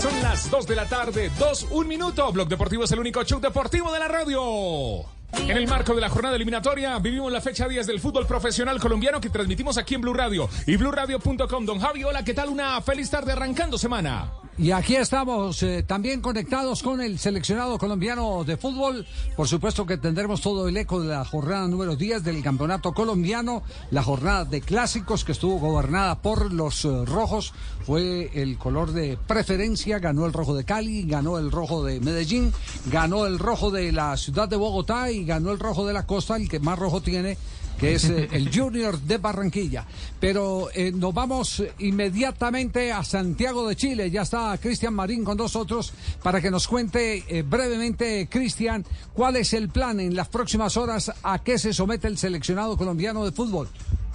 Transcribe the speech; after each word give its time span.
Son 0.00 0.22
las 0.22 0.50
2 0.50 0.66
de 0.66 0.76
la 0.76 0.86
tarde, 0.86 1.30
2, 1.38 1.68
1 1.70 1.88
minuto. 1.88 2.32
Blog 2.32 2.48
Deportivo 2.48 2.84
es 2.84 2.92
el 2.92 3.00
único 3.00 3.22
show 3.24 3.40
deportivo 3.40 3.92
de 3.92 3.98
la 3.98 4.08
radio. 4.08 5.04
En 5.32 5.56
el 5.56 5.66
marco 5.66 5.94
de 5.94 6.00
la 6.00 6.08
jornada 6.08 6.36
eliminatoria, 6.36 6.98
vivimos 6.98 7.30
la 7.32 7.40
fecha 7.40 7.68
10 7.68 7.86
del 7.86 8.00
fútbol 8.00 8.26
profesional 8.26 8.78
colombiano 8.80 9.20
que 9.20 9.30
transmitimos 9.30 9.78
aquí 9.78 9.94
en 9.94 10.00
Blue 10.00 10.14
Radio 10.14 10.48
y 10.66 10.76
BlueRadio.com. 10.76 11.66
Don 11.66 11.80
Javi, 11.80 12.04
hola, 12.04 12.24
¿qué 12.24 12.34
tal? 12.34 12.48
Una 12.48 12.80
feliz 12.80 13.10
tarde 13.10 13.32
arrancando 13.32 13.78
semana. 13.78 14.30
Y 14.60 14.72
aquí 14.72 14.94
estamos 14.94 15.62
eh, 15.62 15.84
también 15.84 16.20
conectados 16.20 16.82
con 16.82 17.00
el 17.00 17.18
seleccionado 17.18 17.78
colombiano 17.78 18.44
de 18.44 18.58
fútbol. 18.58 19.06
Por 19.34 19.48
supuesto 19.48 19.86
que 19.86 19.96
tendremos 19.96 20.42
todo 20.42 20.68
el 20.68 20.76
eco 20.76 21.00
de 21.00 21.08
la 21.08 21.24
jornada 21.24 21.66
número 21.66 21.96
10 21.96 22.22
del 22.22 22.42
campeonato 22.42 22.92
colombiano, 22.92 23.62
la 23.90 24.02
jornada 24.02 24.44
de 24.44 24.60
clásicos 24.60 25.24
que 25.24 25.32
estuvo 25.32 25.58
gobernada 25.58 26.20
por 26.20 26.52
los 26.52 26.84
eh, 26.84 27.06
rojos. 27.06 27.54
Fue 27.86 28.30
el 28.34 28.58
color 28.58 28.92
de 28.92 29.16
preferencia, 29.26 29.98
ganó 29.98 30.26
el 30.26 30.34
rojo 30.34 30.54
de 30.54 30.64
Cali, 30.64 31.04
ganó 31.04 31.38
el 31.38 31.50
rojo 31.50 31.82
de 31.82 31.98
Medellín, 31.98 32.52
ganó 32.92 33.24
el 33.24 33.38
rojo 33.38 33.70
de 33.70 33.92
la 33.92 34.14
ciudad 34.18 34.46
de 34.46 34.56
Bogotá 34.56 35.10
y 35.10 35.24
ganó 35.24 35.52
el 35.52 35.58
rojo 35.58 35.86
de 35.86 35.94
la 35.94 36.04
costa, 36.04 36.36
el 36.36 36.50
que 36.50 36.60
más 36.60 36.78
rojo 36.78 37.00
tiene 37.00 37.38
que 37.80 37.94
es 37.94 38.04
eh, 38.04 38.28
el 38.32 38.54
Junior 38.54 39.00
de 39.00 39.16
Barranquilla. 39.16 39.86
Pero 40.20 40.68
eh, 40.74 40.92
nos 40.92 41.14
vamos 41.14 41.64
inmediatamente 41.78 42.92
a 42.92 43.02
Santiago 43.02 43.66
de 43.66 43.74
Chile. 43.74 44.10
Ya 44.10 44.22
está 44.22 44.56
Cristian 44.58 44.92
Marín 44.92 45.24
con 45.24 45.38
nosotros 45.38 45.94
para 46.22 46.42
que 46.42 46.50
nos 46.50 46.68
cuente 46.68 47.24
eh, 47.26 47.42
brevemente, 47.42 48.28
Cristian, 48.30 48.84
cuál 49.14 49.36
es 49.36 49.54
el 49.54 49.70
plan 49.70 49.98
en 49.98 50.14
las 50.14 50.28
próximas 50.28 50.76
horas 50.76 51.10
a 51.22 51.42
qué 51.42 51.58
se 51.58 51.72
somete 51.72 52.06
el 52.06 52.18
seleccionado 52.18 52.76
colombiano 52.76 53.24
de 53.24 53.32
fútbol. 53.32 53.68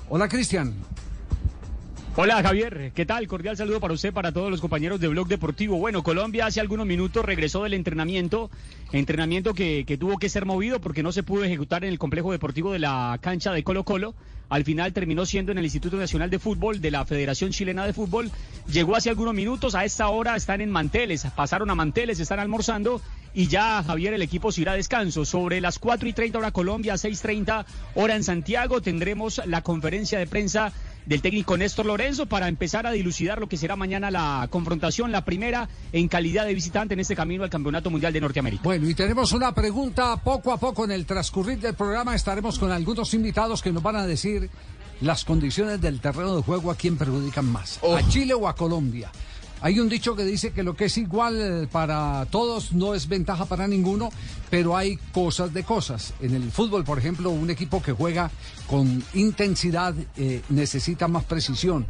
Hola, 0.09 0.27
Cristian. 0.27 0.75
Hola 2.17 2.41
Javier, 2.41 2.93
¿qué 2.95 3.05
tal? 3.05 3.27
Cordial 3.27 3.57
saludo 3.57 3.81
para 3.81 3.93
usted, 3.93 4.13
para 4.13 4.31
todos 4.31 4.49
los 4.49 4.61
compañeros 4.61 5.01
de 5.01 5.09
Blog 5.09 5.27
Deportivo. 5.27 5.77
Bueno, 5.77 6.01
Colombia 6.01 6.45
hace 6.45 6.61
algunos 6.61 6.85
minutos 6.85 7.25
regresó 7.25 7.63
del 7.63 7.73
entrenamiento, 7.73 8.49
entrenamiento 8.93 9.53
que, 9.53 9.83
que, 9.85 9.97
tuvo 9.97 10.17
que 10.17 10.29
ser 10.29 10.45
movido 10.45 10.79
porque 10.79 11.03
no 11.03 11.11
se 11.11 11.23
pudo 11.23 11.43
ejecutar 11.43 11.83
en 11.83 11.89
el 11.91 11.99
complejo 11.99 12.31
deportivo 12.31 12.71
de 12.71 12.79
la 12.79 13.19
cancha 13.21 13.51
de 13.51 13.65
Colo 13.65 13.83
Colo. 13.83 14.15
Al 14.47 14.63
final 14.63 14.93
terminó 14.93 15.25
siendo 15.25 15.51
en 15.51 15.57
el 15.57 15.65
Instituto 15.65 15.97
Nacional 15.97 16.29
de 16.29 16.39
Fútbol 16.39 16.79
de 16.79 16.89
la 16.89 17.03
Federación 17.03 17.51
Chilena 17.51 17.85
de 17.85 17.91
Fútbol. 17.91 18.31
Llegó 18.71 18.95
hace 18.95 19.09
algunos 19.09 19.33
minutos, 19.33 19.75
a 19.75 19.83
esta 19.83 20.07
hora 20.07 20.37
están 20.37 20.61
en 20.61 20.71
Manteles, 20.71 21.27
pasaron 21.35 21.69
a 21.69 21.75
Manteles, 21.75 22.21
están 22.21 22.39
almorzando 22.39 23.01
y 23.33 23.47
ya 23.47 23.83
Javier 23.83 24.13
el 24.13 24.21
equipo 24.21 24.53
se 24.53 24.61
irá 24.61 24.71
a 24.71 24.75
descanso. 24.75 25.25
Sobre 25.25 25.59
las 25.59 25.79
4 25.79 26.07
y 26.07 26.13
30 26.13 26.37
hora 26.37 26.51
Colombia, 26.51 26.93
6.30 26.93 27.65
hora 27.95 28.15
en 28.15 28.23
Santiago 28.23 28.81
tendremos 28.81 29.41
la 29.45 29.61
conferencia 29.63 30.17
de 30.17 30.27
prensa 30.27 30.71
del 31.05 31.21
técnico 31.21 31.57
Néstor 31.57 31.85
Lorenzo 31.85 32.25
para 32.25 32.47
empezar 32.47 32.87
a 32.87 32.91
dilucidar 32.91 33.39
lo 33.39 33.47
que 33.47 33.57
será 33.57 33.75
mañana 33.75 34.09
la 34.11 34.47
confrontación, 34.49 35.11
la 35.11 35.23
primera 35.25 35.69
en 35.91 36.07
calidad 36.07 36.45
de 36.45 36.53
visitante 36.53 36.93
en 36.93 36.99
este 36.99 37.15
camino 37.15 37.43
al 37.43 37.49
Campeonato 37.49 37.89
Mundial 37.89 38.11
de 38.13 38.21
Norteamérica. 38.21 38.63
Bueno, 38.63 38.89
y 38.89 38.95
tenemos 38.95 39.31
una 39.33 39.53
pregunta 39.53 40.17
poco 40.17 40.51
a 40.51 40.57
poco 40.57 40.85
en 40.85 40.91
el 40.91 41.05
transcurrir 41.05 41.59
del 41.59 41.75
programa. 41.75 42.15
Estaremos 42.15 42.57
con 42.59 42.71
algunos 42.71 43.13
invitados 43.13 43.61
que 43.61 43.71
nos 43.71 43.83
van 43.83 43.97
a 43.97 44.05
decir 44.05 44.49
las 45.01 45.25
condiciones 45.25 45.81
del 45.81 45.99
terreno 45.99 46.37
de 46.37 46.41
juego 46.41 46.71
a 46.71 46.75
quién 46.75 46.97
perjudican 46.97 47.45
más, 47.45 47.79
Oh. 47.81 47.95
a 47.95 48.07
Chile 48.07 48.33
o 48.33 48.47
a 48.47 48.55
Colombia. 48.55 49.11
Hay 49.65 49.79
un 49.79 49.89
dicho 49.89 50.15
que 50.15 50.23
dice 50.23 50.51
que 50.51 50.61
lo 50.61 50.75
que 50.75 50.85
es 50.85 50.97
igual 50.99 51.67
para 51.71 52.27
todos 52.29 52.73
no 52.73 52.93
es 52.93 53.07
ventaja 53.07 53.45
para 53.45 53.67
ninguno, 53.67 54.11
pero 54.51 54.77
hay 54.77 54.97
cosas 55.11 55.55
de 55.55 55.63
cosas. 55.63 56.13
En 56.21 56.35
el 56.35 56.51
fútbol, 56.51 56.83
por 56.83 56.99
ejemplo, 56.99 57.31
un 57.31 57.49
equipo 57.49 57.81
que 57.81 57.91
juega 57.91 58.29
con 58.67 59.03
intensidad 59.15 59.95
eh, 60.17 60.43
necesita 60.49 61.07
más 61.07 61.23
precisión. 61.23 61.87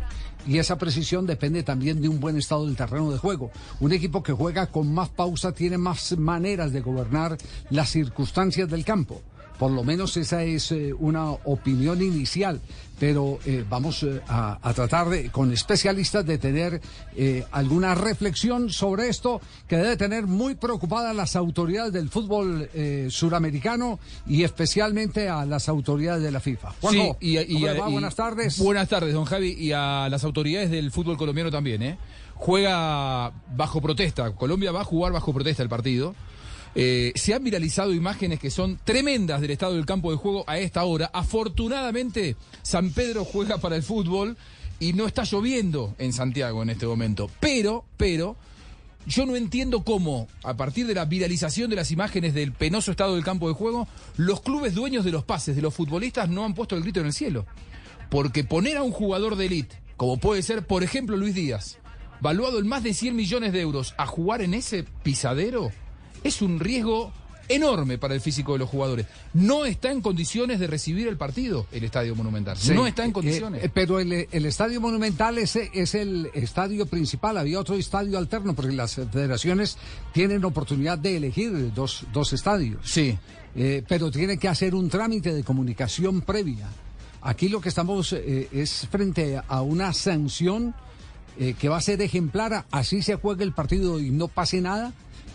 Y 0.47 0.57
esa 0.57 0.77
precisión 0.77 1.25
depende 1.25 1.63
también 1.63 2.01
de 2.01 2.07
un 2.07 2.21
buen 2.21 2.37
estado 2.37 2.65
del 2.65 2.77
terreno 2.77 3.11
de 3.11 3.17
juego. 3.17 3.51
Un 3.81 3.91
equipo 3.91 4.23
que 4.23 4.31
juega 4.31 4.67
con 4.67 4.93
más 4.93 5.09
pausa 5.09 5.51
tiene 5.51 5.77
más 5.77 6.17
maneras 6.17 6.71
de 6.71 6.79
gobernar 6.79 7.37
las 7.71 7.89
circunstancias 7.89 8.69
del 8.69 8.85
campo. 8.85 9.21
Por 9.59 9.71
lo 9.71 9.83
menos 9.83 10.17
esa 10.17 10.43
es 10.43 10.71
eh, 10.71 10.93
una 10.93 11.31
opinión 11.31 12.01
inicial, 12.01 12.59
pero 12.99 13.39
eh, 13.45 13.65
vamos 13.69 14.03
eh, 14.03 14.21
a, 14.27 14.57
a, 14.61 14.73
tratar 14.73 15.09
de, 15.09 15.29
con 15.29 15.51
especialistas 15.51 16.25
de 16.25 16.37
tener 16.37 16.81
eh, 17.15 17.43
alguna 17.51 17.95
reflexión 17.95 18.69
sobre 18.69 19.09
esto 19.09 19.41
que 19.67 19.77
debe 19.77 19.97
tener 19.97 20.27
muy 20.27 20.55
preocupadas 20.55 21.15
las 21.15 21.35
autoridades 21.35 21.93
del 21.93 22.09
fútbol 22.09 22.69
eh, 22.73 23.07
suramericano 23.09 23.99
y 24.27 24.43
especialmente 24.43 25.29
a 25.29 25.45
las 25.45 25.67
autoridades 25.69 26.23
de 26.23 26.31
la 26.31 26.39
FIFA. 26.39 26.73
Juanjo, 26.81 27.17
sí, 27.19 27.37
y, 27.37 27.57
y- 27.57 27.65
buenas 27.89 28.15
tardes. 28.15 28.59
Buenas 28.59 28.87
tardes, 28.89 29.13
don 29.13 29.25
Javi, 29.25 29.53
y 29.57 29.71
a 29.71 30.07
las 30.09 30.23
autoridades 30.23 30.71
del 30.71 30.91
fútbol 30.91 31.17
colombiano 31.17 31.51
también, 31.51 31.81
¿eh? 31.83 31.97
Juega 32.35 33.31
bajo 33.55 33.81
protesta. 33.81 34.31
Colombia 34.35 34.71
va 34.71 34.81
a 34.81 34.83
jugar 34.83 35.13
bajo 35.13 35.33
protesta 35.33 35.63
el 35.63 35.69
partido. 35.69 36.15
Eh, 36.77 37.13
se 37.15 37.33
han 37.33 37.43
viralizado 37.43 37.93
imágenes 37.93 38.37
que 38.37 38.51
son 38.51 38.77
tremendas 38.83 39.39
del 39.39 39.51
estado 39.51 39.75
del 39.75 39.85
campo 39.85 40.11
de 40.11 40.17
juego 40.17 40.43
a 40.45 40.59
esta 40.59 40.83
hora. 40.83 41.09
Afortunadamente, 41.13 42.35
San 42.63 42.91
Pedro 42.91 43.23
juega 43.23 43.57
para 43.57 43.77
el 43.77 43.83
fútbol 43.83 44.35
y 44.79 44.91
no 44.91 45.07
está 45.07 45.23
lloviendo 45.23 45.95
en 45.97 46.11
Santiago 46.11 46.61
en 46.61 46.69
este 46.69 46.85
momento. 46.85 47.29
Pero, 47.39 47.85
pero, 47.95 48.35
yo 49.07 49.25
no 49.25 49.37
entiendo 49.37 49.83
cómo, 49.83 50.27
a 50.43 50.57
partir 50.57 50.85
de 50.85 50.95
la 50.95 51.05
viralización 51.05 51.69
de 51.69 51.77
las 51.77 51.91
imágenes 51.91 52.33
del 52.33 52.51
penoso 52.51 52.91
estado 52.91 53.15
del 53.15 53.23
campo 53.23 53.47
de 53.47 53.53
juego, 53.53 53.87
los 54.17 54.41
clubes 54.41 54.75
dueños 54.75 55.05
de 55.05 55.11
los 55.11 55.23
pases 55.23 55.55
de 55.55 55.61
los 55.61 55.73
futbolistas 55.73 56.27
no 56.27 56.43
han 56.43 56.55
puesto 56.55 56.75
el 56.75 56.83
grito 56.83 56.99
en 56.99 57.05
el 57.05 57.13
cielo. 57.13 57.45
Porque 58.09 58.43
poner 58.43 58.77
a 58.77 58.83
un 58.83 58.91
jugador 58.91 59.37
de 59.37 59.45
élite, 59.45 59.81
como 59.95 60.17
puede 60.17 60.41
ser, 60.41 60.67
por 60.67 60.83
ejemplo, 60.83 61.15
Luis 61.15 61.35
Díaz, 61.35 61.77
valuado 62.19 62.59
en 62.59 62.67
más 62.67 62.83
de 62.83 62.93
100 62.93 63.15
millones 63.15 63.53
de 63.53 63.61
euros, 63.61 63.93
a 63.97 64.05
jugar 64.05 64.41
en 64.41 64.53
ese 64.53 64.83
pisadero, 65.03 65.71
es 66.25 66.41
un 66.41 66.59
riesgo 66.59 67.11
enorme 67.47 67.99
para 67.99 68.15
el 68.15 68.21
físico 68.21 68.53
de 68.53 68.59
los 68.59 68.69
jugadores. 68.69 69.05
No 69.33 69.65
está 69.65 69.91
en 69.91 70.01
condiciones 70.01 70.59
de 70.59 70.65
recibir 70.65 71.07
el 71.07 71.15
partido 71.15 71.67
el 71.71 71.83
Estadio 71.83 72.15
Monumental. 72.15 72.57
Sí, 72.57 72.73
no 72.73 72.87
está 72.87 73.03
en 73.03 73.11
eh, 73.11 73.13
condiciones. 73.13 73.63
eh, 73.63 73.69
pero 73.71 73.99
el, 73.99 74.27
el 74.31 74.45
estadio 74.47 74.81
monumental 74.81 75.37
es, 75.37 75.55
es 75.55 75.93
el 75.93 76.31
estadio 76.33 76.87
principal. 76.87 77.37
Había 77.37 77.59
otro 77.59 77.75
estadio 77.75 78.17
alterno 78.17 78.55
porque 78.55 78.71
las 78.73 78.95
federaciones 78.95 79.77
tienen 80.11 80.43
oportunidad 80.43 80.97
de 80.97 81.17
elegir 81.17 81.71
dos, 81.73 82.05
dos 82.11 82.33
estadios. 82.33 82.81
Sí. 82.83 83.15
Eh, 83.55 83.83
pero 83.87 84.09
tienen 84.09 84.39
que 84.39 84.47
hacer 84.47 84.73
un 84.73 84.89
trámite 84.89 85.31
de 85.31 85.43
comunicación 85.43 86.21
previa. 86.21 86.67
Aquí 87.21 87.47
lo 87.47 87.61
que 87.61 87.69
estamos 87.69 88.11
eh, 88.13 88.49
es 88.51 88.87
frente 88.91 89.39
a 89.47 89.61
una 89.61 89.93
sanción 89.93 90.73
eh, 91.39 91.53
que 91.59 91.69
va 91.69 91.77
a 91.77 91.81
ser 91.81 92.01
ejemplar, 92.01 92.65
así 92.71 93.01
se 93.01 93.15
juegue 93.15 93.43
el 93.43 93.51
partido 93.53 93.99
y 93.99 94.09
no 94.09 94.27
pase 94.27 94.61
nada. 94.61 94.93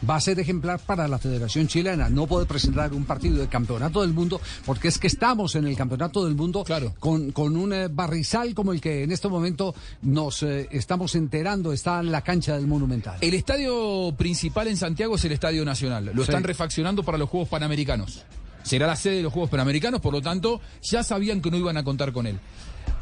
Va 0.08 0.16
a 0.16 0.20
ser 0.20 0.40
ejemplar 0.40 0.80
para 0.80 1.06
la 1.08 1.18
Federación 1.18 1.68
Chilena. 1.68 2.08
No 2.08 2.26
puede 2.26 2.46
presentar 2.46 2.92
un 2.94 3.04
partido 3.04 3.36
de 3.36 3.48
campeonato 3.48 4.00
del 4.00 4.12
mundo 4.14 4.40
porque 4.64 4.88
es 4.88 4.98
que 4.98 5.06
estamos 5.06 5.54
en 5.56 5.66
el 5.66 5.76
campeonato 5.76 6.24
del 6.24 6.34
mundo 6.34 6.64
Claro. 6.64 6.94
con, 6.98 7.32
con 7.32 7.54
un 7.56 7.72
eh, 7.74 7.88
barrizal 7.88 8.54
como 8.54 8.72
el 8.72 8.80
que 8.80 9.02
en 9.02 9.12
este 9.12 9.28
momento 9.28 9.74
nos 10.02 10.42
eh, 10.42 10.68
estamos 10.70 11.14
enterando 11.16 11.72
está 11.72 12.00
en 12.00 12.10
la 12.10 12.22
cancha 12.22 12.54
del 12.56 12.66
Monumental. 12.66 13.18
El 13.20 13.34
estadio 13.34 14.14
principal 14.16 14.68
en 14.68 14.78
Santiago 14.78 15.16
es 15.16 15.24
el 15.26 15.32
Estadio 15.32 15.64
Nacional. 15.66 16.06
Lo 16.06 16.24
Sí. 16.24 16.30
están 16.30 16.44
refaccionando 16.44 17.02
para 17.02 17.18
los 17.18 17.28
Juegos 17.28 17.50
Panamericanos. 17.50 18.24
Será 18.62 18.86
la 18.86 18.96
sede 18.96 19.16
de 19.16 19.22
los 19.22 19.32
Juegos 19.32 19.50
Panamericanos, 19.50 20.00
por 20.00 20.12
lo 20.14 20.22
tanto, 20.22 20.60
ya 20.82 21.02
sabían 21.02 21.40
que 21.42 21.50
no 21.50 21.56
iban 21.58 21.76
a 21.76 21.84
contar 21.84 22.12
con 22.12 22.26
él. 22.26 22.38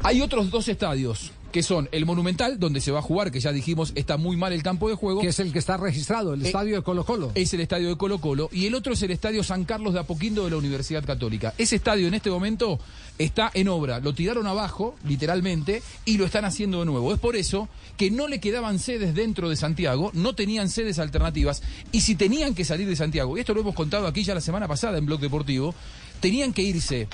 Hay 0.03 0.21
otros 0.21 0.49
dos 0.51 0.67
estadios 0.67 1.31
que 1.51 1.63
son 1.63 1.89
el 1.91 2.05
Monumental, 2.05 2.59
donde 2.59 2.81
se 2.81 2.91
va 2.91 2.99
a 2.99 3.01
jugar, 3.01 3.31
que 3.31 3.39
ya 3.39 3.51
dijimos 3.51 3.91
está 3.95 4.17
muy 4.17 4.37
mal 4.37 4.53
el 4.53 4.63
campo 4.63 4.89
de 4.89 4.95
juego. 4.95 5.21
Que 5.21 5.27
es 5.29 5.39
el 5.39 5.51
que 5.51 5.59
está 5.59 5.77
registrado, 5.77 6.33
el 6.33 6.43
Eh, 6.43 6.47
estadio 6.47 6.75
de 6.75 6.81
Colo 6.83 7.05
Colo. 7.05 7.31
Es 7.35 7.53
el 7.53 7.61
estadio 7.61 7.89
de 7.89 7.97
Colo 7.97 8.19
Colo. 8.19 8.49
Y 8.51 8.65
el 8.65 8.75
otro 8.75 8.93
es 8.93 9.01
el 9.01 9.11
estadio 9.11 9.43
San 9.43 9.63
Carlos 9.65 9.93
de 9.93 9.99
Apoquindo 9.99 10.45
de 10.45 10.51
la 10.51 10.57
Universidad 10.57 11.03
Católica. 11.05 11.53
Ese 11.57 11.75
estadio 11.75 12.07
en 12.07 12.13
este 12.13 12.29
momento 12.29 12.79
está 13.17 13.51
en 13.53 13.67
obra. 13.67 13.99
Lo 13.99 14.13
tiraron 14.13 14.47
abajo, 14.47 14.95
literalmente, 15.05 15.81
y 16.05 16.17
lo 16.17 16.25
están 16.25 16.45
haciendo 16.45 16.79
de 16.79 16.85
nuevo. 16.85 17.13
Es 17.13 17.19
por 17.19 17.35
eso 17.35 17.67
que 17.97 18.11
no 18.11 18.27
le 18.27 18.39
quedaban 18.39 18.79
sedes 18.79 19.13
dentro 19.13 19.49
de 19.49 19.55
Santiago, 19.55 20.11
no 20.13 20.35
tenían 20.35 20.69
sedes 20.69 20.99
alternativas. 20.99 21.61
Y 21.91 22.01
si 22.01 22.15
tenían 22.15 22.55
que 22.55 22.63
salir 22.63 22.87
de 22.87 22.95
Santiago, 22.95 23.35
y 23.37 23.41
esto 23.41 23.53
lo 23.53 23.61
hemos 23.61 23.75
contado 23.75 24.07
aquí 24.07 24.23
ya 24.23 24.33
la 24.33 24.41
semana 24.41 24.67
pasada 24.67 24.97
en 24.97 25.05
Blog 25.05 25.19
Deportivo, 25.19 25.75
tenían 26.21 26.53
que 26.53 26.61
irse 26.61 27.07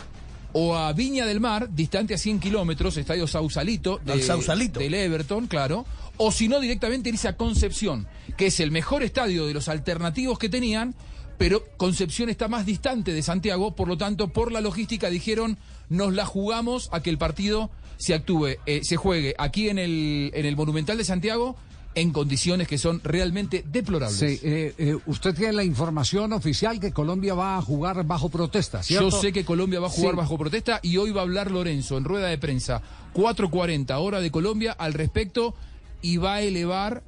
o 0.58 0.74
a 0.74 0.94
Viña 0.94 1.26
del 1.26 1.42
Mar, 1.42 1.68
distante 1.76 2.14
a 2.14 2.18
100 2.18 2.40
kilómetros, 2.40 2.96
estadio 2.96 3.28
Sausalito, 3.28 4.00
Al 4.08 4.22
Sausalito. 4.22 4.80
del 4.80 4.94
Everton, 4.94 5.48
claro, 5.48 5.86
o 6.16 6.32
si 6.32 6.48
no 6.48 6.62
directamente 6.62 7.10
irse 7.10 7.28
a 7.28 7.36
Concepción, 7.36 8.08
que 8.38 8.46
es 8.46 8.62
el 8.62 8.72
mejor 8.72 9.04
estadio 9.04 9.48
de 9.48 9.54
los 9.54 9.68
alternativos 9.68 10.40
que 10.40 10.48
tenían, 10.48 10.96
pero 11.38 11.62
Concepción 11.76 12.30
está 12.30 12.48
más 12.48 12.66
distante 12.66 13.12
de 13.12 13.22
Santiago, 13.22 13.76
por 13.76 13.90
lo 13.90 13.98
tanto, 13.98 14.30
por 14.30 14.54
la 14.54 14.62
logística 14.62 15.10
dijeron, 15.10 15.58
nos 15.90 16.14
la 16.14 16.26
jugamos 16.26 16.88
a 16.94 17.02
que 17.02 17.10
el 17.10 17.18
partido 17.18 17.70
se 17.98 18.14
actúe, 18.14 18.56
eh, 18.66 18.80
se 18.84 18.96
juegue 18.96 19.36
aquí 19.38 19.68
en 19.68 19.78
el, 19.78 20.32
en 20.34 20.46
el 20.46 20.56
Monumental 20.56 20.98
de 20.98 21.04
Santiago 21.04 21.58
en 21.96 22.12
condiciones 22.12 22.68
que 22.68 22.78
son 22.78 23.02
realmente 23.04 23.64
deplorables. 23.66 24.18
Sí, 24.20 24.40
eh, 24.44 24.74
eh, 24.78 24.98
usted 25.06 25.34
tiene 25.34 25.54
la 25.54 25.64
información 25.64 26.34
oficial 26.34 26.80
que 26.80 26.92
Colombia 26.92 27.34
va 27.34 27.58
a 27.58 27.62
jugar 27.62 28.04
bajo 28.06 28.30
protesta, 28.30 28.84
¿cierto? 28.84 29.10
Yo 29.10 29.22
sé 29.22 29.32
que 29.32 29.46
Colombia 29.46 29.80
va 29.80 29.88
a 29.88 29.90
jugar 29.90 30.12
Sí. 30.12 30.18
bajo 30.18 30.38
protesta 30.38 30.80
y 30.84 30.98
hoy 30.98 31.12
va 31.12 31.22
a 31.22 31.24
hablar 31.24 31.50
Lorenzo 31.52 31.98
en 31.98 32.04
rueda 32.04 32.28
de 32.28 32.38
prensa 32.38 32.82
4.40 33.14 33.98
hora 34.00 34.20
de 34.20 34.30
Colombia 34.30 34.74
al 34.74 34.94
respecto 34.94 35.56
y 36.02 36.18
va 36.18 36.36
a 36.36 36.42
elevar 36.42 37.02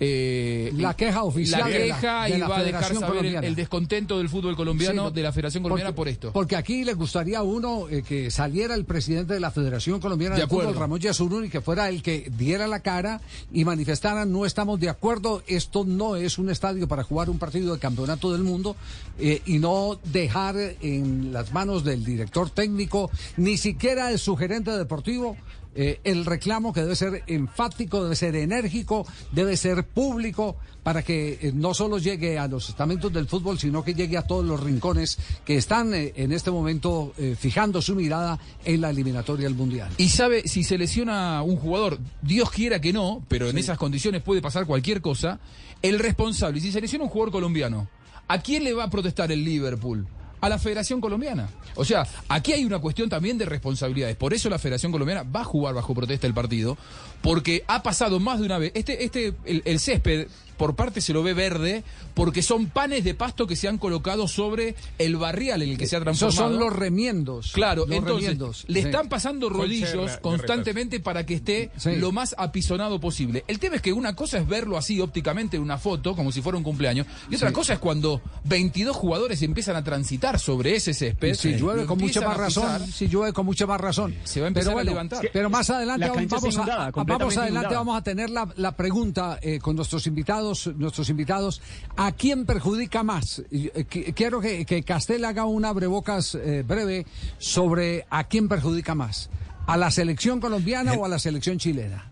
eh, 0.00 0.72
La 0.76 0.94
queja 0.94 1.22
oficial 1.22 1.60
la 1.60 1.66
de 1.68 1.88
la- 1.88 1.94
queja 2.00 2.24
de 2.24 2.30
y 2.30 2.38
la 2.38 2.48
va 2.48 2.58
a 2.58 2.62
dejar 2.64 2.94
saber 2.94 3.26
el, 3.44 3.54
descontento 3.54 4.18
del 4.18 4.28
fútbol 4.28 4.56
colombiano 4.56 5.08
Sí, 5.08 5.14
de 5.14 5.22
la 5.22 5.32
Federación 5.32 5.62
Colombiana 5.62 5.90
porque- 5.90 5.96
por 5.96 6.08
esto. 6.08 6.32
Porque 6.32 6.56
aquí 6.56 6.84
le 6.84 6.94
gustaría 6.94 7.38
a 7.38 7.42
uno 7.42 7.88
eh, 7.88 8.02
que 8.02 8.30
saliera 8.30 8.74
el 8.74 8.84
presidente 8.84 9.34
de 9.34 9.40
la 9.40 9.50
Federación 9.50 10.00
Colombiana 10.00 10.34
De 10.34 10.42
de, 10.42 10.48
Fútbol. 10.48 10.74
Ramón 10.74 10.98
Yasurún, 11.00 11.44
y 11.44 11.48
que 11.48 11.60
fuera 11.60 11.88
el 11.88 12.02
que 12.02 12.30
diera 12.36 12.66
la 12.66 12.80
cara 12.80 13.20
y 13.52 13.64
manifestara 13.64 14.24
no 14.24 14.44
estamos 14.46 14.80
de 14.80 14.88
acuerdo, 14.88 15.42
esto 15.46 15.84
no 15.84 16.16
es 16.16 16.38
un 16.38 16.50
estadio 16.50 16.88
para 16.88 17.04
jugar 17.04 17.30
un 17.30 17.38
partido 17.38 17.72
de 17.74 17.78
campeonato 17.80 18.32
del 18.32 18.42
mundo 18.42 18.76
eh, 19.18 19.42
y 19.46 19.58
no 19.58 19.98
dejar 20.04 20.56
en 20.80 21.32
las 21.32 21.52
manos 21.52 21.84
del 21.84 22.04
director 22.04 22.50
técnico, 22.50 23.10
ni 23.36 23.56
siquiera 23.56 24.10
el 24.10 24.18
sugerente 24.18 24.70
deportivo. 24.72 25.36
Eh, 25.74 26.00
el 26.04 26.24
reclamo 26.24 26.72
que 26.72 26.82
debe 26.82 26.94
ser 26.94 27.22
enfático, 27.26 28.02
debe 28.02 28.16
ser 28.16 28.36
enérgico, 28.36 29.06
debe 29.32 29.56
ser 29.56 29.84
público 29.84 30.56
para 30.82 31.02
que 31.02 31.38
eh, 31.40 31.52
no 31.52 31.74
solo 31.74 31.98
llegue 31.98 32.38
a 32.38 32.46
los 32.46 32.68
estamentos 32.68 33.12
del 33.12 33.26
fútbol, 33.26 33.58
sino 33.58 33.82
que 33.82 33.94
llegue 33.94 34.16
a 34.16 34.22
todos 34.22 34.44
los 34.44 34.62
rincones 34.62 35.18
que 35.44 35.56
están 35.56 35.92
eh, 35.94 36.12
en 36.16 36.32
este 36.32 36.50
momento 36.50 37.12
fijando 37.38 37.80
su 37.82 37.94
mirada 37.94 38.38
en 38.64 38.80
la 38.80 38.90
eliminatoria 38.90 39.46
del 39.46 39.56
Mundial. 39.56 39.90
Y 39.96 40.08
sabe, 40.10 40.46
si 40.46 40.62
se 40.62 40.78
lesiona 40.78 41.42
un 41.42 41.56
jugador, 41.56 41.98
Dios 42.22 42.50
quiera 42.50 42.80
que 42.80 42.92
no, 42.92 43.24
pero 43.28 43.48
en 43.48 43.58
esas 43.58 43.78
condiciones 43.78 44.22
puede 44.22 44.42
pasar 44.42 44.66
cualquier 44.66 45.00
cosa, 45.00 45.40
el 45.82 45.98
responsable, 45.98 46.58
y 46.58 46.60
si 46.60 46.72
se 46.72 46.80
lesiona 46.80 47.04
un 47.04 47.10
jugador 47.10 47.32
colombiano, 47.32 47.88
¿a 48.28 48.40
quién 48.40 48.64
le 48.64 48.74
va 48.74 48.84
a 48.84 48.90
protestar 48.90 49.32
el 49.32 49.44
Liverpool? 49.44 50.06
A 50.44 50.48
la 50.50 50.58
Federación 50.58 51.00
Colombiana. 51.00 51.48
O 51.74 51.86
sea, 51.86 52.06
aquí 52.28 52.52
hay 52.52 52.66
una 52.66 52.78
cuestión 52.78 53.08
también 53.08 53.38
de 53.38 53.46
responsabilidades. 53.46 54.14
Por 54.16 54.34
eso 54.34 54.50
la 54.50 54.58
Federación 54.58 54.92
Colombiana 54.92 55.22
va 55.22 55.40
a 55.40 55.44
jugar 55.44 55.74
bajo 55.74 55.94
protesta 55.94 56.26
el 56.26 56.34
partido, 56.34 56.76
porque 57.22 57.64
ha 57.66 57.82
pasado 57.82 58.20
más 58.20 58.40
de 58.40 58.44
una 58.44 58.58
vez. 58.58 58.72
Este, 58.74 59.04
este, 59.04 59.32
el, 59.46 59.62
el 59.64 59.80
césped, 59.80 60.28
por 60.56 60.74
parte 60.76 61.00
se 61.00 61.12
lo 61.12 61.22
ve 61.22 61.34
verde, 61.34 61.84
porque 62.14 62.42
son 62.42 62.66
panes 62.66 63.04
de 63.04 63.14
pasto 63.14 63.46
que 63.46 63.56
se 63.56 63.68
han 63.68 63.78
colocado 63.78 64.28
sobre 64.28 64.74
el 64.98 65.16
barrial 65.16 65.62
en 65.62 65.70
el 65.70 65.78
que 65.78 65.86
se 65.86 65.96
ha 65.96 65.98
Esos 65.98 66.04
transformado. 66.18 66.50
son 66.50 66.58
los 66.60 66.72
remiendos. 66.74 67.52
Claro, 67.52 67.86
los 67.86 67.96
entonces 67.96 68.28
remiendos. 68.28 68.64
le 68.68 68.80
Sí. 68.82 68.86
están 68.86 69.08
pasando 69.08 69.48
rodillos 69.48 70.16
constantemente 70.18 71.00
para 71.00 71.24
que 71.26 71.34
esté 71.34 71.70
Sí. 71.76 71.96
lo 71.96 72.12
más 72.12 72.34
apisonado 72.38 73.00
posible. 73.00 73.44
El 73.48 73.58
tema 73.58 73.76
es 73.76 73.82
que 73.82 73.92
una 73.92 74.14
cosa 74.14 74.38
es 74.38 74.46
verlo 74.46 74.76
así 74.76 75.00
ópticamente 75.00 75.56
en 75.56 75.62
una 75.62 75.78
foto, 75.78 76.14
como 76.16 76.32
si 76.32 76.40
fuera 76.42 76.58
un 76.58 76.64
cumpleaños, 76.64 77.06
y 77.30 77.36
otra 77.36 77.52
cosa 77.52 77.74
es 77.74 77.78
cuando 77.78 78.20
22 78.44 78.94
jugadores 78.96 79.42
empiezan 79.42 79.76
a 79.76 79.84
transitar 79.84 80.38
sobre 80.38 80.76
ese 80.76 80.94
césped. 80.94 81.32
Y 81.32 81.34
si 81.34 81.52
llueve 81.54 81.82
lo 81.82 81.86
con 81.86 81.98
mucha 81.98 82.20
más 82.20 82.36
razón, 82.36 82.86
si 82.86 83.08
llueve 83.08 83.32
con 83.32 83.46
mucha 83.46 83.66
más 83.66 83.80
razón. 83.80 84.14
Se 84.24 84.40
va 84.40 84.46
a 84.46 84.48
empezar 84.48 84.72
pero 84.74 84.80
a 84.80 84.84
levantar. 84.84 85.30
Pero 85.32 85.50
más 85.50 85.68
adelante 85.70 86.08
vamos, 86.08 86.58
a, 86.58 86.90
vamos 86.92 87.36
adelante 87.36 87.74
vamos 87.74 87.96
a 87.98 88.02
tener 88.02 88.30
la, 88.30 88.48
la 88.56 88.76
pregunta 88.76 89.38
eh, 89.42 89.58
con 89.58 89.76
nuestros 89.76 90.06
invitados, 90.06 90.43
nuestros 90.76 91.08
invitados, 91.10 91.60
¿a 91.96 92.12
quién 92.12 92.44
perjudica 92.46 93.02
más? 93.02 93.42
Eh, 93.50 93.86
qui- 93.90 94.14
quiero 94.14 94.40
que, 94.40 94.64
que 94.66 94.82
Castel 94.82 95.24
haga 95.24 95.44
un 95.44 95.64
abrebocas 95.64 96.34
eh, 96.34 96.62
breve 96.66 97.06
sobre 97.38 98.06
a 98.10 98.24
quién 98.24 98.48
perjudica 98.48 98.94
más, 98.94 99.30
a 99.66 99.76
la 99.76 99.90
selección 99.90 100.40
colombiana 100.40 100.92
o 100.94 101.04
a 101.04 101.08
la 101.08 101.18
selección 101.18 101.58
chilena. 101.58 102.10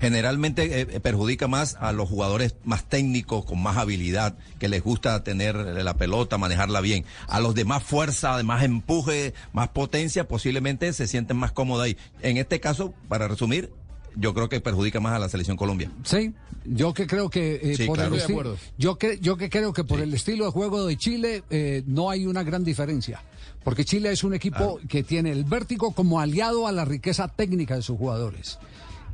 generalmente 0.00 0.80
eh, 0.80 1.00
perjudica 1.00 1.46
más 1.46 1.76
a 1.78 1.92
los 1.92 2.08
jugadores 2.08 2.54
más 2.64 2.84
técnicos, 2.88 3.44
con 3.44 3.62
más 3.62 3.76
habilidad, 3.76 4.34
que 4.58 4.68
les 4.68 4.82
gusta 4.82 5.22
tener 5.24 5.54
la 5.56 5.94
pelota, 5.94 6.38
manejarla 6.38 6.80
bien. 6.80 7.04
A 7.28 7.38
los 7.38 7.54
de 7.54 7.66
más 7.66 7.82
fuerza, 7.82 8.36
de 8.38 8.42
más 8.42 8.62
empuje, 8.64 9.34
más 9.52 9.68
potencia, 9.68 10.26
posiblemente 10.26 10.92
se 10.94 11.06
sienten 11.06 11.36
más 11.36 11.52
cómodos 11.52 11.84
ahí. 11.84 11.98
En 12.22 12.38
este 12.38 12.60
caso, 12.60 12.94
para 13.08 13.28
resumir, 13.28 13.70
yo 14.16 14.34
creo 14.34 14.48
que 14.48 14.60
perjudica 14.60 15.00
más 15.00 15.12
a 15.14 15.18
la 15.18 15.28
selección 15.28 15.56
Colombia. 15.56 15.90
Sí, 16.04 16.32
yo 16.64 16.92
que 16.94 17.06
creo 17.06 17.30
que 17.30 17.60
eh, 17.62 17.76
Sí, 17.76 17.86
por 17.86 17.96
claro. 17.96 18.14
el 18.14 18.20
Estoy 18.20 18.34
de 18.34 18.40
esti- 18.40 18.48
acuerdo. 18.48 18.58
yo 18.78 18.96
que 18.98 19.18
yo 19.20 19.36
que 19.36 19.50
creo 19.50 19.72
que 19.72 19.84
por 19.84 20.00
el 20.00 20.12
estilo 20.14 20.44
de 20.46 20.50
juego 20.50 20.86
de 20.86 20.96
Chile 20.96 21.42
eh, 21.50 21.82
no 21.86 22.10
hay 22.10 22.26
una 22.26 22.42
gran 22.42 22.64
diferencia, 22.64 23.22
porque 23.64 23.84
Chile 23.84 24.10
es 24.12 24.24
un 24.24 24.34
equipo 24.34 24.78
que 24.88 25.02
tiene 25.02 25.30
el 25.32 25.44
vértigo 25.44 25.92
como 25.92 26.20
aliado 26.20 26.66
a 26.66 26.72
la 26.72 26.84
riqueza 26.84 27.28
técnica 27.28 27.76
de 27.76 27.82
sus 27.82 27.96
jugadores. 27.98 28.58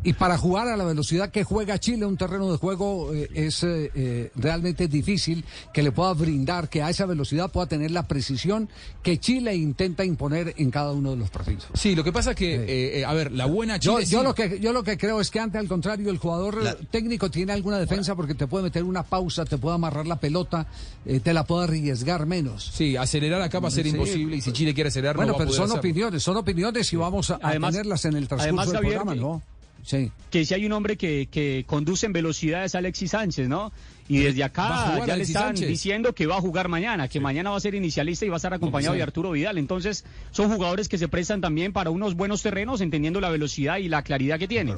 Y 0.07 0.13
para 0.13 0.39
jugar 0.39 0.69
a 0.69 0.77
la 0.77 0.85
velocidad 0.85 1.31
que 1.33 1.43
juega 1.43 1.79
Chile, 1.81 2.07
un 2.07 2.17
terreno 2.17 2.51
de 2.53 2.59
juego 2.59 3.13
eh, 3.13 3.29
es 3.35 3.65
eh, 3.65 3.91
eh, 3.95 4.31
realmente 4.37 4.87
difícil 4.87 5.45
que 5.75 5.83
le 5.83 5.91
pueda 5.91 6.13
brindar, 6.15 6.69
que 6.69 6.81
a 6.81 6.91
esa 6.91 7.07
velocidad 7.07 7.51
pueda 7.51 7.67
tener 7.67 7.91
la 7.91 8.07
precisión 8.07 8.69
que 9.03 9.19
Chile 9.19 9.57
intenta 9.57 10.05
imponer 10.05 10.55
en 10.59 10.71
cada 10.71 10.93
uno 10.93 11.11
de 11.11 11.17
los 11.17 11.29
partidos. 11.31 11.67
Sí, 11.75 11.97
lo 11.97 12.05
que 12.05 12.13
pasa 12.13 12.31
es 12.31 12.37
que, 12.37 12.55
eh, 12.55 13.01
eh, 13.01 13.05
a 13.05 13.13
ver, 13.15 13.33
la 13.33 13.47
buena 13.47 13.79
Yo, 13.79 13.95
Chile 13.99 14.07
yo 14.09 14.19
sí- 14.21 14.25
lo 14.25 14.35
que 14.35 14.61
yo 14.61 14.73
lo 14.73 14.85
que 14.85 14.97
creo 14.97 15.21
es 15.21 15.31
que 15.31 15.41
antes 15.41 15.59
al 15.59 15.67
contrario 15.67 16.09
el 16.09 16.19
jugador 16.19 16.63
La- 16.63 16.77
técnico 16.77 17.29
tiene 17.29 17.53
alguna 17.53 17.79
defensa 17.81 18.15
porque 18.15 18.35
te 18.35 18.47
puede 18.47 18.63
meter 18.63 18.85
una 18.85 19.03
pausa, 19.03 19.45
te 19.45 19.59
puede 19.59 19.75
amarrar 19.75 20.07
la 20.07 20.21
pelota, 20.21 20.69
eh, 21.05 21.19
te 21.19 21.35
la 21.35 21.45
puede 21.45 21.65
arriesgar 21.65 22.27
menos. 22.27 22.71
Sí, 22.73 22.97
acelerar 22.97 23.43
acá 23.43 23.59
va 23.59 23.67
a 23.69 23.71
ser 23.73 23.83
Sí. 23.85 23.91
imposible 23.91 24.37
y 24.37 24.41
si 24.41 24.53
Chile 24.53 24.73
quiere 24.73 24.87
acelerar 24.89 25.17
Bueno, 25.17 25.33
no 25.33 25.39
va 25.39 25.39
a 25.39 25.47
pero 25.47 25.49
poder 25.49 25.57
son 25.59 25.65
hacerlo. 25.79 25.81
opiniones, 25.81 26.23
son 26.23 26.37
opiniones 26.37 26.93
y 26.93 26.97
vamos 26.97 27.31
a, 27.33 27.41
a 27.43 27.51
tenerlas 27.53 28.05
en 28.05 28.15
el 28.17 28.29
transcurso 28.29 28.45
además, 28.45 28.67
del 28.69 28.77
Javier, 28.77 28.95
programa, 29.01 29.21
¿no? 29.21 29.43
Sí. 29.87 30.11
que 30.31 30.45
si 30.45 30.53
hay 30.53 30.67
un 30.67 30.73
hombre 30.73 30.97
que, 30.97 31.29
que 31.31 31.65
conduce 31.67 32.07
en 32.07 32.13
velocidad 32.13 32.65
es 32.65 32.75
Alexis 32.75 33.13
Sánchez, 33.13 33.49
¿no? 33.49 33.71
Y 34.09 34.19
desde 34.19 34.41
¿Va 34.41 34.47
a 34.47 34.49
acá 34.49 35.07
ya 35.07 35.17
le 35.17 35.23
están 35.23 35.43
Sánchez? 35.45 35.69
diciendo 35.69 36.13
que 36.13 36.27
va 36.27 36.37
a 36.37 36.41
jugar 36.41 36.69
mañana, 36.69 37.07
que 37.09 37.21
mañana 37.21 37.51
va 37.51 37.57
a 37.57 37.61
ser 37.61 37.75
inicialista 37.77 38.25
y 38.27 38.29
va 38.29 38.35
a 38.35 38.39
estar 38.39 38.53
acompañado 38.53 38.95
Sí. 38.95 38.99
de 38.99 39.03
Arturo 39.05 39.31
Vidal. 39.31 39.59
Entonces, 39.59 40.05
son 40.33 40.53
jugadores 40.53 40.89
que 40.89 40.99
se 40.99 41.07
prestan 41.09 41.41
también 41.41 41.73
para 41.73 41.91
unos 41.91 42.15
buenos 42.17 42.43
terrenos, 42.43 42.81
entendiendo 42.81 43.21
la 43.21 43.31
velocidad 43.31 43.77
y 43.79 43.89
la 43.89 44.03
claridad 44.03 44.39
que 44.41 44.49
tienen. 44.49 44.77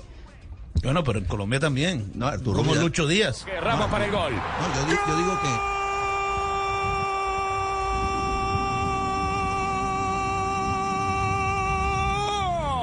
Bueno, 0.83 1.03
pero 1.03 1.19
en 1.19 1.25
Colombia 1.25 1.59
también. 1.59 2.13
No, 2.15 2.27
Arturo 2.27 2.59
Como. 2.59 2.75
Lucho 2.75 3.07
Díaz. 3.07 3.47
Ramos 3.63 3.87
para 3.91 4.05
el 4.05 4.13
gol. 4.13 4.33
No, 4.35 4.75
yo, 4.75 4.91
di- 4.91 4.99
yo 5.09 5.17
digo 5.17 5.41
que 5.41 5.49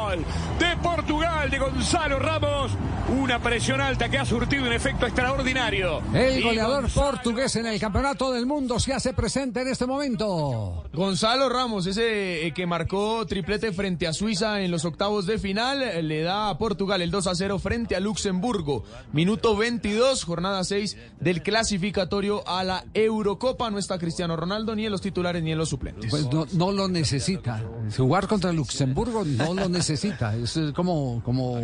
Gol 0.07 0.25
de 0.59 0.75
Portugal 1.09 1.51
de 1.51 1.59
Gonzalo 1.59 2.17
Ramos. 2.17 2.71
Una 3.07 3.39
presión 3.39 3.79
alta 3.79 4.09
que 4.09 4.17
ha 4.17 4.25
surtido 4.25 4.65
un 4.65 4.73
efecto 4.73 5.05
extraordinario. 5.05 6.01
El 6.11 6.41
goleador 6.41 6.85
Gonzalo- 6.85 7.11
portugués 7.11 7.55
en 7.55 7.67
el 7.67 7.79
Campeonato 7.79 8.31
del 8.31 8.47
Mundo 8.47 8.79
se 8.79 8.91
hace 8.93 9.13
presente 9.13 9.61
en 9.61 9.67
este 9.67 9.85
momento. 9.85 10.83
Gonzalo 10.91 11.47
Ramos, 11.47 11.85
ese 11.85 12.47
eh, 12.47 12.51
que 12.53 12.65
marcó 12.65 13.23
triplete 13.27 13.71
frente 13.73 14.07
a 14.07 14.13
Suiza 14.13 14.61
en 14.61 14.71
los 14.71 14.85
octavos 14.85 15.27
de 15.27 15.37
final, 15.37 15.83
eh, 15.83 16.01
le 16.01 16.23
da 16.23 16.49
a 16.49 16.57
Portugal 16.57 17.03
el 17.03 17.11
2 17.11 17.27
a 17.27 17.35
0 17.35 17.59
frente 17.59 17.95
a 17.95 17.99
Luxemburgo. 17.99 18.83
Minuto 19.13 19.55
22, 19.55 20.23
jornada 20.23 20.63
6 20.63 20.97
del 21.19 21.43
clasificatorio 21.43 22.47
a 22.47 22.63
la 22.63 22.85
Eurocopa. 22.95 23.69
No 23.69 23.77
está 23.77 23.99
Cristiano 23.99 24.35
Ronaldo 24.35 24.75
ni 24.75 24.87
en 24.87 24.91
los 24.91 25.01
titulares 25.01 25.43
ni 25.43 25.51
en 25.51 25.59
los 25.59 25.69
suplentes. 25.69 26.09
Pues 26.09 26.25
no, 26.31 26.47
no 26.53 26.71
lo 26.71 26.87
necesita. 26.87 27.61
Jugar 27.95 28.27
contra 28.27 28.51
Luxemburgo 28.51 29.23
no 29.23 29.53
lo 29.53 29.69
necesita. 29.69 30.35
Es 30.35 30.57
eh, 30.57 30.71
como, 30.95 31.21
como 31.23 31.57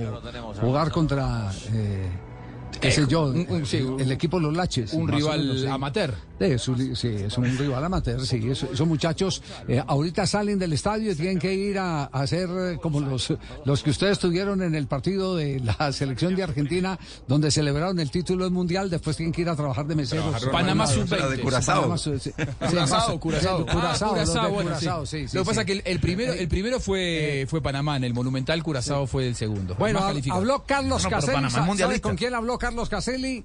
jugar 0.59 0.91
contra 0.91 1.51
eh, 1.73 2.09
qué 2.79 2.91
sé 2.91 3.05
yo, 3.07 3.33
el 3.33 4.11
equipo 4.11 4.39
Los 4.39 4.55
Laches. 4.55 4.93
Un 4.93 5.07
rival 5.07 5.41
menos, 5.41 5.61
sí. 5.61 5.67
amateur. 5.67 6.13
Sí, 6.39 6.45
es 6.47 6.67
un, 6.67 6.95
sí, 6.95 7.07
es 7.07 7.37
un 7.37 7.57
rival 7.57 7.83
amateur, 7.85 8.25
sí. 8.25 8.41
es- 8.49 8.63
esos 8.63 8.87
muchachos 8.87 9.43
eh, 9.67 9.83
ahorita 9.85 10.25
salen 10.25 10.57
del 10.57 10.73
estadio 10.73 11.11
y 11.11 11.15
tienen 11.15 11.37
que 11.37 11.53
ir 11.53 11.77
a, 11.77 12.05
a 12.05 12.07
hacer 12.21 12.49
eh, 12.49 12.77
como 12.81 12.99
los, 12.99 13.33
los 13.65 13.83
que 13.83 13.91
ustedes 13.91 14.17
tuvieron 14.17 14.63
en 14.63 14.73
el 14.73 14.87
partido 14.87 15.35
de 15.35 15.59
la 15.59 15.91
selección 15.93 16.35
de 16.35 16.41
Argentina, 16.43 16.97
donde 17.27 17.51
celebraron 17.51 17.99
el 17.99 18.09
título 18.09 18.45
del 18.45 18.53
mundial, 18.53 18.89
después 18.89 19.17
tienen 19.17 19.33
que 19.33 19.41
ir 19.41 19.49
a 19.49 19.55
trabajar 19.55 19.85
de 19.85 19.95
meseros. 19.95 20.25
Panamá 20.45 20.51
Panamá 20.51 20.87
sub-20. 20.87 21.19
La 21.19 21.27
de 21.29 21.39
Curazao. 21.39 21.97
Sub- 21.97 22.19
Ah, 22.61 23.17
Curazao, 23.19 23.19
bueno, 23.19 24.71
sí. 24.79 24.85
Curazao, 24.85 25.05
sí, 25.05 25.27
sí, 25.27 25.35
Lo 25.37 25.43
que 25.43 25.47
pasa 25.47 25.61
es 25.61 25.65
que 25.67 25.73
el, 25.73 25.81
el 25.85 25.99
primero, 25.99 26.33
el 26.33 26.47
primero 26.47 26.79
fue, 26.79 27.45
fue 27.49 27.61
Panamá, 27.61 27.97
en 27.97 28.03
el 28.05 28.13
Monumental 28.13 28.61
Curazao 28.63 29.05
fue 29.07 29.27
el 29.27 29.35
segundo. 29.35 29.75
Bueno, 29.75 29.99
habló 30.31 30.63
Carlos 30.65 31.03
No, 31.03 31.09
Caselli. 31.09 31.33
Panamá 31.33 31.47
es 31.47 31.53
¿sabe 31.53 31.67
mundialista. 31.67 32.01
con 32.09 32.15
quién 32.17 32.33
habló 32.33 32.57
Carlos 32.61 32.87
Caselli? 32.89 33.43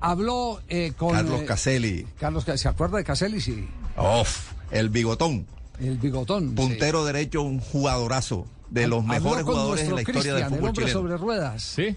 Habló 0.00 0.60
eh, 0.68 0.92
con... 0.96 1.12
Carlos 1.12 1.42
eh, 1.42 1.44
Caselli. 1.46 2.06
Carlos, 2.18 2.44
Ca- 2.44 2.56
¿se 2.58 2.68
acuerda 2.68 2.98
de 2.98 3.04
Caselli? 3.04 3.40
Sí. 3.40 3.68
Uf, 3.96 4.52
el 4.70 4.88
bigotón. 4.90 5.46
El 5.80 5.98
bigotón. 5.98 6.48
sí. 6.50 6.54
Puntero 6.56 7.04
derecho, 7.04 7.42
un 7.42 7.60
jugadorazo. 7.60 8.46
De 8.70 8.88
los 8.88 9.00
Habló 9.04 9.12
mejores 9.14 9.44
jugadores 9.44 9.86
de 9.88 9.94
la 9.94 10.00
historia 10.00 10.34
del 10.34 10.42
Cristian, 10.42 10.42
el 10.52 10.58
fútbol 10.58 10.68
hombre 10.70 10.84
chileno. 10.86 11.00
sobre 11.00 11.16
ruedas. 11.16 11.62
Sí. 11.62 11.96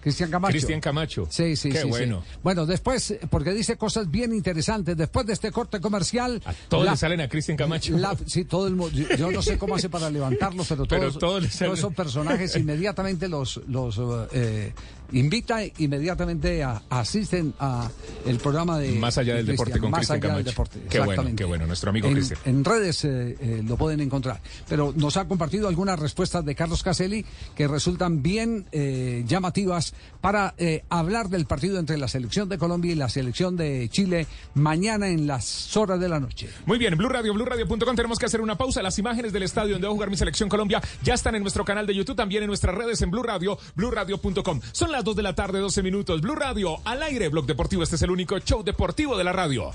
Cristian 0.00 0.30
Camacho. 0.30 0.52
Cristian 0.52 0.80
Camacho. 0.80 1.26
Sí, 1.30 1.56
sí, 1.56 1.70
Qué 1.70 1.78
sí, 1.78 1.82
sí. 1.84 1.88
bueno. 1.88 2.22
Bueno, 2.42 2.66
después, 2.66 3.14
porque 3.30 3.52
dice 3.52 3.76
cosas 3.78 4.10
bien 4.10 4.34
interesantes, 4.34 4.96
después 4.98 5.24
de 5.26 5.32
este 5.32 5.50
corte 5.50 5.80
comercial... 5.80 6.42
A 6.44 6.52
todos 6.68 6.84
la- 6.84 6.90
le 6.92 6.96
salen 6.98 7.20
a 7.22 7.28
Cristian 7.28 7.56
Camacho. 7.56 7.96
la- 7.96 8.14
sí, 8.26 8.44
todo 8.44 8.66
el 8.68 8.76
yo, 8.92 9.16
yo 9.16 9.30
no 9.32 9.40
sé 9.42 9.56
cómo 9.58 9.74
hace 9.76 9.88
para 9.88 10.10
levantarlos, 10.10 10.66
pero 10.68 10.84
Pero 10.88 11.08
todos, 11.10 11.18
todos 11.18 11.58
todos 11.58 11.78
esos 11.78 11.94
personajes 11.94 12.54
inmediatamente 12.56 13.28
los, 13.28 13.60
los 13.66 13.98
eh, 14.32 14.74
invita 15.12 15.60
inmediatamente 15.78 16.62
a, 16.62 16.82
asisten 16.90 17.54
a 17.58 17.90
el 18.26 18.38
programa 18.38 18.78
de 18.78 18.92
Más 18.92 19.18
allá 19.18 19.34
del 19.34 19.46
de 19.46 19.52
deporte 19.52 19.78
con 19.78 19.90
Más 19.90 19.98
Cristian 20.00 20.18
allá 20.18 20.36
del 20.36 20.44
Camacho. 20.44 20.50
deporte, 20.50 20.80
Qué 20.88 21.00
bueno, 21.00 21.24
qué 21.36 21.44
bueno, 21.44 21.66
nuestro 21.66 21.90
amigo 21.90 22.08
en, 22.08 22.14
Cristian. 22.14 22.40
En 22.44 22.64
redes 22.64 23.04
eh, 23.04 23.36
eh, 23.40 23.62
lo 23.66 23.76
pueden 23.76 24.00
encontrar. 24.00 24.40
Pero 24.68 24.92
nos 24.96 25.16
ha 25.16 25.26
compartido 25.26 25.68
algunas 25.68 25.98
respuestas 25.98 26.44
de 26.44 26.54
Carlos 26.54 26.82
Caselli 26.82 27.24
que 27.54 27.68
resultan 27.68 28.22
bien 28.22 28.66
eh, 28.72 29.24
llamativas 29.26 29.94
para 30.20 30.54
hablar 30.88 31.28
del 31.28 31.46
partido 31.46 31.78
entre 31.78 31.98
la 31.98 32.08
selección 32.08 32.48
de 32.48 32.56
Colombia 32.58 32.92
y 32.92 32.94
la 32.94 33.08
selección 33.08 33.56
de 33.56 33.88
Chile 33.90 34.26
mañana 34.54 35.08
en 35.08 35.26
las 35.26 35.76
horas 35.76 36.00
de 36.00 36.08
la 36.08 36.18
noche. 36.18 36.48
Muy 36.66 36.78
bien, 36.78 36.96
Blue 36.96 37.08
Radio, 37.08 37.34
BlueRadio.com. 37.34 37.96
Tenemos 37.96 38.18
que 38.18 38.26
hacer 38.26 38.40
una 38.40 38.56
pausa. 38.56 38.82
Las 38.82 38.98
imágenes 38.98 39.32
del 39.32 39.42
estadio 39.42 39.74
donde 39.74 39.86
va 39.86 39.92
a 39.92 39.94
jugar 39.94 40.10
mi 40.10 40.16
selección 40.16 40.48
Colombia 40.48 40.80
ya 41.02 41.14
están 41.14 41.34
en 41.34 41.42
nuestro 41.42 41.64
canal 41.64 41.86
de 41.86 41.94
YouTube, 41.94 42.16
también 42.16 42.42
en 42.42 42.48
nuestras 42.48 42.74
redes 42.74 43.02
en 43.02 43.10
Blue 43.10 43.22
Radio, 43.22 43.58
BlueRadio.com. 43.74 44.60
Son 44.72 44.90
las 44.94 45.02
2 45.02 45.16
de 45.16 45.22
la 45.24 45.34
tarde, 45.34 45.58
12 45.58 45.82
minutos. 45.82 46.20
Blue 46.20 46.36
Radio 46.36 46.78
al 46.84 47.02
aire, 47.02 47.28
Blog 47.28 47.46
Deportivo. 47.46 47.82
Este 47.82 47.96
es 47.96 48.02
el 48.02 48.12
único 48.12 48.38
show 48.38 48.62
deportivo 48.62 49.18
de 49.18 49.24
la 49.24 49.32
radio. 49.32 49.72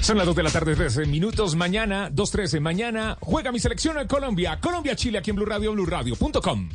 Son 0.00 0.16
las 0.16 0.24
2 0.24 0.36
de 0.36 0.42
la 0.42 0.50
tarde, 0.50 0.74
13 0.74 1.04
minutos. 1.04 1.54
Mañana, 1.54 2.10
2.13. 2.10 2.60
Mañana 2.60 3.18
juega 3.20 3.52
mi 3.52 3.60
selección 3.60 3.98
en 3.98 4.08
Colombia. 4.08 4.58
Colombia-Chile 4.58 5.18
aquí 5.18 5.28
en 5.30 5.36
Blue 5.36 5.44
Radio, 5.44 5.72
BlueRadio.com. 5.72 6.70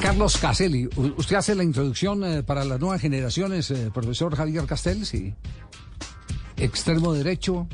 Carlos 0.00 0.38
Caselli, 0.38 0.88
usted 1.16 1.36
hace 1.36 1.54
la 1.54 1.62
introducción 1.62 2.24
eh, 2.24 2.42
para 2.42 2.64
las 2.64 2.80
nuevas 2.80 3.02
generaciones, 3.02 3.70
eh, 3.70 3.90
profesor 3.92 4.34
Javier 4.34 4.64
Castel, 4.64 5.04
sí. 5.04 5.34
Extremo 6.56 7.12
derecho, 7.12 7.68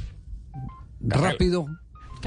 rápido. 1.01 1.67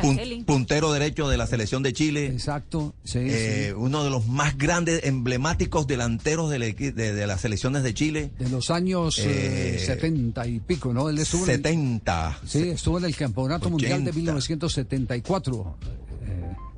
Pun- 0.02 0.46
puntero 0.46 0.92
derecho 0.92 1.28
de 1.30 1.38
la 1.38 1.48
selección 1.48 1.84
de 1.84 1.94
Chile. 1.94 2.28
Exacto, 2.28 2.94
sí, 3.04 3.20
Eh, 3.22 3.68
sí. 3.70 3.74
Uno 3.78 4.04
de 4.04 4.10
los 4.10 4.28
más 4.28 4.58
grandes, 4.58 5.04
emblemáticos 5.06 5.88
delanteros 5.88 6.50
del 6.50 6.64
equi- 6.64 6.94
de, 6.94 7.14
de 7.14 7.28
las 7.28 7.42
selecciones 7.42 7.84
de 7.84 7.94
Chile. 7.94 8.32
De 8.40 8.50
los 8.50 8.70
años 8.72 9.20
eh, 9.20 9.76
Eh, 9.76 9.80
70 9.86 10.48
y 10.48 10.60
pico, 10.60 10.94
¿no? 10.94 11.10
Él 11.10 11.20
estuvo 11.20 11.44
en 11.46 11.50
el- 11.52 11.56
70. 11.58 12.40
sí, 12.46 12.70
estuvo 12.70 12.98
en 13.00 13.06
el 13.06 13.16
Campeonato 13.16 13.70
Mundial 13.70 14.04
de 14.04 14.10
80. 14.12 14.16
1974. 14.18 15.78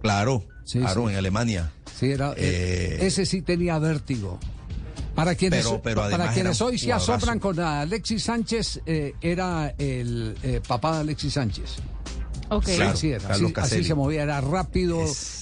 Claro, 0.02 0.46
Sí, 0.64 0.80
claro, 0.80 1.06
sí. 1.08 1.12
en 1.12 1.18
Alemania. 1.18 1.72
Sí, 2.00 2.06
era, 2.12 2.34
Eh, 2.38 3.00
ese 3.02 3.26
sí 3.26 3.42
tenía 3.42 3.78
vértigo. 3.80 4.40
Para 5.16 5.36
quienes, 5.36 5.66
Pero- 5.66 5.82
pero 5.82 6.10
para 6.10 6.32
quienes 6.32 6.62
hoy 6.62 6.78
se 6.78 6.94
asombran 6.94 7.40
con 7.40 7.60
Alexis 7.60 8.24
Sánchez, 8.24 8.80
eh, 8.86 9.16
era 9.20 9.74
el 9.78 10.38
eh, 10.44 10.62
papá 10.66 10.94
de 10.94 11.00
Alexis 11.02 11.34
Sánchez. 11.34 11.76
Ok. 12.50 12.66
Sí, 12.66 12.76
Claro, 12.76 12.98
sí 12.98 13.10
era. 13.10 13.20
Carlos 13.20 13.36
Así, 13.38 13.44
así 13.46 13.54
Caselli. 13.54 13.84
se 13.86 13.96
movía, 13.96 14.24
era 14.24 14.42
rápido, 14.42 15.00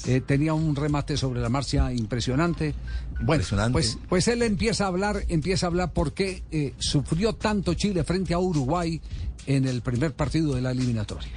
eh, 0.08 0.22
tenía 0.22 0.54
un 0.54 0.76
remate 0.76 1.18
sobre 1.18 1.40
la 1.42 1.50
marcha 1.50 1.92
impresionante. 1.94 2.74
Bueno, 3.22 3.34
Impresionante. 3.42 3.72
pues, 3.74 3.98
pues 4.10 4.28
él 4.28 4.42
empieza 4.44 4.86
a 4.86 4.88
hablar, 4.88 5.24
empieza 5.30 5.66
a 5.66 5.70
hablar 5.70 5.92
por 5.94 6.14
qué 6.14 6.44
eh, 6.52 6.74
sufrió 6.78 7.34
tanto 7.34 7.74
Chile 7.74 8.04
frente 8.04 8.34
a 8.34 8.40
Uruguay 8.40 9.02
en 9.46 9.66
el 9.66 9.82
primer 9.82 10.14
partido 10.14 10.54
de 10.56 10.62
la 10.62 10.72
eliminatoria. 10.72 11.32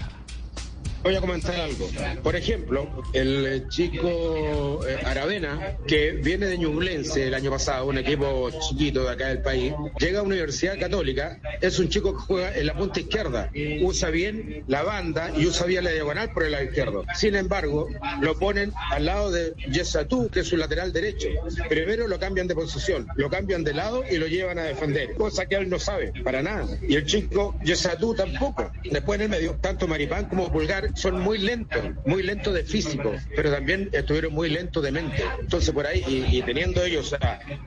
Voy 1.02 1.16
a 1.16 1.21
comentar 1.21 1.54
algo. 1.54 1.88
Por 2.23 2.37
ejemplo, 2.37 2.87
el 3.14 3.66
chico 3.69 4.80
eh, 4.87 4.99
Aravena, 5.04 5.78
que 5.87 6.12
viene 6.12 6.47
de 6.47 6.59
Ñublense 6.59 7.26
el 7.26 7.35
año 7.35 7.50
pasado, 7.50 7.87
un 7.87 7.97
equipo 7.97 8.50
chiquito 8.50 9.04
de 9.04 9.11
acá 9.11 9.28
del 9.28 9.40
país, 9.40 9.73
llega 9.99 10.21
a 10.21 10.23
Universidad 10.23 10.78
Católica, 10.78 11.40
es 11.62 11.78
un 11.78 11.88
chico 11.88 12.12
que 12.12 12.21
juega 12.21 12.54
en 12.54 12.66
la 12.66 12.75
punta 12.76 13.00
izquierda, 13.00 13.50
usa 13.83 14.11
bien 14.11 14.64
la 14.69 14.83
banda 14.83 15.33
y 15.35 15.47
usa 15.47 15.64
bien 15.66 15.85
la 15.85 15.90
diagonal 15.90 16.33
por 16.33 16.45
el 16.45 16.52
lado 16.52 16.64
izquierdo. 16.64 17.04
Sin 17.14 17.35
embargo, 17.35 17.88
lo 18.21 18.38
ponen 18.38 18.73
al 18.90 19.07
lado 19.07 19.30
de 19.30 19.54
Yesatú, 19.73 20.28
que 20.28 20.40
es 20.40 20.49
su 20.49 20.59
lateral 20.59 20.92
derecho. 20.92 21.28
Primero 21.71 22.09
lo 22.09 22.19
cambian 22.19 22.47
de 22.47 22.54
posición, 22.54 23.07
lo 23.16 23.30
cambian 23.30 23.64
de 23.64 23.73
lado 23.73 24.04
y 24.09 24.19
lo 24.19 24.26
llevan 24.26 24.59
a 24.59 24.64
defender, 24.64 25.14
cosa 25.14 25.47
que 25.47 25.54
él 25.54 25.71
no 25.71 25.78
sabe, 25.78 26.12
para 26.23 26.42
nada. 26.42 26.66
Y 26.87 26.97
el 26.97 27.07
chico 27.07 27.54
Yesatú 27.64 28.14
tampoco. 28.14 28.71
Después 28.85 29.19
en 29.19 29.23
el 29.25 29.30
medio, 29.30 29.54
tanto 29.62 29.88
Maripán 29.88 30.26
como 30.26 30.52
Pulgar 30.52 30.89
son 30.94 31.20
muy 31.20 31.38
lentos, 31.38 31.82
muy 32.06 32.23
lentos 32.23 32.54
de 32.54 32.64
físico, 32.64 33.14
pero 33.35 33.50
también 33.50 33.88
estuvieron 33.92 34.32
muy 34.32 34.49
lentos 34.49 34.82
de 34.82 34.92
mente. 34.92 35.25
Entonces 35.40 35.73
por 35.73 35.87
ahí, 35.87 36.02
y, 36.30 36.42
teniendo 36.42 36.82
ellos 36.85 37.14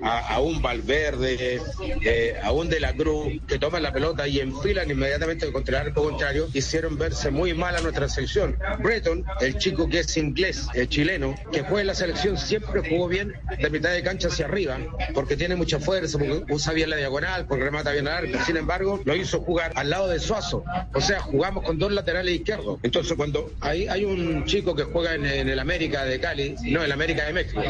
a, 0.02 0.40
un 0.40 0.62
Valverde, 0.62 1.62
eh, 2.02 2.36
a 2.42 2.52
un 2.52 2.70
De 2.70 2.80
la 2.80 2.94
Cruz, 2.94 3.34
que 3.48 3.60
toman 3.60 3.84
la 3.84 3.92
pelota 3.92 4.28
y 4.28 4.40
enfilan 4.40 4.90
inmediatamente 4.90 5.52
contra 5.52 5.82
el 5.82 5.88
arco 5.88 6.04
contrario, 6.04 6.50
hicieron 6.54 6.98
verse 6.98 7.32
muy 7.32 7.54
mal 7.54 7.76
a 7.76 7.82
nuestra 7.82 8.10
selección. 8.10 8.58
Breton, 8.80 9.26
el 9.42 9.58
chico 9.58 9.88
que 9.88 10.00
es 10.00 10.18
inglés, 10.18 10.68
el 10.74 10.90
chileno, 10.90 11.36
que 11.52 11.62
juega 11.62 11.82
en 11.82 11.88
la 11.88 11.96
selección, 11.96 12.38
siempre 12.38 12.82
jugó 12.88 13.08
bien 13.08 13.34
de 13.60 13.70
mitad 13.70 13.92
de 13.92 14.04
cancha 14.04 14.28
hacia 14.28 14.46
arriba, 14.46 14.78
porque 15.14 15.38
tiene 15.38 15.56
mucha 15.56 15.80
fuerza, 15.80 16.18
porque 16.18 16.44
usa 16.52 16.74
bien 16.74 16.90
la 16.90 16.98
diagonal, 16.98 17.46
porque 17.46 17.64
remata 17.64 17.92
bien 17.92 18.08
al 18.08 18.26
arco. 18.26 18.38
Sin 18.46 18.58
embargo, 18.58 19.02
lo 19.06 19.16
hizo 19.16 19.42
jugar 19.42 19.72
al 19.76 19.90
lado 19.90 20.08
de 20.08 20.20
Suazo. 20.20 20.64
O 20.94 21.02
sea, 21.02 21.20
jugamos 21.20 21.64
con 21.64 21.78
dos 21.78 21.92
laterales 21.92 22.36
izquierdos. 22.36 22.80
Entonces, 22.84 23.13
cuando 23.16 23.52
hay, 23.60 23.88
hay 23.88 24.06
un 24.06 24.46
chico 24.46 24.76
que 24.76 24.84
juega 24.84 25.16
en, 25.16 25.26
el 25.26 25.60
América 25.60 26.04
de 26.06 26.20
Cali, 26.20 26.56
no, 26.64 26.80
en 26.80 26.86
el 26.86 26.92
América 26.92 27.26
de 27.26 27.34
México, 27.34 27.62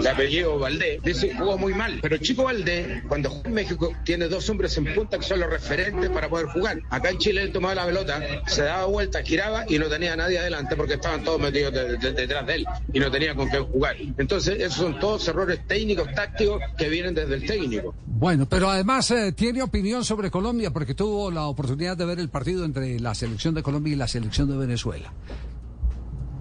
de 0.00 0.08
apellido 0.08 0.58
Valdés, 0.58 1.02
dice 1.02 1.34
jugó 1.36 1.58
muy 1.58 1.74
mal. 1.74 1.98
Pero 2.02 2.14
el 2.16 2.20
chico 2.20 2.44
Valdés, 2.44 3.02
cuando 3.08 3.30
juega 3.30 3.48
en 3.48 3.54
México, 3.54 3.92
tiene 4.04 4.28
dos 4.28 4.48
hombres 4.50 4.76
en 4.78 4.92
punta 4.94 5.18
que 5.18 5.24
son 5.24 5.40
los 5.40 5.50
referentes 5.50 6.10
para 6.10 6.28
poder 6.28 6.46
jugar. 6.46 6.80
Acá 6.90 7.10
en 7.10 7.18
Chile 7.18 7.42
él 7.42 7.52
tomaba 7.52 7.74
la 7.74 7.86
pelota, 7.86 8.20
se 8.46 8.62
daba 8.62 8.86
vuelta, 8.86 9.22
giraba 9.22 9.64
y 9.68 9.78
no 9.78 9.88
tenía 9.88 10.16
nadie 10.16 10.38
adelante 10.38 10.76
porque 10.76 10.94
estaban 10.94 11.22
todos 11.24 11.40
metidos 11.40 11.72
de- 11.72 11.96
de- 11.96 12.12
detrás 12.12 12.46
de 12.46 12.54
él 12.56 12.66
y 12.92 13.00
no 13.00 13.10
tenía 13.10 13.34
con 13.34 13.50
qué 13.50 13.58
jugar. 13.58 13.96
Entonces, 14.18 14.58
esos 14.60 14.74
son 14.74 14.98
todos 14.98 15.26
errores 15.28 15.60
técnicos, 15.66 16.08
tácticos 16.14 16.60
que 16.76 16.88
vienen 16.88 17.14
desde 17.14 17.34
el 17.34 17.46
técnico. 17.46 17.94
Bueno, 18.06 18.46
pero 18.48 18.68
además 18.70 19.10
eh, 19.12 19.32
tiene 19.32 19.62
opinión 19.62 20.04
sobre 20.04 20.30
Colombia 20.30 20.70
porque 20.70 20.94
tuvo 20.94 21.30
la 21.30 21.46
oportunidad 21.46 21.96
de 21.96 22.04
ver 22.04 22.18
el 22.20 22.28
partido 22.28 22.64
entre 22.64 23.00
la 23.00 23.14
selección 23.14 23.54
de 23.54 23.62
Colombia 23.62 23.92
y 23.92 23.96
la 23.96 24.08
selección 24.08 24.48
de 24.50 24.56
Venezuela. 24.56 24.80
Venezuela. 24.90 25.12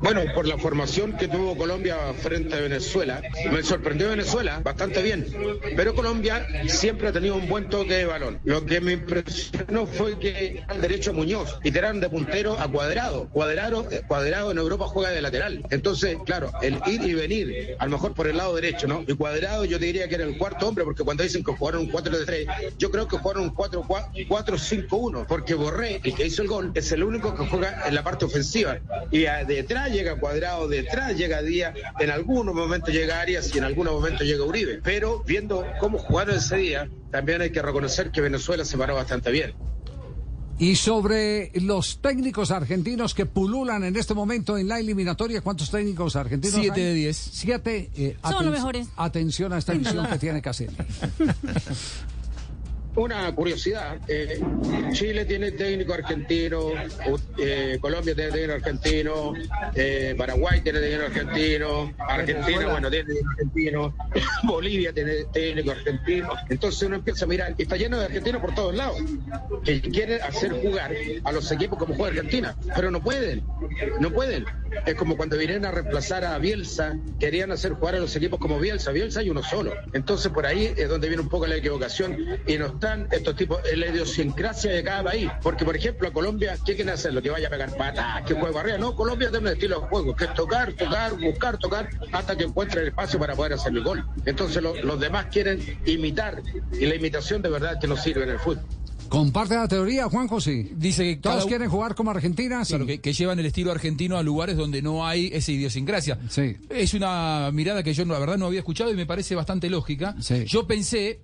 Bueno, 0.02 0.22
por 0.34 0.48
la 0.48 0.58
formación 0.58 1.18
que 1.18 1.28
tuvo 1.28 1.58
Colombia 1.58 1.98
frente 2.22 2.56
a 2.56 2.60
Venezuela, 2.62 3.22
me 3.52 3.62
sorprendió 3.64 4.10
Venezuela 4.10 4.62
bastante 4.64 5.02
bien, 5.02 5.26
pero 5.76 5.94
Colombia 5.94 6.48
siempre 6.68 7.10
ha 7.10 7.12
tenido 7.12 7.36
un 7.36 7.50
buen 7.50 7.68
toque 7.70 7.96
de 7.96 8.06
balón. 8.06 8.40
Lo 8.46 8.66
que 8.66 8.80
me 8.80 8.94
impresionó 8.94 9.86
fue 9.86 10.18
que 10.18 10.64
al 10.68 10.80
derecho 10.82 11.14
Muñoz 11.14 11.60
y 11.64 11.72
tiraron 11.72 12.00
de 12.00 12.10
puntero 12.10 12.58
a 12.58 12.68
Cuadrado. 12.70 13.28
Cuadrado, 13.30 13.88
eh, 13.92 14.02
Cuadrado 14.08 14.52
en 14.52 14.58
Europa 14.58 14.86
juega 14.88 15.10
de 15.12 15.22
lateral. 15.22 15.64
Entonces, 15.70 16.18
claro, 16.26 16.52
el 16.62 16.80
ir 16.88 17.02
y 17.04 17.14
venir, 17.14 17.76
a 17.78 17.86
lo 17.86 17.92
mejor 17.92 18.14
por 18.14 18.28
el 18.28 18.38
lado 18.38 18.56
derecho, 18.56 18.88
¿no? 18.88 19.04
Y 19.06 19.14
Cuadrado 19.16 19.66
yo 19.66 19.80
te 19.80 19.86
diría 19.86 20.08
que 20.08 20.16
era 20.16 20.24
el 20.24 20.38
cuarto 20.38 20.68
hombre, 20.70 20.86
porque 20.86 21.04
cuando 21.04 21.24
dicen 21.24 21.44
que 21.44 21.52
jugaron 21.52 21.82
un 21.82 21.90
4 21.90 22.18
de 22.20 22.26
3, 22.26 22.48
yo 22.78 22.90
creo 22.90 23.06
que 23.08 23.18
jugaron 23.18 23.44
un 23.44 23.54
4-5-1, 23.54 25.26
porque 25.28 25.56
Borré, 25.56 26.00
el 26.04 26.16
que 26.16 26.26
hizo 26.26 26.42
el 26.42 26.48
gol, 26.48 26.72
es 26.74 26.90
el 26.94 27.04
único 27.04 27.36
que 27.36 27.46
juega 27.48 27.84
en 27.86 27.96
la 27.96 28.04
parte 28.04 28.24
ofensiva. 28.26 28.78
Y 29.12 29.26
a- 29.26 29.44
llega 29.92 30.20
Cuadrado, 30.20 30.68
detrás 30.68 31.16
llega 31.18 31.42
Díaz, 31.42 31.74
en 32.00 32.10
algunos 32.12 32.56
momentos 32.56 32.94
llega 32.94 33.20
Arias 33.22 33.54
y 33.54 33.58
en 33.58 33.64
algunos 33.66 33.94
momentos 33.94 34.26
llega 34.26 34.44
Uribe. 34.44 34.80
Pero 34.84 35.24
viendo 35.26 35.66
cómo 35.80 35.98
jugaron 35.98 36.36
ese 36.38 36.58
día, 36.58 36.90
también 37.12 37.42
hay 37.42 37.52
que 37.52 37.62
reconocer 37.62 38.12
que 38.12 38.22
Venezuela 38.22 38.66
se 38.66 38.78
paró 38.78 38.96
bastante 38.96 39.32
bien. 39.32 39.54
Y 40.62 40.76
sobre 40.76 41.52
los 41.56 42.02
técnicos 42.02 42.52
argentinos 42.52 43.14
que 43.14 43.26
pululan 43.26 43.86
en 43.86 43.96
este 43.96 44.14
momento 44.14 44.58
en 44.58 44.68
la 44.68 44.78
eliminatoria, 44.80 45.40
¿cuántos 45.40 45.72
técnicos 45.72 46.18
argentinos 46.18 46.60
Siete 46.60 46.82
hay? 46.82 46.88
de 46.88 46.94
diez. 46.96 47.16
Siete. 47.18 47.90
eh, 47.96 48.18
Son 48.22 48.44
los 48.44 48.54
mejores. 48.54 48.88
Atención 48.98 49.54
a 49.54 49.58
esta 49.58 49.72
visión 49.72 50.06
que 50.08 50.18
tiene 50.20 50.42
Caselli. 50.42 50.76
Una 52.96 53.34
curiosidad, 53.36 54.00
eh, 54.08 54.42
Chile 54.94 55.24
tiene 55.26 55.52
técnico 55.52 55.94
argentino, 55.94 56.72
eh, 57.38 57.78
Colombia 57.80 58.16
tiene 58.16 58.32
técnico 58.32 58.54
argentino, 58.54 59.34
eh, 59.76 60.16
Paraguay 60.18 60.62
tiene 60.62 60.80
técnico 60.80 61.06
argentino, 61.06 61.94
Argentina, 62.00 62.72
bueno, 62.72 62.90
tiene 62.90 63.06
técnico 63.06 63.30
argentino, 63.30 63.96
Bolivia 64.44 64.92
tiene 64.92 65.26
técnico 65.32 65.72
argentino. 65.72 66.30
Entonces 66.50 66.82
uno 66.82 66.96
empieza 66.96 67.26
a 67.26 67.28
mirar, 67.28 67.54
y 67.58 67.62
está 67.62 67.78
lleno 67.78 68.00
de 68.00 68.06
argentinos 68.06 68.42
por 68.42 68.56
todos 68.56 68.76
lados, 68.76 68.98
que 69.64 69.82
quieren 69.82 70.22
hacer 70.24 70.52
jugar 70.52 70.92
a 71.24 71.32
los 71.32 71.52
equipos 71.52 71.78
como 71.78 71.94
juega 71.94 72.20
Argentina, 72.20 72.56
pero 72.76 72.90
no 72.90 73.04
pueden, 73.04 73.44
no 74.00 74.12
pueden. 74.12 74.46
Es 74.86 74.96
como 74.96 75.16
cuando 75.16 75.38
vinieron 75.38 75.66
a 75.66 75.72
reemplazar 75.72 76.26
a 76.26 76.38
Bielsa, 76.40 76.98
querían 77.20 77.52
hacer 77.52 77.74
jugar 77.74 77.96
a 77.96 78.00
los 78.00 78.16
equipos 78.16 78.40
como 78.40 78.60
Bielsa, 78.60 78.92
Bielsa 78.92 79.20
hay 79.20 79.30
uno 79.30 79.44
solo. 79.44 79.74
Entonces 79.94 80.32
por 80.32 80.46
ahí 80.46 80.74
es 80.76 80.90
donde 80.90 81.08
viene 81.08 81.22
un 81.22 81.30
poco 81.30 81.46
la 81.46 81.56
equivocación 81.56 82.18
y 82.48 82.58
no 82.58 82.79
estos 83.12 83.36
tipos, 83.36 83.60
la 83.76 83.88
idiosincrasia 83.88 84.72
de 84.72 84.84
cada 84.84 85.04
país. 85.04 85.30
Porque 85.42 85.66
por 85.66 85.76
ejemplo 85.76 86.08
a 86.08 86.12
Colombia, 86.14 86.56
¿qué 86.66 86.76
quieren 86.76 86.90
hacer? 86.94 87.14
Lo 87.14 87.22
que 87.22 87.30
vaya 87.30 87.48
a 87.48 87.52
pegar 87.52 87.76
patas, 87.78 88.24
que 88.26 88.34
juegue 88.34 88.58
arriba. 88.58 88.78
No, 88.78 88.96
Colombia 88.96 89.30
tiene 89.30 89.48
un 89.50 89.54
estilo 89.54 89.82
de 89.82 89.88
juego, 89.88 90.16
que 90.16 90.26
es 90.26 90.34
tocar, 90.34 90.74
tocar, 90.74 91.18
buscar, 91.20 91.58
tocar, 91.58 91.90
hasta 92.12 92.36
que 92.38 92.44
encuentre 92.46 92.82
el 92.82 92.88
espacio 92.90 93.20
para 93.20 93.36
poder 93.36 93.54
hacer 93.54 93.72
el 93.74 93.84
gol. 93.84 94.06
Entonces 94.26 94.62
lo- 94.64 94.76
los 94.82 95.00
demás 95.00 95.28
quieren 95.32 95.60
imitar 95.86 96.42
y 96.74 96.86
la 96.86 96.96
imitación 96.96 97.42
de 97.42 97.50
verdad 97.50 97.80
que 97.80 97.88
no 97.88 97.98
sirve 97.98 98.24
en 98.24 98.30
el 98.30 98.40
fútbol. 98.40 98.62
¿Comparte 99.10 99.56
la 99.56 99.68
teoría, 99.68 100.06
Juan 100.08 100.28
José? 100.28 100.70
Dice 100.76 101.04
que 101.04 101.16
¿Todos 101.18 101.38
cada- 101.38 101.48
quieren 101.48 101.68
jugar 101.70 101.96
como 101.96 102.12
Argentina? 102.12 102.64
Sí. 102.64 102.74
Claro, 102.74 102.86
que, 102.86 103.02
que 103.02 103.12
llevan 103.12 103.40
el 103.40 103.48
estilo 103.48 103.72
argentino 103.72 104.18
a 104.18 104.22
lugares 104.24 104.56
donde 104.56 104.84
no 104.84 105.08
hay 105.08 105.32
esa 105.34 105.52
idiosincrasia. 105.52 106.20
Sí. 106.30 106.58
Es 106.70 106.94
una 106.94 107.50
mirada 107.52 107.82
que 107.82 107.92
yo 107.96 108.06
la 108.06 108.20
verdad 108.20 108.38
no 108.38 108.46
había 108.46 108.60
escuchado 108.60 108.92
y 108.92 108.96
me 108.96 109.08
parece 109.08 109.34
bastante 109.34 109.68
lógica. 109.68 110.16
Sí. 110.20 110.46
Yo 110.46 110.68
pensé 110.68 111.22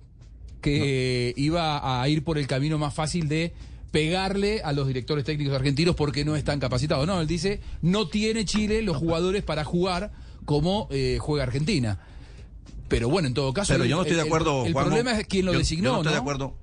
que 0.60 1.32
iba 1.36 2.00
a 2.02 2.08
ir 2.08 2.24
por 2.24 2.38
el 2.38 2.46
camino 2.46 2.78
más 2.78 2.94
fácil 2.94 3.28
de 3.28 3.52
pegarle 3.90 4.62
a 4.62 4.72
los 4.72 4.86
directores 4.86 5.24
técnicos 5.24 5.54
argentinos 5.54 5.94
porque 5.94 6.24
no 6.24 6.36
están 6.36 6.60
capacitados. 6.60 7.06
No, 7.06 7.20
él 7.20 7.26
dice, 7.26 7.60
no 7.82 8.08
tiene 8.08 8.44
Chile 8.44 8.82
los 8.82 8.96
jugadores 8.96 9.42
para 9.42 9.64
jugar 9.64 10.12
como 10.44 10.88
eh, 10.90 11.18
juega 11.20 11.44
Argentina. 11.44 11.98
Pero 12.88 13.08
bueno, 13.08 13.28
en 13.28 13.34
todo 13.34 13.52
caso... 13.52 13.72
Pero 13.72 13.84
yo 13.84 13.96
no 13.96 14.02
el- 14.02 14.06
estoy 14.08 14.16
de 14.16 14.22
el- 14.22 14.28
acuerdo. 14.28 14.66
El, 14.66 14.72
Juanjo. 14.72 14.90
problema 14.90 15.18
es 15.18 15.26
quién 15.26 15.46
lo 15.46 15.52
Yo- 15.52 15.58
designó, 15.58 15.84
Yo 15.90 15.92
no 15.94 15.98
estoy 16.00 16.12
de 16.12 16.18
acuerdo. 16.18 16.56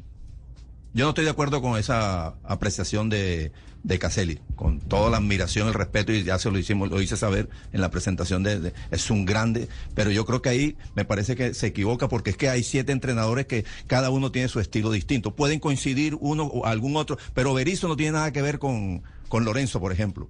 Yo 0.94 1.06
no 1.06 1.10
estoy 1.10 1.24
de 1.26 1.32
acuerdo 1.32 1.62
con 1.62 1.78
esa 1.80 2.36
apreciación 2.44 3.10
de, 3.10 3.52
de 3.84 4.00
Caselli, 4.00 4.40
con 4.56 4.80
toda 4.80 5.10
la 5.10 5.18
admiración, 5.18 5.68
el 5.68 5.74
respeto, 5.74 6.14
y 6.14 6.24
ya 6.24 6.40
se 6.40 6.50
lo 6.50 6.58
hicimos, 6.58 6.90
lo 6.90 7.02
hice 7.02 7.18
saber 7.18 7.50
en 7.74 7.82
la 7.82 7.92
presentación 7.92 8.42
de, 8.42 8.60
de- 8.60 8.74
es 8.92 9.12
un 9.12 9.26
grande, 9.26 9.68
pero 9.94 10.10
yo 10.10 10.26
creo 10.26 10.42
que 10.42 10.48
ahí 10.50 10.78
me 10.96 11.04
parece 11.04 11.36
que 11.36 11.54
se 11.54 11.68
equivoca 11.68 12.08
porque 12.08 12.30
es 12.30 12.38
que 12.38 12.48
hay 12.50 12.64
siete 12.64 12.94
entrenadores 12.94 13.46
que 13.46 13.66
cada 13.88 14.10
uno 14.10 14.32
tiene 14.32 14.48
su 14.48 14.62
estilo 14.62 14.90
distinto. 14.90 15.36
Pueden 15.36 15.60
coincidir 15.60 16.16
uno 16.22 16.44
o 16.46 16.66
algún 16.66 16.96
otro, 16.96 17.18
pero 17.34 17.54
Berizzo 17.54 17.90
no 17.90 17.98
tiene 17.98 18.14
nada 18.14 18.32
que 18.32 18.42
ver 18.42 18.58
con, 18.58 19.04
con 19.28 19.44
Lorenzo, 19.44 19.82
por 19.82 19.92
ejemplo. 19.92 20.30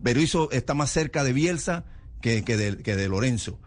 Berizzo 0.00 0.50
está 0.50 0.74
más 0.74 0.90
cerca 0.90 1.22
de 1.22 1.32
Bielsa 1.32 1.84
que, 2.20 2.42
que 2.42 2.56
de, 2.56 2.78
que 2.78 2.96
de 2.96 3.08
Lorenzo. 3.08 3.60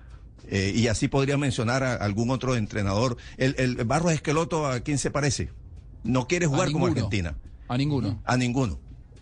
Eh, 0.49 0.73
y 0.75 0.87
así 0.87 1.07
podría 1.07 1.37
mencionar 1.37 1.83
a 1.83 1.93
algún 1.95 2.31
otro 2.31 2.57
entrenador. 2.57 3.15
El, 3.37 3.55
el 3.57 3.75
Barros 3.85 4.11
Esqueloto, 4.11 4.67
¿a 4.67 4.81
quién 4.81 4.97
se 4.97 5.09
parece? 5.09 5.51
No 6.03 6.27
quiere 6.27 6.47
jugar 6.47 6.71
como. 6.73 6.87
Argentina. 6.87 7.37
A 7.69 7.77
ninguno. 7.77 8.21
A 8.25 8.35
ninguno. 8.35 8.79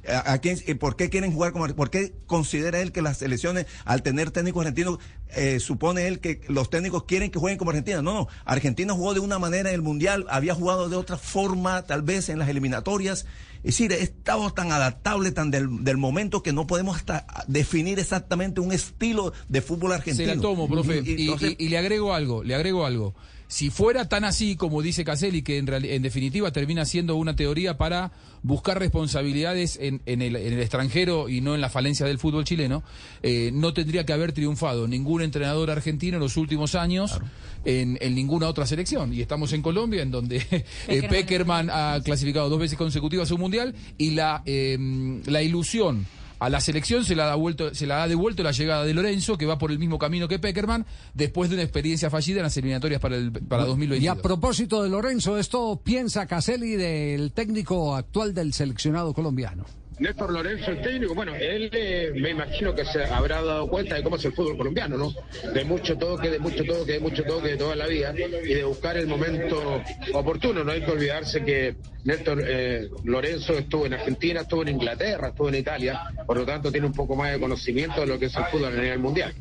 ¿A, 0.07 0.33
a 0.33 0.37
quién, 0.39 0.57
¿Por 0.79 0.95
qué 0.95 1.09
quieren 1.09 1.33
jugar 1.33 1.51
como 1.51 1.67
¿Por 1.75 1.89
qué 1.89 2.13
considera 2.25 2.79
él 2.81 2.91
que 2.91 3.01
las 3.01 3.17
selecciones, 3.17 3.65
al 3.85 4.01
tener 4.01 4.31
técnicos 4.31 4.61
argentinos, 4.61 4.97
eh, 5.35 5.59
supone 5.59 6.07
él 6.07 6.19
que 6.19 6.41
los 6.47 6.69
técnicos 6.69 7.03
quieren 7.03 7.31
que 7.31 7.37
jueguen 7.39 7.57
como 7.57 7.71
Argentina? 7.71 8.01
No, 8.01 8.13
no. 8.13 8.27
Argentina 8.45 8.93
jugó 8.93 9.13
de 9.13 9.19
una 9.19 9.39
manera 9.39 9.69
en 9.69 9.75
el 9.75 9.81
Mundial, 9.81 10.25
había 10.29 10.55
jugado 10.55 10.87
de 10.89 10.95
otra 10.95 11.17
forma, 11.17 11.83
tal 11.83 12.01
vez 12.01 12.29
en 12.29 12.39
las 12.39 12.47
eliminatorias. 12.49 13.25
Es 13.57 13.63
decir, 13.77 13.91
estamos 13.91 14.55
tan 14.55 14.71
adaptables, 14.71 15.33
tan 15.33 15.51
del, 15.51 15.83
del 15.83 15.97
momento 15.97 16.41
que 16.41 16.53
no 16.53 16.65
podemos 16.65 16.95
hasta 16.95 17.25
definir 17.47 17.99
exactamente 17.99 18.61
un 18.61 18.71
estilo 18.71 19.33
de 19.49 19.61
fútbol 19.61 19.91
argentino. 19.91 20.29
Se 20.29 20.35
la 20.37 20.41
tomo, 20.41 20.69
profe. 20.69 21.01
Y- 21.03 21.09
y 21.09 21.15
Y, 21.15 21.21
entonces- 21.25 21.55
y- 21.59 21.65
y 21.65 21.69
le 21.69 21.77
agrego 21.77 22.13
algo, 22.13 22.41
le 22.43 22.55
agrego 22.55 22.85
algo. 22.85 23.15
Si 23.51 23.71
fuera 23.71 24.07
tan 24.07 24.25
así 24.25 24.55
como 24.55 24.83
dice 24.83 25.03
Caselli, 25.03 25.41
que 25.41 25.57
en, 25.57 25.65
reali- 25.65 25.89
en 25.89 26.03
definitiva 26.03 26.51
termina 26.51 26.85
siendo 26.85 27.15
una 27.15 27.35
teoría 27.35 27.77
para 27.79 28.11
buscar 28.43 28.77
responsabilidades 28.77 29.79
en, 29.81 30.01
en 30.05 30.21
el, 30.21 30.35
en 30.35 30.53
el 30.53 30.59
extranjero 30.61 31.29
y 31.29 31.41
no 31.41 31.55
en 31.55 31.61
la 31.61 31.69
falencia 31.69 32.05
del 32.05 32.19
fútbol 32.19 32.43
chileno, 32.45 32.83
eh, 33.23 33.49
no 33.51 33.73
tendría 33.73 34.05
que 34.05 34.13
haber 34.13 34.33
triunfado 34.33 34.87
ningún 34.87 35.23
entrenador 35.23 35.71
argentino 35.71 36.17
en 36.17 36.21
los 36.21 36.37
últimos 36.37 36.75
años 36.75 37.19
en, 37.65 37.97
en 38.01 38.13
ninguna 38.13 38.47
otra 38.47 38.67
selección. 38.67 39.13
Y 39.15 39.21
estamos 39.21 39.51
en 39.51 39.63
Colombia, 39.63 40.03
en 40.03 40.11
donde 40.11 40.37
eh, 40.87 41.07
Peckerman. 41.09 41.69
Ha 41.71 42.01
clasificado 42.03 42.49
dos 42.49 42.59
veces 42.59 42.77
consecutivas 42.77 43.31
a 43.31 43.33
un 43.33 43.41
mundial 43.41 43.73
y 43.97 44.11
la, 44.11 44.43
eh, 44.45 44.77
la 45.25 45.41
ilusión 45.41 46.05
a 46.39 46.49
la 46.49 46.61
selección 46.61 47.05
se 47.05 47.15
la, 47.15 47.25
da 47.25 47.35
vuelto, 47.35 47.73
se 47.75 47.85
la 47.85 48.03
ha 48.03 48.07
devuelto 48.07 48.43
la 48.43 48.51
llegada 48.51 48.85
de 48.85 48.93
Lorenzo, 48.93 49.37
que 49.37 49.45
va 49.45 49.57
por 49.57 49.71
el 49.71 49.79
mismo 49.79 49.99
camino 49.99 50.27
que 50.27 50.39
Peckerman, 50.39 50.85
después 51.13 51.49
de 51.49 51.57
una 51.57 51.63
experiencia 51.63 52.09
fallida 52.09 52.37
en 52.37 52.43
las 52.43 52.57
eliminatorias 52.57 53.01
para, 53.01 53.17
el, 53.17 53.31
para 53.31 53.63
Y 53.63 53.67
2022. 53.67 54.17
a 54.17 54.21
propósito 54.21 54.83
de 54.83 54.89
Lorenzo, 54.89 55.37
esto 55.37 55.81
piensa 55.83 56.25
Caselli 56.25 56.75
del 56.75 57.33
técnico 57.33 57.95
actual 57.95 58.33
del 58.33 58.53
seleccionado 58.53 59.13
colombiano. 59.13 59.65
Néstor 59.99 60.31
Lorenzo, 60.31 60.71
el 60.71 60.81
técnico, 60.81 61.13
bueno, 61.13 61.35
él 61.35 61.69
eh, 61.73 62.11
me 62.15 62.29
imagino 62.29 62.73
que 62.73 62.85
se 62.85 63.03
habrá 63.03 63.41
dado 63.41 63.67
cuenta 63.67 63.95
de 63.95 64.03
cómo 64.03 64.15
es 64.15 64.23
el 64.23 64.31
fútbol 64.31 64.57
colombiano, 64.57 64.97
¿no? 64.97 65.13
De 65.51 65.65
mucho 65.65 65.97
toque, 65.97 66.29
de 66.29 66.39
mucho 66.39 66.63
toque, 66.63 66.93
de 66.93 66.99
mucho 66.99 67.23
toque 67.23 67.49
de 67.49 67.57
toda 67.57 67.75
la 67.75 67.85
vida 67.85 68.13
y 68.15 68.53
de 68.53 68.63
buscar 68.63 68.95
el 68.97 69.07
momento 69.07 69.83
oportuno. 70.13 70.63
No 70.63 70.71
hay 70.71 70.81
que 70.85 70.91
olvidarse 70.91 71.43
que 71.43 71.75
Néstor 72.05 72.41
eh, 72.47 72.87
Lorenzo 73.03 73.57
estuvo 73.57 73.85
en 73.85 73.95
Argentina, 73.95 74.41
estuvo 74.41 74.61
en 74.61 74.69
Inglaterra, 74.69 75.29
estuvo 75.29 75.49
en 75.49 75.55
Italia, 75.55 76.01
por 76.25 76.37
lo 76.37 76.45
tanto 76.45 76.71
tiene 76.71 76.87
un 76.87 76.93
poco 76.93 77.15
más 77.15 77.33
de 77.33 77.39
conocimiento 77.39 77.99
de 77.99 78.07
lo 78.07 78.17
que 78.17 78.27
es 78.27 78.35
el 78.37 78.45
fútbol 78.45 78.73
a 78.73 78.81
nivel 78.81 78.99
mundial. 78.99 79.33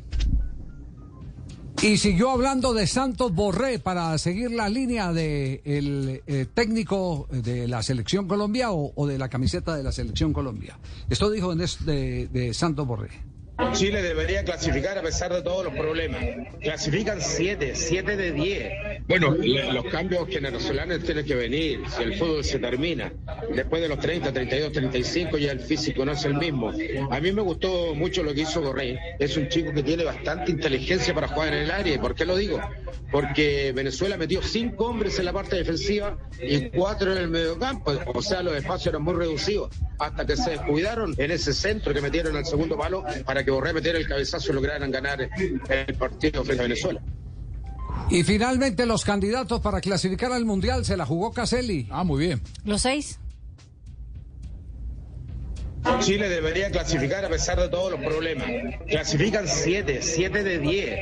Y 1.83 1.97
siguió 1.97 2.31
hablando 2.31 2.75
de 2.75 2.87
Santos 2.89 3.33
Borré 3.33 3.79
para 3.79 4.19
seguir 4.19 4.51
la 4.51 4.69
línea 4.69 5.13
de 5.13 5.63
el 5.65 6.23
eh, 6.27 6.47
técnico 6.53 7.29
de 7.31 7.69
la 7.69 7.83
selección 7.85 8.27
Colombia 8.27 8.73
o, 8.73 8.93
o 8.97 9.07
de 9.07 9.17
la 9.17 9.29
camiseta 9.29 9.77
de 9.77 9.85
la 9.85 9.93
selección 9.93 10.33
Colombia. 10.33 10.77
Esto 11.09 11.31
dijo 11.31 11.55
de, 11.55 11.69
de- 11.85 12.27
de 12.29 12.53
Santos 12.55 12.85
Borré. 12.87 13.11
Chile 13.73 14.03
debería 14.03 14.45
clasificar 14.45 14.97
a 14.99 15.03
pesar 15.03 15.33
de 15.33 15.43
todos 15.43 15.65
los 15.65 15.75
problemas. 15.75 16.21
Clasifican 16.63 17.21
siete, 17.21 17.75
siete 17.75 18.17
de 18.17 18.33
diez. 18.33 18.73
Bueno, 19.09 19.35
le- 19.35 19.73
los 19.73 19.85
cambios 19.87 20.29
generacionales 20.29 21.03
tienen 21.05 21.25
que 21.25 21.35
venir. 21.35 21.81
Si 21.97 22.03
el 22.03 22.17
fútbol 22.17 22.45
se 22.45 22.59
termina, 22.59 23.13
después 23.55 23.83
de 23.83 23.89
los 23.89 23.99
30, 23.99 24.33
32, 24.33 24.73
35, 24.73 25.39
ya 25.39 25.53
el 25.53 25.61
físico 25.61 26.05
no 26.05 26.13
es 26.13 26.25
el 26.25 26.35
mismo. 26.35 26.73
A 27.11 27.21
mí 27.21 27.33
me 27.33 27.43
gustó 27.43 27.95
mucho 27.95 28.23
lo 28.23 28.33
que 28.33 28.43
hizo 28.43 28.63
Correa. 28.63 28.99
Es 29.19 29.37
un 29.37 29.49
chico 29.49 29.73
que 29.73 29.83
tiene 29.83 30.05
bastante 30.05 30.51
inteligencia 30.53 31.13
para 31.15 31.29
jugar 31.29 31.49
en 31.55 31.63
el 31.65 31.71
área. 31.71 31.95
¿Y 31.95 31.99
por 31.99 32.15
qué 32.15 32.25
lo 32.25 32.37
digo? 32.37 32.61
Porque 33.11 33.73
Venezuela 33.75 34.17
metió 34.17 34.43
cinco 34.43 34.87
hombres 34.87 35.19
en 35.19 35.25
la 35.25 35.33
parte 35.33 35.57
defensiva 35.57 36.17
y 36.43 36.69
cuatro 36.71 37.13
en 37.13 37.19
el 37.19 37.29
mediocampo. 37.29 37.93
O 38.15 38.23
sea, 38.23 38.43
los 38.43 38.55
espacios 38.55 38.89
eran 38.89 39.03
muy 39.03 39.15
reducidos. 39.15 39.71
Hasta 39.99 40.25
que 40.27 40.37
se 40.37 40.51
descuidaron 40.51 41.15
en 41.19 41.31
ese 41.33 41.53
centro 41.53 41.93
que 41.93 42.01
metieron 42.01 42.37
al 42.37 42.45
segundo 42.47 42.77
palo 42.79 43.05
para 43.25 43.45
que 43.45 43.48
Borré 43.51 43.73
metiera 43.73 43.99
el 43.99 44.07
cabezazo 44.07 44.53
y 44.53 44.55
lograran 44.55 44.91
ganar 44.91 45.21
el 45.21 45.95
partido 45.97 46.45
frente 46.45 46.63
a 46.63 46.67
Venezuela. 46.67 47.01
Y 48.11 48.23
finalmente 48.25 48.87
los 48.87 49.05
candidatos 49.05 49.61
para 49.61 49.81
clasificar 49.81 50.33
al 50.33 50.45
Mundial 50.45 50.85
se 50.85 50.97
la 50.97 51.05
jugó 51.05 51.33
Caselli. 51.33 51.87
Ah, 51.91 52.05
muy 52.05 52.27
bien. 52.27 52.43
Los 52.65 52.83
seis. 52.83 53.21
Chile 56.01 56.29
debería 56.29 56.71
clasificar 56.71 57.25
a 57.25 57.29
pesar 57.29 57.61
de 57.61 57.69
todos 57.69 57.91
los 57.93 58.01
problemas. 58.01 58.49
Clasifican 58.89 59.47
siete, 59.47 60.03
siete 60.03 60.43
de 60.43 60.59
diez. 60.59 61.01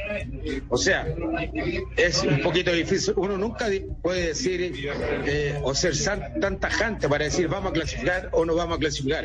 O 0.69 0.77
sea, 0.77 1.07
es 1.97 2.23
un 2.23 2.41
poquito 2.43 2.73
difícil. 2.73 3.15
Uno 3.17 3.37
nunca 3.37 3.67
puede 4.03 4.29
decir 4.29 4.73
eh, 5.27 5.59
o 5.63 5.75
ser 5.75 5.95
tan 6.41 6.61
tajante 6.61 7.09
para 7.09 7.25
decir 7.25 7.49
vamos 7.49 7.71
a 7.71 7.75
clasificar 7.75 8.29
o 8.33 8.45
no 8.45 8.55
vamos 8.55 8.77
a 8.77 8.81
clasificar. 8.81 9.25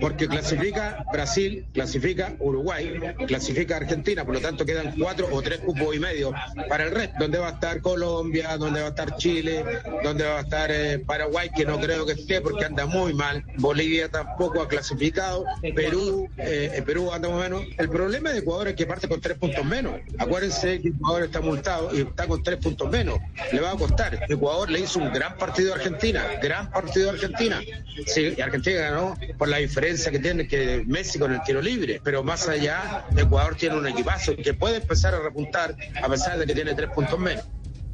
Porque 0.00 0.28
clasifica 0.28 1.04
Brasil, 1.12 1.66
clasifica 1.72 2.34
Uruguay, 2.38 2.98
clasifica 3.26 3.76
Argentina, 3.76 4.24
por 4.24 4.34
lo 4.34 4.40
tanto 4.40 4.64
quedan 4.64 4.94
cuatro 4.98 5.28
o 5.30 5.42
tres 5.42 5.60
cupos 5.60 5.94
y 5.94 5.98
medio 5.98 6.32
para 6.68 6.84
el 6.84 6.90
resto. 6.90 7.16
Donde 7.18 7.38
va 7.38 7.48
a 7.48 7.52
estar 7.52 7.80
Colombia, 7.80 8.56
donde 8.56 8.80
va 8.80 8.86
a 8.86 8.90
estar 8.90 9.16
Chile, 9.16 9.64
donde 10.02 10.24
va 10.24 10.38
a 10.38 10.42
estar 10.42 10.70
eh, 10.70 10.98
Paraguay, 10.98 11.50
que 11.54 11.64
no 11.64 11.80
creo 11.80 12.06
que 12.06 12.12
esté 12.12 12.40
porque 12.40 12.64
anda 12.64 12.86
muy 12.86 13.14
mal. 13.14 13.44
Bolivia 13.56 14.08
tampoco 14.08 14.62
ha 14.62 14.68
clasificado 14.68 14.87
clasificado, 14.88 15.44
Perú, 15.74 16.28
eh, 16.38 16.82
Perú 16.84 17.12
anda 17.12 17.28
más 17.28 17.38
o 17.38 17.40
menos. 17.42 17.62
El 17.76 17.88
problema 17.88 18.30
de 18.30 18.38
Ecuador 18.38 18.68
es 18.68 18.74
que 18.74 18.86
parte 18.86 19.08
con 19.08 19.20
tres 19.20 19.36
puntos 19.36 19.64
menos. 19.64 20.00
Acuérdense 20.18 20.80
que 20.80 20.88
Ecuador 20.88 21.24
está 21.24 21.40
multado 21.40 21.94
y 21.94 22.02
está 22.02 22.26
con 22.26 22.42
tres 22.42 22.58
puntos 22.58 22.90
menos. 22.90 23.18
Le 23.52 23.60
va 23.60 23.72
a 23.72 23.76
costar. 23.76 24.18
Ecuador 24.28 24.70
le 24.70 24.80
hizo 24.80 24.98
un 24.98 25.12
gran 25.12 25.36
partido 25.36 25.72
a 25.72 25.76
Argentina, 25.76 26.24
gran 26.42 26.70
partido 26.70 27.10
a 27.10 27.12
Argentina. 27.12 27.60
Sí, 28.06 28.34
y 28.36 28.40
Argentina 28.40 28.80
ganó 28.80 29.14
por 29.36 29.48
la 29.48 29.58
diferencia 29.58 30.10
que 30.10 30.18
tiene 30.18 30.46
que 30.46 30.84
Messi 30.86 31.18
con 31.18 31.32
el 31.32 31.42
tiro 31.42 31.60
libre, 31.60 32.00
pero 32.02 32.22
más 32.22 32.48
allá, 32.48 33.04
Ecuador 33.16 33.56
tiene 33.56 33.76
un 33.76 33.86
equipazo 33.86 34.36
que 34.36 34.54
puede 34.54 34.76
empezar 34.76 35.14
a 35.14 35.20
repuntar 35.20 35.76
a 36.02 36.08
pesar 36.08 36.38
de 36.38 36.46
que 36.46 36.54
tiene 36.54 36.74
tres 36.74 36.90
puntos 36.90 37.18
menos. 37.18 37.44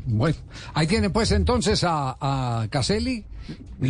Bueno, 0.06 0.36
ahí 0.74 0.86
tiene 0.86 1.08
pues 1.10 1.32
entonces 1.32 1.82
a, 1.82 2.16
a 2.20 2.68
Caselli. 2.68 3.24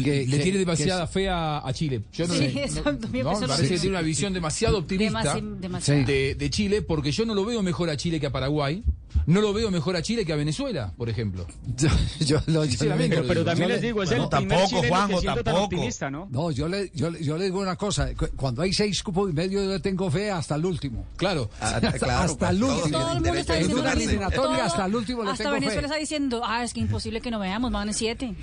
Que- 0.02 0.26
le 0.26 0.38
tiene 0.38 0.58
demasiada 0.58 1.06
que 1.06 1.12
fe 1.12 1.28
a, 1.28 1.66
a 1.66 1.72
Chile. 1.72 2.02
Yo 2.12 2.26
no, 2.26 2.34
Sí, 2.34 2.40
le- 2.48 2.66
no- 2.68 3.32
no, 3.40 3.46
parece 3.48 3.68
que 3.74 3.78
tiene 3.80 3.96
una 3.96 4.02
visión 4.02 4.32
demasiado 4.32 4.78
optimista 4.78 5.36
Demasi- 5.36 5.58
demasiado. 5.58 6.04
de, 6.04 6.34
de 6.34 6.50
Chile, 6.50 6.82
porque 6.82 7.12
yo 7.12 7.24
no 7.24 7.34
lo 7.34 7.44
veo 7.44 7.62
mejor 7.62 7.90
a 7.90 7.96
Chile 7.96 8.18
que 8.20 8.26
a 8.26 8.32
Paraguay. 8.32 8.82
No 9.26 9.40
lo 9.40 9.52
veo 9.52 9.70
mejor 9.70 9.96
a 9.96 10.02
Chile 10.02 10.24
que 10.26 10.32
a 10.32 10.36
Venezuela, 10.36 10.92
por 10.96 11.08
ejemplo. 11.08 11.46
yo, 11.76 11.88
lo- 12.46 12.64
yo 12.64 12.84
lo 12.96 13.26
Pero 13.26 13.44
también 13.44 13.68
yo 13.68 13.74
les 13.74 13.80
le- 13.80 13.86
digo, 13.86 14.02
es 14.02 14.08
bueno, 14.10 14.24
el 14.24 14.28
tampoco, 14.30 14.82
Juanjo, 14.88 15.22
tan 15.22 15.34
tampoco. 15.44 15.64
optimista, 15.64 16.10
¿no? 16.10 16.28
No, 16.30 16.50
yo 16.50 16.68
le, 16.68 16.90
yo, 16.94 17.10
le- 17.10 17.22
yo 17.22 17.36
le 17.38 17.44
digo 17.46 17.60
una 17.60 17.76
cosa. 17.76 18.14
cu- 18.14 18.28
Cuando 18.36 18.62
hay 18.62 18.72
seis 18.72 19.02
cupos 19.02 19.30
y 19.30 19.32
medio, 19.32 19.62
yo 19.64 19.80
tengo 19.80 20.10
fe 20.10 20.30
hasta 20.30 20.54
el 20.56 20.64
último. 20.66 21.06
Claro. 21.16 21.50
hasta, 21.60 21.92
claro, 21.92 22.32
hasta 22.32 22.50
el 22.50 22.62
último. 22.62 22.98
Todo 22.98 23.08
el 23.08 23.14
mundo 23.14 23.34
está 23.34 23.54
en 23.54 23.58
diciendo 23.60 23.80
una 23.82 23.90
lo 23.90 23.96
mismo. 23.96 24.10
eliminatoria, 24.10 24.42
Todo- 24.56 24.62
hasta 24.66 24.86
el 24.86 24.94
último 24.94 25.22
le 25.24 25.30
Hasta 25.30 25.44
tengo 25.44 25.54
Venezuela 25.54 25.80
fe. 25.80 25.86
está 25.86 25.98
diciendo, 25.98 26.42
ah, 26.44 26.64
es 26.64 26.72
que 26.74 26.80
imposible 26.80 27.20
que 27.20 27.30
no 27.30 27.38
veamos, 27.38 27.72
van 27.72 27.88
en 27.88 27.94
siete. 27.94 28.34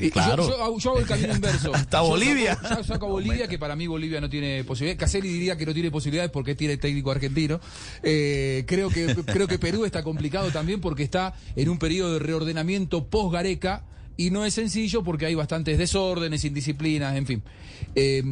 Y- 0.00 0.06
y 0.06 0.10
Claro. 0.10 0.44
Yo, 0.48 0.56
yo 0.56 0.64
hago- 0.64 0.78
yo 0.78 0.90
hago 0.90 0.98
el 1.00 1.06
camino 1.06 1.34
inverso. 1.34 1.74
Hasta 1.74 1.98
Yo 2.02 2.08
Bolivia. 2.08 2.54
Saco, 2.56 2.76
yo 2.76 2.84
saco 2.84 3.06
a 3.06 3.08
Bolivia, 3.10 3.48
que 3.48 3.58
para 3.58 3.76
mí 3.76 3.86
Bolivia 3.86 4.20
no 4.20 4.28
tiene 4.30 4.64
posibilidades. 4.64 4.98
Caselli 5.00 5.28
diría 5.28 5.56
que 5.56 5.66
no 5.66 5.74
tiene 5.74 5.90
posibilidades 5.90 6.30
porque 6.30 6.54
tiene 6.54 6.76
técnico 6.76 7.10
argentino. 7.10 7.60
Eh, 8.02 8.64
creo, 8.66 8.88
que, 8.90 9.14
creo 9.26 9.46
que 9.46 9.58
Perú 9.58 9.84
está 9.84 10.02
complicado 10.20 10.50
también 10.50 10.82
porque 10.82 11.02
está 11.02 11.32
en 11.56 11.70
un 11.70 11.78
periodo 11.78 12.12
de 12.12 12.18
reordenamiento 12.18 13.06
post-Gareca 13.06 13.84
y 14.18 14.30
no 14.30 14.44
es 14.44 14.52
sencillo 14.52 15.02
porque 15.02 15.24
hay 15.24 15.34
bastantes 15.34 15.78
desórdenes, 15.78 16.44
indisciplinas, 16.44 17.16
en 17.16 17.24
fin. 17.24 17.42
Eh, 17.94 18.22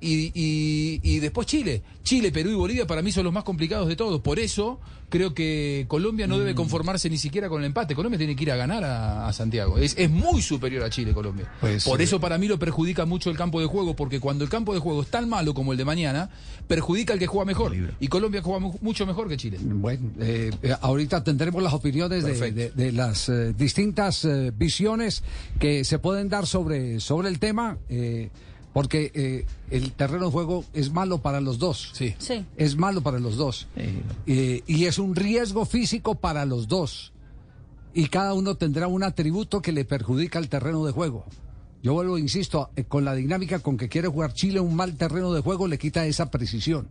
y, 0.00 0.30
y- 0.34 1.00
y 1.02 1.18
después 1.20 1.46
Chile. 1.46 1.82
Chile, 2.02 2.30
Perú 2.30 2.50
y 2.50 2.54
Bolivia 2.54 2.86
para 2.86 3.02
mí 3.02 3.10
son 3.12 3.24
los 3.24 3.32
más 3.32 3.44
complicados 3.44 3.88
de 3.88 3.96
todos. 3.96 4.20
Por 4.20 4.38
eso 4.38 4.78
creo 5.08 5.34
que 5.34 5.84
Colombia 5.88 6.26
no 6.26 6.38
debe 6.38 6.52
Mm. 6.52 6.56
conformarse 6.56 7.08
ni 7.10 7.18
siquiera 7.18 7.48
con 7.48 7.60
el 7.62 7.66
empate. 7.66 7.94
Colombia 7.94 8.18
tiene 8.18 8.36
que 8.36 8.44
ir 8.44 8.52
a 8.52 8.56
ganar 8.56 8.84
a, 8.84 9.26
a 9.28 9.32
Santiago. 9.32 9.78
Es, 9.78 9.94
es 9.98 10.08
muy 10.10 10.40
superior 10.42 10.84
a 10.84 10.90
Chile, 10.90 11.12
Colombia. 11.12 11.50
Pues, 11.60 11.84
Por 11.84 12.00
eh, 12.00 12.04
eso 12.04 12.20
para 12.20 12.38
mí 12.38 12.46
lo 12.46 12.58
perjudica 12.58 13.04
mucho 13.06 13.30
el 13.30 13.36
campo 13.36 13.60
de 13.60 13.66
juego, 13.66 13.96
porque 13.96 14.20
cuando 14.20 14.44
el 14.44 14.50
campo 14.50 14.72
de 14.74 14.80
juego 14.80 15.02
es 15.02 15.08
tan 15.08 15.28
malo 15.28 15.52
como 15.54 15.72
el 15.72 15.78
de 15.78 15.84
mañana, 15.84 16.30
perjudica 16.68 17.12
al 17.12 17.18
que 17.18 17.26
juega 17.26 17.44
mejor. 17.44 17.74
Y 17.98 18.06
Colombia 18.08 18.40
juega 18.42 18.60
mu- 18.60 18.78
mucho 18.80 19.04
mejor 19.06 19.28
que 19.28 19.36
Chile. 19.36 19.58
Bueno, 19.62 20.10
eh, 20.20 20.50
eh, 20.62 20.74
ahorita 20.80 21.24
tendremos 21.24 21.62
las 21.62 21.72
opiniones 21.74 22.22
de, 22.24 22.52
de- 22.52 22.70
de 22.70 22.92
las 22.92 23.28
eh, 23.28 23.52
distintas 23.56 24.26
visiones 24.56 25.22
que 25.58 25.84
se 25.84 25.98
pueden 25.98 26.28
dar 26.28 26.46
sobre, 26.46 27.00
sobre 27.00 27.28
el 27.28 27.38
tema, 27.40 27.78
porque 28.76 29.10
eh, 29.14 29.46
el 29.70 29.92
terreno 29.92 30.26
de 30.26 30.32
juego 30.32 30.66
es 30.74 30.92
malo 30.92 31.22
para 31.22 31.40
los 31.40 31.58
dos. 31.58 31.92
Sí. 31.94 32.14
Sí. 32.18 32.44
Es 32.58 32.76
malo 32.76 33.00
para 33.00 33.18
los 33.18 33.36
dos. 33.36 33.68
Eh, 34.26 34.62
y 34.66 34.84
es 34.84 34.98
un 34.98 35.16
riesgo 35.16 35.64
físico 35.64 36.16
para 36.16 36.44
los 36.44 36.68
dos. 36.68 37.14
Y 37.94 38.08
cada 38.08 38.34
uno 38.34 38.56
tendrá 38.56 38.86
un 38.86 39.02
atributo 39.02 39.62
que 39.62 39.72
le 39.72 39.86
perjudica 39.86 40.38
el 40.38 40.50
terreno 40.50 40.84
de 40.84 40.92
juego. 40.92 41.24
Yo 41.82 41.94
vuelvo, 41.94 42.18
insisto, 42.18 42.68
eh, 42.76 42.84
con 42.84 43.06
la 43.06 43.14
dinámica 43.14 43.60
con 43.60 43.78
que 43.78 43.88
quiere 43.88 44.08
jugar 44.08 44.34
Chile, 44.34 44.60
un 44.60 44.76
mal 44.76 44.94
terreno 44.98 45.32
de 45.32 45.40
juego 45.40 45.68
le 45.68 45.78
quita 45.78 46.04
esa 46.04 46.30
precisión 46.30 46.86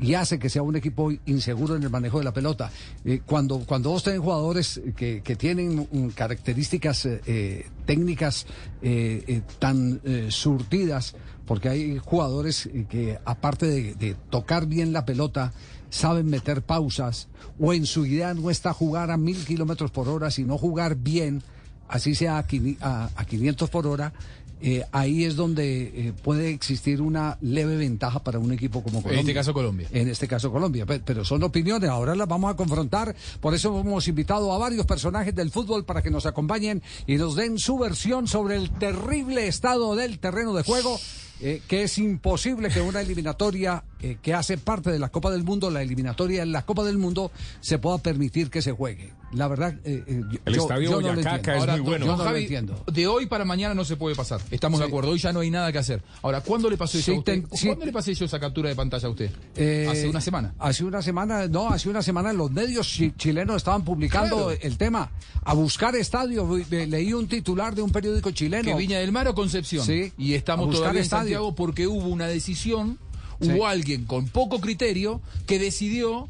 y 0.00 0.14
hace 0.14 0.38
que 0.38 0.48
sea 0.48 0.62
un 0.62 0.76
equipo 0.76 1.10
inseguro 1.26 1.76
en 1.76 1.82
el 1.82 1.90
manejo 1.90 2.18
de 2.18 2.24
la 2.24 2.32
pelota. 2.32 2.70
Eh, 3.04 3.20
cuando, 3.26 3.58
cuando 3.60 3.90
vos 3.90 4.02
tenés 4.02 4.20
jugadores 4.20 4.80
que, 4.96 5.22
que 5.22 5.36
tienen 5.36 5.86
mm, 5.92 6.08
características 6.08 7.04
eh, 7.06 7.20
eh, 7.26 7.66
técnicas 7.86 8.46
eh, 8.82 9.22
eh, 9.26 9.42
tan 9.58 10.00
eh, 10.04 10.28
surtidas, 10.30 11.14
porque 11.46 11.68
hay 11.68 11.98
jugadores 11.98 12.66
eh, 12.66 12.86
que 12.88 13.18
aparte 13.24 13.66
de, 13.94 14.16
tocar 14.30 14.66
bien 14.66 14.92
la 14.92 15.04
pelota, 15.04 15.52
saben 15.90 16.26
meter 16.26 16.62
pausas, 16.62 17.28
o 17.58 17.74
en 17.74 17.84
su 17.84 18.06
idea 18.06 18.32
no 18.32 18.48
está 18.50 18.72
jugar 18.72 19.10
a 19.10 19.16
mil 19.16 19.44
kilómetros 19.44 19.90
por 19.90 20.08
hora, 20.08 20.30
sino 20.30 20.56
jugar 20.56 20.94
bien, 20.96 21.42
así 21.88 22.14
sea 22.14 22.38
a, 22.38 22.46
a- 22.80 23.10
a 23.16 23.24
500 23.24 23.68
por 23.68 23.86
hora, 23.88 24.12
eh, 24.62 24.84
ahí 24.92 25.24
es 25.24 25.36
donde 25.36 25.82
eh, 26.08 26.12
puede 26.22 26.50
existir 26.50 27.00
una 27.02 27.38
leve 27.40 27.76
ventaja 27.76 28.22
para 28.22 28.38
un 28.38 28.52
equipo 28.52 28.82
como 28.82 29.02
Colombia. 29.02 29.12
En 29.14 29.20
este 29.20 29.34
caso 29.34 29.52
Colombia. 29.54 29.88
En 29.92 30.08
este 30.08 30.28
caso 30.28 30.52
Colombia, 30.52 30.86
Pe- 30.86 31.00
pero 31.00 31.24
son 31.24 31.42
opiniones, 31.42 31.88
ahora 31.90 32.14
las 32.14 32.28
vamos 32.28 32.52
a 32.52 32.56
confrontar, 32.56 33.14
por 33.40 33.54
eso 33.54 33.78
hemos 33.80 34.06
invitado 34.08 34.52
a 34.52 34.58
varios 34.58 34.86
personajes 34.86 35.34
del 35.34 35.50
fútbol 35.50 35.84
para 35.84 36.02
que 36.02 36.10
nos 36.10 36.26
acompañen 36.26 36.82
y 37.06 37.16
nos 37.16 37.36
den 37.36 37.58
su 37.58 37.78
versión 37.78 38.26
sobre 38.28 38.56
el 38.56 38.70
terrible 38.70 39.46
estado 39.46 39.94
del 39.96 40.18
terreno 40.18 40.52
de 40.54 40.62
juego, 40.62 40.98
eh, 41.40 41.62
que 41.66 41.82
es 41.84 41.98
imposible 41.98 42.68
que 42.68 42.80
una 42.80 43.00
eliminatoria 43.00 43.82
eh, 44.02 44.16
que 44.22 44.34
hace 44.34 44.58
parte 44.58 44.90
de 44.90 44.98
la 44.98 45.08
Copa 45.10 45.30
del 45.30 45.44
Mundo, 45.44 45.70
la 45.70 45.82
eliminatoria 45.82 46.42
en 46.42 46.52
la 46.52 46.62
Copa 46.64 46.84
del 46.84 46.98
Mundo, 46.98 47.30
se 47.60 47.78
pueda 47.78 47.98
permitir 47.98 48.50
que 48.50 48.62
se 48.62 48.72
juegue. 48.72 49.12
La 49.32 49.46
verdad, 49.46 49.74
eh, 49.84 50.02
eh, 50.06 50.22
yo- 50.30 50.38
El 50.44 50.54
yo- 50.54 50.62
estadio 50.62 50.90
yo 50.90 51.00
no 51.00 51.12
lo 51.12 51.20
es 51.20 51.26
Ahora, 51.26 51.72
muy 51.74 51.80
bueno. 51.82 52.06
Yo 52.06 52.12
no 52.12 52.18
lo 52.18 52.24
Javi, 52.24 52.42
entiendo. 52.42 52.84
de 52.92 53.06
hoy 53.06 53.26
para 53.26 53.44
mañana 53.44 53.74
no 53.74 53.84
se 53.84 53.96
puede 53.96 54.16
pasar. 54.16 54.40
Estamos 54.50 54.80
de 54.80 54.86
acuerdo. 54.86 55.10
Hoy 55.10 55.18
ya 55.20 55.32
no 55.32 55.40
hay 55.40 55.50
nada 55.50 55.70
que 55.70 55.78
hacer. 55.78 56.02
Ahora, 56.22 56.40
¿cuándo 56.40 56.68
le 56.68 56.76
pasó 56.76 56.98
eso 56.98 57.04
Sí, 57.12 57.16
a 57.16 57.18
usted? 57.20 57.32
ten- 57.44 57.48
sí. 57.56 57.66
¿Cuándo 57.68 57.84
le 57.86 57.92
pasé 57.92 58.12
yo 58.14 58.24
esa 58.24 58.40
captura 58.40 58.68
de 58.70 58.74
pantalla 58.74 59.06
a 59.06 59.10
usted? 59.10 59.30
Eh, 59.54 59.86
Hace 59.88 60.08
una 60.08 60.20
semana. 60.20 60.54
Hace 60.58 60.84
una 60.84 61.00
semana, 61.00 61.46
no, 61.46 61.68
hace 61.68 61.88
una 61.88 62.02
semana 62.02 62.32
los 62.32 62.50
medios 62.50 62.88
chi- 62.88 63.12
chilenos 63.16 63.56
estaban 63.58 63.84
publicando 63.84 64.46
Claro. 64.46 64.58
el 64.60 64.76
tema. 64.76 65.10
A 65.44 65.54
buscar 65.54 65.94
estadio, 65.94 66.46
vi- 66.48 66.64
vi- 66.68 66.86
leí 66.86 67.12
un 67.12 67.28
titular 67.28 67.74
de 67.74 67.82
un 67.82 67.90
periódico 67.90 68.32
chileno. 68.32 68.64
Que 68.64 68.74
Viña 68.74 68.98
del 68.98 69.12
Mar 69.12 69.28
o 69.28 69.34
Concepción. 69.34 69.84
Sí. 69.86 70.12
Y 70.18 70.34
estamos 70.34 70.70
todavía 70.74 70.98
en 70.98 71.04
estadio. 71.04 71.20
Santiago 71.22 71.54
porque 71.54 71.86
hubo 71.86 72.08
una 72.08 72.26
decisión, 72.26 72.98
Sí. 73.40 73.50
hubo 73.52 73.66
alguien 73.66 74.04
con 74.04 74.28
poco 74.28 74.60
criterio 74.60 75.20
que 75.46 75.58
decidió 75.58 76.28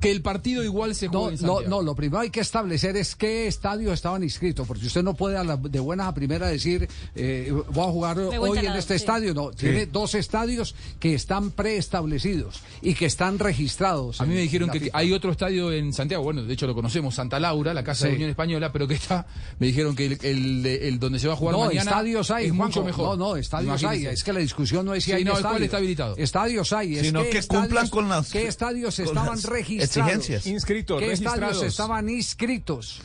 que 0.00 0.10
el 0.10 0.22
partido 0.22 0.64
igual 0.64 0.94
se 0.94 1.08
juegue 1.08 1.22
No, 1.24 1.28
en 1.28 1.34
no, 1.34 1.38
Santiago. 1.54 1.68
no, 1.76 1.82
lo 1.82 1.94
primero 1.94 2.20
hay 2.20 2.30
que 2.30 2.40
establecer 2.40 2.96
es 2.96 3.14
qué 3.14 3.46
estadios 3.46 3.92
estaban 3.94 4.22
inscritos, 4.22 4.66
porque 4.66 4.86
usted 4.86 5.02
no 5.02 5.14
puede 5.14 5.36
a 5.36 5.44
la- 5.44 5.56
de 5.56 5.78
buenas 5.78 6.08
a 6.08 6.14
primera 6.14 6.46
decir, 6.48 6.88
eh, 7.14 7.52
voy 7.72 7.84
a 7.86 7.90
jugar 7.90 8.18
hoy 8.18 8.58
en 8.58 8.66
este 8.72 8.94
sí. 8.98 9.02
estadio. 9.04 9.34
No, 9.34 9.50
tiene 9.50 9.86
dos 9.86 10.14
estadios 10.14 10.74
que 10.98 11.14
están 11.14 11.50
preestablecidos 11.50 12.60
y 12.82 12.94
que 12.94 13.06
están 13.06 13.38
registrados. 13.38 14.20
A 14.20 14.26
mí 14.26 14.34
me 14.34 14.40
dijeron 14.40 14.70
que 14.70 14.80
FIFA. 14.80 14.98
hay 14.98 15.12
otro 15.12 15.30
estadio 15.32 15.72
en 15.72 15.92
Santiago, 15.92 16.24
bueno, 16.24 16.42
de 16.44 16.52
hecho 16.54 16.66
lo 16.66 16.74
conocemos, 16.74 17.14
Santa 17.14 17.38
Laura, 17.40 17.74
la 17.74 17.84
Casa 17.84 18.06
de 18.06 18.12
Sí. 18.12 18.16
Unión 18.16 18.30
Española, 18.30 18.72
pero 18.72 18.88
que 18.88 18.94
está, 18.94 19.26
me 19.58 19.66
dijeron 19.66 19.94
que 19.94 20.06
el, 20.06 20.18
el- 20.22 20.66
el 20.66 20.98
donde 20.98 21.18
se 21.18 21.28
va 21.28 21.34
a 21.34 21.36
jugar 21.36 21.54
no, 21.56 21.66
mañana 21.66 21.82
estadios 21.90 22.30
hay, 22.30 22.46
es 22.46 22.52
mucho 22.54 22.84
mejor. 22.84 23.18
No, 23.18 23.30
no, 23.30 23.36
estadios 23.36 23.84
hay. 23.84 24.06
Es 24.06 24.24
que 24.24 24.32
la 24.32 24.40
discusión 24.40 24.86
no 24.86 24.94
es 24.94 25.04
si 25.04 25.10
Sí, 25.10 25.16
hay 25.16 25.24
no, 25.24 25.32
¿cuál 25.32 25.42
estadios. 25.44 25.62
está 25.64 25.76
habilitado? 25.76 26.14
Estadios 26.16 26.72
hay. 26.72 26.96
Es 26.96 27.06
Sino 27.06 27.22
que, 27.22 27.30
que 27.30 27.38
estadios- 27.38 27.62
cumplan 27.66 27.88
con 27.88 28.08
las- 28.08 28.30
¿Qué 28.30 28.46
estadios 28.46 28.98
estaban 28.98 29.26
las 29.30 29.44
registrados? 29.44 29.89
Exigencias. 29.96 30.46
Inscritos, 30.46 31.00
¿Qué 31.00 31.06
registrados. 31.06 31.42
estadios 31.42 31.62
estaban 31.72 32.08
inscritos? 32.08 33.00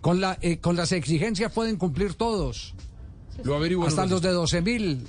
Con, 0.00 0.20
la, 0.20 0.38
eh, 0.40 0.58
con 0.58 0.76
las 0.76 0.92
exigencias 0.92 1.50
pueden 1.52 1.76
cumplir 1.76 2.14
todos. 2.14 2.74
Lo 3.42 3.56
averiguo. 3.56 3.86
Hasta 3.86 4.06
los 4.06 4.22
de 4.22 4.30
12 4.30 4.62
mil 4.62 5.06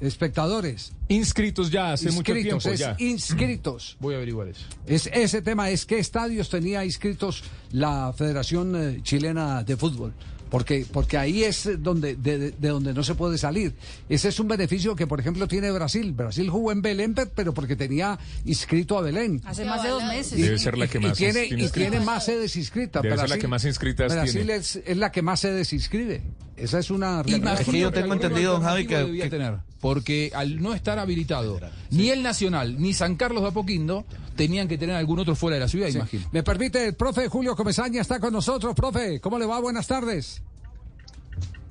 espectadores. 0.00 0.92
Inscritos 1.08 1.70
ya 1.70 1.92
hace 1.92 2.10
mucho 2.10 2.32
inscritos, 2.32 2.62
tiempo 2.62 2.74
es 2.74 2.80
ya. 2.80 2.96
inscritos. 2.98 3.96
Voy 4.00 4.14
a 4.14 4.16
averiguar 4.16 4.48
eso. 4.48 4.66
Es, 4.86 5.08
ese 5.12 5.42
tema 5.42 5.70
es 5.70 5.86
qué 5.86 5.98
estadios 5.98 6.48
tenía 6.48 6.84
inscritos 6.84 7.44
la 7.72 8.12
Federación 8.16 8.74
eh, 8.76 9.00
Chilena 9.02 9.62
de 9.62 9.76
Fútbol. 9.76 10.12
Porque, 10.50 10.86
porque 10.92 11.18
ahí 11.18 11.42
es 11.42 11.68
donde, 11.82 12.14
de, 12.14 12.38
de- 12.38 12.50
de 12.52 12.68
donde 12.68 12.94
no 12.94 13.02
se 13.02 13.14
puede 13.16 13.36
salir. 13.36 13.74
Ese 14.08 14.28
es 14.28 14.38
un 14.38 14.46
beneficio 14.46 14.94
que, 14.94 15.06
por 15.06 15.18
ejemplo, 15.18 15.48
tiene 15.48 15.70
Brasil. 15.72 16.12
Brasil 16.12 16.48
jugó 16.50 16.70
en 16.72 16.82
Belén, 16.82 17.14
pe- 17.14 17.26
pero 17.26 17.52
porque 17.52 17.74
tenía 17.74 18.18
inscrito 18.44 18.96
a 18.96 19.02
Belén. 19.02 19.40
Hace 19.44 19.64
más 19.64 19.82
de 19.82 19.88
dos 19.88 20.04
meses. 20.04 20.40
Debe 20.40 20.58
ser 20.58 20.78
la 20.78 20.86
que 20.86 20.98
y 20.98 21.00
más 21.00 21.18
tiene, 21.18 21.46
tiene 21.48 21.64
y 21.64 21.68
tiene 21.70 22.00
más 22.00 22.24
sedes 22.26 22.54
inscritas. 22.56 23.02
Debe 23.02 23.16
ser 23.18 23.28
la 23.28 23.38
que 23.38 23.48
más 23.48 23.64
inscritas 23.64 24.12
Brasil 24.12 24.32
tiene. 24.44 24.54
Es, 24.54 24.76
es 24.76 24.96
la 24.96 25.10
que 25.10 25.22
más 25.22 25.40
sedes 25.40 25.72
inscribe. 25.72 26.22
Esa 26.56 26.78
es 26.78 26.90
una 26.90 27.22
realidad. 27.22 27.38
Imagino 27.52 27.72
que 27.72 27.80
yo 27.80 27.92
tengo 27.92 28.14
entendido, 28.14 28.52
don 28.52 28.62
Javi, 28.62 28.86
que- 28.86 29.18
que- 29.22 29.28
tener, 29.30 29.58
porque 29.86 30.32
al 30.34 30.60
no 30.60 30.74
estar 30.74 30.98
habilitado 30.98 31.60
ni 31.92 32.10
el 32.10 32.20
Nacional 32.20 32.76
ni 32.76 32.92
San 32.92 33.14
Carlos 33.14 33.44
de 33.44 33.50
Apoquindo 33.50 34.04
tenían 34.34 34.66
que 34.66 34.78
tener 34.78 34.96
algún 34.96 35.20
otro 35.20 35.36
fuera 35.36 35.54
de 35.54 35.60
la 35.60 35.68
ciudad, 35.68 35.86
Sí. 35.90 35.98
imagino. 35.98 36.28
Me 36.32 36.42
permite, 36.42 36.88
el 36.88 36.94
profe 36.96 37.28
Julio 37.28 37.54
Comesaña 37.54 38.00
está 38.00 38.18
con 38.18 38.32
nosotros. 38.32 38.74
Profe, 38.74 39.20
¿cómo 39.20 39.38
le 39.38 39.46
va? 39.46 39.60
Buenas 39.60 39.86
tardes. 39.86 40.42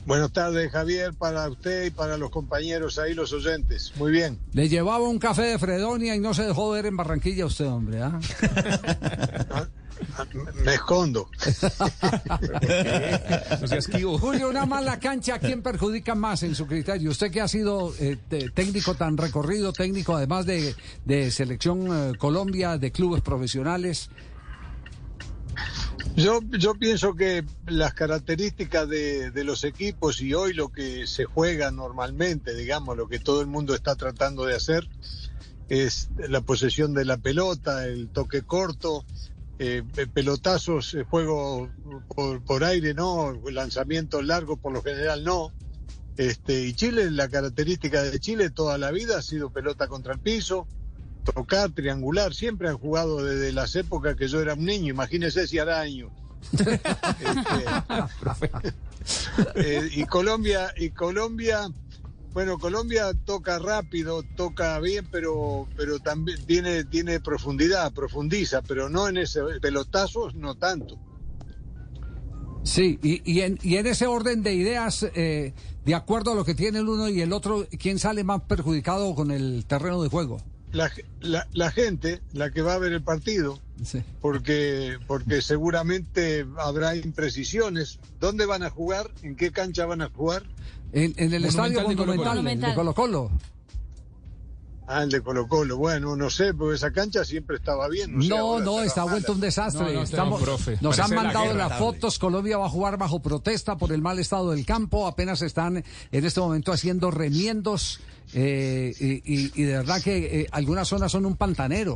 Buenas 0.05 0.31
tardes, 0.31 0.71
Javier, 0.71 1.13
para 1.13 1.49
usted 1.49 1.87
y 1.87 1.89
para 1.89 2.15
los 2.15 2.29
compañeros 2.29 2.99
ahí, 2.99 3.13
los 3.13 3.33
oyentes. 3.33 3.91
Muy 3.97 4.13
bien. 4.13 4.39
Le 4.53 4.69
llevaba 4.69 5.09
un 5.09 5.19
café 5.19 5.41
de 5.41 5.59
Fredonia 5.59 6.15
y 6.15 6.19
no 6.21 6.33
se 6.33 6.43
dejó 6.43 6.69
ver 6.71 6.85
en 6.85 6.95
Barranquilla 6.95 7.45
usted, 7.45 7.65
hombre. 7.67 8.01
¿ah? 8.01 8.17
Me 10.63 10.73
escondo. 10.75 11.29
No 13.61 13.67
seas 13.67 13.87
esquivo. 13.87 14.17
Julio, 14.17 14.49
una 14.49 14.65
mala 14.65 14.99
cancha, 14.99 15.35
¿a 15.35 15.39
quién 15.39 15.61
perjudica 15.61 16.15
más 16.15 16.43
en 16.43 16.55
su 16.55 16.65
criterio? 16.67 17.11
Usted 17.11 17.31
que 17.31 17.41
ha 17.41 17.47
sido 17.47 17.93
eh, 17.99 18.17
te- 18.27 18.49
técnico 18.49 18.95
tan 18.95 19.17
recorrido, 19.17 19.73
técnico 19.73 20.15
además 20.15 20.45
de, 20.45 20.75
de 21.05 21.31
selección 21.31 21.87
eh, 21.91 22.17
Colombia, 22.17 22.77
de 22.77 22.91
clubes 22.91 23.21
profesionales. 23.21 24.09
Yo, 26.15 26.39
yo 26.57 26.75
pienso 26.75 27.13
que 27.15 27.43
las 27.67 27.93
características 27.93 28.87
de, 28.87 29.31
de 29.31 29.43
los 29.43 29.63
equipos 29.63 30.21
y 30.21 30.33
hoy 30.33 30.53
lo 30.53 30.69
que 30.69 31.07
se 31.07 31.25
juega 31.25 31.71
normalmente, 31.71 32.55
digamos, 32.55 32.95
lo 32.95 33.07
que 33.07 33.19
todo 33.19 33.41
el 33.41 33.47
mundo 33.47 33.73
está 33.75 33.95
tratando 33.95 34.45
de 34.45 34.55
hacer, 34.55 34.87
es 35.67 36.09
la 36.29 36.41
posesión 36.41 36.93
de 36.93 37.05
la 37.05 37.17
pelota, 37.17 37.85
el 37.85 38.07
toque 38.09 38.43
corto, 38.43 39.03
eh, 39.59 39.83
pelotazos, 40.13 40.93
eh, 40.93 41.03
juego 41.03 41.69
por, 42.13 42.43
por 42.43 42.63
aire 42.63 42.93
no, 42.93 43.33
lanzamientos 43.51 44.25
largos 44.25 44.59
por 44.59 44.73
lo 44.73 44.81
general 44.81 45.23
no. 45.23 45.51
Este, 46.17 46.63
y 46.63 46.73
Chile, 46.73 47.11
la 47.11 47.29
característica 47.29 48.03
de 48.03 48.19
Chile 48.19 48.49
toda 48.49 48.77
la 48.77 48.91
vida 48.91 49.17
ha 49.17 49.21
sido 49.21 49.49
pelota 49.49 49.87
contra 49.87 50.13
el 50.13 50.19
piso, 50.19 50.67
tocar, 51.33 51.71
triangular, 51.71 52.33
siempre 52.33 52.69
han 52.69 52.77
jugado 52.77 53.23
desde 53.23 53.51
las 53.51 53.75
épocas 53.75 54.15
que 54.15 54.27
yo 54.27 54.41
era 54.41 54.53
un 54.53 54.65
niño, 54.65 54.93
imagínese 54.93 55.47
si 55.47 55.59
hará 55.59 55.81
años. 55.81 56.11
Eh, 59.53 59.87
y 59.93 60.05
Colombia, 60.05 60.73
y 60.75 60.89
Colombia, 60.89 61.67
bueno, 62.35 62.59
Colombia 62.59 63.13
toca 63.23 63.59
rápido, 63.59 64.21
toca 64.35 64.77
bien, 64.81 65.07
pero, 65.09 65.69
pero 65.77 65.99
también 65.99 66.45
tiene, 66.45 66.83
tiene 66.83 67.21
profundidad, 67.21 67.93
profundiza, 67.93 68.61
pero 68.61 68.89
no 68.89 69.07
en 69.07 69.15
ese 69.15 69.39
pelotazos, 69.61 70.35
no 70.35 70.53
tanto. 70.55 70.99
Sí, 72.63 72.99
y, 73.01 73.21
y, 73.23 73.39
en, 73.39 73.57
y 73.63 73.77
en 73.77 73.87
ese 73.87 74.05
orden 74.05 74.43
de 74.43 74.53
ideas, 74.53 75.03
eh, 75.15 75.53
de 75.85 75.95
acuerdo 75.95 76.33
a 76.33 76.35
lo 76.35 76.43
que 76.43 76.55
tiene 76.55 76.79
el 76.79 76.89
uno 76.89 77.07
y 77.07 77.21
el 77.21 77.31
otro, 77.31 77.65
¿quién 77.79 77.99
sale 77.99 78.25
más 78.25 78.41
perjudicado 78.41 79.15
con 79.15 79.31
el 79.31 79.65
terreno 79.65 80.03
de 80.03 80.09
juego? 80.09 80.41
La, 80.75 80.91
la, 81.21 81.47
la 81.53 81.71
gente, 81.71 82.21
la 82.33 82.51
que 82.51 82.61
va 82.61 82.73
a 82.73 82.77
ver 82.77 82.91
el 82.91 83.01
partido, 83.01 83.59
porque, 84.19 84.97
porque 85.07 85.41
seguramente 85.41 86.45
habrá 86.57 86.95
imprecisiones. 86.97 87.99
¿Dónde 88.19 88.45
van 88.45 88.61
a 88.63 88.69
jugar? 88.69 89.09
¿En 89.23 89.37
qué 89.37 89.51
cancha 89.51 89.85
van 89.85 90.01
a 90.01 90.09
jugar? 90.09 90.43
En, 90.91 91.13
en 91.15 91.33
el 91.33 91.45
estadio 91.45 91.81
Monumental, 91.81 92.45
el 92.45 92.59
de 92.61 92.73
Colo 92.75 92.93
Colo. 92.93 93.31
Ah, 94.87 95.01
el 95.01 95.09
de 95.09 95.21
Colo 95.21 95.47
Colo. 95.47 95.77
Bueno, 95.77 96.15
no 96.15 96.29
sé, 96.29 96.53
porque 96.53 96.75
esa 96.75 96.91
cancha 96.91 97.25
siempre 97.25 97.55
estaba 97.55 97.87
bien. 97.87 98.21
sé, 98.21 98.27
No, 98.27 98.37
ahora 98.37 98.65
no, 98.65 98.71
estará 98.71 98.85
está 98.85 99.01
mala. 99.01 99.11
vuelto 99.13 99.31
un 99.31 99.39
desastre. 99.39 99.85
No, 99.85 99.93
no, 99.93 100.03
Estamos- 100.03 100.41
profe, 100.41 100.77
nos 100.81 100.99
han 100.99 101.09
parece 101.09 101.15
mandado 101.23 101.53
las 101.55 101.79
fotos. 101.79 102.19
Colombia 102.19 102.57
va 102.59 102.67
a 102.67 102.69
jugar 102.69 102.97
bajo 102.97 103.19
protesta 103.19 103.77
por 103.77 103.91
el 103.91 104.01
mal 104.03 104.19
estado 104.19 104.51
del 104.51 104.63
campo. 104.65 105.07
Apenas 105.07 105.41
están 105.41 105.77
en 106.11 106.25
este 106.25 106.39
momento 106.39 106.71
haciendo 106.71 107.09
remiendos. 107.09 107.99
Eh, 108.33 108.93
y, 108.99 109.13
y- 109.35 109.51
y 109.55 109.63
de 109.63 109.77
verdad 109.77 110.01
que 110.03 110.41
eh, 110.41 110.47
algunas 110.51 110.87
zonas 110.87 111.11
son 111.11 111.25
un 111.25 111.35
pantanero. 111.37 111.95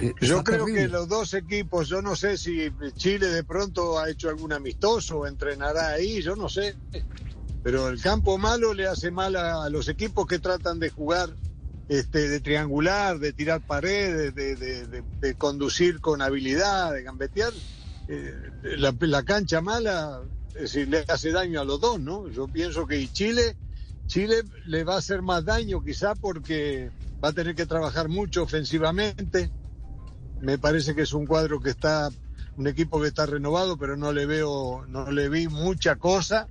Eh, 0.00 0.12
Yo 0.20 0.42
creo 0.44 0.58
terrible. 0.60 0.82
que 0.82 0.88
los 0.88 1.08
dos 1.08 1.34
equipos, 1.34 1.88
yo 1.88 2.02
no 2.02 2.16
sé 2.16 2.36
si 2.38 2.70
Chile 2.96 3.28
de 3.28 3.44
pronto 3.44 3.98
ha 3.98 4.10
hecho 4.10 4.28
algún 4.28 4.52
amistoso 4.52 5.18
o 5.20 5.26
entrenará 5.26 5.88
ahí, 5.90 6.22
yo 6.22 6.36
no 6.36 6.48
sé. 6.48 6.76
Pero 7.62 7.88
el 7.88 8.00
campo 8.00 8.38
malo 8.38 8.74
le 8.74 8.86
hace 8.86 9.10
mal 9.10 9.36
a, 9.36 9.64
a 9.64 9.70
los 9.70 9.88
equipos 9.88 10.26
que 10.26 10.38
tratan 10.38 10.78
de 10.80 10.90
jugar, 10.90 11.36
este, 11.88 12.28
de 12.28 12.40
triangular, 12.40 13.18
de 13.18 13.32
tirar 13.32 13.62
paredes, 13.62 14.34
de, 14.34 14.56
de- 14.56 14.86
de- 14.86 15.04
de 15.20 15.34
conducir 15.36 16.00
con 16.00 16.22
habilidad, 16.22 16.92
de 16.92 17.02
gambetear. 17.02 17.52
Eh, 18.08 18.34
la, 18.78 18.94
la 19.00 19.22
cancha 19.24 19.60
mala 19.60 20.22
es 20.54 20.62
decir, 20.72 20.88
le 20.88 21.04
hace 21.08 21.30
daño 21.30 21.60
a 21.60 21.64
los 21.64 21.80
dos, 21.80 22.00
¿no? 22.00 22.28
Yo 22.28 22.48
pienso 22.48 22.86
que 22.86 23.06
Chile, 23.08 23.56
Chile 24.08 24.42
le 24.66 24.84
va 24.84 24.94
a 24.94 24.98
hacer 24.98 25.22
más 25.22 25.44
daño 25.44 25.82
quizá 25.84 26.14
porque 26.14 26.90
va 27.22 27.28
a 27.28 27.32
tener 27.32 27.54
que 27.54 27.66
trabajar 27.66 28.08
mucho 28.08 28.42
ofensivamente. 28.42 29.50
Me 30.40 30.58
parece 30.58 30.94
que 30.94 31.02
es 31.02 31.12
un 31.12 31.26
cuadro 31.26 31.60
que 31.60 31.70
está, 31.70 32.10
un 32.56 32.66
equipo 32.66 33.00
que 33.00 33.08
está 33.08 33.26
renovado, 33.26 33.76
pero 33.76 33.96
no 33.96 34.12
le 34.12 34.26
veo, 34.26 34.84
no 34.88 35.10
le 35.10 35.28
vi 35.28 35.46
mucha 35.48 35.96
cosa. 35.96 36.48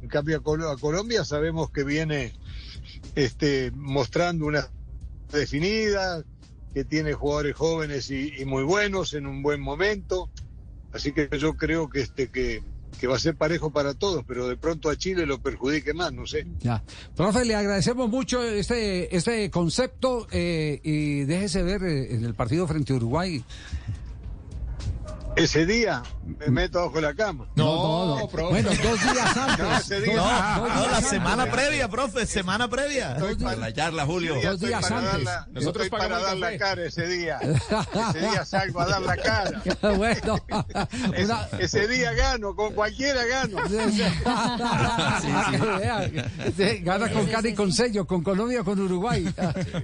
En 0.00 0.08
cambio 0.08 0.38
a, 0.38 0.40
Col- 0.40 0.64
a 0.70 0.76
Colombia 0.76 1.24
sabemos 1.24 1.70
que 1.70 1.84
viene 1.84 2.32
este, 3.14 3.70
mostrando 3.74 4.46
una 4.46 4.66
definida, 5.32 6.22
que 6.72 6.84
tiene 6.84 7.12
jugadores 7.14 7.56
jóvenes 7.56 8.10
y, 8.10 8.32
y 8.38 8.44
muy 8.44 8.62
buenos 8.62 9.12
en 9.14 9.26
un 9.26 9.42
buen 9.42 9.60
momento. 9.60 10.30
Así 10.92 11.12
que 11.12 11.28
yo 11.38 11.54
creo 11.54 11.88
que 11.88 12.00
este 12.00 12.28
que, 12.28 12.62
que 12.98 13.06
va 13.06 13.16
a 13.16 13.18
ser 13.18 13.34
parejo 13.34 13.70
para 13.70 13.94
todos, 13.94 14.24
pero 14.26 14.48
de 14.48 14.56
pronto 14.56 14.90
a 14.90 14.96
Chile 14.96 15.26
lo 15.26 15.40
perjudique 15.40 15.94
más, 15.94 16.12
no 16.12 16.26
sé. 16.26 16.46
Ya. 16.60 16.82
Profe, 17.16 17.44
le 17.44 17.54
agradecemos 17.54 18.08
mucho 18.08 18.42
este, 18.42 19.14
este 19.14 19.50
concepto 19.50 20.26
eh, 20.30 20.80
y 20.82 21.24
déjese 21.24 21.62
ver 21.62 21.82
eh, 21.82 22.14
en 22.14 22.24
el 22.24 22.34
partido 22.34 22.66
frente 22.66 22.92
a 22.92 22.96
Uruguay. 22.96 23.42
Ese 25.42 25.64
día 25.66 26.02
me 26.38 26.46
meto 26.48 26.84
bajo 26.86 27.00
la 27.00 27.14
cama. 27.14 27.46
No, 27.56 28.18
no, 28.18 28.28
profe. 28.28 28.50
Bueno, 28.62 28.70
dos 28.82 29.00
días 29.02 29.36
antes. 29.36 29.58
No, 29.58 29.76
ese 29.76 30.00
día- 30.02 30.16
No, 30.16 30.68
no, 30.68 30.86
la 30.86 30.96
antes. 30.96 31.10
semana 31.10 31.50
previa, 31.50 31.88
profe, 31.88 32.26
semana 32.26 32.68
previa. 32.68 33.16
Para 33.42 33.56
la 33.56 33.72
charla, 33.72 34.04
Julio. 34.06 34.34
Dos 34.34 34.44
estoy 34.54 34.68
días 34.68 34.82
para 34.82 34.96
antes. 34.98 35.12
dar 35.12 35.20
la- 35.22 35.46
Nosotros 35.52 35.84
estoy 35.86 35.98
para 35.98 36.18
dar 36.20 36.36
la 36.36 36.58
cara 36.58 36.84
ese 36.84 37.06
día. 37.06 37.38
Ese 37.40 38.20
día 38.20 38.44
salgo 38.44 38.80
a 38.80 38.86
dar 38.86 39.02
la 39.02 39.16
cara. 39.16 39.62
bueno, 39.96 40.36
Ese, 41.14 41.24
una- 41.24 41.48
ese 41.58 41.88
día 41.88 42.12
gano, 42.12 42.54
con 42.54 42.74
cualquiera 42.74 43.24
gano. 43.24 43.58
Sí, 46.56 46.78
Gana 46.82 47.10
con 47.10 47.26
cara 47.26 47.48
y 47.48 47.54
con 47.54 47.72
sello, 47.72 48.06
con 48.06 48.22
Colombia 48.22 48.62
con 48.62 48.78
Uruguay. 48.78 49.32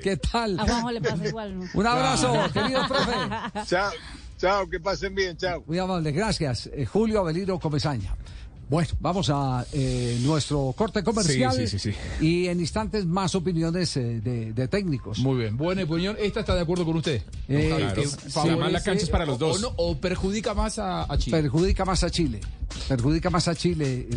¿Qué 0.03 0.16
tal? 0.16 0.59
A 0.61 0.64
Juanjo 0.64 0.90
le 0.90 1.01
pasa 1.01 1.27
igual, 1.27 1.59
¿no? 1.59 1.64
Un 1.75 1.87
abrazo, 1.87 2.35
querido 2.53 2.87
profe. 2.87 3.12
Chao, 3.66 3.90
chao, 4.38 4.68
que 4.68 4.81
pasen 4.81 5.14
bien, 5.14 5.37
chao. 5.37 5.62
Muy 5.66 5.79
amable, 5.79 6.12
gracias. 6.12 6.68
Eh, 6.72 6.85
Julio 6.87 7.20
Avelino 7.20 7.59
Comesaña. 7.59 8.14
Bueno, 8.68 8.88
vamos 8.99 9.31
a 9.33 9.64
eh, 9.72 10.18
nuestro 10.22 10.75
corte 10.77 11.05
comercial 11.05 11.53
Sí, 11.55 11.68
sí, 11.68 11.79
sí, 11.79 11.92
sí. 11.92 12.27
y 12.27 12.49
en 12.49 12.59
instantes 12.59 13.07
más 13.07 13.37
opiniones 13.37 13.96
eh, 13.96 14.20
de, 14.20 14.53
de 14.53 14.66
técnicos. 14.66 15.20
Muy 15.20 15.37
bien, 15.38 15.57
buena 15.57 15.85
opinión. 15.85 16.16
¿Esta 16.18 16.40
está 16.40 16.57
de 16.57 16.62
acuerdo 16.62 16.85
con 16.85 16.96
usted? 16.96 17.22
Eh, 17.49 17.72
claro. 17.77 18.03
favorece 18.29 18.72
la 18.72 18.83
cancha 18.83 19.05
es 19.05 19.09
para 19.09 19.25
los 19.25 19.37
o- 19.37 19.38
dos. 19.38 19.59
O, 19.59 19.61
no- 19.61 19.75
o 19.77 19.96
perjudica 19.96 20.53
más 20.53 20.81
a, 20.81 21.05
a 21.05 21.16
Chile. 21.16 21.40
perjudica 21.40 21.85
más 21.85 22.03
a 22.03 22.11
Chile. 22.11 22.40
Perjudica 22.88 23.31
más 23.31 23.46
a 23.46 23.55
Chile. 23.55 24.09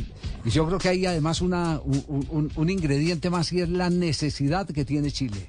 Y 0.43 0.49
yo 0.49 0.65
creo 0.65 0.79
que 0.79 0.89
hay 0.89 1.05
además 1.05 1.41
una, 1.41 1.79
un, 1.83 2.25
un- 2.31 2.51
un 2.55 2.69
ingrediente 2.71 3.29
más 3.29 3.53
y 3.53 3.61
es 3.61 3.69
la 3.69 3.91
necesidad 3.91 4.67
que 4.67 4.83
tiene 4.83 5.11
Chile. 5.11 5.47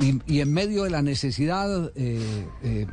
Y, 0.00 0.20
y 0.26 0.40
en 0.40 0.52
medio 0.52 0.84
de 0.84 0.90
la 0.90 1.02
necesidad 1.02 1.92
eh, 1.94 2.46
eh, 2.62 2.86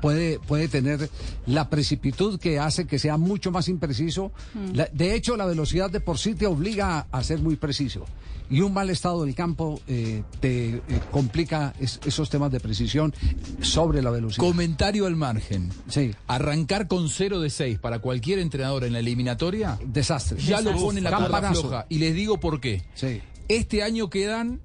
puede, 0.00 0.38
puede 0.40 0.68
tener 0.68 1.10
la 1.46 1.68
precipitud 1.68 2.38
que 2.40 2.58
hace 2.58 2.86
que 2.86 2.98
sea 2.98 3.16
mucho 3.16 3.50
más 3.50 3.68
impreciso. 3.68 4.32
Mm. 4.54 4.74
La- 4.74 4.88
de 4.92 5.14
hecho, 5.14 5.36
la 5.36 5.44
velocidad 5.46 5.90
de 5.90 6.00
por 6.00 6.18
sí 6.18 6.34
te 6.34 6.46
obliga 6.46 7.06
a 7.12 7.22
ser 7.22 7.40
muy 7.40 7.56
preciso. 7.56 8.04
Y 8.52 8.62
un 8.62 8.72
mal 8.72 8.90
estado 8.90 9.24
del 9.24 9.34
campo 9.36 9.80
eh, 9.86 10.24
te 10.40 10.68
eh, 10.76 10.82
complica 11.12 11.72
es- 11.78 12.00
esos 12.04 12.30
temas 12.30 12.50
de 12.50 12.58
precisión 12.58 13.14
sobre 13.60 14.02
la 14.02 14.10
velocidad. 14.10 14.42
Comentario 14.44 15.06
al 15.06 15.14
margen. 15.16 15.68
Sí. 15.88 16.12
Arrancar 16.26 16.88
con 16.88 17.08
0 17.08 17.40
de 17.40 17.50
6 17.50 17.78
para 17.78 18.00
cualquier 18.00 18.38
entrenador 18.40 18.84
en 18.84 18.92
la 18.94 18.98
eliminatoria. 19.00 19.78
Desastre. 19.86 20.40
Ya 20.42 20.60
lo 20.62 20.74
pone 20.74 20.98
en 20.98 21.04
la 21.04 21.16
cuerda 21.16 21.52
floja. 21.52 21.86
Y 21.88 21.98
les 21.98 22.14
digo 22.14 22.40
por 22.40 22.60
qué. 22.60 22.82
Sí. 22.94 23.20
Este 23.48 23.82
año 23.82 24.10
quedan 24.10 24.60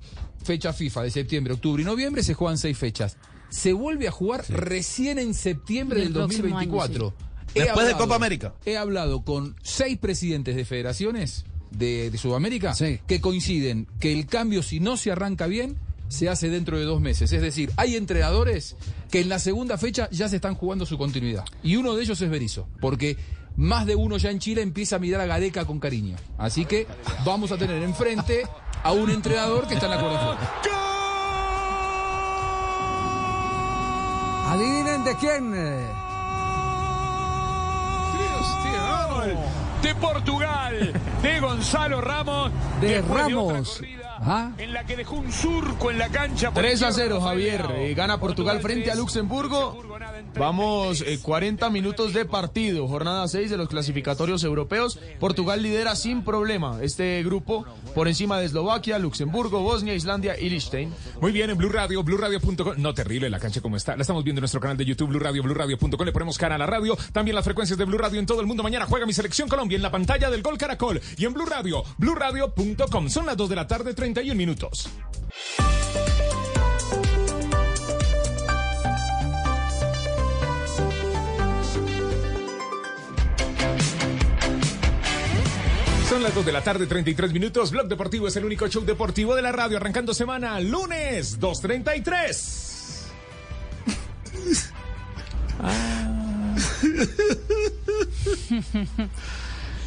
fecha 0.46 0.72
FIFA 0.72 1.04
de 1.04 1.12
septiembre, 1.12 1.54
octubre 1.54 1.82
y 1.82 1.86
noviembre, 1.86 2.24
se 2.24 2.34
juegan 2.34 2.58
seis 2.58 2.78
fechas. 2.78 3.18
Se 3.50 3.74
vuelve 3.74 4.08
a 4.08 4.12
jugar 4.12 4.44
recién 4.50 5.20
en 5.20 5.34
septiembre 5.34 6.00
Del 6.00 6.14
del 6.14 6.24
próximo 6.24 6.58
año, 6.58 6.72
2024. 6.72 7.14
He 7.56 7.60
Después 7.62 7.88
de 7.88 7.94
Copa 7.94 8.16
América. 8.16 8.54
He 8.66 8.78
hablado 8.78 9.24
con 9.24 9.56
seis 9.64 9.98
presidentes 9.98 10.56
de 10.56 10.66
federaciones 10.66 11.46
de, 11.72 12.10
de 12.12 12.18
Sudamérica 12.18 12.74
Sí. 12.74 13.00
que 13.08 13.22
coinciden 13.22 13.88
que 14.00 14.14
el 14.14 14.26
cambio, 14.28 14.62
si 14.64 14.80
no 14.80 14.98
se 14.98 15.12
arranca 15.12 15.48
bien, 15.48 15.78
se 16.08 16.30
hace 16.30 16.50
dentro 16.50 16.78
de 16.78 16.84
dos 16.86 17.02
meses. 17.02 17.32
Es 17.32 17.42
decir, 17.42 17.72
hay 17.78 17.96
entrenadores 17.96 18.76
que 19.10 19.22
en 19.22 19.30
la 19.30 19.40
segunda 19.40 19.78
fecha 19.78 20.10
ya 20.12 20.28
se 20.30 20.36
están 20.38 20.56
jugando 20.56 20.86
su 20.86 20.98
continuidad. 20.98 21.46
Y 21.64 21.78
uno 21.78 21.96
de 21.96 22.04
ellos 22.04 22.22
es 22.22 22.30
Berizzo, 22.30 22.68
porque 22.82 23.18
más 23.58 23.86
de 23.86 23.96
uno 23.96 24.18
ya 24.18 24.30
en 24.32 24.40
Chile 24.40 24.62
empieza 24.62 24.98
a 24.98 25.00
mirar 25.00 25.22
a 25.22 25.26
Gareca 25.26 25.66
con 25.66 25.80
cariño. 25.80 26.16
Así 26.38 26.66
que 26.66 26.88
vamos 27.26 27.52
a 27.52 27.58
tener 27.58 27.82
enfrente 27.84 28.48
a 28.84 28.92
un 28.92 29.10
entrenador 29.10 29.68
que 29.68 29.76
está 29.76 29.86
en 29.86 29.92
la 29.92 30.00
cuerda. 30.00 30.38
Adivinen 34.52 35.04
de 35.04 35.16
quién. 35.16 36.06
de 39.86 39.94
Portugal, 39.96 40.94
de 41.22 41.40
Gonzalo 41.40 42.02
Ramos. 42.02 42.52
De 42.82 43.02
Ramos. 43.04 43.82
Ajá. 44.20 44.52
En 44.58 44.74
la 44.74 44.84
que 44.84 44.96
dejó 44.96 45.16
un 45.18 45.32
surco 45.32 45.92
en 45.92 46.00
la 46.00 46.10
cancha. 46.10 46.52
por 46.52 46.64
3 46.64 46.82
a 46.82 46.90
izquierda 46.90 47.20
0, 47.20 47.22
fue 47.22 47.30
Javier. 47.30 47.66
Eh, 47.76 47.94
gana 47.94 48.20
Portugal 48.20 48.62
frente 48.62 48.90
a 48.90 48.96
Luxemburgo. 48.96 49.95
Vamos, 50.38 51.02
eh, 51.02 51.20
40 51.22 51.70
minutos 51.70 52.14
de 52.14 52.26
partido, 52.26 52.88
jornada 52.88 53.28
6 53.28 53.50
de 53.50 53.58
los 53.58 53.70
clasificatorios 53.70 54.44
europeos. 54.44 55.00
Portugal 55.20 55.62
lidera 55.62 55.96
sin 55.96 56.24
problema 56.24 56.80
este 56.82 57.24
grupo 57.24 57.66
por 57.94 58.08
encima 58.08 58.38
de 58.40 58.46
Eslovaquia, 58.46 59.00
Luxemburgo, 59.00 59.62
Bosnia, 59.62 59.94
Islandia 59.94 60.38
y 60.38 60.50
Liechtenstein. 60.50 60.94
Muy 61.22 61.32
bien, 61.32 61.50
en 61.50 61.58
Blue 61.58 61.70
Radio, 61.70 62.04
BlueRadio.com. 62.04 62.74
No, 62.78 62.94
terrible 62.94 63.30
la 63.30 63.40
cancha 63.40 63.62
como 63.62 63.78
está. 63.78 63.96
La 63.96 64.02
estamos 64.02 64.24
viendo 64.24 64.40
en 64.40 64.44
nuestro 64.44 64.60
canal 64.60 64.76
de 64.76 64.86
YouTube, 64.86 65.10
Blue 65.10 65.20
Radio, 65.20 65.42
BlueRadio.com. 65.42 66.06
Le 66.06 66.12
ponemos 66.12 66.38
cara 66.38 66.56
a 66.56 66.58
la 66.58 66.66
radio. 66.66 66.98
También 67.14 67.36
las 67.36 67.46
frecuencias 67.46 67.78
de 67.78 67.86
Blue 67.86 67.98
Radio 67.98 68.20
en 68.20 68.26
todo 68.26 68.42
el 68.42 68.48
mundo. 68.48 68.62
Mañana 68.62 68.86
juega 68.86 69.06
mi 69.06 69.14
selección 69.14 69.48
Colombia 69.48 69.78
en 69.78 69.82
la 69.82 69.92
pantalla 69.92 70.30
del 70.30 70.42
Gol 70.42 70.58
Caracol. 70.58 71.02
Y 71.18 71.26
en 71.26 71.34
Blue 71.34 71.46
Radio, 71.46 71.84
BlueRadio.com. 71.98 73.10
Son 73.10 73.26
las 73.26 73.38
2 73.38 73.50
de 73.50 73.56
la 73.56 73.68
tarde, 73.68 73.94
31 73.94 74.36
minutos. 74.36 74.90
Son 86.10 86.22
las 86.22 86.36
2 86.36 86.46
de 86.46 86.52
la 86.52 86.64
tarde, 86.64 86.86
33 86.86 87.34
minutos. 87.34 87.72
Blog 87.72 87.88
Deportivo 87.88 88.28
es 88.28 88.36
el 88.36 88.46
único 88.46 88.68
show 88.68 88.86
deportivo 88.86 89.36
de 89.36 89.42
la 89.42 89.52
radio. 89.52 89.78
Arrancando 89.78 90.14
semana, 90.14 90.60
lunes 90.60 91.40
2.33. 91.40 92.62
Ah, 95.68 96.54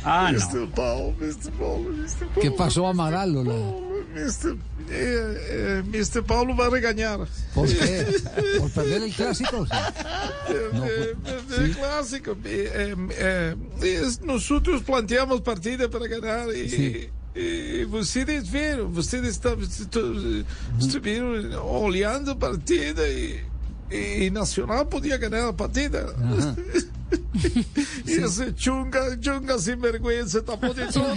no. 0.08 0.38
Mr. 0.38 0.68
Paulo, 0.74 1.14
Mr. 1.20 1.52
Paulo, 1.58 1.90
Mr. 1.90 2.26
Paulo. 2.26 2.40
¿Qué 2.40 2.50
pasó 2.50 2.86
a 2.86 2.90
Amaral, 2.90 3.32
Lola? 3.32 3.54
Mr. 4.14 4.56
eh, 4.90 5.36
eh, 5.50 5.82
Mr. 5.86 6.24
Paulo 6.24 6.56
va 6.56 6.66
a 6.66 6.70
regañar. 6.70 7.20
¿Por 7.54 7.68
qué? 7.68 8.06
¿Por 8.58 8.70
perder 8.70 9.02
el 9.02 9.12
clásico? 9.14 9.66
Eh, 10.50 11.12
eh, 11.26 11.40
el 11.58 11.76
clásico. 11.76 12.32
eh, 12.44 12.72
eh, 12.74 12.96
eh, 13.18 13.54
es- 13.82 14.22
nosotros 14.22 14.82
planteamos 14.82 15.42
partida 15.42 15.90
para 15.90 16.06
ganar 16.06 16.48
y, 16.56 16.68
Sí. 16.70 17.08
ustedes 17.92 18.50
vieron, 18.50 18.96
ustedes 18.96 19.32
estaban- 19.32 19.60
estu- 19.60 20.44
estuvieron 20.80 21.52
olhando 21.62 22.38
partida 22.38 23.02
y, 23.08 23.40
y 24.24 24.30
Nacional 24.30 24.88
podía 24.88 25.18
ganar 25.18 25.44
la 25.44 25.52
partida. 25.56 26.06
y 28.08 28.24
ese 28.24 28.54
chunga, 28.54 29.18
chunga 29.20 29.58
sinvergüenza 29.58 30.42
tapó 30.42 30.72
de 30.72 30.86
todo. 30.86 31.14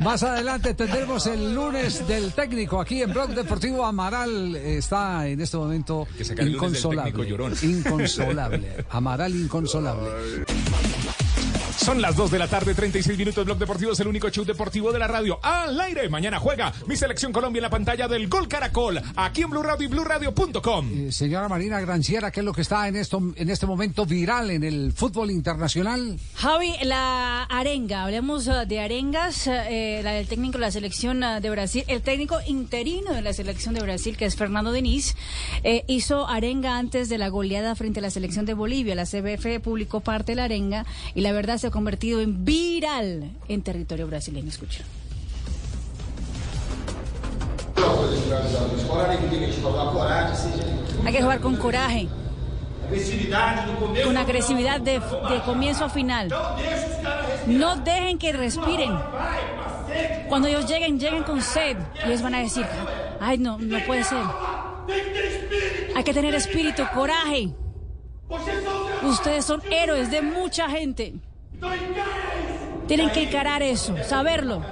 Más 0.00 0.22
adelante 0.22 0.74
tendremos 0.74 1.26
el 1.26 1.54
lunes 1.54 2.06
del 2.06 2.32
técnico 2.32 2.80
aquí 2.80 3.02
en 3.02 3.12
Blog 3.12 3.30
Deportivo. 3.30 3.84
Amaral 3.84 4.56
está 4.56 5.26
en 5.26 5.40
este 5.40 5.56
momento 5.56 6.06
inconsolable. 6.40 7.28
Inconsolable. 7.62 8.84
Amaral 8.90 9.34
inconsolable. 9.34 10.10
Son 11.76 12.00
las 12.00 12.16
2 12.16 12.30
de 12.30 12.38
la 12.38 12.48
tarde, 12.48 12.74
36 12.74 13.18
minutos. 13.18 13.44
Blog 13.44 13.58
Deportivo 13.58 13.92
es 13.92 14.00
el 14.00 14.06
único 14.06 14.28
show 14.30 14.44
deportivo 14.44 14.92
de 14.92 14.98
la 14.98 15.08
radio. 15.08 15.38
Al 15.42 15.80
aire. 15.80 16.08
Mañana 16.08 16.38
juega 16.38 16.72
mi 16.86 16.96
selección 16.96 17.32
Colombia 17.32 17.58
en 17.58 17.62
la 17.62 17.70
pantalla 17.70 18.06
del 18.08 18.28
Gol 18.28 18.46
Caracol. 18.46 19.00
Aquí 19.16 19.42
en 19.42 19.50
Blue 19.50 19.62
Radio 19.62 19.86
y 19.86 19.88
BlueRadio.com. 19.88 21.08
Eh, 21.08 21.12
Señora 21.12 21.48
Marina 21.48 21.80
Granciera, 21.80 22.30
¿qué 22.30 22.40
es 22.40 22.46
lo 22.46 22.52
que 22.52 22.60
está 22.62 22.86
en, 22.88 22.96
esto, 22.96 23.20
en 23.36 23.50
este 23.50 23.66
momento 23.66 24.06
viral 24.06 24.50
en 24.50 24.64
el 24.64 24.92
fútbol 24.92 25.30
internacional? 25.30 26.18
Javi, 26.34 26.74
la 26.82 27.44
arenga, 27.44 28.04
hablemos 28.04 28.46
eh, 28.46 28.66
de 28.66 28.80
arengas, 28.80 29.46
eh, 29.46 30.00
la 30.04 30.12
del 30.12 30.28
técnico 30.28 30.58
de 30.58 30.62
la 30.62 30.70
selección 30.70 31.22
eh, 31.22 31.40
de 31.40 31.50
Brasil, 31.50 31.84
el 31.88 32.02
técnico 32.02 32.36
interino 32.46 33.12
de 33.12 33.22
la 33.22 33.32
selección 33.32 33.74
de 33.74 33.80
Brasil, 33.80 34.16
que 34.16 34.26
es 34.26 34.36
Fernando 34.36 34.72
Denis, 34.72 35.16
eh, 35.64 35.84
hizo 35.88 36.28
arenga 36.28 36.78
antes 36.78 37.08
de 37.08 37.18
la 37.18 37.28
goleada 37.28 37.74
frente 37.74 38.00
a 38.00 38.02
la 38.02 38.10
selección 38.10 38.46
de 38.46 38.54
Bolivia. 38.54 38.94
La 38.94 39.06
CBF 39.06 39.60
publicó 39.62 40.00
parte 40.00 40.32
de 40.32 40.36
la 40.36 40.44
arenga 40.44 40.86
y 41.14 41.22
la 41.22 41.32
verdad 41.32 41.58
se 41.62 41.68
ha 41.68 41.70
convertido 41.70 42.20
en 42.20 42.44
viral 42.44 43.30
en 43.46 43.62
territorio 43.62 44.08
brasileño. 44.08 44.48
Escucha. 44.48 44.82
Hay 51.04 51.12
que 51.12 51.22
jugar 51.22 51.40
con 51.40 51.54
coraje, 51.54 52.08
con 54.02 54.16
agresividad 54.16 54.80
de, 54.80 54.94
de 54.94 55.42
comienzo 55.44 55.84
a 55.84 55.88
final. 55.88 56.34
No 57.46 57.76
dejen 57.76 58.18
que 58.18 58.32
respiren. 58.32 58.98
Cuando 60.28 60.48
ellos 60.48 60.66
lleguen, 60.66 60.98
lleguen 60.98 61.22
con 61.22 61.40
sed. 61.40 61.76
Y 62.04 62.08
ellos 62.08 62.22
van 62.22 62.34
a 62.34 62.38
decir, 62.40 62.66
ay, 63.20 63.38
no, 63.38 63.56
no 63.58 63.78
puede 63.86 64.02
ser. 64.02 64.24
Hay 65.94 66.02
que 66.02 66.12
tener 66.12 66.34
espíritu, 66.34 66.82
coraje. 66.92 67.50
Ustedes 69.04 69.44
son 69.44 69.62
héroes 69.70 70.10
de 70.10 70.22
mucha 70.22 70.68
gente. 70.68 71.20
Tienen 72.86 73.10
que 73.10 73.22
encarar 73.22 73.62
eso, 73.62 73.94
saberlo. 74.08 74.62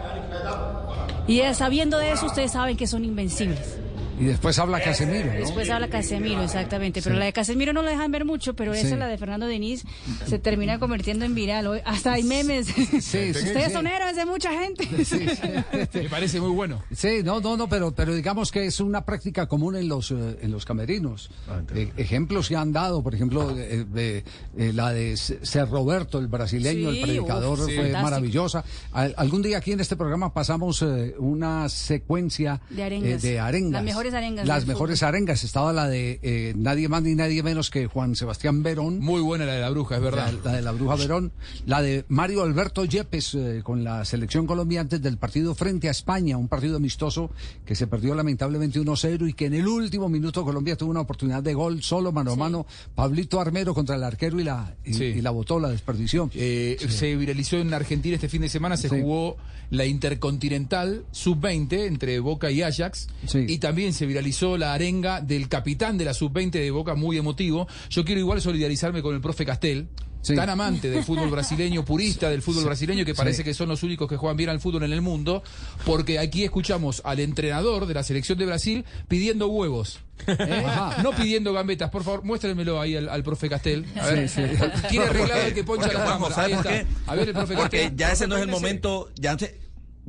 Y 1.26 1.40
sabiendo 1.55 1.98
de 1.98 2.12
eso, 2.12 2.26
ustedes 2.26 2.53
saben 2.53 2.76
que 2.76 2.87
son 2.87 3.05
invencibles. 3.05 3.79
Y 4.20 4.24
después 4.26 4.59
habla 4.59 4.80
Casemiro, 4.80 5.26
¿no? 5.33 5.40
Después 5.40 5.68
habla 5.70 5.88
Casemiro, 5.88 6.42
exactamente. 6.42 7.00
Pero 7.02 7.14
Sí. 7.16 7.18
la 7.18 7.24
de 7.24 7.33
Casemiro 7.33 7.72
no 7.72 7.83
la 7.83 7.90
dejan 7.90 8.11
ver 8.12 8.24
mucho, 8.24 8.54
pero 8.54 8.74
Sí. 8.74 8.87
esa, 8.87 8.96
la 8.96 9.09
de 9.09 9.18
Fernando 9.18 9.46
Denis, 9.46 9.85
se 10.26 10.38
termina 10.38 10.78
convirtiendo 10.78 11.24
en 11.24 11.35
viral. 11.35 11.66
Hoy 11.66 11.80
Hasta 11.85 12.12
hay 12.12 12.22
memes. 12.22 12.66
sí, 12.66 12.83
Ustedes 12.96 13.66
sí. 13.66 13.72
son 13.72 13.87
héroes 13.87 14.16
de 14.16 14.26
mucha 14.26 14.52
gente. 14.52 14.87
Me 15.94 16.09
parece 16.09 16.40
muy 16.40 16.50
bueno. 16.50 16.83
Sí, 16.94 17.20
no, 17.24 17.40
no, 17.40 17.56
no, 17.56 17.68
pero, 17.68 17.92
pero 17.92 18.14
digamos 18.14 18.50
que 18.52 18.66
es 18.66 18.80
una 18.80 19.04
práctica 19.04 19.46
común 19.46 19.76
en 19.76 19.88
los, 19.88 20.11
eh, 20.11 20.38
en 20.42 20.50
los 20.50 20.64
camerinos. 20.64 21.30
Eh, 21.74 21.90
ejemplos 21.96 22.48
que 22.48 22.56
han 22.56 22.72
dado, 22.72 23.02
por 23.02 23.14
ejemplo, 23.14 23.56
eh, 23.56 23.85
de, 23.90 24.24
eh, 24.56 24.72
la 24.74 24.92
de 24.92 25.16
Ser 25.16 25.68
Roberto, 25.68 26.18
el 26.18 26.28
brasileño, 26.28 26.90
Sí, 26.92 26.98
el 26.98 27.02
predicador, 27.04 27.59
uf, 27.59 27.64
fue 27.64 27.74
Fantástico. 27.76 28.02
maravillosa. 28.02 28.64
Al- 28.92 29.14
algún 29.16 29.42
día 29.42 29.59
aquí 29.59 29.72
en 29.72 29.80
este 29.80 29.96
programa 29.96 30.33
pasamos 30.35 30.83
eh, 30.83 31.14
una 31.18 31.68
secuencia 31.68 32.61
De 32.70 32.83
arengas. 32.83 33.24
eh, 33.24 33.28
de 33.28 33.40
arengas. 33.40 33.72
Las 33.72 33.85
mejores 33.85 34.10
arengas 34.14 34.46
Las 34.46 34.66
mejores 34.66 35.03
arengas. 35.03 35.44
Estaba 35.44 35.73
la 35.73 35.88
de 35.88 36.18
eh, 36.23 36.55
nadie 36.57 36.88
más 36.88 37.03
ni 37.03 37.14
nadie 37.14 37.42
menos 37.42 37.70
que 37.70 37.87
Juan 37.87 38.14
Sebastián 38.16 38.62
Verón. 38.62 38.99
Muy 39.01 39.20
buena 39.20 39.44
la 39.46 39.55
de 39.55 39.61
la 39.61 39.70
bruja, 39.70 39.96
es 39.96 40.03
verdad. 40.03 40.33
La, 40.44 40.51
la 40.51 40.57
de 40.57 40.62
la 40.62 40.73
bruja 40.73 40.96
Verón, 40.96 41.33
la 41.66 41.83
de 41.83 42.05
Mario 42.09 42.42
Alberto 42.42 42.85
Yepes 42.85 43.35
eh, 43.35 43.61
con 43.64 43.85
la 43.85 44.05
selección 44.05 44.46
Colombia 44.46 44.81
antes 44.81 45.01
del 45.03 45.18
partido 45.18 45.55
frente 45.55 45.88
a 45.88 45.90
España, 45.92 46.37
un 46.37 46.49
partido 46.49 46.77
amistoso 46.77 47.31
que 47.64 47.75
se 47.75 47.87
perdió 47.87 48.14
lamentablemente 48.14 48.81
1-0 48.81 49.29
y 49.29 49.33
que 49.35 49.46
en 49.46 49.55
el 49.55 49.66
último 49.68 50.09
minuto 50.09 50.44
Colombia 50.44 50.77
tuvo 50.77 50.90
una 50.90 51.01
oportunidad 51.01 51.42
de 51.42 51.55
gol 51.55 51.83
solo 51.83 52.12
mano 52.12 52.33
a 52.33 52.37
mano, 52.37 52.66
Pablito 52.94 53.40
Armero 53.40 53.75
contra 53.75 53.96
el 53.96 54.03
arquero 54.05 54.38
y 54.40 54.44
la, 54.44 54.75
y, 54.85 54.94
Sí. 54.94 55.05
y 55.05 55.20
la 55.23 55.31
botó, 55.31 55.59
la 55.61 55.68
desperdició. 55.70 56.31
Eh, 56.35 56.77
Se 56.88 57.14
viralizó 57.16 57.57
en 57.57 57.73
Argentina 57.73 58.14
este 58.16 58.29
fin 58.29 58.42
de 58.42 58.49
semana, 58.49 58.77
se 58.77 58.88
Sí. 58.88 59.01
jugó 59.01 59.37
la 59.70 59.85
Intercontinental 59.87 61.05
Sub-20 61.12 61.87
entre 61.87 62.18
Boca 62.20 62.51
y 62.51 62.62
Ajax. 62.62 63.09
Y 63.35 63.59
también 63.59 63.92
se 64.00 64.06
viralizó 64.06 64.56
la 64.56 64.72
arenga 64.72 65.20
del 65.20 65.46
capitán 65.50 65.98
de 65.98 66.06
la 66.06 66.14
Sub-20 66.14 66.52
de 66.52 66.70
Boca, 66.70 66.94
muy 66.94 67.18
emotivo. 67.18 67.68
Yo 67.90 68.02
quiero 68.02 68.18
igual 68.18 68.40
solidarizarme 68.40 69.02
con 69.02 69.14
el 69.14 69.20
profe 69.20 69.44
Castel. 69.44 69.88
Tan 70.26 70.48
amante 70.48 70.88
del 70.88 71.04
fútbol 71.04 71.28
brasileño, 71.30 71.84
purista 71.84 72.30
del 72.30 72.40
fútbol 72.40 72.62
Sí. 72.62 72.66
brasileño, 72.68 73.04
que 73.04 73.14
parece 73.14 73.38
Sí. 73.38 73.44
que 73.44 73.52
son 73.52 73.68
los 73.68 73.82
únicos 73.82 74.08
que 74.08 74.16
juegan 74.16 74.38
bien 74.38 74.48
al 74.48 74.58
fútbol 74.58 74.84
en 74.84 74.94
el 74.94 75.02
mundo, 75.02 75.42
porque 75.84 76.18
aquí 76.18 76.44
escuchamos 76.44 77.02
al 77.04 77.20
entrenador 77.20 77.84
de 77.84 77.92
la 77.92 78.02
selección 78.02 78.38
de 78.38 78.46
Brasil 78.46 78.84
pidiendo 79.06 79.48
huevos. 79.48 80.00
¿eh? 80.26 80.64
No 81.02 81.10
pidiendo 81.12 81.52
gambetas, 81.52 81.90
por 81.90 82.02
favor, 82.04 82.24
muéstrenmelo 82.24 82.80
ahí 82.80 82.96
al, 82.96 83.10
al 83.10 83.22
profe 83.22 83.50
Castel. 83.50 83.84
A 84.00 84.06
ver, 84.06 84.28
Sí, 84.30 84.40
sí. 84.46 84.56
quiere 84.88 85.06
arreglar 85.08 85.40
el 85.40 85.52
que 85.54 85.62
poncha 85.64 85.88
Porque, 85.90 85.98
la. 85.98 86.84
A 87.06 87.14
ver, 87.16 87.28
el 87.28 87.34
profe 87.34 87.54
Porque 87.54 87.78
Castel. 87.82 87.96
ya 87.98 88.12
ese 88.12 88.26
no 88.26 88.36
es 88.36 88.42
el 88.44 88.48
momento, 88.48 89.10
ya, 89.16 89.38
se- 89.38 89.58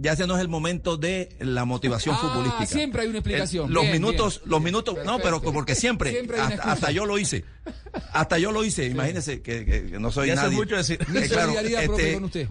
ya 0.01 0.13
ese 0.13 0.25
no 0.27 0.35
es 0.35 0.41
el 0.41 0.47
momento 0.47 0.97
de 0.97 1.29
la 1.39 1.63
motivación 1.65 2.15
Ah, 2.17 2.19
futbolística. 2.21 2.65
siempre 2.65 3.01
hay 3.03 3.07
una 3.09 3.19
explicación. 3.19 3.67
El- 3.67 3.73
los 3.73 3.83
Bien, 3.83 3.93
minutos, 3.93 4.39
bien. 4.39 4.49
los 4.51 4.61
minutos, 4.61 4.97
no, 5.05 5.19
pero 5.19 5.41
porque 5.41 5.75
siempre, 5.75 6.11
Siempre 6.11 6.39
hay 6.41 6.53
una 6.53 6.63
hasta, 6.63 6.91
yo 6.91 7.05
lo 7.05 7.17
hice. 7.19 7.45
Hasta 8.11 8.37
yo 8.39 8.51
lo 8.51 8.63
hice, 8.63 8.85
imagínese 8.87 9.41
que, 9.41 9.65
que- 9.65 9.85
que 9.91 9.99
no 9.99 10.11
soy 10.11 10.27
Ya 10.29 10.35
nadie. 10.35 10.55
mucho 10.57 10.75
decir. 10.75 10.99
Mi 11.09 11.19
Eh, 11.19 11.29
claro, 11.29 11.53
este, 11.59 12.13
con 12.15 12.23
usted. 12.25 12.47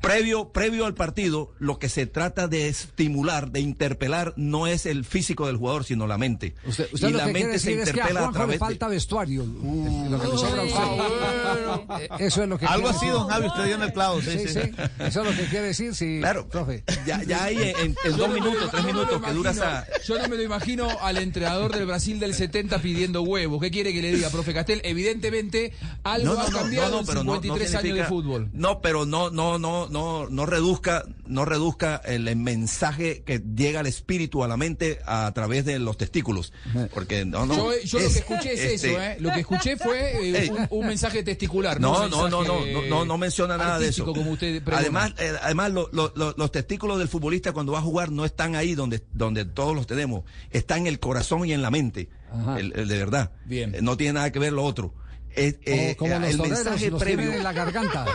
Previo, 0.00 0.48
previo 0.52 0.86
al 0.86 0.94
partido, 0.94 1.52
lo 1.58 1.78
que 1.78 1.88
se 1.88 2.06
trata 2.06 2.48
de 2.48 2.68
estimular, 2.68 3.50
de 3.50 3.60
interpelar, 3.60 4.32
no 4.36 4.66
es 4.66 4.86
el 4.86 5.04
físico 5.04 5.46
del 5.46 5.56
jugador, 5.56 5.84
sino 5.84 6.06
la 6.06 6.18
mente. 6.18 6.54
Usted, 6.66 6.88
usted 6.92 7.08
y 7.08 7.12
lo 7.12 7.18
la 7.18 7.26
que 7.26 7.32
mente 7.32 7.58
se 7.58 7.70
decir 7.74 7.80
es 7.80 7.92
que 7.92 8.00
a 8.00 8.04
interpela 8.04 8.20
a 8.20 8.26
le 8.28 8.32
través 8.32 8.54
de... 8.54 8.58
falta 8.58 8.88
vestuario. 8.88 9.44
lo 9.44 10.20
que 10.20 10.26
le 10.28 10.38
sobra 10.38 10.62
a 10.62 10.64
usted. 10.64 12.24
Eso 12.24 12.42
es 12.42 12.48
lo 12.48 12.58
que 12.58 12.66
Algo 12.66 12.88
quiere 12.88 12.96
así, 12.98 13.06
don 13.08 13.28
Javi, 13.28 13.46
usted 13.46 13.64
dio 13.66 13.74
en 13.74 13.82
el 13.82 13.92
clavo. 13.92 14.20
Sí, 14.22 14.30
Sí, 14.30 14.38
sí. 14.48 14.48
sí. 14.48 14.60
Eso 14.98 15.22
es 15.22 15.30
lo 15.30 15.36
que 15.36 15.48
quiere 15.50 15.66
decir, 15.66 15.94
sí. 15.94 16.18
Claro. 16.20 16.48
profe. 16.48 16.82
Ya, 17.06 17.22
ya 17.24 17.44
hay 17.44 17.58
en, 17.78 17.94
dos 18.16 18.16
no 18.18 18.28
minutos, 18.28 18.70
tres 18.70 18.82
no 18.84 18.88
minutos 18.92 19.22
que 19.22 19.32
dura 19.32 19.50
esa... 19.50 19.86
Yo 20.04 20.18
no 20.18 20.28
me 20.28 20.36
lo 20.36 20.42
imagino 20.42 20.88
al 21.00 21.18
entrenador 21.18 21.72
del 21.74 21.86
Brasil 21.86 22.18
del 22.20 22.34
70 22.34 22.80
pidiendo 22.80 23.22
huevos. 23.22 23.60
¿Qué 23.60 23.70
quiere 23.70 23.92
que 23.92 24.02
le 24.02 24.12
diga, 24.14 24.30
profe 24.30 24.54
Castel? 24.54 24.80
Evidentemente, 24.84 25.72
algo 26.04 26.38
ha 26.38 26.46
cambiado 26.50 27.00
en 27.00 27.06
pero 27.06 27.24
no- 27.24 27.34
no 27.34 27.40
53 27.42 27.74
años 27.74 27.96
de 27.98 28.04
fútbol. 28.04 28.48
No, 28.52 28.80
pero 28.80 29.04
no, 29.06 29.30
no, 29.30 29.49
no, 29.58 29.88
no, 29.88 30.28
no 30.28 30.46
reduzca, 30.46 31.04
no 31.26 31.44
reduzca 31.44 31.96
el 32.04 32.34
mensaje 32.36 33.22
que 33.24 33.38
llega 33.56 33.80
al 33.80 33.86
espíritu, 33.86 34.44
a 34.44 34.48
la 34.48 34.56
mente, 34.56 35.00
a 35.06 35.30
través 35.34 35.64
de 35.64 35.78
los 35.78 35.96
testículos. 35.96 36.52
Porque 36.94 37.24
no, 37.24 37.46
no. 37.46 37.54
Yo, 37.54 37.72
yo 37.84 37.98
lo 38.00 38.08
que 38.10 38.18
escuché 38.18 38.52
es 38.52 38.60
este, 38.72 38.90
eso, 38.92 39.00
¿eh? 39.02 39.16
Lo 39.20 39.32
que 39.32 39.40
escuché 39.40 39.76
fue 39.76 40.44
eh, 40.44 40.50
un, 40.70 40.78
un 40.80 40.86
mensaje 40.86 41.22
testicular. 41.22 41.80
No, 41.80 42.08
no, 42.08 42.28
no, 42.28 42.44
no, 42.44 42.64
no, 42.64 42.82
no, 42.88 43.04
no 43.04 43.18
menciona 43.18 43.56
nada 43.56 43.78
de 43.78 43.88
eso. 43.88 44.04
Como 44.04 44.30
usted 44.32 44.62
además, 44.72 45.12
eh, 45.18 45.32
además 45.42 45.72
lo- 45.72 45.88
lo- 45.92 46.12
lo- 46.14 46.34
los 46.36 46.52
testículos 46.52 46.98
del 46.98 47.08
futbolista 47.08 47.52
cuando 47.52 47.72
va 47.72 47.78
a 47.78 47.82
jugar 47.82 48.10
no 48.10 48.24
están 48.24 48.54
ahí 48.56 48.74
donde, 48.74 49.02
donde 49.12 49.44
todos 49.44 49.74
los 49.74 49.86
tenemos. 49.86 50.24
Está 50.50 50.76
en 50.76 50.86
el 50.86 50.98
corazón 51.00 51.44
y 51.46 51.52
en 51.52 51.62
la 51.62 51.70
mente. 51.70 52.08
El, 52.56 52.72
el 52.78 52.86
de 52.86 52.96
verdad. 52.96 53.32
Bien. 53.44 53.74
Eh, 53.74 53.78
No 53.82 53.96
tiene 53.96 54.12
nada 54.14 54.30
que 54.30 54.38
ver 54.38 54.52
lo 54.52 54.62
otro. 54.64 54.94
Eh, 55.36 55.58
eh, 55.64 55.96
como 55.96 56.12
eh, 56.14 56.20
los 56.20 56.30
el 56.30 56.38
mensaje 56.40 56.90
los 56.90 57.00
previo. 57.00 57.32
en 57.32 57.42
la 57.42 57.52
garganta. 57.52 58.04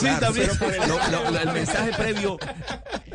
Claro, 0.00 0.26
también. 0.26 0.50
pero 0.58 0.86
lo- 0.86 0.98
lo- 1.10 1.30
lo- 1.30 1.38
el 1.40 1.52
mensaje 1.52 1.90
previo, 1.96 2.38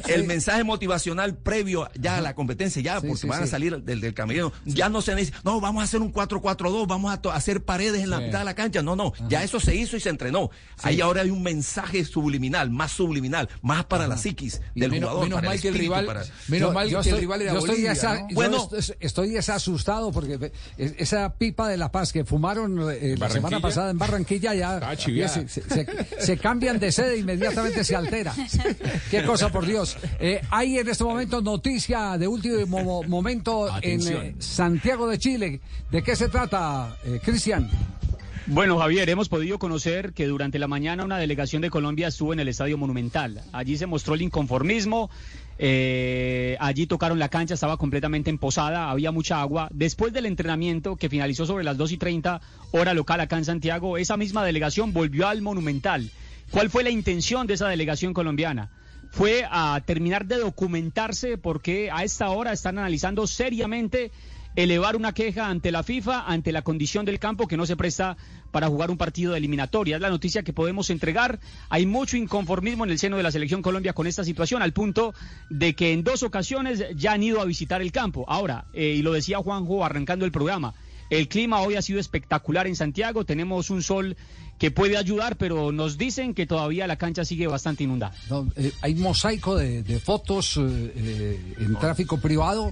el 0.08 0.26
mensaje 0.26 0.64
motivacional 0.64 1.36
previo 1.38 1.90
ya 1.98 2.18
a 2.18 2.22
la 2.22 2.34
competencia, 2.36 2.82
ya 2.82 3.00
porque 3.00 3.16
sí, 3.18 3.28
van 3.28 3.44
a 3.44 3.48
salir 3.48 3.78
del, 3.82 4.02
del 4.02 4.14
camerino, 4.14 4.52
ya 4.66 4.90
no 4.90 5.02
se 5.02 5.16
dice, 5.16 5.32
no, 5.44 5.62
vamos 5.62 5.82
a 5.82 5.86
hacer 5.86 6.02
un 6.02 6.12
4-4-2, 6.12 6.88
vamos 6.88 7.14
a 7.14 7.30
hacer 7.36 7.64
paredes 7.64 8.02
en 8.04 8.10
la 8.10 8.20
mitad 8.20 8.40
de 8.40 8.46
la 8.46 8.56
cancha. 8.56 8.82
No, 8.82 8.96
no, 8.96 9.14
ya 9.30 9.44
eso 9.44 9.60
se 9.60 9.76
hizo 9.76 9.96
y 9.96 10.00
se 10.02 10.10
entrenó. 10.10 10.50
Ahí 10.82 11.00
ahora 11.00 11.22
hay 11.22 11.30
un 11.30 11.42
mensaje 11.44 12.04
subliminal, 12.06 12.70
más 12.70 12.92
subliminal, 12.92 13.48
más 13.62 13.86
para 13.86 14.08
la 14.08 14.18
psiquis 14.18 14.60
del 14.76 14.92
menos- 14.92 15.10
jugador. 15.12 15.24
menos 15.26 15.38
para 15.38 15.50
mal 15.50 15.62
que 15.62 15.68
el 15.70 15.76
rival- 15.76 16.06
para- 16.06 16.24
menos 16.48 16.70
Yo- 16.70 16.74
mal 16.74 16.90
yo 16.90 17.02
que 17.02 17.10
el 17.12 17.18
rival 17.20 17.42
era 17.44 17.54
Bueno. 18.34 18.70
est- 18.78 18.96
estoy 19.00 19.38
es 19.38 19.48
asustado 19.50 20.12
porque 20.12 20.52
esa 20.78 21.34
pipa 21.36 21.70
de 21.70 21.78
la 21.78 21.92
paz 21.92 22.12
que 22.12 22.26
fumaron 22.26 22.80
eh, 23.02 23.16
la 23.18 23.30
semana 23.30 23.60
pasada 23.60 23.92
en 23.92 23.98
Barranquilla 23.98 24.54
ya 24.54 24.78
Ah, 24.78 24.94
ya 24.94 25.28
se, 25.28 25.48
se- 25.48 25.62
se- 25.64 25.88
se 26.20 26.38
cambian 26.38 26.80
de 26.80 26.92
sede 26.92 27.18
inmediatamente 27.20 27.84
se 27.84 27.96
altera. 27.96 28.34
Qué 29.12 29.24
cosa 29.24 29.52
por 29.52 29.66
Dios. 29.66 29.98
Eh, 30.20 30.42
hay 30.50 30.78
en 30.80 30.88
este 30.88 31.04
momento 31.04 31.42
noticia 31.42 32.18
de 32.18 32.28
último 32.28 32.66
mo- 32.84 33.04
momento 33.04 33.68
en 33.70 33.74
Atención. 33.76 34.24
eh, 34.24 34.36
Santiago 34.40 35.08
de 35.08 35.18
Chile. 35.20 35.62
¿De 35.92 36.02
qué 36.04 36.16
se 36.16 36.30
trata, 36.30 36.98
eh, 37.06 37.20
Cristian? 37.24 37.70
Bueno, 38.46 38.78
Javier, 38.78 39.10
hemos 39.10 39.30
podido 39.30 39.58
conocer 39.58 40.12
que 40.12 40.28
durante 40.28 40.60
la 40.60 40.68
mañana 40.68 41.06
una 41.06 41.18
delegación 41.18 41.62
de 41.62 41.70
Colombia 41.70 42.10
estuvo 42.10 42.34
en 42.34 42.42
el 42.42 42.50
Estadio 42.50 42.78
Monumental. 42.78 43.42
Allí 43.54 43.78
se 43.78 43.86
mostró 43.86 44.16
el 44.16 44.22
inconformismo. 44.22 45.10
Eh, 45.60 46.58
allí 46.60 46.88
tocaron 46.88 47.20
la 47.20 47.30
cancha, 47.30 47.54
estaba 47.54 47.78
completamente 47.78 48.30
emposada, 48.30 48.90
había 48.90 49.12
mucha 49.12 49.42
agua. 49.42 49.70
Después 49.72 50.14
del 50.14 50.26
entrenamiento, 50.26 50.96
que 50.96 51.10
finalizó 51.10 51.46
sobre 51.46 51.64
las 51.64 51.78
2 51.78 51.92
y 51.94 51.98
30 51.98 52.42
hora 52.72 52.94
local 52.94 53.20
acá 53.20 53.38
en 53.38 53.46
Santiago, 53.46 53.98
esa 53.98 54.18
misma 54.18 54.44
delegación 54.44 54.94
volvió 54.94 55.28
al 55.28 55.42
Monumental. 55.42 56.10
¿Cuál 56.52 56.70
fue 56.70 56.84
la 56.84 56.90
intención 56.90 57.48
de 57.48 57.56
esa 57.56 57.68
delegación 57.68 58.14
colombiana? 58.14 58.70
Fue 59.12 59.46
a 59.50 59.80
terminar 59.86 60.26
de 60.26 60.38
documentarse 60.38 61.38
porque 61.38 61.90
a 61.92 62.04
esta 62.04 62.30
hora 62.30 62.52
están 62.52 62.80
analizando 62.80 63.28
seriamente 63.28 64.12
elevar 64.56 64.96
una 64.96 65.14
queja 65.14 65.50
ante 65.50 65.72
la 65.72 65.84
FIFA, 65.84 66.26
ante 66.28 66.52
la 66.52 66.62
condición 66.62 67.06
del 67.06 67.20
campo 67.20 67.48
que 67.48 67.58
no 67.58 67.66
se 67.66 67.76
presta 67.76 68.18
para 68.54 68.68
jugar 68.68 68.92
un 68.92 68.98
partido 68.98 69.32
de 69.32 69.40
eliminatoria. 69.40 69.96
Es 69.96 70.02
la 70.02 70.12
noticia 70.12 70.44
que 70.44 70.54
podemos 70.54 70.92
entregar. 70.92 71.40
Hay 71.70 71.88
mucho 71.88 72.18
inconformismo 72.18 72.86
en 72.86 72.92
el 72.92 73.00
seno 73.00 73.18
de 73.18 73.24
la 73.24 73.32
selección 73.32 73.64
Colombia 73.64 73.94
con 73.94 74.06
esta 74.06 74.24
situación, 74.24 74.62
al 74.62 74.74
punto 74.74 75.16
de 75.50 75.74
que 75.74 75.92
en 75.92 76.04
dos 76.04 76.22
ocasiones 76.22 76.86
ya 76.96 77.14
han 77.14 77.24
ido 77.24 77.42
a 77.42 77.46
visitar 77.46 77.82
el 77.82 77.92
campo. 77.92 78.26
Ahora, 78.28 78.66
eh, 78.74 78.94
y 78.98 79.02
lo 79.02 79.12
decía 79.12 79.40
Juanjo 79.40 79.84
arrancando 79.84 80.24
el 80.24 80.32
programa, 80.32 80.76
el 81.10 81.28
clima 81.28 81.62
hoy 81.62 81.76
ha 81.76 81.82
sido 81.82 82.00
espectacular 82.00 82.68
en 82.68 82.76
Santiago, 82.76 83.26
tenemos 83.26 83.72
un 83.72 83.82
sol 83.82 84.16
que 84.60 84.70
puede 84.70 84.98
ayudar, 84.98 85.36
pero 85.36 85.72
nos 85.72 85.98
dicen 85.98 86.36
que 86.36 86.46
todavía 86.46 86.86
la 86.86 86.98
cancha 86.98 87.26
sigue 87.26 87.48
bastante 87.48 87.84
inundada. 87.84 88.14
Eh, 88.56 88.72
hay 88.82 88.94
mosaico 88.96 89.56
de, 89.58 90.00
fotos 90.00 90.58
eh, 90.58 91.56
en 91.60 91.76
tráfico 91.78 92.18
privado. 92.20 92.72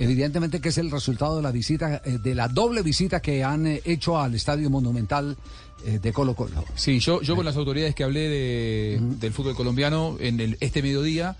Evidentemente 0.00 0.60
que 0.60 0.70
es 0.70 0.78
el 0.78 0.90
resultado 0.90 1.36
de 1.36 1.42
la 1.42 1.52
visita, 1.52 2.00
eh, 2.04 2.18
de 2.22 2.34
la 2.34 2.48
doble 2.48 2.82
visita 2.82 3.20
que 3.20 3.44
han 3.44 3.66
eh, 3.66 3.82
hecho 3.84 4.18
al 4.18 4.34
Estadio 4.34 4.70
Monumental 4.70 5.36
eh, 5.84 5.98
de 6.02 6.12
Colo 6.12 6.34
Colo. 6.34 6.64
Sí, 6.74 6.98
yo, 7.00 7.20
yo 7.22 7.36
con 7.36 7.44
las 7.44 7.56
autoridades 7.56 7.94
que 7.94 8.04
hablé 8.04 8.28
de- 8.28 8.98
del 9.20 9.32
fútbol 9.32 9.54
colombiano 9.54 10.16
en 10.18 10.40
el, 10.40 10.56
este 10.60 10.82
mediodía, 10.82 11.36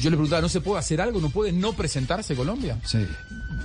yo 0.00 0.10
le 0.10 0.16
preguntaba, 0.16 0.40
¿no 0.42 0.48
se 0.48 0.60
puede 0.60 0.78
hacer 0.80 1.00
algo? 1.00 1.20
¿No 1.20 1.30
puede 1.30 1.52
no 1.52 1.72
presentarse 1.72 2.34
Colombia? 2.34 2.80
Sí. 2.84 2.98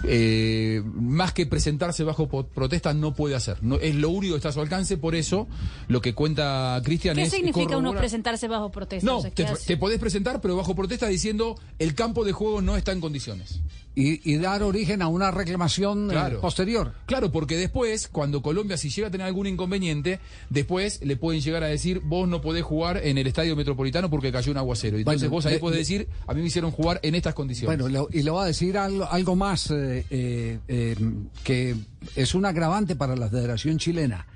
Eh, 0.04 0.84
más 0.94 1.34
que 1.34 1.46
presentarse 1.48 2.04
bajo 2.04 2.28
protesta, 2.28 2.94
no 2.94 3.16
puede 3.16 3.36
hacer. 3.36 3.58
No, 3.64 3.76
es 3.78 3.96
lo 3.96 4.10
único 4.10 4.34
que 4.34 4.38
está 4.38 4.50
a 4.50 4.52
su 4.52 4.62
alcance, 4.62 4.98
por 4.98 5.16
eso 5.16 5.48
lo 5.88 6.02
que 6.02 6.14
cuenta 6.14 6.80
Cristian 6.84 7.16
¿Qué 7.16 7.24
es... 7.24 7.32
significa 7.32 7.78
uno 7.78 7.94
presentarse 7.96 8.48
bajo 8.48 8.70
protesta? 8.72 9.06
No, 9.10 9.18
O 9.18 9.22
sea, 9.22 9.32
te, 9.32 9.44
¿qué 9.46 9.52
te 9.66 9.78
podés 9.78 10.00
presentar, 10.00 10.40
pero 10.42 10.56
bajo 10.56 10.76
protesta 10.76 11.08
diciendo 11.08 11.60
el 11.80 11.96
campo 11.96 12.26
de 12.26 12.32
juego 12.32 12.62
no 12.62 12.78
está 12.78 12.92
en 12.92 13.02
condiciones. 13.02 13.60
Y, 14.00 14.32
y 14.32 14.38
dar 14.38 14.62
origen 14.62 15.02
a 15.02 15.08
una 15.08 15.32
reclamación 15.32 16.12
eh, 16.12 16.38
posterior. 16.40 16.94
Claro, 17.08 17.32
porque 17.32 17.58
después, 17.58 18.08
cuando 18.08 18.44
Colombia, 18.44 18.78
si 18.78 18.92
llega 18.92 19.08
a 19.08 19.12
tener 19.12 19.26
algún 19.26 19.48
inconveniente, 19.48 20.20
después 20.52 21.00
le 21.04 21.18
pueden 21.18 21.42
llegar 21.42 21.64
a 21.64 21.66
decir, 21.68 22.02
vos 22.04 22.30
no 22.30 22.40
podés 22.40 22.64
jugar 22.64 22.98
en 23.04 23.18
el 23.18 23.26
estadio 23.26 23.56
metropolitano 23.56 24.08
porque 24.12 24.32
cayó 24.32 24.52
un 24.52 24.60
aguacero. 24.60 25.00
Entonces 25.00 25.22
Bueno, 25.24 25.32
vos 25.36 25.46
ahí 25.48 25.54
le- 25.54 25.60
podés 25.60 25.78
le- 25.78 25.80
decir, 25.80 26.08
a 26.28 26.36
mí 26.36 26.42
me 26.42 26.46
hicieron 26.48 26.70
jugar 26.70 27.00
en 27.02 27.16
estas 27.16 27.34
condiciones. 27.34 27.80
Bueno, 27.82 28.08
y 28.14 28.22
le 28.22 28.30
voy 28.30 28.44
a 28.44 28.46
decir 28.46 28.78
algo, 28.78 29.04
algo 29.10 29.36
más 29.36 29.72
eh, 29.72 30.06
eh, 30.12 30.60
eh, 30.68 30.96
que 31.44 31.76
es 32.16 32.36
un 32.36 32.46
agravante 32.46 32.96
para 32.96 33.16
la 33.16 33.30
Federación 33.30 33.80
Chilena. 33.80 34.28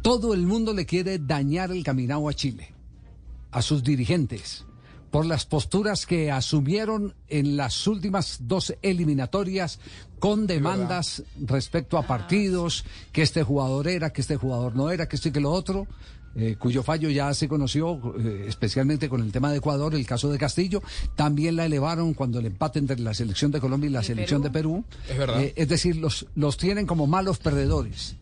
Todo 0.00 0.32
el 0.32 0.40
mundo 0.46 0.72
le 0.72 0.86
quiere 0.86 1.18
dañar 1.18 1.72
el 1.72 1.84
caminado 1.84 2.26
a 2.26 2.32
Chile, 2.32 2.72
a 3.50 3.60
sus 3.60 3.82
dirigentes, 3.82 4.64
por 5.10 5.26
las 5.26 5.44
posturas 5.46 6.06
que 6.06 6.30
asumieron 6.30 7.14
en 7.28 7.56
las 7.56 7.86
últimas 7.86 8.38
dos 8.42 8.74
eliminatorias 8.82 9.80
con 10.18 10.46
demandas 10.46 11.22
respecto 11.40 11.96
a 11.96 12.06
partidos, 12.06 12.84
que 13.12 13.22
este 13.22 13.42
jugador 13.42 13.88
era, 13.88 14.10
que 14.10 14.20
este 14.20 14.36
jugador 14.36 14.74
no 14.74 14.90
era, 14.90 15.08
que 15.08 15.16
esto 15.16 15.28
y 15.28 15.32
que 15.32 15.40
lo 15.40 15.50
otro. 15.52 15.86
eh, 16.38 16.56
cuyo 16.56 16.82
fallo 16.82 17.10
ya 17.10 17.32
se 17.34 17.48
conoció, 17.48 18.14
eh, 18.18 18.44
especialmente 18.46 19.08
con 19.08 19.22
el 19.22 19.32
tema 19.32 19.50
de 19.50 19.58
Ecuador, 19.58 19.94
el 19.94 20.06
caso 20.06 20.30
de 20.30 20.38
Castillo. 20.38 20.82
También 21.16 21.56
la 21.56 21.66
elevaron 21.66 22.14
cuando 22.14 22.38
el 22.38 22.46
empate 22.46 22.78
entre 22.78 22.98
la 23.00 23.12
selección 23.12 23.50
de 23.50 23.60
Colombia 23.60 23.88
y 23.88 23.92
la 23.92 24.02
selección 24.04 24.42
de 24.42 24.50
Perú. 24.50 24.84
Es 25.10 25.18
verdad. 25.18 25.42
Eh, 25.42 25.52
es 25.56 25.68
decir, 25.68 25.96
los, 25.96 26.26
los 26.36 26.56
tienen 26.56 26.86
como 26.86 27.08
malos 27.08 27.38
perdedores. 27.38 28.16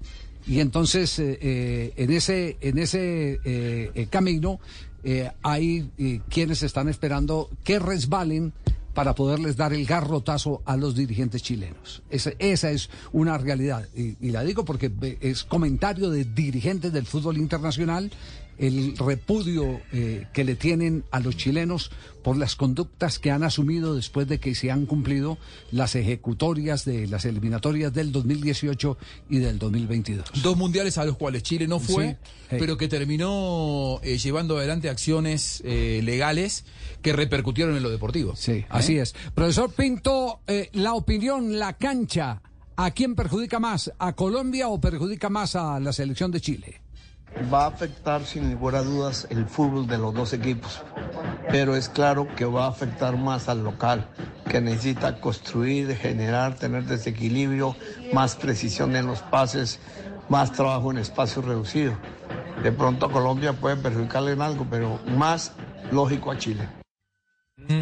Y 0.46 0.60
entonces, 0.60 1.18
en 1.18 2.12
ese, 2.12 2.56
en 2.60 2.78
ese 2.78 4.08
camino, 4.10 4.60
eh, 5.08 5.30
hay 5.44 5.88
eh, 5.98 6.20
quienes 6.28 6.64
están 6.64 6.88
esperando 6.88 7.48
que 7.62 7.78
resbalen 7.78 8.52
para 8.92 9.14
poderles 9.14 9.56
dar 9.56 9.72
el 9.72 9.86
garrotazo 9.86 10.62
a 10.64 10.76
los 10.76 10.96
dirigentes 10.96 11.44
chilenos. 11.44 12.02
Esa, 12.10 12.32
esa 12.40 12.72
es 12.72 12.90
una 13.12 13.38
realidad. 13.38 13.86
Y, 13.94 14.16
y 14.20 14.32
la 14.32 14.42
digo 14.42 14.64
porque 14.64 14.90
es 15.20 15.44
comentario 15.44 16.10
de 16.10 16.24
dirigentes 16.24 16.92
del 16.92 17.06
fútbol 17.06 17.36
internacional 17.36 18.10
el 18.58 18.96
repudio 18.96 19.80
eh, 19.92 20.26
que 20.32 20.44
le 20.44 20.54
tienen 20.56 21.04
a 21.10 21.20
los 21.20 21.36
chilenos 21.36 21.90
por 22.22 22.36
las 22.36 22.56
conductas 22.56 23.20
que 23.20 23.30
han 23.30 23.44
asumido 23.44 23.94
después 23.94 24.26
de 24.26 24.40
que 24.40 24.54
se 24.56 24.72
han 24.72 24.86
cumplido 24.86 25.38
las 25.70 25.94
ejecutorias 25.94 26.84
de 26.84 27.06
las 27.06 27.24
eliminatorias 27.24 27.94
del 27.94 28.10
2018 28.10 28.98
y 29.30 29.38
del 29.38 29.60
2022. 29.60 30.42
Dos 30.42 30.56
mundiales 30.56 30.98
a 30.98 31.04
los 31.04 31.16
cuales 31.16 31.44
Chile 31.44 31.68
no 31.68 31.78
fue, 31.78 32.08
Sí, 32.08 32.16
hey. 32.50 32.56
pero 32.58 32.76
que 32.76 32.88
terminó 32.88 34.00
eh, 34.02 34.18
llevando 34.18 34.58
adelante 34.58 34.88
acciones 34.88 35.62
eh, 35.64 36.00
legales 36.02 36.64
que 37.00 37.12
repercutieron 37.12 37.76
en 37.76 37.82
lo 37.84 37.90
deportivo. 37.90 38.34
Sí, 38.34 38.64
así 38.70 38.98
es. 38.98 39.14
Profesor 39.34 39.72
Pinto, 39.72 40.40
eh, 40.48 40.68
la 40.72 40.94
opinión, 40.94 41.58
la 41.60 41.74
cancha, 41.74 42.42
¿a 42.74 42.90
quién 42.90 43.14
perjudica 43.14 43.60
más? 43.60 43.92
¿A 44.00 44.14
Colombia 44.14 44.66
o 44.66 44.80
perjudica 44.80 45.28
más 45.28 45.54
a 45.54 45.78
la 45.78 45.92
selección 45.92 46.32
de 46.32 46.40
Chile? 46.40 46.80
Va 47.52 47.64
a 47.64 47.68
afectar 47.68 48.24
sin 48.24 48.50
lugar 48.50 48.76
a 48.76 48.82
dudas 48.82 49.26
el 49.30 49.46
fútbol 49.46 49.86
de 49.86 49.98
los 49.98 50.14
dos 50.14 50.32
equipos, 50.32 50.82
pero 51.50 51.76
es 51.76 51.88
claro 51.88 52.26
que 52.34 52.46
va 52.46 52.64
a 52.64 52.68
afectar 52.68 53.16
más 53.18 53.48
al 53.48 53.62
local, 53.62 54.06
que 54.48 54.60
necesita 54.60 55.20
construir, 55.20 55.94
generar, 55.96 56.54
tener 56.54 56.84
desequilibrio, 56.84 57.76
más 58.12 58.36
precisión 58.36 58.96
en 58.96 59.06
los 59.06 59.20
pases, 59.20 59.78
más 60.28 60.52
trabajo 60.52 60.90
en 60.90 60.98
espacio 60.98 61.42
reducido. 61.42 61.92
De 62.62 62.72
pronto 62.72 63.10
Colombia 63.10 63.52
puede 63.52 63.76
perjudicarle 63.76 64.32
en 64.32 64.40
algo, 64.40 64.66
pero 64.70 64.98
más 65.16 65.52
lógico 65.92 66.30
a 66.30 66.38
Chile. 66.38 66.85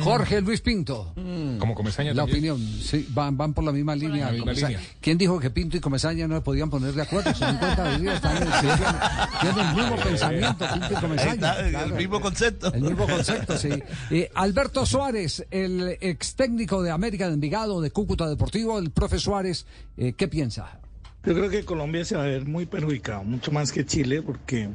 Jorge 0.03 0.41
Luis 0.41 0.61
Pinto. 0.61 1.13
Como 1.59 1.75
Comesaña 1.75 2.15
La 2.15 2.23
también. 2.23 2.53
opinión, 2.53 2.81
sí, 2.81 3.07
van, 3.11 3.37
van 3.37 3.53
por 3.53 3.65
la 3.65 3.73
misma 3.73 3.97
línea. 3.97 4.27
la 4.27 4.33
misma 4.33 4.53
línea. 4.53 4.81
¿Quién 5.01 5.19
dijo 5.19 5.41
que 5.41 5.51
Pinto 5.51 5.77
y 5.77 5.81
Comesaña 5.81 6.29
no 6.29 6.43
podían 6.45 6.71
poner 6.71 6.95
de 6.95 7.03
acuerdo? 7.03 7.35
Se 7.35 7.45
dan 7.45 7.59
cuenta 7.59 7.85
de 7.91 7.99
Dios, 7.99 8.15
están- 8.15 8.39
sí, 8.39 8.67
tienen, 8.67 8.97
tienen 9.41 9.67
el 9.69 9.75
mismo 9.75 9.97
pensamiento, 10.05 10.67
Pinto 10.73 10.89
y 10.93 10.95
Comesaña. 10.97 11.55
El 11.59 11.93
mismo 11.95 12.21
concepto. 12.21 12.73
El 12.73 12.83
mismo 12.83 13.07
concepto, 13.07 13.59
sí. 13.59 13.71
Eh, 14.11 14.31
Alberto 14.37 14.87
Suárez, 14.87 15.45
el 15.51 15.99
ex 16.01 16.37
técnico 16.37 16.81
de 16.83 16.93
América 16.93 17.27
de 17.27 17.35
Envigado, 17.35 17.81
de 17.81 17.91
Cúcuta 17.91 18.29
Deportivo, 18.29 18.79
el 18.79 18.93
profe 18.93 19.19
Suárez, 19.19 19.67
eh, 19.97 20.13
¿qué 20.17 20.29
piensa? 20.29 20.79
Yo 21.25 21.35
creo 21.35 21.51
que 21.51 21.65
Colombia 21.65 22.05
se 22.05 22.17
va 22.17 22.23
a 22.23 22.27
ver 22.27 22.47
muy 22.47 22.67
perjudicado, 22.67 23.25
mucho 23.25 23.51
más 23.51 23.73
que 23.73 23.85
Chile, 23.85 24.23
porque 24.23 24.69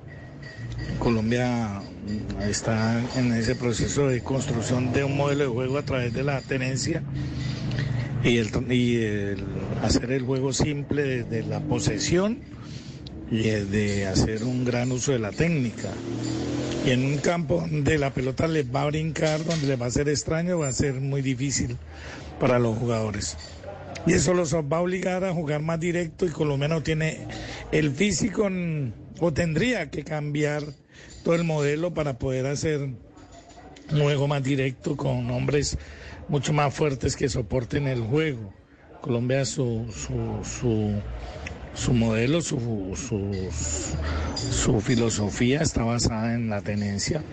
Colombia 1.00 1.82
mm, 1.82 2.42
está 2.44 3.02
en 3.16 3.34
ese 3.34 3.56
proceso 3.56 4.08
de 4.08 4.22
construcción 4.22 4.92
de 4.92 5.04
un 5.04 5.16
modelo 5.16 5.46
de 5.46 5.50
juego 5.50 5.78
a 5.78 5.84
través 5.84 6.14
de 6.14 6.24
la 6.24 6.42
tenencia 6.42 7.04
y 8.24 8.38
el, 8.38 8.50
y 8.72 8.98
el 8.98 9.46
hacer 9.82 10.12
el 10.12 10.24
juego 10.24 10.52
simple 10.54 11.04
de, 11.04 11.24
de 11.24 11.44
la 11.44 11.62
posesión 11.62 12.40
y 13.32 13.44
de 13.44 14.08
hacer 14.08 14.44
un 14.44 14.66
gran 14.66 14.92
uso 14.92 15.12
de 15.12 15.20
la 15.20 15.32
técnica. 15.32 15.90
Y 16.86 16.92
en 16.92 17.06
un 17.06 17.18
campo 17.18 17.66
donde 17.70 17.98
la 17.98 18.14
pelota 18.14 18.48
les 18.48 18.66
va 18.74 18.84
a 18.84 18.86
brincar, 18.86 19.44
donde 19.44 19.68
les 19.68 19.80
va 19.80 19.86
a 19.86 19.92
ser 19.92 20.10
extraño, 20.10 20.60
va 20.60 20.70
a 20.70 20.72
ser 20.72 20.96
muy 20.96 21.22
difícil 21.22 21.78
para 22.40 22.58
los 22.58 22.78
jugadores. 22.78 23.38
Y 24.08 24.14
eso 24.14 24.34
los 24.34 24.56
va 24.56 24.78
a 24.78 24.82
obligar 24.82 25.24
a 25.24 25.34
jugar 25.34 25.62
más 25.62 25.80
directo 25.80 26.26
y 26.26 26.30
Colombia 26.30 26.68
no 26.68 26.82
tiene 26.82 27.28
el 27.72 27.92
físico 27.92 28.50
mm, 28.50 29.09
o 29.20 29.34
tendría 29.34 29.90
que 29.90 30.04
cambiar 30.04 30.64
todo 31.24 31.36
el 31.36 31.44
modelo 31.44 31.94
para 31.94 32.18
poder 32.18 32.46
hacer 32.46 32.82
un 33.92 34.02
juego 34.02 34.28
más 34.28 34.44
directo 34.44 34.96
con 34.96 35.30
hombres 35.32 35.78
mucho 36.28 36.54
más 36.54 36.74
fuertes 36.74 37.16
que 37.16 37.28
soporten 37.28 37.88
el 37.88 38.02
juego. 38.02 38.54
Colombia 39.02 39.46
su, 39.46 39.86
su, 39.92 40.44
su, 40.44 40.94
su 41.74 41.94
modelo, 41.94 42.42
su, 42.42 42.60
su, 42.96 43.50
su 44.36 44.82
filosofía 44.82 45.62
está 45.62 45.84
basada 45.84 46.36
en 46.36 46.50
la 46.50 46.62
tenencia. 46.62 47.24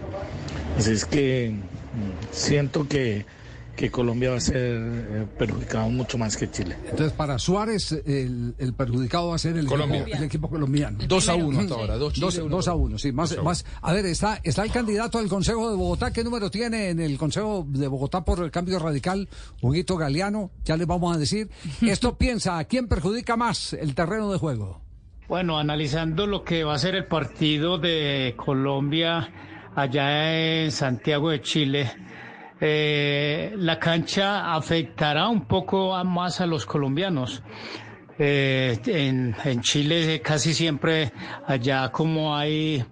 Así 0.79 0.93
es 0.93 1.05
que 1.05 1.51
mm, 1.53 2.35
siento 2.35 2.89
que, 2.89 3.27
que 3.77 3.91
Colombia 3.91 4.31
va 4.31 4.37
a 4.39 4.41
ser 4.41 4.57
eh, 4.57 5.27
perjudicado 5.39 5.89
mucho 5.91 6.17
más 6.19 6.37
que 6.37 6.51
Chile. 6.51 6.77
Entonces, 6.91 7.13
para 7.13 7.39
Suárez, 7.39 7.93
el, 7.93 8.55
el 8.59 8.73
perjudicado 8.75 9.29
va 9.29 9.37
a 9.37 9.39
ser 9.39 9.57
el, 9.57 9.67
Colombia. 9.67 10.01
Equipo, 10.01 10.17
el 10.17 10.25
equipo 10.25 10.49
colombiano. 10.51 10.99
Dos 11.07 11.29
a 11.29 11.35
uno 11.35 11.61
hasta 11.61 11.75
ahora, 11.75 11.97
dos 11.97 12.15
Chile, 12.15 12.25
Dos- 12.27 12.39
uno 12.39 12.57
dos 12.57 12.69
a 12.69 12.75
uno, 12.75 12.99
sí. 12.99 13.13
Más, 13.13 13.37
más. 13.43 13.65
A 13.83 13.93
ver, 13.93 14.07
está, 14.07 14.41
está 14.43 14.65
el 14.65 14.73
candidato 14.73 15.19
al 15.19 15.29
Consejo 15.29 15.71
de 15.71 15.77
Bogotá. 15.77 16.13
¿Qué 16.13 16.25
número 16.25 16.51
tiene 16.51 16.89
en 16.91 17.01
el 17.01 17.19
Consejo 17.19 17.67
de 17.69 17.87
Bogotá 17.87 18.25
por 18.25 18.43
el 18.43 18.51
cambio 18.51 18.79
radical? 18.79 19.29
Huguito 19.61 19.97
Galeano, 19.97 20.51
ya 20.65 20.77
les 20.77 20.87
vamos 20.87 21.15
a 21.15 21.19
decir. 21.19 21.51
Esto 21.83 22.17
piensa, 22.17 22.59
¿a 22.59 22.65
quién 22.65 22.89
perjudica 22.89 23.37
más 23.37 23.75
el 23.75 23.95
terreno 23.95 24.33
de 24.33 24.39
juego? 24.39 24.81
Bueno, 25.29 25.59
analizando 25.59 26.27
lo 26.27 26.45
que 26.45 26.65
va 26.65 26.75
a 26.75 26.79
ser 26.79 26.95
el 26.95 27.07
partido 27.07 27.79
de 27.79 28.35
Colombia 28.37 29.29
allá 29.75 30.63
en 30.65 30.71
Santiago 30.73 31.31
de 31.31 31.43
Chile, 31.43 31.91
eh, 32.61 33.55
la 33.57 33.79
cancha 33.79 34.55
afectará 34.55 35.29
un 35.29 35.43
poco 35.45 36.03
más 36.05 36.41
a 36.41 36.47
los 36.47 36.65
colombianos. 36.67 37.43
Eh, 38.19 38.79
en, 38.87 39.37
en 39.45 39.61
Chile 39.61 40.23
casi 40.23 40.55
siempre 40.55 41.13
allá 41.47 41.93
como 41.93 42.35
hay, 42.35 42.83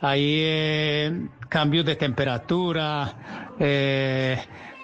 hay 0.00 0.38
eh, 0.42 1.28
cambios 1.48 1.84
de 1.86 1.94
temperatura, 1.94 3.54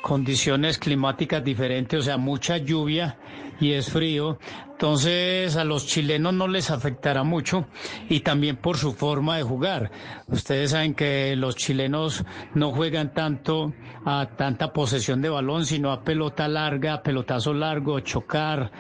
condiciones 0.01 0.79
climáticas 0.79 1.43
diferentes, 1.43 1.99
o 1.99 2.03
sea, 2.03 2.17
mucha 2.17 2.59
lluvia 2.59 3.17
y 3.61 3.73
es 3.73 3.91
frío. 3.91 4.39
Entonces 4.79 5.57
a 5.57 5.65
los 5.65 5.89
chilenos 5.89 6.35
no 6.35 6.47
les 6.47 6.71
afectará 6.71 7.25
mucho 7.25 7.67
y 8.09 8.21
también 8.21 8.55
por 8.55 8.77
su 8.77 8.93
forma 8.93 9.37
de 9.37 9.43
jugar. 9.43 9.91
Ustedes 10.29 10.71
saben 10.71 10.95
que 10.95 11.35
los 11.35 11.57
chilenos 11.57 12.25
no 12.55 12.71
juegan 12.71 13.13
tanto 13.13 13.73
a 14.05 14.29
tanta 14.37 14.73
posesión 14.73 15.21
de 15.21 15.31
balón, 15.31 15.67
sino 15.67 15.91
a 15.91 16.05
pelota 16.05 16.47
larga, 16.47 17.03
pelotazo 17.03 17.53
largo, 17.55 17.99
chocar. 17.99 18.71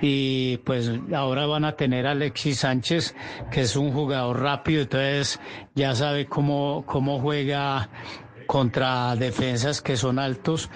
Y 0.00 0.56
pues 0.64 0.90
ahora 1.14 1.44
van 1.44 1.66
a 1.66 1.72
tener 1.72 2.06
a 2.06 2.12
Alexis 2.12 2.60
Sánchez, 2.60 3.14
que 3.50 3.60
es 3.60 3.76
un 3.76 3.92
jugador 3.92 4.40
rápido, 4.40 4.80
entonces 4.80 5.38
ya 5.74 5.94
sabe 5.94 6.24
cómo, 6.24 6.82
cómo 6.86 7.20
juega 7.20 7.90
contra 8.46 9.14
defensas 9.16 9.82
que 9.82 9.98
son 9.98 10.18
altos. 10.18 10.70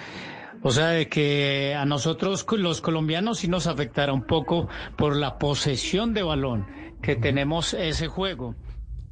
O 0.67 0.71
sea, 0.71 0.87
de 0.87 1.07
que 1.07 1.75
a 1.75 1.85
nosotros 1.85 2.45
los 2.57 2.81
colombianos 2.81 3.39
sí 3.39 3.47
nos 3.47 3.67
afectará 3.67 4.11
un 4.11 4.23
poco 4.27 4.67
por 4.97 5.15
la 5.15 5.39
posesión 5.39 6.13
de 6.13 6.23
balón 6.23 6.67
que 7.01 7.15
tenemos 7.15 7.73
ese 7.73 8.07
juego. 8.07 8.53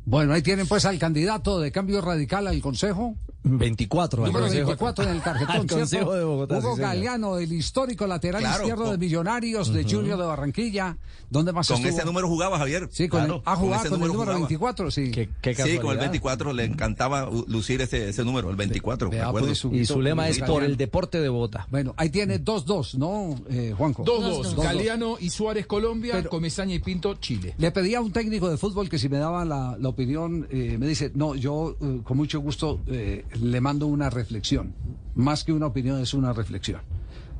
Bueno, 0.03 0.33
ahí 0.33 0.41
tienen 0.41 0.67
pues 0.67 0.83
al 0.83 0.99
candidato 0.99 1.61
de 1.61 1.71
cambio 1.71 2.01
radical 2.01 2.47
al 2.47 2.59
Consejo. 2.59 3.15
24. 3.45 4.23
al 4.25 4.31
Número 4.31 4.45
Consejo- 4.47 4.65
24 4.67 5.03
en 5.05 5.09
el 5.11 5.21
tarjetón, 5.21 5.55
al 5.55 5.67
Consejo 5.67 6.13
de 6.13 6.23
Bogotá. 6.23 6.57
Hugo 6.57 6.75
sí. 6.75 6.81
Galeano, 6.81 7.37
el 7.37 7.53
histórico 7.53 8.07
lateral 8.07 8.41
Claro, 8.41 8.57
izquierdo 8.63 8.83
de 8.85 8.89
con- 8.91 8.99
Millonarios 8.99 9.71
de 9.73 9.81
Ujú. 9.81 9.89
Junior 9.97 10.17
de 10.19 10.25
Barranquilla. 10.25 10.97
¿Dónde 11.29 11.51
más 11.53 11.67
Con 11.67 11.77
estuvo? 11.77 11.95
ese 11.97 12.05
número 12.05 12.27
jugaba 12.27 12.57
Javier. 12.57 12.87
Sí, 12.91 13.07
con 13.07 13.19
Claro, 13.21 13.35
el, 13.35 13.41
ha 13.45 13.55
jugado 13.55 13.81
ese 13.81 13.89
con 13.89 14.01
el 14.01 14.07
número 14.07 14.23
jugaba. 14.23 14.39
24, 14.39 14.91
sí. 14.91 15.11
Sí, 15.13 15.77
con 15.79 15.91
el 15.91 15.97
24 15.97 16.53
le 16.53 16.63
encantaba 16.65 17.29
lucir 17.47 17.81
ese, 17.81 18.09
ese 18.09 18.23
número, 18.23 18.49
el 18.49 18.55
24. 18.55 19.09
me 19.09 19.15
Vea, 19.17 19.27
acuerdo. 19.27 19.47
pues, 19.47 19.65
Y 19.73 19.85
su 19.85 20.01
lema 20.01 20.27
es 20.29 20.39
por 20.39 20.63
el 20.63 20.77
deporte 20.77 21.19
de 21.19 21.29
Bogotá. 21.29 21.67
Bueno, 21.69 21.93
ahí 21.97 22.09
tiene 22.09 22.39
2-2, 22.43 22.95
¿no, 22.97 23.35
eh, 23.49 23.73
Juanco? 23.77 24.03
2-2. 24.03 24.55
Galeano 24.63 25.17
y 25.19 25.29
Suárez 25.29 25.65
Colombia, 25.67 26.13
Pero- 26.15 26.29
Comesaña 26.29 26.75
y 26.75 26.79
Pinto 26.79 27.15
Chile. 27.15 27.55
Le 27.57 27.71
pedí 27.71 27.95
a 27.95 28.01
un 28.01 28.11
técnico 28.11 28.49
de 28.49 28.57
fútbol 28.57 28.89
que 28.89 28.97
si 28.99 29.09
me 29.09 29.17
daba 29.17 29.45
la, 29.45 29.75
la 29.79 29.89
opinión, 29.89 30.47
eh, 30.51 30.77
me 30.79 30.87
dice, 30.87 31.11
no, 31.15 31.35
yo 31.35 31.75
eh, 31.81 32.01
con 32.03 32.17
mucho 32.17 32.39
gusto 32.39 32.79
eh, 32.87 33.25
le 33.41 33.61
mando 33.61 33.87
una 33.87 34.09
reflexión. 34.09 34.73
Más 35.15 35.43
que 35.43 35.53
una 35.53 35.67
opinión, 35.67 36.01
es 36.01 36.13
una 36.13 36.33
reflexión. 36.33 36.81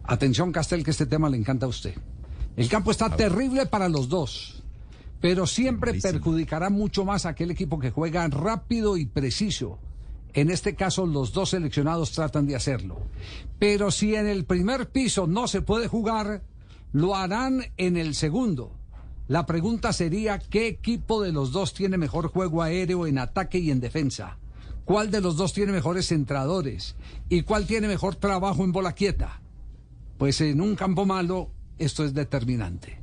Atención, 0.04 0.52
Castel, 0.52 0.84
que 0.84 0.92
este 0.92 1.06
tema 1.06 1.30
le 1.30 1.38
encanta 1.38 1.66
a 1.66 1.70
usted. 1.70 1.96
El 2.56 2.70
campo 2.70 2.92
está 2.92 3.10
terrible 3.10 3.66
para 3.66 3.90
los 3.90 4.08
dos, 4.08 4.64
pero 5.20 5.46
siempre 5.48 5.94
perjudicará 5.94 6.70
mucho 6.70 7.04
más 7.04 7.26
a 7.26 7.30
aquel 7.30 7.52
equipo 7.52 7.80
que 7.80 7.92
juega 7.92 8.28
rápido 8.28 8.98
y 8.98 9.06
preciso. 9.06 9.80
En 10.34 10.50
este 10.50 10.76
caso, 10.76 11.06
los 11.06 11.34
dos 11.34 11.50
seleccionados 11.52 12.12
tratan 12.12 12.46
de 12.46 12.56
hacerlo. 12.56 13.02
Pero 13.58 13.90
si 13.92 14.16
en 14.16 14.28
el 14.28 14.46
primer 14.46 14.90
piso 14.90 15.28
no 15.28 15.48
se 15.48 15.62
puede 15.62 15.88
jugar, 15.88 16.44
lo 16.92 17.16
harán 17.16 17.62
en 17.78 17.98
el 17.98 18.16
segundo. 18.16 18.72
La 19.28 19.46
pregunta 19.46 19.92
sería, 19.92 20.40
¿qué 20.40 20.68
equipo 20.68 21.22
de 21.22 21.32
los 21.32 21.52
dos 21.52 21.74
tiene 21.74 21.98
mejor 21.98 22.28
juego 22.28 22.62
aéreo 22.62 23.08
en 23.08 23.18
ataque 23.18 23.58
y 23.58 23.72
en 23.72 23.80
defensa? 23.80 24.38
¿Cuál 24.86 25.10
de 25.12 25.20
los 25.22 25.36
dos 25.36 25.52
tiene 25.54 25.72
mejores 25.72 26.08
centradores? 26.08 26.96
¿Y 27.28 27.42
cuál 27.42 27.66
tiene 27.66 27.88
mejor 27.88 28.16
trabajo 28.16 28.64
en 28.64 28.72
bola 28.72 28.94
quieta? 28.94 29.42
Pues 30.18 30.40
en 30.42 30.62
un 30.62 30.76
campo 30.76 31.06
malo 31.06 31.50
esto 31.78 32.06
es 32.06 32.14
determinante. 32.14 33.00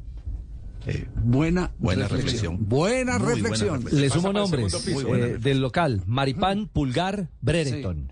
buena, 1.16 1.70
buena 1.78 2.08
reflexión. 2.08 2.56
reflexión. 2.56 2.68
Buena 2.68 3.18
reflexión. 3.18 3.84
Le 3.92 4.10
sumo 4.10 4.32
nombres 4.32 4.74
piso. 4.76 5.14
eh, 5.14 5.38
del 5.38 5.60
local. 5.60 6.02
Maripán, 6.06 6.68
Pulgar, 6.68 7.28
Brereton. 7.40 8.10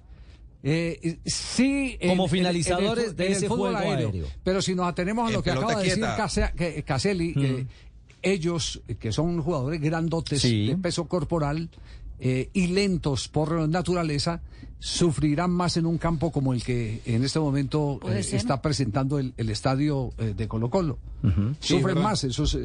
Eh, 0.62 1.18
sí, 1.25 1.97
en- 2.01 2.11
Como 2.11 2.25
en- 2.25 2.31
finalizadores 2.31 3.05
en 3.05 3.11
el 3.11 3.11
fu- 3.11 3.16
de 3.16 3.27
en 3.27 3.33
ese 3.33 3.49
fútbol 3.49 3.75
juego 3.77 3.91
aéreo. 3.93 4.12
Pero 4.45 4.61
si 4.62 4.75
nos 4.75 4.87
atenemos 4.87 5.25
a 5.25 5.29
En 5.29 5.35
lo 5.35 5.43
que 5.43 5.51
acaba 5.51 5.75
de 5.77 5.85
decir 5.85 6.05
quieta. 6.05 6.85
Caselli, 6.85 7.35
eh, 7.37 7.66
ellos, 8.23 8.83
eh, 8.87 8.95
que 8.97 9.11
son 9.11 9.41
jugadores 9.43 9.81
grandotes 9.81 10.43
Sí. 10.43 10.66
de 10.68 10.77
peso 10.77 11.09
corporal 11.09 11.71
eh, 12.21 12.51
y 12.53 12.68
lentos 12.68 13.29
por 13.29 13.68
naturaleza, 13.68 14.41
sufrirán 14.79 15.51
más 15.51 15.77
en 15.77 15.85
un 15.87 15.99
campo 15.99 16.31
como 16.33 16.53
el 16.55 16.62
que 16.64 17.03
en 17.05 17.23
este 17.25 17.39
momento 17.39 18.01
eh, 18.09 18.23
está 18.37 18.62
presentando 18.62 19.18
el, 19.18 19.35
el 19.37 19.51
estadio 19.51 20.12
eh, 20.18 20.35
de 20.37 20.49
Colo 20.49 20.71
Colo. 20.71 20.99
Sufren 21.61 21.99
más. 22.03 22.25
Esos, 22.25 22.59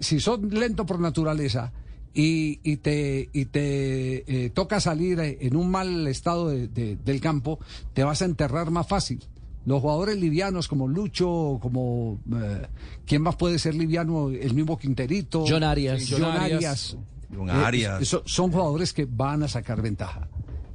si 0.00 0.18
son 0.20 0.48
lentos 0.50 0.86
por 0.86 0.98
naturaleza 0.98 1.72
y, 2.14 2.58
y 2.62 2.78
te, 2.78 3.28
y 3.32 3.44
te 3.46 4.46
eh, 4.46 4.50
toca 4.50 4.80
salir 4.80 5.20
en 5.20 5.56
un 5.56 5.70
mal 5.70 6.06
estado 6.08 6.48
de- 6.48 6.68
de- 6.68 6.96
del 6.96 7.20
campo, 7.20 7.58
te 7.92 8.02
vas 8.02 8.22
a 8.22 8.24
enterrar 8.24 8.70
más 8.70 8.86
fácil. 8.88 9.20
Los 9.66 9.82
jugadores 9.82 10.16
livianos 10.16 10.68
como 10.68 10.88
Lucho, 10.88 11.58
como... 11.60 12.18
eh, 12.34 12.66
¿Quién 13.06 13.20
más 13.20 13.36
puede 13.36 13.58
ser 13.58 13.74
liviano? 13.74 14.30
El 14.30 14.54
mismo 14.54 14.78
Quinterito. 14.78 15.44
John 15.46 15.62
Arias. 15.62 16.06
John 16.08 16.22
John 16.22 16.30
Arias. 16.32 16.44
Arias. 16.56 16.96
Eh, 17.30 18.04
so- 18.04 18.22
son 18.26 18.50
jugadores 18.50 18.92
que 18.92 19.06
van 19.08 19.42
a 19.42 19.48
sacar 19.48 19.82
ventaja. 19.82 20.28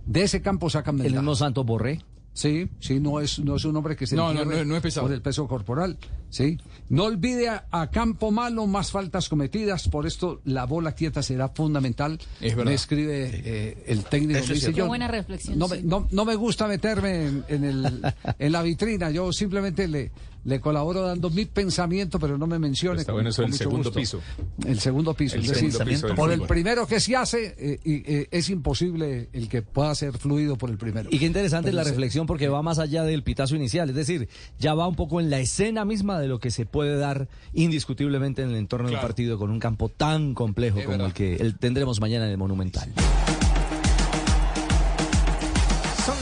De 0.06 0.24
ese 0.24 0.42
campo 0.42 0.70
sacan 0.70 0.96
El 0.98 1.04
ventaja. 1.04 1.22
mismo 1.22 1.36
Santos 1.36 1.66
Borré. 1.66 2.02
Sí, 2.36 2.68
sí, 2.80 3.00
no 3.00 3.20
es, 3.20 3.38
no 3.38 3.56
es 3.58 3.64
un 3.66 3.76
hombre 3.76 3.96
que 3.96 4.08
se 4.08 4.16
No, 4.16 4.34
no, 4.34 4.44
no, 4.44 4.66
no 4.66 4.76
es 4.76 4.82
pesado. 4.82 5.06
por 5.06 5.14
el 5.14 5.22
peso 5.22 5.48
corporal. 5.48 6.00
Sí. 6.32 6.58
No 6.90 7.04
olvide 7.04 7.48
a, 7.48 7.68
a 7.70 7.92
campo 7.92 8.32
malo 8.32 8.66
más 8.66 8.90
faltas 8.90 9.30
cometidas, 9.30 9.88
por 9.88 10.08
esto 10.08 10.42
la 10.44 10.66
bola 10.66 10.94
quieta 10.94 11.22
será 11.22 11.50
fundamental. 11.50 12.18
Es 12.42 12.56
verdad. 12.56 12.72
Me 12.72 12.74
escribe 12.76 13.30
eh, 13.32 13.84
el 13.86 14.04
técnico. 14.06 14.40
Eso 14.40 14.48
me 14.48 14.54
es 14.54 14.60
dice, 14.60 14.60
cierto. 14.62 14.76
Qué 14.76 14.80
"Yo 14.80 14.88
buena 14.88 15.08
reflexión. 15.08 15.60
no, 15.60 15.68
sí. 15.68 15.76
me, 15.76 15.84
no, 15.84 16.08
no 16.12 16.26
me 16.26 16.34
gusta 16.34 16.68
meterme 16.68 17.28
en, 17.28 17.46
en 17.50 17.64
el, 17.66 18.14
en 18.40 18.52
la 18.52 18.64
vitrina, 18.64 19.12
yo 19.12 19.32
simplemente 19.32 19.88
le, 19.88 20.12
le 20.46 20.60
colaboro 20.60 21.02
dando 21.02 21.30
mi 21.30 21.46
pensamiento, 21.46 22.20
pero 22.20 22.38
no 22.38 22.48
me 22.48 22.60
mencione. 22.60 23.00
Está 23.00 23.12
con- 23.12 23.18
bueno 23.18 23.30
eso 23.30 23.42
con 23.42 23.52
del 23.52 23.52
mucho 23.52 23.64
segundo 23.64 23.90
gusto. 23.90 24.00
piso. 24.00 24.22
El 24.68 24.80
segundo 24.80 25.14
piso. 25.14 25.36
El 25.36 25.42
es 25.44 25.48
decir, 25.50 25.72
segundo 25.72 25.90
piso 25.92 26.08
del 26.08 26.16
por 26.16 26.30
el 26.32 26.38
fútbol. 26.40 26.48
primero 26.48 26.88
que 26.88 27.00
se 27.00 27.16
hace, 27.16 27.56
eh, 27.58 27.80
y, 27.84 27.94
eh, 28.14 28.28
es 28.32 28.50
imposible 28.50 29.30
el 29.34 29.48
que 29.50 29.62
pueda 29.62 29.94
ser 29.96 30.18
fluido 30.18 30.58
por 30.58 30.70
el 30.70 30.78
primero. 30.78 31.10
Y 31.12 31.20
qué 31.20 31.26
interesante 31.26 31.70
Pero 31.72 31.78
la 31.78 31.84
reflexión 31.84 32.26
porque 32.28 32.48
va 32.50 32.62
más 32.62 32.80
allá 32.80 33.04
del 33.04 33.24
pitazo 33.24 33.56
inicial, 33.56 33.90
es 33.90 33.96
decir, 33.96 34.28
ya 34.60 34.74
va 34.74 34.88
un 34.88 34.96
poco 34.96 35.20
en 35.22 35.30
la 35.30 35.40
escena 35.40 35.86
misma 35.86 36.20
de 36.20 36.28
lo 36.28 36.40
que 36.40 36.52
se 36.52 36.66
puede 36.66 36.98
dar 36.98 37.28
indiscutiblemente 37.54 38.42
en 38.42 38.50
el 38.50 38.56
entorno 38.56 38.88
de 38.88 38.92
un 38.94 39.00
Claro. 39.00 39.08
partido 39.08 39.38
con 39.38 39.50
un 39.50 39.60
campo 39.60 39.90
tan 39.90 40.34
complejo 40.34 40.80
Es 40.80 40.86
como 40.86 40.98
verdad. 40.98 41.08
el 41.08 41.14
que 41.14 41.36
el- 41.36 41.58
tendremos 41.58 42.00
mañana 42.02 42.26
en 42.26 42.32
el 42.32 42.38
Monumental. 42.38 42.92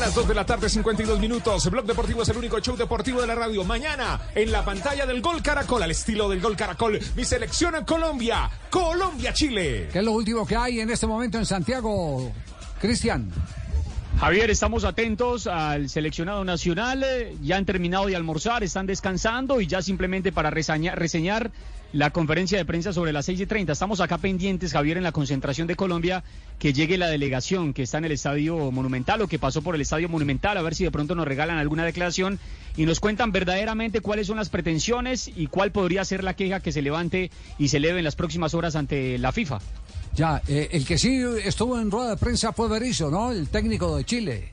Las 0.02 0.16
2 0.16 0.30
de 0.30 0.34
la 0.34 0.46
tarde, 0.48 0.68
52 0.68 1.20
minutos. 1.20 1.70
Blog 1.70 1.86
Deportivo 1.86 2.24
es 2.24 2.30
el 2.30 2.38
único 2.38 2.60
show 2.60 2.76
deportivo 2.76 3.22
de 3.22 3.28
la 3.28 3.36
radio. 3.36 3.64
Mañana, 3.64 4.20
en 4.34 4.52
la 4.52 4.66
pantalla 4.66 5.06
del 5.06 5.22
Gol 5.22 5.44
Caracol, 5.44 5.84
al 5.84 5.92
estilo 5.92 6.28
del 6.28 6.42
Gol 6.42 6.58
Caracol, 6.58 7.00
mi 7.16 7.24
selección 7.24 7.76
a 7.76 7.86
Colombia. 7.86 8.50
Colombia-Chile. 8.72 9.90
¿Qué 9.94 10.00
es 10.00 10.04
lo 10.04 10.14
último 10.14 10.44
que 10.48 10.56
hay 10.56 10.80
en 10.80 10.90
este 10.90 11.06
momento 11.06 11.38
en 11.38 11.46
Santiago, 11.46 12.32
Cristian? 12.80 13.30
Javier, 14.20 14.50
estamos 14.50 14.86
atentos 14.86 15.46
al 15.46 15.88
seleccionado 15.88 16.44
nacional. 16.44 17.06
Ya 17.44 17.58
han 17.58 17.66
terminado 17.68 18.08
de 18.08 18.16
almorzar, 18.16 18.64
están 18.64 18.88
descansando 18.88 19.62
y 19.62 19.68
ya 19.68 19.84
simplemente 19.84 20.32
para 20.32 20.50
reseñar 20.50 21.52
la 21.94 22.12
conferencia 22.12 22.58
de 22.58 22.66
prensa 22.66 22.94
sobre 22.94 23.12
las 23.12 23.26
6 23.26 23.42
y 23.42 23.46
30. 23.46 23.74
Estamos 23.74 24.00
acá 24.00 24.18
pendientes, 24.18 24.72
Javier, 24.72 24.98
en 24.98 25.04
la 25.04 25.12
concentración 25.12 25.68
de 25.68 25.76
Colombia, 25.76 26.24
que 26.60 26.74
llegue 26.74 26.98
la 26.98 27.08
delegación 27.08 27.74
que 27.74 27.84
está 27.84 27.98
en 27.98 28.06
el 28.06 28.12
Estadio 28.14 28.72
Monumental 28.72 29.22
o 29.22 29.28
que 29.28 29.40
pasó 29.40 29.62
por 29.62 29.76
el 29.76 29.82
Estadio 29.82 30.10
Monumental, 30.10 30.58
a 30.58 30.62
ver 30.62 30.76
si 30.76 30.84
de 30.84 30.92
pronto 30.92 31.16
nos 31.16 31.28
regalan 31.28 31.58
alguna 31.58 31.84
declaración 31.84 32.40
y 32.78 32.86
nos 32.86 33.00
cuentan 33.00 33.32
verdaderamente 33.32 34.02
cuáles 34.02 34.28
son 34.28 34.38
las 34.38 34.50
pretensiones 34.50 35.30
y 35.36 35.48
cuál 35.48 35.72
podría 35.72 36.06
ser 36.06 36.24
la 36.24 36.36
queja 36.36 36.62
que 36.62 36.72
se 36.72 36.82
levante 36.82 37.32
y 37.58 37.68
se 37.68 37.78
eleve 37.78 38.00
en 38.00 38.06
las 38.06 38.16
próximas 38.16 38.54
horas 38.54 38.76
ante 38.76 39.18
la 39.18 39.32
FIFA. 39.32 39.60
Ya, 40.14 40.42
eh, 40.48 40.70
el 40.72 40.86
que 40.86 40.98
sí 40.98 41.22
estuvo 41.44 41.80
en 41.80 41.90
rueda 41.90 42.12
de 42.12 42.18
prensa 42.18 42.52
fue 42.52 42.68
Berizzo, 42.68 43.10
¿no? 43.10 43.32
El 43.32 43.48
técnico 43.48 43.96
de 43.96 44.04
Chile. 44.04 44.52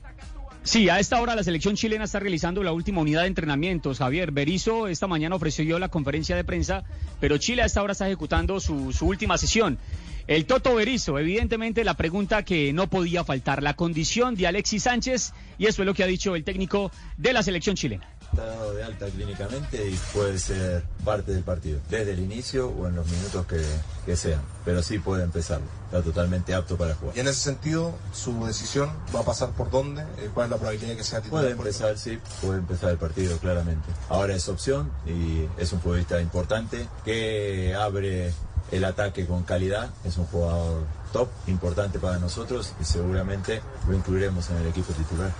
Sí, 0.69 0.87
a 0.87 0.99
esta 0.99 1.19
hora 1.19 1.33
la 1.33 1.43
selección 1.43 1.75
chilena 1.75 2.03
está 2.03 2.19
realizando 2.19 2.61
la 2.61 2.71
última 2.71 3.01
unidad 3.01 3.21
de 3.21 3.27
entrenamientos. 3.27 3.97
Javier 3.97 4.29
Berizzo 4.31 4.87
esta 4.87 5.07
mañana 5.07 5.35
ofreció 5.35 5.79
la 5.79 5.89
conferencia 5.89 6.35
de 6.35 6.43
prensa, 6.43 6.83
pero 7.19 7.39
Chile 7.39 7.63
a 7.63 7.65
esta 7.65 7.81
hora 7.81 7.93
está 7.93 8.05
ejecutando 8.05 8.59
su, 8.59 8.93
su 8.93 9.07
última 9.07 9.39
sesión. 9.39 9.79
El 10.27 10.45
Toto 10.45 10.75
Berizzo, 10.75 11.17
evidentemente 11.17 11.83
la 11.83 11.95
pregunta 11.95 12.45
que 12.45 12.71
no 12.71 12.87
podía 12.87 13.23
faltar, 13.23 13.63
la 13.63 13.73
condición 13.73 14.35
de 14.35 14.45
Alexis 14.45 14.83
Sánchez, 14.83 15.33
y 15.57 15.65
eso 15.65 15.81
es 15.81 15.87
lo 15.87 15.95
que 15.95 16.03
ha 16.03 16.05
dicho 16.05 16.35
el 16.35 16.43
técnico 16.43 16.91
de 17.17 17.33
la 17.33 17.41
selección 17.41 17.75
chilena. 17.75 18.07
Está 18.31 18.45
dado 18.45 18.73
de 18.73 18.83
alta 18.83 19.07
clínicamente 19.07 19.89
y 19.89 19.99
puede 20.13 20.37
ser 20.37 20.83
parte 21.03 21.31
del 21.31 21.43
partido, 21.43 21.79
desde 21.89 22.13
el 22.13 22.19
inicio 22.19 22.69
o 22.69 22.87
en 22.87 22.95
los 22.95 23.07
minutos 23.09 23.45
que, 23.47 23.61
que 24.05 24.15
sean, 24.15 24.41
pero 24.63 24.83
sí 24.83 24.99
puede 24.99 25.23
empezarlo, 25.23 25.65
está 25.85 26.01
totalmente 26.01 26.53
apto 26.53 26.77
para 26.77 26.93
jugar. 26.95 27.17
Y 27.17 27.21
en 27.21 27.27
ese 27.27 27.39
sentido, 27.39 27.95
su 28.13 28.45
decisión 28.45 28.91
va 29.15 29.21
a 29.21 29.23
pasar 29.23 29.49
por 29.51 29.69
dónde, 29.71 30.03
Eh, 30.19 30.29
cuál 30.33 30.45
es 30.45 30.51
la 30.51 30.57
probabilidad 30.57 30.89
de 30.89 30.97
que 30.97 31.03
sea 31.03 31.21
titular. 31.21 31.43
Puede 31.43 31.51
empezar, 31.57 31.97
sí, 31.97 32.19
puede 32.41 32.59
empezar 32.59 32.91
el 32.91 32.97
partido 32.97 33.37
claramente. 33.39 33.89
Ahora 34.09 34.35
es 34.35 34.47
opción 34.47 34.91
y 35.05 35.47
es 35.57 35.73
un 35.73 35.81
futbolista 35.81 36.21
importante 36.21 36.87
que 37.03 37.75
abre 37.75 38.31
el 38.71 38.85
ataque 38.85 39.25
con 39.25 39.43
calidad, 39.43 39.89
es 40.03 40.17
un 40.17 40.25
jugador 40.25 40.83
top, 41.11 41.29
importante 41.47 41.97
para 41.97 42.19
nosotros 42.19 42.73
y 42.79 42.85
seguramente 42.85 43.61
lo 43.87 43.95
incluiremos 43.95 44.49
en 44.51 44.57
el 44.57 44.67
equipo 44.67 44.93
titular. 44.93 45.31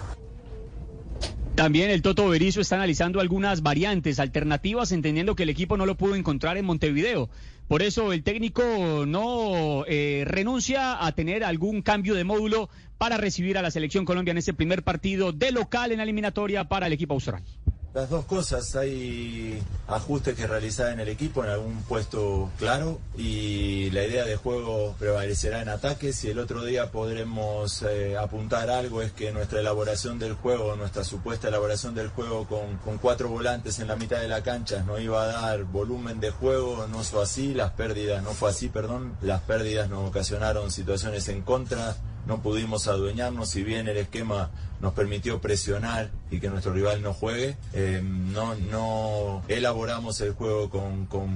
También 1.59 1.91
el 1.91 2.01
Toto 2.01 2.29
Berizzo 2.29 2.61
está 2.61 2.77
analizando 2.77 3.19
algunas 3.19 3.61
variantes, 3.61 4.21
alternativas, 4.21 4.93
entendiendo 4.93 5.35
que 5.35 5.43
el 5.43 5.49
equipo 5.49 5.75
no 5.75 5.85
lo 5.85 5.95
pudo 5.95 6.15
encontrar 6.15 6.55
en 6.55 6.63
Montevideo. 6.63 7.29
Por 7.67 7.81
eso 7.81 8.13
el 8.13 8.23
técnico 8.23 8.63
no 9.05 9.83
eh, 9.85 10.23
renuncia 10.25 11.05
a 11.05 11.11
tener 11.11 11.43
algún 11.43 11.81
cambio 11.81 12.15
de 12.15 12.23
módulo 12.23 12.69
para 12.97 13.17
recibir 13.17 13.57
a 13.57 13.61
la 13.61 13.71
selección 13.71 14.05
Colombia 14.05 14.31
en 14.31 14.37
este 14.37 14.53
primer 14.53 14.83
partido 14.83 15.33
de 15.33 15.51
local 15.51 15.91
en 15.91 15.97
la 15.97 16.03
eliminatoria 16.03 16.69
para 16.69 16.87
el 16.87 16.93
equipo 16.93 17.15
austral. 17.15 17.43
Las 17.91 18.07
dos 18.07 18.25
cosas, 18.25 18.75
hay 18.75 19.63
ajustes 19.87 20.35
que 20.35 20.45
realizar 20.45 20.93
en 20.93 20.99
el 20.99 21.09
equipo 21.09 21.43
en 21.43 21.49
algún 21.49 21.81
puesto 21.81 22.51
claro 22.59 22.99
y 23.17 23.89
la 23.89 24.03
idea 24.03 24.25
de 24.25 24.35
juego 24.35 24.95
prevalecerá 24.99 25.63
en 25.63 25.69
ataques 25.69 26.23
y 26.23 26.29
el 26.29 26.37
otro 26.37 26.63
día 26.63 26.91
podremos 26.91 27.81
eh, 27.81 28.15
apuntar 28.15 28.69
algo, 28.69 29.01
es 29.01 29.11
que 29.11 29.31
nuestra 29.31 29.59
elaboración 29.59 30.19
del 30.19 30.33
juego, 30.33 30.75
nuestra 30.75 31.03
supuesta 31.03 31.47
elaboración 31.47 31.95
del 31.95 32.09
juego 32.09 32.45
con, 32.47 32.77
con 32.77 32.99
cuatro 32.99 33.27
volantes 33.27 33.79
en 33.79 33.87
la 33.87 33.95
mitad 33.95 34.21
de 34.21 34.27
la 34.27 34.43
cancha 34.43 34.83
nos 34.83 35.01
iba 35.01 35.23
a 35.23 35.27
dar 35.27 35.63
volumen 35.63 36.19
de 36.19 36.29
juego, 36.29 36.85
no 36.91 37.03
fue 37.03 37.23
así, 37.23 37.55
las 37.55 37.71
pérdidas, 37.71 38.21
no 38.21 38.33
fue 38.33 38.51
así, 38.51 38.69
perdón, 38.69 39.17
las 39.23 39.41
pérdidas 39.41 39.89
nos 39.89 40.07
ocasionaron 40.07 40.69
situaciones 40.69 41.27
en 41.27 41.41
contra, 41.41 41.95
no 42.29 42.43
pudimos 42.43 42.87
adueñarnos, 42.87 43.49
si 43.49 43.63
bien 43.63 43.87
el 43.87 43.97
esquema 43.97 44.51
nos 44.81 44.93
permitió 44.93 45.41
presionar 45.41 46.11
y 46.29 46.39
que 46.39 46.47
nuestro 46.47 46.71
rival 46.73 47.01
no 47.01 47.11
juegue, 47.11 47.57
eh, 47.73 48.01
no, 48.03 48.53
no 48.53 49.41
elaboramos 49.47 50.21
el 50.21 50.33
juego 50.33 50.69
con, 50.69 51.07
con, 51.07 51.35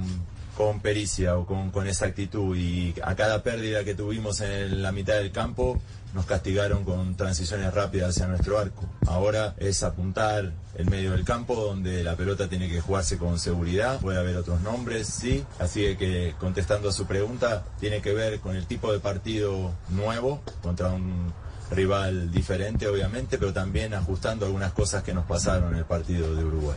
con 0.56 0.80
pericia 0.80 1.36
o 1.36 1.46
con, 1.46 1.70
con 1.70 1.86
exactitud 1.86 2.56
y 2.56 2.94
a 3.02 3.14
cada 3.14 3.42
pérdida 3.42 3.84
que 3.84 3.94
tuvimos 3.94 4.40
en 4.40 4.82
la 4.82 4.92
mitad 4.92 5.14
del 5.14 5.32
campo 5.32 5.80
nos 6.14 6.26
castigaron 6.26 6.84
con 6.84 7.16
transiciones 7.16 7.74
rápidas 7.74 8.10
hacia 8.10 8.28
nuestro 8.28 8.58
arco. 8.58 8.88
Ahora 9.06 9.54
es 9.58 9.82
apuntar 9.82 10.52
el 10.76 10.86
medio 10.86 11.10
del 11.10 11.24
campo 11.24 11.56
donde 11.56 12.04
la 12.04 12.16
pelota 12.16 12.48
tiene 12.48 12.68
que 12.68 12.80
jugarse 12.80 13.18
con 13.18 13.38
seguridad, 13.38 14.00
puede 14.00 14.18
haber 14.18 14.36
otros 14.36 14.60
nombres, 14.60 15.08
sí, 15.08 15.44
así 15.58 15.96
que 15.96 16.34
contestando 16.38 16.88
a 16.88 16.92
su 16.92 17.06
pregunta, 17.06 17.64
tiene 17.80 18.00
que 18.00 18.14
ver 18.14 18.38
con 18.38 18.54
el 18.54 18.66
tipo 18.66 18.92
de 18.92 19.00
partido 19.00 19.72
nuevo 19.90 20.40
contra 20.62 20.90
un 20.90 21.32
rival 21.70 22.30
diferente 22.30 22.86
obviamente, 22.86 23.36
pero 23.36 23.52
también 23.52 23.94
ajustando 23.94 24.46
algunas 24.46 24.72
cosas 24.72 25.02
que 25.02 25.14
nos 25.14 25.26
pasaron 25.26 25.72
en 25.72 25.78
el 25.78 25.84
partido 25.84 26.34
de 26.36 26.44
Uruguay. 26.44 26.76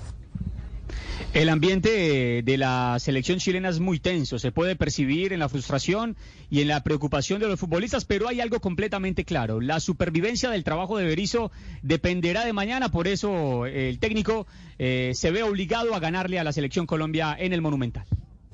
El 1.33 1.49
ambiente 1.49 2.39
eh, 2.39 2.41
de 2.41 2.57
la 2.57 2.97
selección 2.99 3.37
chilena 3.37 3.69
es 3.69 3.79
muy 3.79 3.99
tenso, 3.99 4.39
se 4.39 4.51
puede 4.51 4.75
percibir 4.75 5.33
en 5.33 5.39
la 5.39 5.49
frustración 5.49 6.15
y 6.49 6.61
en 6.61 6.67
la 6.67 6.83
preocupación 6.83 7.39
de 7.39 7.47
los 7.47 7.59
futbolistas, 7.59 8.05
pero 8.05 8.27
hay 8.27 8.39
algo 8.41 8.59
completamente 8.59 9.25
claro, 9.25 9.61
la 9.61 9.79
supervivencia 9.79 10.49
del 10.49 10.63
trabajo 10.63 10.97
de 10.97 11.05
Berizzo 11.05 11.51
dependerá 11.83 12.45
de 12.45 12.53
mañana, 12.53 12.89
por 12.89 13.07
eso 13.07 13.65
eh, 13.65 13.89
el 13.89 13.99
técnico 13.99 14.47
eh, 14.79 15.11
se 15.13 15.31
ve 15.31 15.43
obligado 15.43 15.93
a 15.93 15.99
ganarle 15.99 16.39
a 16.39 16.43
la 16.43 16.53
selección 16.53 16.87
Colombia 16.87 17.35
en 17.37 17.53
el 17.53 17.61
Monumental. 17.61 18.05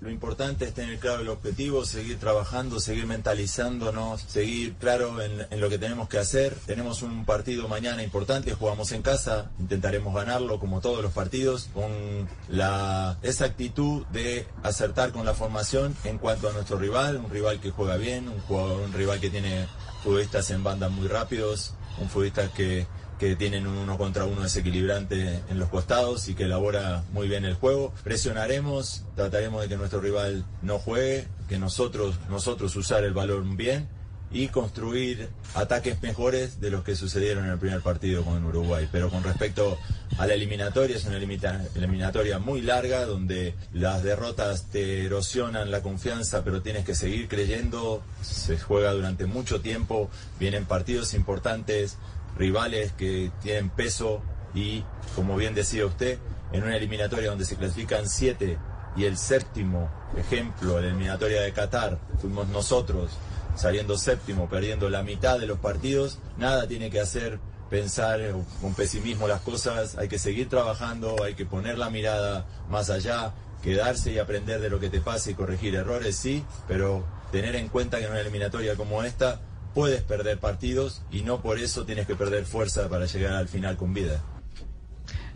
Lo 0.03 0.09
importante 0.09 0.65
es 0.65 0.73
tener 0.73 0.99
claro 0.99 1.21
el 1.21 1.29
objetivo, 1.29 1.85
seguir 1.85 2.19
trabajando, 2.19 2.81
seguir 2.81 3.07
mentalizándonos, 3.07 4.19
seguir 4.23 4.73
claro 4.73 5.15
en, 5.21 5.61
lo 5.61 5.69
que 5.69 5.77
tenemos 5.77 6.09
que 6.09 6.17
hacer. 6.17 6.53
Tenemos 6.65 7.03
un 7.03 7.23
partido 7.23 7.69
mañana 7.69 8.03
importante, 8.03 8.53
jugamos 8.53 8.91
en 8.91 9.01
casa, 9.01 9.49
intentaremos 9.59 10.13
ganarlo 10.13 10.59
como 10.59 10.81
todos 10.81 11.01
los 11.01 11.13
partidos, 11.13 11.69
con 11.73 12.27
la, 12.49 13.17
esa 13.21 13.45
actitud 13.45 14.05
de 14.07 14.45
acertar 14.61 15.13
con 15.13 15.25
la 15.25 15.35
formación 15.35 15.95
en 16.03 16.17
cuanto 16.17 16.49
a 16.49 16.51
nuestro 16.51 16.77
rival, 16.77 17.15
un 17.15 17.31
rival 17.31 17.61
que 17.61 17.71
juega 17.71 17.95
bien, 17.95 18.27
un, 18.27 18.41
jugador, 18.41 18.81
un 18.81 18.91
rival 18.91 19.21
que 19.21 19.29
tiene 19.29 19.67
futbolistas 20.03 20.51
en 20.51 20.65
bandas 20.65 20.91
muy 20.91 21.07
rápidos, 21.07 21.75
un 21.97 22.09
futbolista 22.09 22.51
que 22.51 22.87
que 23.23 23.37
tienen 23.37 23.67
un 23.67 23.77
uno 23.77 23.97
contra 23.97 24.25
uno 24.25 24.41
desequilibrante 24.41 25.39
en 25.49 25.57
los 25.57 25.69
costados 25.69 26.27
y 26.27 26.35
que 26.35 26.43
elabora 26.43 27.05
muy 27.13 27.29
bien 27.29 27.45
el 27.45 27.53
juego. 27.53 27.93
Presionaremos, 28.03 29.05
trataremos 29.15 29.61
de 29.61 29.69
que 29.69 29.77
nuestro 29.77 30.01
rival 30.01 30.43
no 30.61 30.77
juegue, 30.77 31.25
que 31.47 31.57
nosotros, 31.57 32.19
nosotros 32.29 32.75
usar 32.75 33.05
el 33.05 33.13
balón 33.13 33.55
bien 33.55 33.87
y 34.29 34.49
construir 34.49 35.29
ataques 35.53 36.01
mejores 36.01 36.59
de 36.59 36.69
los 36.69 36.83
que 36.83 36.97
sucedieron 36.97 37.45
en 37.45 37.51
el 37.51 37.59
primer 37.59 37.79
partido 37.79 38.25
con 38.25 38.43
Uruguay. 38.43 38.89
Pero 38.91 39.09
con 39.09 39.23
respecto 39.23 39.77
a 40.17 40.27
la 40.27 40.33
eliminatoria, 40.33 40.97
es 40.97 41.05
una 41.05 41.15
eliminatoria 41.15 42.39
muy 42.39 42.61
larga 42.61 43.05
donde 43.05 43.55
las 43.71 44.03
derrotas 44.03 44.65
te 44.65 45.05
erosionan 45.05 45.71
la 45.71 45.81
confianza, 45.81 46.43
pero 46.43 46.61
tienes 46.61 46.83
que 46.83 46.93
seguir 46.93 47.29
creyendo. 47.29 48.03
Se 48.21 48.57
juega 48.57 48.91
durante 48.91 49.27
mucho 49.27 49.61
tiempo, 49.61 50.09
vienen 50.39 50.65
partidos 50.65 51.13
importantes 51.13 51.97
rivales 52.37 52.91
que 52.93 53.31
tienen 53.41 53.69
peso 53.69 54.21
y, 54.53 54.83
como 55.15 55.35
bien 55.35 55.55
decía 55.55 55.85
usted, 55.85 56.19
en 56.51 56.63
una 56.63 56.77
eliminatoria 56.77 57.29
donde 57.29 57.45
se 57.45 57.55
clasifican 57.55 58.07
siete 58.07 58.57
y 58.95 59.05
el 59.05 59.17
séptimo 59.17 59.89
ejemplo, 60.17 60.79
la 60.79 60.87
eliminatoria 60.87 61.41
de 61.41 61.51
Qatar, 61.51 61.99
fuimos 62.21 62.47
nosotros 62.49 63.11
saliendo 63.55 63.97
séptimo, 63.97 64.49
perdiendo 64.49 64.89
la 64.89 65.03
mitad 65.03 65.39
de 65.39 65.47
los 65.47 65.59
partidos, 65.59 66.19
nada 66.37 66.67
tiene 66.67 66.89
que 66.89 66.99
hacer 66.99 67.39
pensar 67.69 68.19
con 68.61 68.73
pesimismo 68.73 69.27
las 69.27 69.41
cosas, 69.41 69.97
hay 69.97 70.07
que 70.07 70.19
seguir 70.19 70.49
trabajando, 70.49 71.23
hay 71.23 71.33
que 71.33 71.45
poner 71.45 71.77
la 71.77 71.89
mirada 71.89 72.45
más 72.69 72.89
allá, 72.89 73.33
quedarse 73.63 74.11
y 74.11 74.19
aprender 74.19 74.59
de 74.59 74.69
lo 74.69 74.79
que 74.79 74.89
te 74.89 75.01
pasa 75.01 75.31
y 75.31 75.33
corregir 75.33 75.73
errores, 75.75 76.15
sí, 76.15 76.43
pero 76.67 77.03
tener 77.31 77.55
en 77.55 77.69
cuenta 77.69 77.97
que 77.97 78.05
en 78.05 78.11
una 78.11 78.19
eliminatoria 78.19 78.75
como 78.75 79.03
esta 79.03 79.39
puedes 79.73 80.01
perder 80.01 80.39
partidos 80.39 81.01
y 81.11 81.21
no 81.21 81.41
por 81.41 81.59
eso 81.59 81.85
tienes 81.85 82.07
que 82.07 82.15
perder 82.15 82.45
fuerza 82.45 82.89
para 82.89 83.05
llegar 83.05 83.33
al 83.33 83.47
final 83.47 83.77
con 83.77 83.93
vida. 83.93 84.23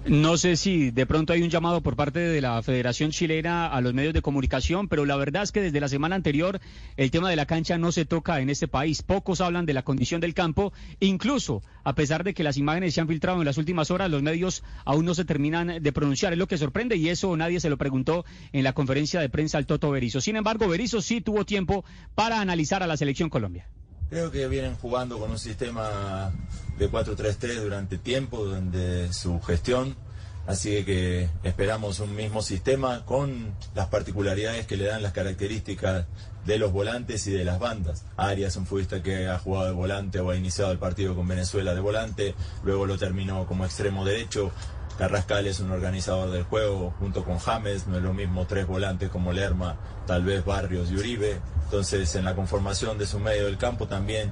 No 0.06 0.38
sé 0.38 0.56
si 0.56 0.92
de 0.92 1.06
pronto 1.06 1.34
hay 1.34 1.42
un 1.42 1.50
llamado 1.50 1.82
por 1.82 1.98
parte 1.98 2.20
de 2.20 2.40
la 2.40 2.64
Federación 2.64 3.12
Chilena 3.12 3.68
a 3.68 3.82
los 3.82 3.94
medios 3.94 4.14
de 4.14 4.22
comunicación, 4.22 4.88
pero 4.88 5.04
la 5.04 5.18
verdad 5.18 5.44
es 5.44 5.52
que 5.52 5.60
desde 5.60 5.82
la 5.82 5.90
semana 5.90 6.16
anterior 6.16 6.62
el 6.96 7.12
tema 7.12 7.30
de 7.30 7.36
la 7.36 7.46
cancha 7.46 7.78
no 7.78 7.92
se 7.92 8.06
toca 8.06 8.40
en 8.40 8.50
este 8.50 8.70
país. 8.70 9.02
Pocos 9.02 9.42
hablan 9.42 9.66
de 9.66 9.74
la 9.74 9.84
condición 9.84 10.22
del 10.22 10.34
campo, 10.34 10.72
incluso 11.02 11.62
a 11.84 11.94
pesar 11.94 12.24
de 12.24 12.34
que 12.34 12.44
las 12.44 12.56
imágenes 12.56 12.94
se 12.94 13.02
han 13.02 13.10
filtrado 13.10 13.40
en 13.40 13.46
las 13.46 13.58
últimas 13.58 13.92
horas, 13.92 14.10
los 14.10 14.24
medios 14.24 14.64
aún 14.86 15.04
no 15.04 15.14
se 15.14 15.26
terminan 15.26 15.84
de 15.84 15.92
pronunciar. 15.92 16.32
Es 16.32 16.40
lo 16.40 16.48
que 16.48 16.58
sorprende 16.58 16.96
y 16.96 17.10
eso 17.10 17.36
nadie 17.36 17.60
se 17.60 17.70
lo 17.70 17.78
preguntó 17.78 18.24
en 18.54 18.64
la 18.64 18.72
conferencia 18.72 19.20
de 19.20 19.28
prensa 19.28 19.58
al 19.58 19.66
Toto 19.66 19.92
Berizzo. 19.92 20.22
Sin 20.22 20.38
embargo, 20.38 20.70
Berizzo 20.70 21.02
sí 21.02 21.20
tuvo 21.20 21.44
tiempo 21.44 21.84
para 22.16 22.40
analizar 22.40 22.82
a 22.82 22.88
la 22.88 22.96
selección 22.96 23.30
Colombia. 23.30 23.68
Creo 24.10 24.32
que 24.32 24.48
vienen 24.48 24.76
jugando 24.76 25.20
con 25.20 25.32
un 25.32 25.40
sistema 25.40 26.32
de 26.78 26.90
4-3-3 26.90 27.62
durante 27.62 27.98
tiempo, 27.98 28.46
durante 28.46 29.12
su 29.12 29.42
gestión. 29.42 29.96
Así 30.48 30.86
que 30.86 31.28
esperamos 31.44 32.00
un 32.00 32.16
mismo 32.16 32.42
sistema 32.42 33.04
con 33.04 33.54
las 33.76 33.88
particularidades 33.88 34.66
que 34.66 34.78
le 34.78 34.86
dan 34.86 35.04
las 35.04 35.12
características 35.12 36.06
de 36.46 36.58
los 36.58 36.72
volantes 36.72 37.28
y 37.28 37.32
de 37.32 37.44
las 37.44 37.60
bandas. 37.60 38.06
Arias, 38.16 38.56
un 38.56 38.66
futbolista 38.66 39.04
que 39.04 39.28
ha 39.28 39.40
jugado 39.40 39.66
de 39.66 39.74
volante 39.74 40.22
o 40.22 40.30
ha 40.30 40.38
iniciado 40.38 40.72
el 40.72 40.78
partido 40.78 41.14
con 41.14 41.28
Venezuela 41.28 41.76
de 41.76 41.82
volante, 41.82 42.34
luego 42.64 42.86
lo 42.86 42.98
terminó 42.98 43.46
como 43.46 43.66
extremo 43.66 44.06
derecho. 44.06 44.54
Carrascal 44.98 45.46
es 45.46 45.60
un 45.60 45.72
organizador 45.72 46.32
del 46.32 46.44
juego 46.44 46.94
junto 47.00 47.24
con 47.24 47.38
James, 47.38 47.86
no 47.88 47.98
es 47.98 48.04
lo 48.04 48.14
mismo 48.14 48.48
tres 48.48 48.66
volantes 48.66 49.10
como 49.10 49.32
Lerma, 49.32 49.76
tal 50.08 50.24
vez 50.24 50.44
Barrios 50.44 50.90
y 50.92 50.96
Uribe. 50.96 51.40
Entonces 51.66 52.16
en 52.16 52.26
la 52.26 52.36
conformación 52.36 52.98
de 52.98 53.06
su 53.06 53.20
medio 53.20 53.46
del 53.46 53.58
campo 53.58 53.88
también 53.88 54.32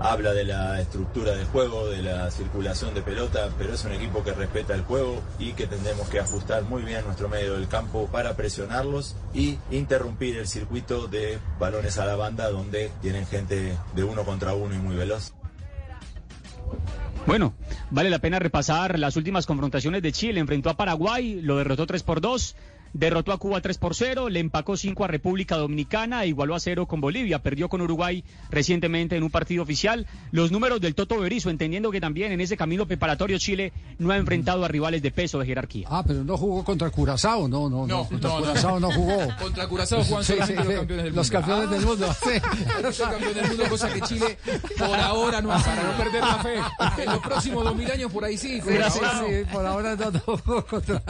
habla 0.00 0.32
de 0.32 0.44
la 0.44 0.80
estructura 0.80 1.34
del 1.34 1.46
juego, 1.46 1.88
de 1.88 2.02
la 2.02 2.30
circulación 2.30 2.94
de 2.94 3.02
pelota, 3.02 3.48
pero 3.58 3.74
es 3.74 3.84
un 3.84 3.92
equipo 3.92 4.22
que 4.22 4.32
respeta 4.32 4.74
el 4.74 4.82
juego 4.82 5.20
y 5.38 5.52
que 5.52 5.66
tendremos 5.66 6.08
que 6.08 6.20
ajustar 6.20 6.62
muy 6.62 6.82
bien 6.82 7.04
nuestro 7.04 7.28
medio 7.28 7.54
del 7.54 7.66
campo 7.66 8.08
para 8.12 8.36
presionarlos 8.36 9.16
y 9.34 9.58
interrumpir 9.70 10.36
el 10.38 10.46
circuito 10.46 11.08
de 11.08 11.38
balones 11.58 11.98
a 11.98 12.06
la 12.06 12.14
banda 12.14 12.48
donde 12.50 12.92
tienen 13.02 13.26
gente 13.26 13.76
de 13.94 14.04
uno 14.04 14.24
contra 14.24 14.54
uno 14.54 14.74
y 14.74 14.78
muy 14.78 14.94
veloz. 14.94 15.32
Bueno, 17.28 17.52
vale 17.90 18.08
la 18.08 18.20
pena 18.20 18.38
repasar 18.38 18.98
las 18.98 19.16
últimas 19.16 19.44
confrontaciones 19.44 20.00
de 20.00 20.12
Chile. 20.12 20.40
Enfrentó 20.40 20.70
a 20.70 20.78
Paraguay, 20.78 21.42
lo 21.42 21.58
derrotó 21.58 21.86
3 21.86 22.02
por 22.02 22.22
2. 22.22 22.56
Derrotó 22.92 23.32
a 23.32 23.38
Cuba 23.38 23.60
3 23.60 23.78
por 23.78 23.94
0, 23.94 24.28
le 24.28 24.40
empacó 24.40 24.76
5 24.76 25.04
a 25.04 25.08
República 25.08 25.56
Dominicana, 25.56 26.24
e 26.24 26.28
igualó 26.28 26.54
a 26.54 26.60
0 26.60 26.86
con 26.86 27.00
Bolivia, 27.00 27.40
perdió 27.42 27.68
con 27.68 27.80
Uruguay 27.80 28.24
recientemente 28.50 29.16
en 29.16 29.22
un 29.22 29.30
partido 29.30 29.62
oficial. 29.62 30.06
Los 30.30 30.50
números 30.52 30.80
del 30.80 30.94
Toto 30.94 31.18
Berizo, 31.18 31.50
entendiendo 31.50 31.90
que 31.90 32.00
también 32.00 32.32
en 32.32 32.40
ese 32.40 32.56
camino 32.56 32.86
preparatorio 32.86 33.38
Chile 33.38 33.72
no 33.98 34.10
ha 34.10 34.16
enfrentado 34.16 34.64
a 34.64 34.68
rivales 34.68 35.02
de 35.02 35.10
peso 35.10 35.38
de 35.38 35.46
jerarquía. 35.46 35.86
Ah, 35.90 36.02
pero 36.06 36.24
no 36.24 36.36
jugó 36.36 36.64
contra 36.64 36.90
Curazao, 36.90 37.48
no, 37.48 37.68
no, 37.68 37.86
no, 37.86 37.86
No, 37.86 38.08
contra 38.08 38.30
no, 38.30 38.40
no. 38.40 38.46
Curazao 38.46 38.80
no, 38.80 38.90
jugó. 38.92 39.18
Contra 39.40 39.68
Curazao 39.68 40.04
juegan 40.04 40.24
Sí, 40.24 40.34
sí, 40.46 40.54
los 40.54 40.66
sí. 40.66 40.72
campeones 40.74 40.88
del 40.88 40.96
mundo. 41.04 41.16
Los 41.16 41.30
campeones 41.30 41.70
del 41.70 41.80
mundo, 41.86 42.06
sí. 42.24 42.82
Los 42.82 42.98
campeones 42.98 43.34
del 43.34 43.48
mundo, 43.48 43.64
cosa 43.68 43.92
que 43.92 44.00
Chile 44.02 44.38
por 44.78 44.98
ahora 44.98 45.40
no 45.40 45.52
hace. 45.52 45.68
Para 45.70 45.82
no 45.82 45.96
perder 45.96 46.20
la 46.22 46.38
fe. 46.38 47.02
En 47.02 47.06
los 47.06 47.18
próximos 47.20 47.64
dos 47.64 47.76
mil 47.76 47.90
años 47.90 48.12
por 48.12 48.24
ahí 48.24 48.36
sí. 48.36 48.60
Por 48.62 48.72
ahora 48.82 49.12
no. 49.14 49.26
sí, 49.28 49.34
por 49.52 49.66
ahora 49.66 49.96
no, 49.96 50.10
no 50.10 50.20
jugó 50.20 50.64
contra, 50.66 51.02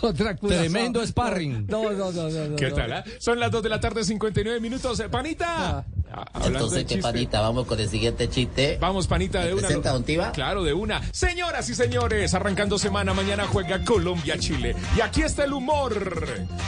contra 0.00 0.36
Curazao. 0.36 0.60
Tremendo 0.62 1.02
sparring. 1.26 1.66
No, 1.68 1.90
no, 1.92 2.12
no, 2.12 2.28
no. 2.28 2.56
¿Qué 2.56 2.68
no. 2.70 2.74
tal? 2.76 2.92
ah? 2.92 3.04
Son 3.18 3.38
las 3.40 3.50
2 3.50 3.62
de 3.62 3.68
la 3.68 3.80
tarde, 3.80 4.04
59 4.04 4.60
minutos. 4.60 5.00
Eh, 5.00 5.08
¡Panita! 5.08 5.84
Ah, 6.14 6.26
Entonces, 6.44 6.84
¿qué 6.84 6.98
panita? 6.98 7.40
Vamos 7.40 7.66
con 7.66 7.80
el 7.80 7.88
siguiente 7.88 8.28
chiste. 8.28 8.76
Vamos, 8.78 9.06
panita, 9.06 9.40
de 9.40 9.46
¿Me 9.46 9.52
una. 9.54 9.62
presenta, 9.62 9.92
don 9.92 10.04
Tiva? 10.04 10.30
Claro, 10.32 10.62
de 10.62 10.74
una. 10.74 11.00
Señoras 11.10 11.68
y 11.70 11.74
señores, 11.74 12.34
arrancando 12.34 12.78
semana, 12.78 13.14
mañana 13.14 13.46
juega 13.46 13.82
Colombia-Chile. 13.82 14.76
Y 14.94 15.00
aquí 15.00 15.22
está 15.22 15.44
el 15.44 15.54
humor 15.54 15.94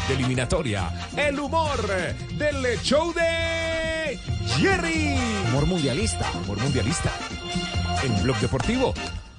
de 0.09 0.15
eliminatoria. 0.15 0.91
El 1.17 1.39
humor 1.39 1.79
del 2.39 2.81
show 2.83 3.13
de 3.13 4.19
Jerry. 4.57 5.15
Humor 5.49 5.67
mundialista. 5.67 6.31
Humor 6.45 6.59
mundialista. 6.63 7.11
En 8.03 8.23
Blog 8.23 8.39
Deportivo. 8.39 8.95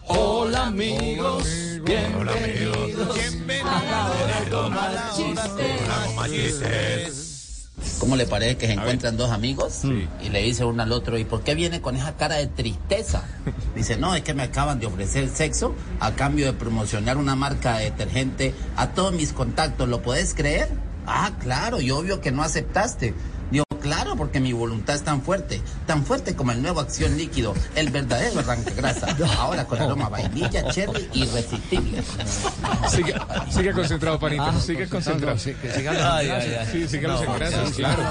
Hola 0.07 0.67
amigos, 0.67 1.43
bienvenidos. 1.83 2.75
¿Cómo 7.99 8.15
le 8.15 8.27
parece 8.27 8.57
que 8.57 8.67
se 8.67 8.73
encuentran 8.73 9.17
dos 9.17 9.31
amigos? 9.31 9.81
Y 10.21 10.29
le 10.29 10.41
dice 10.43 10.63
uno 10.63 10.83
al 10.83 10.91
otro, 10.91 11.17
¿y 11.17 11.25
por 11.25 11.41
qué 11.41 11.55
viene 11.55 11.81
con 11.81 11.95
esa 11.95 12.15
cara 12.15 12.35
de 12.35 12.47
tristeza? 12.47 13.23
Dice, 13.75 13.97
no, 13.97 14.13
es 14.15 14.21
que 14.21 14.33
me 14.33 14.43
acaban 14.43 14.79
de 14.79 14.85
ofrecer 14.85 15.27
sexo 15.29 15.73
a 15.99 16.11
cambio 16.11 16.45
de 16.45 16.53
promocionar 16.53 17.17
una 17.17 17.35
marca 17.35 17.77
de 17.77 17.85
detergente 17.85 18.53
a 18.75 18.91
todos 18.91 19.13
mis 19.13 19.33
contactos. 19.33 19.89
¿Lo 19.89 20.01
puedes 20.01 20.33
creer? 20.35 20.69
Ah, 21.07 21.31
claro, 21.39 21.81
y 21.81 21.91
obvio 21.91 22.21
que 22.21 22.31
no 22.31 22.43
aceptaste. 22.43 23.13
Claro, 23.85 24.15
porque 24.15 24.39
mi 24.39 24.51
voluntad 24.51 24.95
es 24.95 25.03
tan 25.03 25.21
fuerte, 25.21 25.61
tan 25.85 26.03
fuerte 26.03 26.35
como 26.35 26.51
el 26.51 26.59
nuevo 26.59 26.79
Acción 26.79 27.15
Líquido, 27.17 27.53
el 27.75 27.91
verdadero 27.91 28.39
arranque 28.39 28.71
grasa. 28.73 29.15
Ahora 29.37 29.65
con 29.65 29.79
aroma 29.79 30.09
vainilla, 30.09 30.67
cherry, 30.71 31.07
irresistible. 31.13 32.01
Sigue, 32.89 33.13
sigue 33.51 33.71
concentrado, 33.73 34.17
panita. 34.19 34.47
Ah, 34.49 34.59
sigue 34.59 34.87
concentrado, 34.89 35.33
concentrado. 35.33 35.37
sí, 35.37 35.53
que 35.61 35.71
sigan 35.71 35.93
los 35.93 36.03
Ay, 36.03 36.25
engrases. 36.25 36.49
ay, 36.51 36.57
ay. 36.61 36.67
Sí, 36.71 36.87
sigue 36.87 37.07
los 37.07 37.21
No, 37.21 37.33
engrases, 37.33 37.59
sí, 37.59 37.67
sí, 37.67 37.73
claro. 37.75 38.03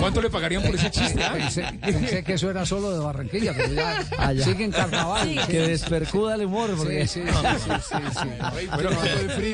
¿Cuánto 0.00 0.22
le 0.22 0.30
pagarían 0.30 0.62
por 0.62 0.74
ese 0.74 0.90
chiste? 0.90 1.22
ah? 1.22 1.32
Pensé, 1.34 1.64
pensé 1.82 2.24
que 2.24 2.32
eso 2.32 2.50
era 2.50 2.64
solo 2.64 2.90
de 2.90 2.98
Barranquilla, 3.00 3.52
pero 3.54 3.72
ya 3.74 4.02
Allá. 4.18 4.44
sigue 4.44 4.64
en 4.64 4.72
carnaval. 4.72 5.36
Ah, 5.42 5.46
Que 5.46 5.60
despercuda 5.60 6.36
el 6.36 6.46
humor. 6.46 6.70
Porque... 6.74 7.06
Sí, 7.06 7.20
sí, 7.22 7.28
sí, 7.28 7.70
sí, 7.86 7.94
sí. 8.22 8.28
Bueno, 8.78 8.90
bueno, 8.90 8.90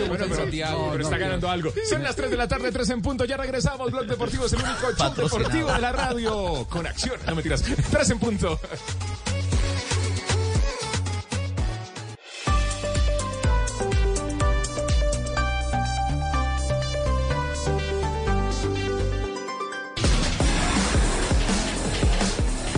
pero, 0.06 0.44
No, 0.44 0.90
pero 0.90 0.98
no, 0.98 1.00
está 1.00 1.18
ganando 1.18 1.50
algo. 1.50 1.72
Son 1.90 2.00
las 2.02 2.14
3 2.14 2.30
de 2.30 2.36
la 2.36 2.46
tarde, 2.46 2.70
3 2.70 2.90
en 2.90 3.02
punto. 3.02 3.24
Ya 3.24 3.36
regresamos. 3.36 3.90
Blog 3.90 4.06
Deportivo 4.06 4.46
es 4.46 4.52
el 4.52 4.60
único 4.60 4.92
show 4.96 5.14
deportivo 5.14 5.63
de 5.64 5.80
la 5.80 5.92
radio. 5.92 6.66
Con 6.68 6.86
acción. 6.86 7.18
No 7.26 7.34
mentiras. 7.34 7.62
3 7.62 8.10
en 8.10 8.18
punto. 8.18 8.58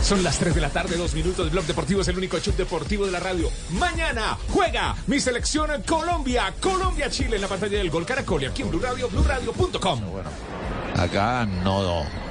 Son 0.07 0.22
las 0.22 0.39
3 0.39 0.55
de 0.55 0.61
la 0.61 0.70
tarde, 0.70 0.97
dos 0.97 1.14
minutos. 1.14 1.51
Blog 1.51 1.64
Deportivo 1.64 2.01
es 2.01 2.07
el 2.07 2.16
único 2.16 2.39
show 2.39 2.55
deportivo 2.57 3.07
de 3.07 3.11
la 3.11 3.18
radio. 3.18 3.51
Mañana 3.70 4.39
juega 4.51 4.95
mi 5.09 5.18
selección 5.18 5.82
Colombia. 5.82 6.55
Colombia-Chile 6.61 7.34
en 7.34 7.43
la 7.43 7.49
pantalla 7.49 7.78
del 7.78 7.91
Gol 7.91 8.07
Caracol. 8.07 8.45
Aquí 8.45 8.62
en 8.62 8.70
Blue 8.70 8.78
Radio, 8.78 9.09
BlueRadio.com. 9.09 10.01
Acá 10.95 11.45
no 11.45 12.26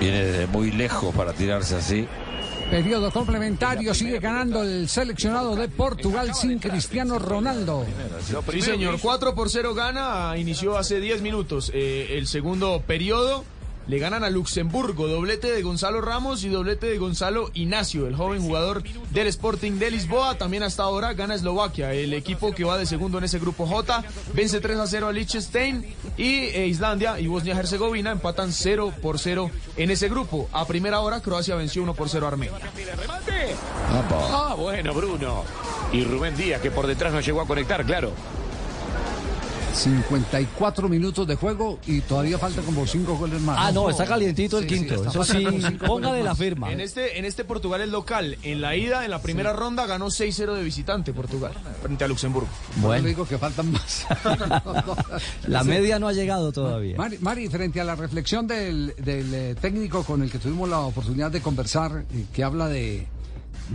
viene 0.00 0.24
de 0.24 0.46
muy 0.46 0.70
lejos 0.70 1.14
para 1.14 1.32
tirarse 1.32 1.76
así. 1.76 2.06
Periodo 2.70 3.12
complementario, 3.12 3.94
sigue 3.94 4.18
ganando 4.18 4.62
el 4.62 4.88
seleccionado 4.88 5.54
de 5.54 5.68
Portugal 5.68 6.34
sin 6.34 6.58
Cristiano 6.58 7.18
Ronaldo. 7.18 7.86
Sí, 8.50 8.60
señor. 8.60 8.98
4 9.00 9.34
por 9.36 9.50
0 9.50 9.72
gana. 9.74 10.36
Inició 10.36 10.76
hace 10.76 10.98
10 11.00 11.22
minutos 11.22 11.70
eh, 11.72 12.08
el 12.18 12.26
segundo 12.26 12.82
periodo. 12.84 13.44
Le 13.88 13.98
ganan 13.98 14.24
a 14.24 14.30
Luxemburgo. 14.30 15.06
Doblete 15.06 15.50
de 15.50 15.62
Gonzalo 15.62 16.00
Ramos 16.00 16.42
y 16.44 16.48
doblete 16.48 16.86
de 16.86 16.98
Gonzalo 16.98 17.50
Ignacio, 17.54 18.06
el 18.08 18.16
joven 18.16 18.42
jugador 18.42 18.82
del 19.10 19.28
Sporting 19.28 19.78
de 19.78 19.90
Lisboa. 19.92 20.36
También 20.36 20.64
hasta 20.64 20.82
ahora 20.82 21.14
gana 21.14 21.34
Eslovaquia, 21.34 21.92
el 21.92 22.12
equipo 22.12 22.52
que 22.52 22.64
va 22.64 22.78
de 22.78 22.86
segundo 22.86 23.18
en 23.18 23.24
ese 23.24 23.38
grupo 23.38 23.66
J. 23.66 24.04
Vence 24.34 24.60
3 24.60 24.78
a 24.78 24.86
0 24.86 25.08
a 25.08 25.12
Liechtenstein. 25.12 25.84
Y 26.16 26.34
eh, 26.34 26.66
Islandia 26.66 27.20
y 27.20 27.28
Bosnia-Herzegovina 27.28 28.10
empatan 28.10 28.52
0 28.52 28.92
por 29.00 29.18
0 29.18 29.50
en 29.76 29.90
ese 29.90 30.08
grupo. 30.08 30.48
A 30.52 30.66
primera 30.66 31.00
hora, 31.00 31.20
Croacia 31.20 31.54
venció 31.54 31.82
1 31.82 31.94
por 31.94 32.08
0 32.08 32.26
a 32.26 32.28
Armenia. 32.28 32.58
Ah, 34.32 34.54
bueno, 34.58 34.94
Bruno. 34.94 35.44
Y 35.92 36.04
Rubén 36.04 36.36
Díaz, 36.36 36.60
que 36.60 36.72
por 36.72 36.86
detrás 36.88 37.12
no 37.12 37.20
llegó 37.20 37.40
a 37.40 37.46
conectar, 37.46 37.84
claro. 37.86 38.12
54 39.76 40.88
minutos 40.88 41.26
de 41.26 41.36
juego 41.36 41.78
y 41.86 42.00
todavía 42.00 42.38
falta 42.38 42.62
como 42.62 42.86
5 42.86 43.16
goles 43.16 43.40
más. 43.42 43.56
Ah, 43.60 43.72
no, 43.72 43.88
está 43.90 44.04
calientito 44.06 44.58
el 44.58 44.68
Sí, 44.68 44.70
sí, 44.70 44.74
quinto. 44.80 44.94
está 44.96 45.08
Eso 45.10 45.24
sí, 45.24 45.44
goles 45.44 45.72
póngale 45.86 46.22
la 46.22 46.34
firma. 46.34 46.72
En 46.72 46.80
este, 46.80 47.18
en 47.18 47.24
este 47.24 47.44
Portugal 47.44 47.80
es 47.82 47.88
local. 47.88 48.36
En 48.42 48.60
la 48.60 48.74
ida, 48.76 49.04
en 49.04 49.10
la 49.10 49.20
primera 49.22 49.52
ronda, 49.52 49.86
ganó 49.86 50.06
6-0 50.06 50.54
de 50.54 50.62
visitante 50.62 51.12
Portugal 51.12 51.52
frente 51.82 52.04
a 52.04 52.08
Luxemburgo. 52.08 52.48
Bueno, 52.76 53.02
le 53.02 53.08
digo 53.10 53.26
que 53.26 53.38
faltan 53.38 53.70
más. 53.72 54.06
La 55.46 55.62
media 55.64 55.98
no 55.98 56.08
ha 56.08 56.12
llegado 56.12 56.52
todavía. 56.52 56.96
Mari, 56.96 57.18
Mari, 57.20 57.48
frente 57.48 57.80
a 57.80 57.84
la 57.84 57.94
reflexión 57.94 58.46
del, 58.46 58.94
del, 58.98 59.32
eh, 59.34 59.54
técnico 59.60 60.02
con 60.04 60.22
el 60.22 60.30
que 60.30 60.38
tuvimos 60.38 60.68
la 60.68 60.80
oportunidad 60.80 61.30
de 61.30 61.40
conversar, 61.40 62.04
eh, 62.12 62.24
que 62.32 62.42
habla 62.44 62.68
de, 62.68 63.06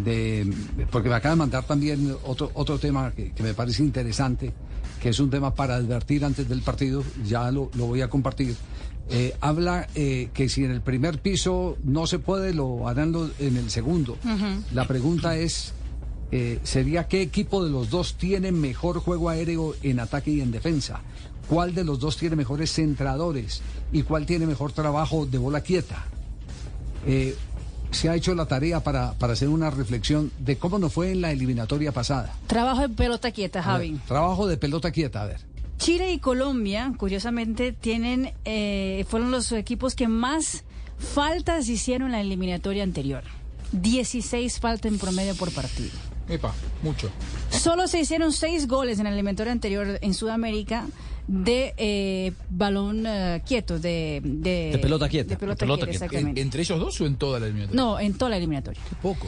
de- 0.04 0.52
porque 0.92 1.10
me 1.10 1.16
acaba 1.16 1.36
de 1.36 1.40
mandar 1.40 1.64
también 1.64 2.16
otro, 2.26 2.52
otro 2.54 2.78
tema 2.80 3.12
que, 3.12 3.32
que 3.32 3.44
me 3.44 3.54
parece 3.54 3.84
interesante, 3.84 4.54
que 5.02 5.10
es 5.10 5.20
un 5.20 5.30
tema 5.30 5.54
para 5.56 5.76
advertir 5.76 6.24
antes 6.24 6.48
del 6.48 6.62
partido, 6.62 7.04
ya 7.26 7.50
lo, 7.52 7.72
lo 7.76 7.88
voy 7.88 8.02
a 8.02 8.10
compartir. 8.10 8.56
Eh, 9.10 9.36
habla 9.42 9.88
eh, 9.96 10.30
que 10.34 10.48
si 10.48 10.64
en 10.64 10.72
el 10.72 10.82
primer 10.82 11.20
piso 11.20 11.78
no 11.84 12.06
se 12.08 12.20
puede, 12.20 12.54
lo 12.54 12.88
harán 12.88 13.12
lo- 13.12 13.30
en 13.40 13.58
el 13.58 13.70
segundo. 13.72 14.18
La 14.74 14.88
pregunta 14.88 15.36
es, 15.38 15.74
eh, 16.32 16.60
sería 16.64 17.08
qué 17.08 17.22
equipo 17.22 17.64
de 17.66 17.72
los 17.72 17.90
dos 17.90 18.14
tiene 18.16 18.52
mejor 18.52 19.00
juego 19.00 19.30
aéreo 19.30 19.76
en 19.84 20.00
ataque 20.00 20.32
y 20.32 20.42
en 20.42 20.52
defensa. 20.52 21.02
¿Cuál 21.50 21.74
de 21.76 21.84
los 21.84 22.00
dos 22.00 22.16
tiene 22.16 22.36
mejores 22.38 22.72
centradores? 22.72 23.62
¿Y 23.92 24.04
cuál 24.04 24.26
tiene 24.26 24.46
mejor 24.46 24.72
trabajo 24.72 25.26
de 25.26 25.38
bola 25.40 25.60
quieta? 25.62 26.06
Eh, 27.06 27.36
se 27.92 28.10
ha 28.10 28.16
hecho 28.16 28.34
la 28.36 28.46
tarea 28.46 28.80
para, 28.82 29.14
para 29.14 29.34
hacer 29.34 29.50
una 29.50 29.70
reflexión 29.70 30.32
de 30.40 30.58
cómo 30.58 30.80
nos 30.80 30.94
fue 30.94 31.12
en 31.12 31.22
la 31.22 31.32
eliminatoria 31.32 31.92
pasada. 31.92 32.34
Trabajo 32.48 32.84
en 32.84 32.96
pelota 32.96 33.32
quieta, 33.32 33.60
ver, 33.60 33.66
Javi. 33.66 34.00
trabajo 34.08 34.48
de 34.48 34.58
pelota 34.58 34.92
quieta, 34.92 35.24
a 35.24 35.26
ver. 35.26 35.42
Chile 35.78 36.12
y 36.12 36.20
Colombia, 36.20 36.94
curiosamente, 36.98 37.72
tienen 37.72 38.34
eh, 38.46 39.06
fueron 39.10 39.32
los 39.32 39.52
equipos 39.52 39.96
que 39.96 40.08
más 40.08 40.64
faltas 41.00 41.68
hicieron 41.70 42.08
en 42.08 42.12
la 42.14 42.22
eliminatoria 42.22 42.84
anterior. 42.84 43.24
16 43.72 44.60
faltas 44.60 44.92
en 44.92 45.00
promedio 45.00 45.36
por 45.36 45.52
partido. 45.52 45.92
Epa, 46.30 46.54
mucho. 46.84 47.10
Solo 47.50 47.88
se 47.88 48.00
hicieron 48.00 48.32
seis 48.32 48.68
goles 48.68 49.00
en 49.00 49.08
el 49.08 49.14
eliminatorio 49.14 49.52
anterior 49.52 49.98
en 50.02 50.14
Sudamérica 50.14 50.86
de 51.32 51.74
eh, 51.78 52.34
balón 52.50 53.06
eh, 53.08 53.42
quieto, 53.48 53.80
de, 53.80 54.22
de, 54.24 54.72
De 54.74 54.78
pelota 54.80 55.08
quieta. 55.08 55.30
de 55.30 55.38
pelota 55.38 55.56
De 55.56 55.60
pelota 55.60 55.86
quieta, 55.86 55.92
quieta. 56.00 56.06
exactamente. 56.06 56.42
¿En- 56.42 56.48
¿Entre 56.48 56.62
ellos 56.62 56.80
dos 56.80 57.00
o 57.00 57.06
en 57.06 57.16
toda 57.16 57.40
la 57.40 57.46
eliminatoria? 57.46 57.82
No, 57.82 58.00
en 58.00 58.14
toda 58.16 58.30
la 58.32 58.38
eliminatoria. 58.38 58.82
Qué 58.90 58.96
poco. 59.02 59.28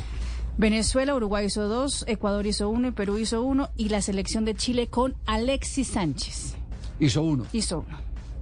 Venezuela, 0.57 1.15
Uruguay 1.15 1.45
hizo 1.45 1.67
dos, 1.67 2.03
Ecuador 2.07 2.45
hizo 2.45 2.69
uno 2.69 2.89
y 2.89 2.91
Perú 2.91 3.17
hizo 3.17 3.41
uno 3.41 3.69
y 3.77 3.89
la 3.89 4.01
selección 4.01 4.43
de 4.45 4.53
Chile 4.53 4.87
con 4.87 5.15
Alexis 5.25 5.87
Sánchez 5.87 6.55
Hizo 6.99 7.23
uno, 7.23 7.45
hizo 7.53 7.85
uno. 7.87 7.97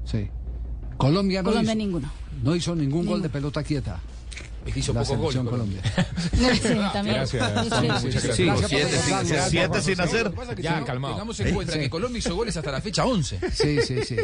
sí. 0.05 0.27
Colombia 0.97 1.41
no 1.41 1.49
Colombia 1.49 1.71
hizo, 1.73 1.77
ninguno. 1.77 2.11
no 2.43 2.55
hizo 2.55 2.75
ningún 2.75 3.05
gol 3.07 3.21
de 3.21 3.29
pelota 3.29 3.63
quieta. 3.63 3.99
Es 4.65 4.73
que 4.73 4.79
hizo 4.79 4.93
La 4.93 5.03
poco 5.03 5.17
gol. 5.23 5.45
Colombia. 5.49 5.81
Sí, 6.31 6.69
también. 6.93 7.15
Gracias, 7.17 7.51
siete 9.49 9.81
sin 9.81 10.01
hacer. 10.01 10.31
Ya, 10.61 10.83
calmado. 10.83 11.15
Tengamos 11.15 11.39
en 11.39 11.53
cuenta 11.55 11.73
Sí. 11.73 11.79
que 11.79 11.89
Colombia 11.89 12.19
hizo 12.19 12.35
goles 12.35 12.55
hasta 12.57 12.71
la 12.71 12.81
fecha 12.81 13.05
11. 13.05 13.39
Sí, 13.51 13.81
sí, 13.81 14.03
sí. 14.05 14.15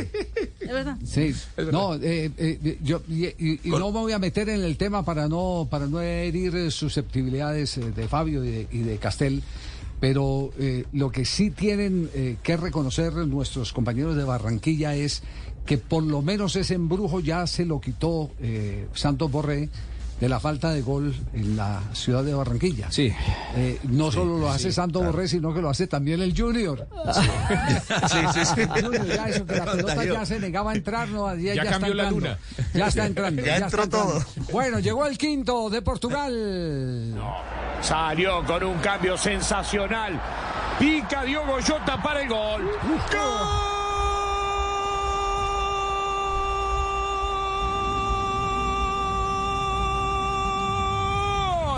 ¿Es 0.59 0.71
verdad? 0.71 0.97
Sí, 1.05 1.33
no, 1.71 1.95
eh, 1.95 2.31
eh, 2.37 2.77
yo 2.83 3.01
y, 3.07 3.25
y- 3.25 3.59
y 3.63 3.69
no 3.69 3.91
me 3.91 3.99
voy 3.99 4.11
a 4.13 4.19
meter 4.19 4.49
en 4.49 4.63
el 4.63 4.77
tema 4.77 5.03
para 5.03 5.27
no 5.27 5.67
para 5.69 5.87
no 5.87 6.01
herir 6.01 6.71
susceptibilidades 6.71 7.77
eh, 7.77 7.91
de 7.91 8.07
Fabio 8.07 8.43
y 8.43 8.49
de, 8.49 8.67
y 8.71 8.79
de 8.79 8.97
Castel, 8.97 9.43
pero 9.99 10.51
eh, 10.59 10.85
lo 10.93 11.11
que 11.11 11.25
sí 11.25 11.51
tienen 11.51 12.09
eh, 12.13 12.37
que 12.43 12.57
reconocer 12.57 13.13
nuestros 13.13 13.73
compañeros 13.73 14.15
de 14.15 14.23
Barranquilla 14.23 14.95
es 14.95 15.23
que 15.65 15.77
por 15.77 16.03
lo 16.03 16.21
menos 16.21 16.55
ese 16.55 16.75
embrujo 16.75 17.19
ya 17.19 17.45
se 17.47 17.65
lo 17.65 17.81
quitó 17.81 18.31
eh, 18.39 18.87
Santos 18.93 19.29
Borré 19.31 19.69
de 20.19 20.27
la 20.29 20.39
falta 20.39 20.71
de 20.71 20.81
gol 20.81 21.15
en 21.33 21.55
la 21.55 21.79
ciudad 21.93 22.23
de 22.23 22.33
Barranquilla. 22.33 22.91
Sí. 22.91 23.13
Eh, 23.55 23.79
no 23.83 24.11
solo 24.11 24.37
lo 24.39 24.49
hace 24.49 24.71
Santos 24.71 25.05
Borré, 25.05 25.27
sino 25.27 25.53
que 25.53 25.61
lo 25.61 25.69
hace 25.69 25.87
también 25.87 26.21
el 26.21 26.35
Junior. 26.35 26.87
Sí, 27.13 27.21
sí, 28.33 28.45
sí. 28.55 28.61
El 28.75 28.83
Junior, 28.85 29.05
ya 29.05 29.29
eso 29.29 29.45
que 29.45 29.55
la 29.55 29.65
pelota 29.71 30.05
ya 30.05 30.25
se 30.25 30.39
negaba 30.39 30.71
a 30.71 30.75
entrar, 30.75 31.07
no, 31.09 31.33
ya, 31.35 31.53
Ya 31.53 31.61
está 31.63 31.71
cambió 31.73 31.93
la 31.93 32.03
entrando. 32.09 32.27
luna. 32.27 32.37
Ya 32.73 32.87
está 32.87 33.05
entrando. 33.05 33.41
Ya 33.43 33.53
está 33.53 33.65
entró 33.65 33.83
entrando. 33.83 34.13
todo. 34.13 34.25
Bueno, 34.51 34.79
llegó 34.79 35.05
el 35.05 35.17
quinto 35.17 35.69
de 35.69 35.81
Portugal. 35.83 37.13
Salió 37.81 38.43
con 38.45 38.63
un 38.63 38.77
cambio 38.79 39.17
sensacional. 39.17 40.19
Pica 40.79 41.23
Diogo 41.23 41.57
Jota 41.65 42.01
para 42.01 42.21
el 42.21 42.29
gol. 42.29 42.63
¡Gol! 43.11 43.76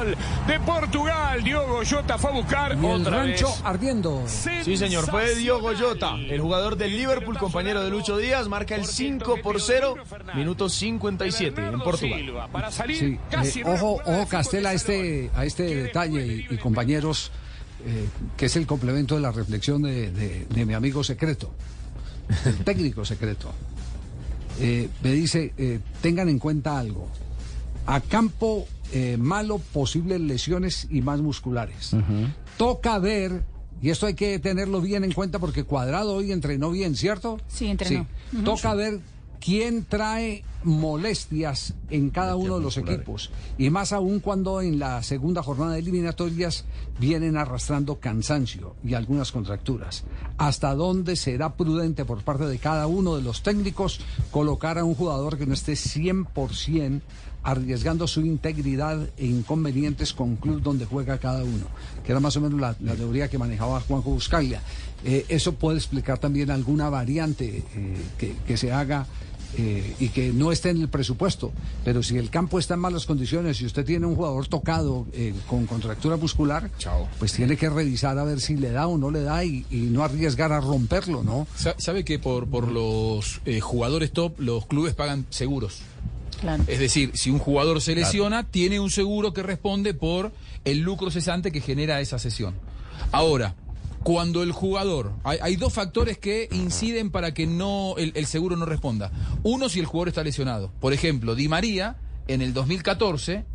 De 0.03 0.59
Portugal, 0.65 1.43
Diogo 1.43 1.81
Jota 1.89 2.17
fue 2.17 2.29
a 2.31 2.33
buscar 2.33 2.71
Y 2.75 2.85
el 2.85 2.85
otra 3.01 3.17
rancho 3.17 3.47
vez. 3.47 3.61
ardiendo. 3.63 4.23
Sí, 4.27 4.77
señor, 4.77 5.09
fue 5.09 5.35
Diogo 5.35 5.71
Jota, 5.77 6.15
el 6.15 6.39
jugador 6.39 6.77
del 6.77 6.95
Liverpool, 6.95 7.37
compañero 7.37 7.83
de 7.83 7.89
Lucho 7.89 8.17
Díaz, 8.17 8.47
marca 8.47 8.75
el 8.75 8.85
5 8.85 9.37
por 9.43 9.59
0, 9.61 9.95
minuto 10.35 10.69
57 10.69 11.61
en 11.67 11.79
Portugal. 11.79 12.47
Para 12.51 12.71
salir 12.71 12.97
Sí, 13.43 13.59
eh, 13.59 13.63
ojo, 13.65 14.01
ojo 14.05 14.27
Castel 14.27 14.65
a 14.65 14.73
este, 14.73 15.29
a 15.35 15.45
este 15.45 15.63
detalle 15.75 16.25
y, 16.49 16.53
y 16.53 16.57
compañeros, 16.57 17.31
eh, 17.85 18.07
que 18.37 18.45
es 18.47 18.55
el 18.55 18.65
complemento 18.65 19.15
de 19.15 19.21
la 19.21 19.31
reflexión 19.31 19.81
de, 19.81 20.11
de- 20.11 20.45
de 20.45 20.65
mi 20.65 20.73
amigo 20.73 21.03
secreto, 21.03 21.51
el 22.45 22.57
técnico 22.63 23.03
secreto. 23.05 23.51
Eh, 24.59 24.89
me 25.03 25.11
dice, 25.11 25.53
eh, 25.57 25.79
tengan 26.01 26.29
en 26.29 26.39
cuenta 26.39 26.77
algo. 26.79 27.07
A 27.85 28.01
campo 28.01 28.67
eh, 28.93 29.17
malo, 29.17 29.59
posibles 29.73 30.19
lesiones 30.19 30.87
y 30.89 31.01
más 31.01 31.21
musculares. 31.21 31.91
Toca 32.57 32.99
ver, 32.99 33.43
y 33.81 33.89
esto 33.89 34.05
hay 34.05 34.15
que 34.15 34.39
tenerlo 34.39 34.81
bien 34.81 35.03
en 35.03 35.11
cuenta 35.11 35.39
porque 35.39 35.63
Cuadrado 35.63 36.15
hoy 36.15 36.31
entrenó 36.31 36.71
bien, 36.71 36.95
¿cierto? 36.95 37.39
Sí, 37.47 37.67
entrenó. 37.67 38.07
Ujú. 38.33 38.43
Toca 38.43 38.73
ver 38.73 38.99
quién 39.39 39.85
trae 39.85 40.43
molestias 40.63 41.73
en 41.89 42.09
cada 42.09 42.35
uno 42.35 42.57
de 42.57 42.63
los 42.63 42.77
equipos. 42.77 43.31
Y 43.57 43.69
más 43.69 43.93
aún 43.93 44.19
cuando 44.19 44.61
en 44.61 44.79
la 44.79 45.01
segunda 45.03 45.41
jornada 45.41 45.73
de 45.73 45.79
eliminatorias 45.79 46.65
vienen 46.99 47.37
arrastrando 47.37 47.99
cansancio 47.99 48.75
y 48.83 48.93
algunas 48.93 49.31
contracturas. 49.31 50.03
¿Hasta 50.37 50.75
dónde 50.75 51.15
será 51.15 51.55
prudente 51.55 52.05
por 52.05 52.23
parte 52.23 52.45
de 52.45 52.59
cada 52.59 52.87
uno 52.87 53.15
de 53.15 53.21
los 53.21 53.41
técnicos 53.41 54.01
colocar 54.31 54.77
a 54.77 54.83
un 54.83 54.95
jugador 54.95 55.37
que 55.37 55.45
no 55.45 55.53
esté 55.53 55.73
100% 55.73 57.01
arriesgando 57.43 58.07
su 58.07 58.21
integridad 58.25 58.99
e 59.17 59.25
inconvenientes 59.25 60.13
con 60.13 60.35
club 60.35 60.61
donde 60.61 60.85
juega 60.85 61.17
cada 61.17 61.43
uno? 61.43 61.65
Que 62.05 62.11
era 62.11 62.19
más 62.19 62.35
o 62.37 62.41
menos 62.41 62.59
la, 62.59 62.75
la 62.81 62.95
teoría 62.95 63.29
que 63.29 63.37
manejaba 63.37 63.79
Juanjo 63.81 64.11
Buscaglia. 64.11 64.61
Eh, 65.05 65.25
eso 65.29 65.53
puede 65.53 65.77
explicar 65.77 66.17
también 66.19 66.51
alguna 66.51 66.89
variante 66.89 67.63
eh, 67.75 67.97
que, 68.17 68.35
que 68.45 68.57
se 68.57 68.71
haga 68.73 69.05
eh, 69.57 69.95
y 69.99 70.09
que 70.09 70.31
no 70.31 70.51
esté 70.51 70.69
en 70.69 70.81
el 70.81 70.89
presupuesto. 70.89 71.51
Pero 71.85 72.03
si 72.03 72.17
el 72.17 72.29
campo 72.29 72.59
está 72.59 72.73
en 72.75 72.81
malas 72.81 73.05
condiciones 73.05 73.59
y 73.61 73.65
usted 73.65 73.83
tiene 73.85 74.05
un 74.05 74.15
jugador 74.15 74.45
tocado 74.47 75.07
eh, 75.13 75.33
con 75.47 75.65
contractura 75.65 76.17
muscular, 76.17 76.69
pues 77.17 77.33
tiene 77.33 77.55
que 77.57 77.69
revisar 77.69 78.19
a 78.19 78.23
ver 78.25 78.41
si 78.41 78.57
le 78.57 78.71
da 78.71 78.87
o 78.87 78.97
no 78.97 79.09
le 79.09 79.21
da 79.23 79.43
y, 79.45 79.65
y 79.71 79.77
no 79.89 80.03
arriesgar 80.03 80.51
a 80.51 80.59
romperlo, 80.59 81.23
¿no? 81.23 81.47
Sa- 81.55 81.75
¿Sabe 81.79 82.03
que 82.03 82.19
por, 82.19 82.47
por 82.47 82.67
los 82.71 83.41
eh, 83.45 83.59
jugadores 83.59 84.11
top 84.11 84.39
los 84.39 84.65
clubes 84.67 84.93
pagan 84.93 85.25
seguros? 85.29 85.79
Claro. 86.39 86.63
Es 86.67 86.79
decir, 86.79 87.11
si 87.15 87.29
un 87.29 87.39
jugador 87.39 87.81
se 87.81 87.95
lesiona, 87.95 88.49
tiene 88.49 88.79
un 88.79 88.89
seguro 88.89 89.33
que 89.33 89.43
responde 89.43 89.93
por 89.93 90.31
el 90.65 90.79
lucro 90.79 91.11
cesante 91.11 91.51
que 91.51 91.61
genera 91.61 91.99
esa 91.99 92.19
sesión. 92.19 92.55
Ahora, 93.11 93.55
cuando 94.03 94.43
el 94.43 94.51
jugador, 94.51 95.13
hay, 95.23 95.39
hay 95.41 95.55
dos 95.57 95.73
factores 95.73 96.17
que 96.17 96.47
inciden 96.51 97.11
para 97.11 97.33
que 97.33 97.45
no 97.45 97.95
el, 97.97 98.13
el 98.15 98.25
seguro 98.25 98.55
no 98.55 98.65
responda. 98.65 99.11
Uno, 99.43 99.67
si 99.67 99.79
el 99.79 99.85
jugador 99.85 100.09
está 100.09 100.23
lesionado. 100.23 100.71
Por 100.79 100.93
ejemplo, 100.93 101.35
Di 101.35 101.47
María, 101.47 101.97
en 102.27 102.41
el 102.41 102.53
2014, 102.53 103.45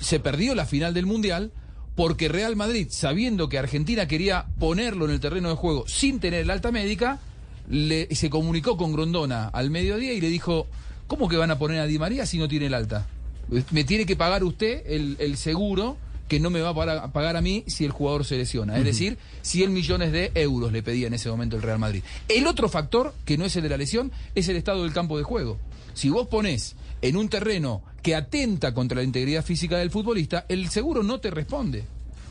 se 0.00 0.20
perdió 0.20 0.54
la 0.54 0.66
final 0.66 0.94
del 0.94 1.06
Mundial 1.06 1.52
porque 1.98 2.28
Real 2.28 2.54
Madrid, 2.54 2.86
sabiendo 2.90 3.48
que 3.48 3.58
Argentina 3.58 4.06
quería 4.06 4.46
ponerlo 4.60 5.06
en 5.06 5.10
el 5.10 5.18
terreno 5.18 5.48
de 5.48 5.56
juego 5.56 5.84
sin 5.88 6.20
tener 6.20 6.42
el 6.42 6.50
alta 6.50 6.70
médica, 6.70 7.18
le, 7.68 8.14
se 8.14 8.30
comunicó 8.30 8.76
con 8.76 8.92
Grondona 8.92 9.48
al 9.48 9.70
mediodía 9.70 10.12
y 10.12 10.20
le 10.20 10.28
dijo, 10.28 10.68
¿cómo 11.08 11.28
que 11.28 11.36
van 11.36 11.50
a 11.50 11.58
poner 11.58 11.80
a 11.80 11.86
Di 11.86 11.98
María 11.98 12.24
si 12.24 12.38
no 12.38 12.46
tiene 12.46 12.66
el 12.66 12.74
alta? 12.74 13.08
Me 13.72 13.82
tiene 13.82 14.06
que 14.06 14.14
pagar 14.14 14.44
usted 14.44 14.84
el, 14.86 15.16
el 15.18 15.36
seguro 15.36 15.96
que 16.28 16.38
no 16.38 16.50
me 16.50 16.60
va 16.60 16.68
a 16.68 16.74
pagar, 16.74 16.98
a 16.98 17.12
pagar 17.12 17.36
a 17.36 17.40
mí 17.40 17.64
si 17.66 17.84
el 17.84 17.90
jugador 17.90 18.24
se 18.24 18.36
lesiona. 18.36 18.78
Es 18.78 18.84
decir, 18.84 19.18
100 19.42 19.72
millones 19.72 20.12
de 20.12 20.30
euros 20.34 20.70
le 20.70 20.82
pedía 20.82 21.06
en 21.06 21.14
ese 21.14 21.30
momento 21.30 21.56
el 21.56 21.62
Real 21.62 21.78
Madrid. 21.78 22.02
El 22.28 22.46
otro 22.46 22.68
factor, 22.68 23.14
que 23.24 23.38
no 23.38 23.46
es 23.46 23.56
el 23.56 23.62
de 23.62 23.70
la 23.70 23.78
lesión, 23.78 24.12
es 24.34 24.48
el 24.48 24.56
estado 24.56 24.84
del 24.84 24.92
campo 24.92 25.16
de 25.16 25.24
juego. 25.24 25.58
Si 25.94 26.10
vos 26.10 26.28
ponés 26.28 26.76
en 27.00 27.16
un 27.16 27.28
terreno 27.28 27.82
que 28.02 28.14
atenta 28.14 28.74
contra 28.74 28.96
la 28.96 29.04
integridad 29.04 29.44
física 29.44 29.78
del 29.78 29.90
futbolista, 29.90 30.44
el 30.48 30.68
seguro 30.68 31.02
no 31.02 31.18
te 31.18 31.30
responde. 31.30 31.84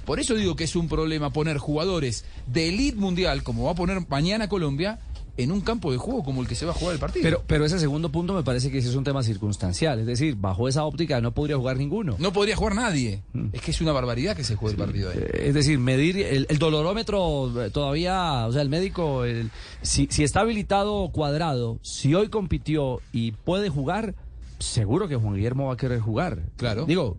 Por 0.05 0.21
eso 0.21 0.35
digo 0.35 0.55
que 0.55 0.63
es 0.63 0.75
un 0.77 0.87
problema 0.87 1.33
poner 1.33 1.57
jugadores 1.57 2.23
de 2.45 2.69
elite 2.69 2.97
mundial, 2.97 3.43
como 3.43 3.65
va 3.65 3.71
a 3.71 3.75
poner 3.75 4.07
mañana 4.07 4.47
Colombia, 4.47 4.99
en 5.37 5.51
un 5.51 5.61
campo 5.61 5.91
de 5.91 5.97
juego 5.97 6.23
como 6.23 6.41
el 6.41 6.47
que 6.47 6.55
se 6.55 6.65
va 6.65 6.71
a 6.71 6.75
jugar 6.75 6.93
el 6.95 6.99
partido. 6.99 7.23
Pero, 7.23 7.43
pero 7.47 7.65
ese 7.65 7.79
segundo 7.79 8.09
punto 8.11 8.33
me 8.33 8.43
parece 8.43 8.71
que 8.71 8.79
ese 8.79 8.89
es 8.89 8.95
un 8.95 9.03
tema 9.03 9.23
circunstancial. 9.23 9.99
Es 9.99 10.05
decir, 10.07 10.35
bajo 10.35 10.67
esa 10.67 10.83
óptica 10.83 11.21
no 11.21 11.31
podría 11.31 11.55
jugar 11.57 11.77
ninguno. 11.77 12.15
no 12.19 12.33
podría 12.33 12.55
jugar 12.55 12.75
nadie. 12.75 13.21
Es 13.53 13.61
que 13.61 13.71
es 13.71 13.81
una 13.81 13.91
barbaridad 13.91 14.35
que 14.35 14.43
se 14.43 14.55
juegue 14.55 14.73
el 14.77 14.83
partido 14.83 15.09
ahí. 15.11 15.17
Eh, 15.19 15.43
Es 15.47 15.53
decir, 15.53 15.79
medir 15.79 16.17
el, 16.17 16.47
el 16.49 16.57
dolorómetro 16.59 17.63
eh, 17.65 17.69
todavía, 17.69 18.45
o 18.47 18.51
sea, 18.51 18.61
el 18.61 18.69
médico, 18.69 19.23
el- 19.25 19.51
si, 19.81 20.07
si 20.09 20.23
está 20.23 20.41
habilitado 20.41 21.09
cuadrado, 21.09 21.79
si 21.81 22.13
hoy 22.15 22.29
compitió 22.29 22.99
y 23.13 23.31
puede 23.31 23.69
jugar, 23.69 24.15
seguro 24.59 25.07
que 25.07 25.15
Juan 25.15 25.35
Guillermo 25.35 25.67
va 25.67 25.73
a 25.73 25.77
querer 25.77 25.99
jugar. 25.99 26.39
Claro. 26.57 26.85
Digo, 26.85 27.17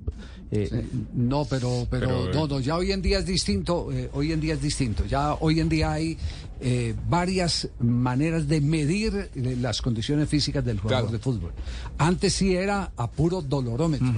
eh, 0.50 0.86
No, 1.14 1.44
pero, 1.44 1.86
pero, 1.90 2.06
Pero, 2.08 2.26
eh, 2.30 2.34
no, 2.34 2.46
no, 2.48 2.60
ya 2.60 2.76
hoy 2.76 2.92
en 2.92 3.02
día 3.02 3.18
es 3.18 3.26
distinto, 3.26 3.90
eh, 3.92 4.08
hoy 4.12 4.32
en 4.32 4.40
día 4.40 4.54
es 4.54 4.62
distinto, 4.62 5.04
ya 5.06 5.34
hoy 5.34 5.60
en 5.60 5.68
día 5.68 5.92
hay 5.92 6.16
eh, 6.60 6.94
varias 7.08 7.68
maneras 7.80 8.48
de 8.48 8.60
medir 8.60 9.30
eh, 9.34 9.56
las 9.60 9.80
condiciones 9.82 10.28
físicas 10.28 10.64
del 10.64 10.80
jugador 10.80 11.04
Claro. 11.10 11.12
de 11.16 11.22
fútbol. 11.22 11.52
Antes 11.98 12.32
sí 12.32 12.54
era 12.56 12.90
a 12.96 13.10
puro 13.10 13.42
dolorómetro. 13.42 14.08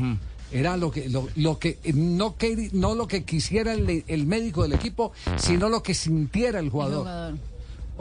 Era 0.53 0.77
lo 0.77 0.91
que 0.91 1.09
lo, 1.09 1.29
lo 1.37 1.61
que 1.61 1.79
no 1.95 2.37
que 2.37 2.71
no 2.73 2.97
lo 2.97 3.07
que 3.07 3.23
quisiera 3.25 3.73
el, 3.73 4.03
el 4.09 4.27
médico 4.27 4.63
del 4.65 4.73
equipo, 4.73 5.13
sino 5.37 5.69
lo 5.69 5.81
que 5.81 5.95
sintiera 5.95 6.59
el 6.59 6.71
jugador. 6.71 7.01
jugador. 7.03 7.39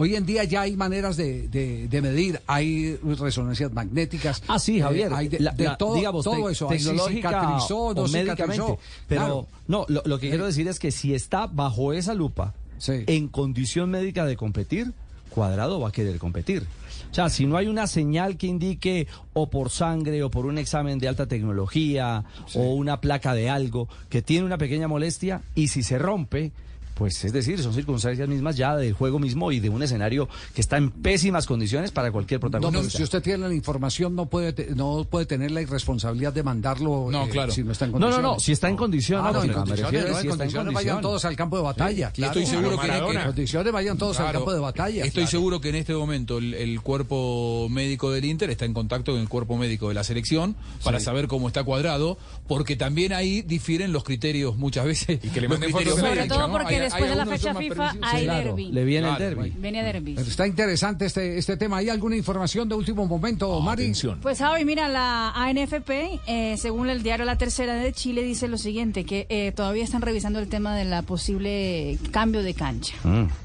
Hoy 0.02 0.16
en 0.16 0.26
día 0.26 0.46
ya 0.46 0.62
hay 0.62 0.78
maneras 0.78 1.18
de, 1.18 1.50
de- 1.50 1.90
de 1.90 2.02
medir, 2.02 2.40
hay 2.48 2.96
resonancias 3.20 3.74
magnéticas. 3.74 4.42
Ah, 4.48 4.58
sí, 4.58 4.80
eh, 4.80 4.82
Javier. 4.82 5.14
hay 5.14 5.28
de, 5.28 5.40
la- 5.42 5.52
de 5.52 5.66
la- 5.66 5.78
todo, 5.78 5.96
digamos, 5.96 6.24
todo 6.24 6.36
tec- 6.36 6.52
eso. 6.52 6.70
hay 6.70 6.80
si 6.80 6.86
tecnológica 6.86 7.32
no 7.32 8.08
médicamente. 8.08 8.78
Pero 9.08 9.22
Claro. 9.22 9.48
no, 9.68 9.86
lo, 9.90 10.02
lo 10.06 10.18
que 10.20 10.30
quiero 10.30 10.46
decir 10.46 10.70
es 10.70 10.80
que 10.80 10.92
si 10.92 11.14
está 11.14 11.48
bajo 11.48 11.92
esa 11.92 12.14
lupa, 12.14 12.54
en 12.88 13.28
condición 13.28 13.90
médica 13.90 14.26
de 14.26 14.38
competir, 14.38 14.94
Cuadrado 15.32 15.82
va 15.82 15.90
a 15.90 15.92
querer 15.92 16.18
competir. 16.18 16.66
O 17.12 17.14
sea, 17.14 17.30
si 17.30 17.46
no 17.46 17.58
hay 17.58 17.68
una 17.68 17.86
señal 17.88 18.38
que 18.38 18.48
indique 18.48 19.06
o 19.34 19.50
por 19.50 19.70
sangre 19.70 20.24
o 20.24 20.32
por 20.32 20.46
un 20.46 20.58
examen 20.58 20.98
de 21.00 21.08
alta 21.10 21.26
tecnología 21.28 22.24
o 22.56 22.74
una 22.74 23.02
placa 23.02 23.34
de 23.34 23.50
algo 23.50 23.90
que 24.10 24.22
tiene 24.22 24.46
una 24.46 24.58
pequeña 24.58 24.88
molestia 24.88 25.42
y 25.56 25.68
si 25.68 25.84
se 25.84 25.98
rompe, 26.00 26.52
pues 27.00 27.24
es 27.24 27.34
decir, 27.34 27.58
son 27.64 27.74
circunstancias 27.74 28.28
mismas 28.28 28.56
ya 28.58 28.76
del 28.76 28.94
juego 28.94 29.18
mismo 29.18 29.52
y 29.52 29.60
de 29.60 29.70
un 29.70 29.82
escenario 29.82 30.28
que 30.54 30.62
está 30.62 30.78
en 30.78 30.92
pésimas 30.92 31.48
condiciones 31.48 31.92
para 31.92 32.12
cualquier 32.12 32.40
No, 32.40 32.50
protagonista. 32.52 32.84
no, 32.84 32.90
si 32.90 33.02
usted 33.04 33.24
tiene 33.24 33.48
la 33.48 33.54
información, 33.56 34.16
no 34.16 34.28
puede, 34.28 34.54
te- 34.54 34.76
no 34.76 35.06
puede 35.10 35.26
tener 35.26 35.50
la 35.52 35.62
irresponsabilidad 35.62 36.34
de 36.34 36.44
mandarlo 36.44 37.08
No, 37.10 37.26
eh, 37.26 37.30
claro. 37.30 37.52
si 37.52 37.64
no 37.64 37.72
está 37.72 37.86
en 37.86 37.92
No, 37.94 38.00
no, 38.00 38.06
condiciones. 38.08 38.32
no, 38.36 38.40
si 38.40 38.52
está 38.52 38.70
en 38.70 38.76
condiciones, 38.78 39.26
Ah, 39.26 39.32
no, 39.32 39.44
en 39.44 39.54
condiciones, 39.54 39.82
no, 39.82 39.90
si 39.90 39.96
en 39.96 40.10
está 40.10 40.22
en 40.22 40.30
condiciones 40.38 40.74
vayan 40.74 41.02
todos 41.02 41.26
al 41.26 41.36
campo 41.36 41.56
de 41.58 41.64
batalla. 41.64 42.12
Claro. 42.12 42.34
estoy 42.40 42.46
seguro 42.46 42.80
que, 42.80 42.88
En 42.88 43.24
condiciones 43.26 43.74
vayan 43.74 43.98
todos 43.98 44.20
al 44.20 44.32
campo 44.34 44.54
de 44.54 44.60
batalla. 44.60 45.06
Estoy 45.06 45.24
claro. 45.24 45.32
seguro 45.32 45.62
que 45.62 45.70
en 45.70 45.76
este 45.76 45.94
momento 45.94 46.38
el, 46.38 46.54
el 46.54 46.82
cuerpo 46.82 47.68
médico 47.70 48.12
del 48.12 48.26
Inter 48.26 48.50
está 48.50 48.66
en 48.66 48.74
contacto 48.74 49.14
con 49.14 49.22
el 49.22 49.30
cuerpo 49.30 49.56
médico 49.58 49.88
de 49.88 49.94
la 49.94 50.04
selección 50.04 50.56
para 50.84 51.00
Sí. 51.00 51.06
saber 51.06 51.28
cómo 51.28 51.48
está 51.48 51.64
cuadrado, 51.64 52.18
porque 52.48 52.76
también 52.76 53.14
ahí 53.14 53.42
difieren 53.42 53.94
los 53.94 54.04
criterios 54.04 54.58
muchas 54.58 54.86
veces. 54.86 55.20
Y 55.24 55.30
que 55.30 55.40
le 55.42 55.48
los 55.48 55.60
manden 55.60 55.72
fotos 55.72 55.96
de 55.96 56.02
la 56.02 56.48
después 56.90 57.10
de 57.10 57.16
la 57.16 57.26
fecha 57.26 57.54
FIFA 57.54 57.96
hay 58.02 58.24
Claro. 58.26 58.46
derby. 58.50 58.72
Le 58.72 58.84
viene 58.86 59.08
Claro, 59.08 59.24
el 59.24 59.36
derby. 59.36 59.54
Viene 59.58 59.84
derby. 59.84 60.14
Pero 60.16 60.28
está 60.28 60.48
interesante 60.48 61.06
este, 61.06 61.38
este 61.38 61.58
tema. 61.58 61.78
¿Hay 61.78 61.90
alguna 61.90 62.16
información 62.16 62.68
de 62.70 62.76
último 62.76 63.06
momento, 63.06 63.60
Mari? 63.62 63.94
Pues 64.22 64.38
Javi, 64.40 64.66
mira, 64.66 64.88
la 64.88 65.32
ANFP, 65.32 66.20
eh, 66.28 66.56
según 66.58 66.90
el 66.90 67.02
diario 67.04 67.26
La 67.26 67.38
Tercera 67.38 67.76
de 67.76 67.92
Chile, 67.94 68.24
dice 68.24 68.48
lo 68.48 68.58
siguiente, 68.58 69.04
que 69.06 69.26
eh, 69.30 69.52
todavía 69.56 69.84
están 69.84 70.02
revisando 70.02 70.40
el 70.40 70.48
tema 70.48 70.76
de 70.76 70.86
la 70.86 71.02
posible 71.02 71.98
cambio 72.12 72.44
de 72.44 72.54
cancha. 72.54 72.96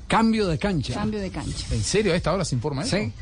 Cambio 0.08 0.46
de 0.48 0.58
cancha. 0.58 0.94
Cambio 0.94 1.20
de 1.20 1.30
cancha. 1.30 1.66
¿En 1.72 1.82
serio? 1.82 2.12
¿A 2.12 2.16
esta 2.16 2.32
hora 2.32 2.44
se 2.44 2.54
informa 2.54 2.82
eso? 2.82 2.96
Sí. 2.96 3.12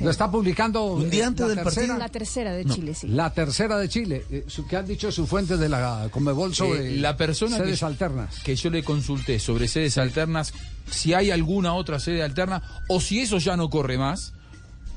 Lo 0.00 0.10
está 0.10 0.30
publicando. 0.30 0.84
Un 0.84 1.10
día 1.10 1.24
eh, 1.24 1.26
antes 1.26 1.46
la 1.46 1.54
del 1.54 1.64
tercera, 1.64 1.86
partido. 1.86 1.98
La 1.98 2.08
tercera 2.08 2.52
de 2.54 2.64
Chile, 2.64 2.94
sí. 2.94 3.08
La 3.08 3.32
tercera 3.32 3.78
de 3.78 3.88
Chile. 3.88 4.24
Eh, 4.30 4.46
¿Qué 4.68 4.76
han 4.76 4.86
dicho 4.86 5.12
sus 5.12 5.28
fuentes 5.28 5.58
de 5.58 5.68
la 5.68 6.08
Conmebol 6.10 6.54
sobre 6.54 6.94
Eh, 6.94 6.96
la 6.96 7.16
persona 7.16 7.58
que, 7.58 7.64
sedes 7.64 7.82
alternas? 7.82 8.38
que 8.40 8.56
yo 8.56 8.70
le 8.70 8.82
consulté 8.82 9.38
sobre 9.38 9.68
sedes 9.68 9.98
alternas, 9.98 10.52
si 10.90 11.14
hay 11.14 11.30
alguna 11.30 11.74
otra 11.74 12.00
sede 12.00 12.22
alterna 12.22 12.62
o 12.88 13.00
si 13.00 13.20
eso 13.20 13.38
ya 13.38 13.56
no 13.56 13.70
corre 13.70 13.98
más, 13.98 14.32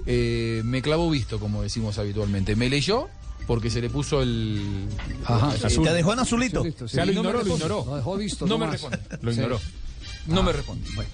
eh, 0.06 0.62
me 0.66 0.82
clavó 0.82 1.10
visto, 1.10 1.40
como 1.40 1.62
decimos 1.62 1.98
habitualmente. 2.00 2.56
Me 2.56 2.70
leyó 2.70 3.08
porque 3.48 3.70
se 3.70 3.82
le 3.82 3.90
puso 3.90 4.22
el. 4.24 4.88
Ajá. 5.26 5.54
el 5.68 5.72
¿Y 5.74 5.78
te 5.84 5.94
dejó 5.94 6.14
en 6.14 6.20
azulito? 6.20 6.64
Sí. 6.64 6.74
O 6.84 6.88
sea, 6.88 7.06
lo 7.06 7.12
no 7.14 7.20
ignoró, 7.20 7.38
lo 7.40 7.44
responde. 7.44 7.66
ignoró. 7.66 7.86
Lo 7.86 7.96
dejó 7.98 8.18
visto. 8.18 8.48
No 8.48 8.58
me 8.58 8.68
responde. 8.68 9.00
Lo 9.22 9.32
Sí. 9.32 9.38
ignoró. 9.40 9.60
No 10.28 10.42
me 10.42 10.50
Ah, 10.50 10.54
responde. 10.54 10.88
Eh, 10.90 11.06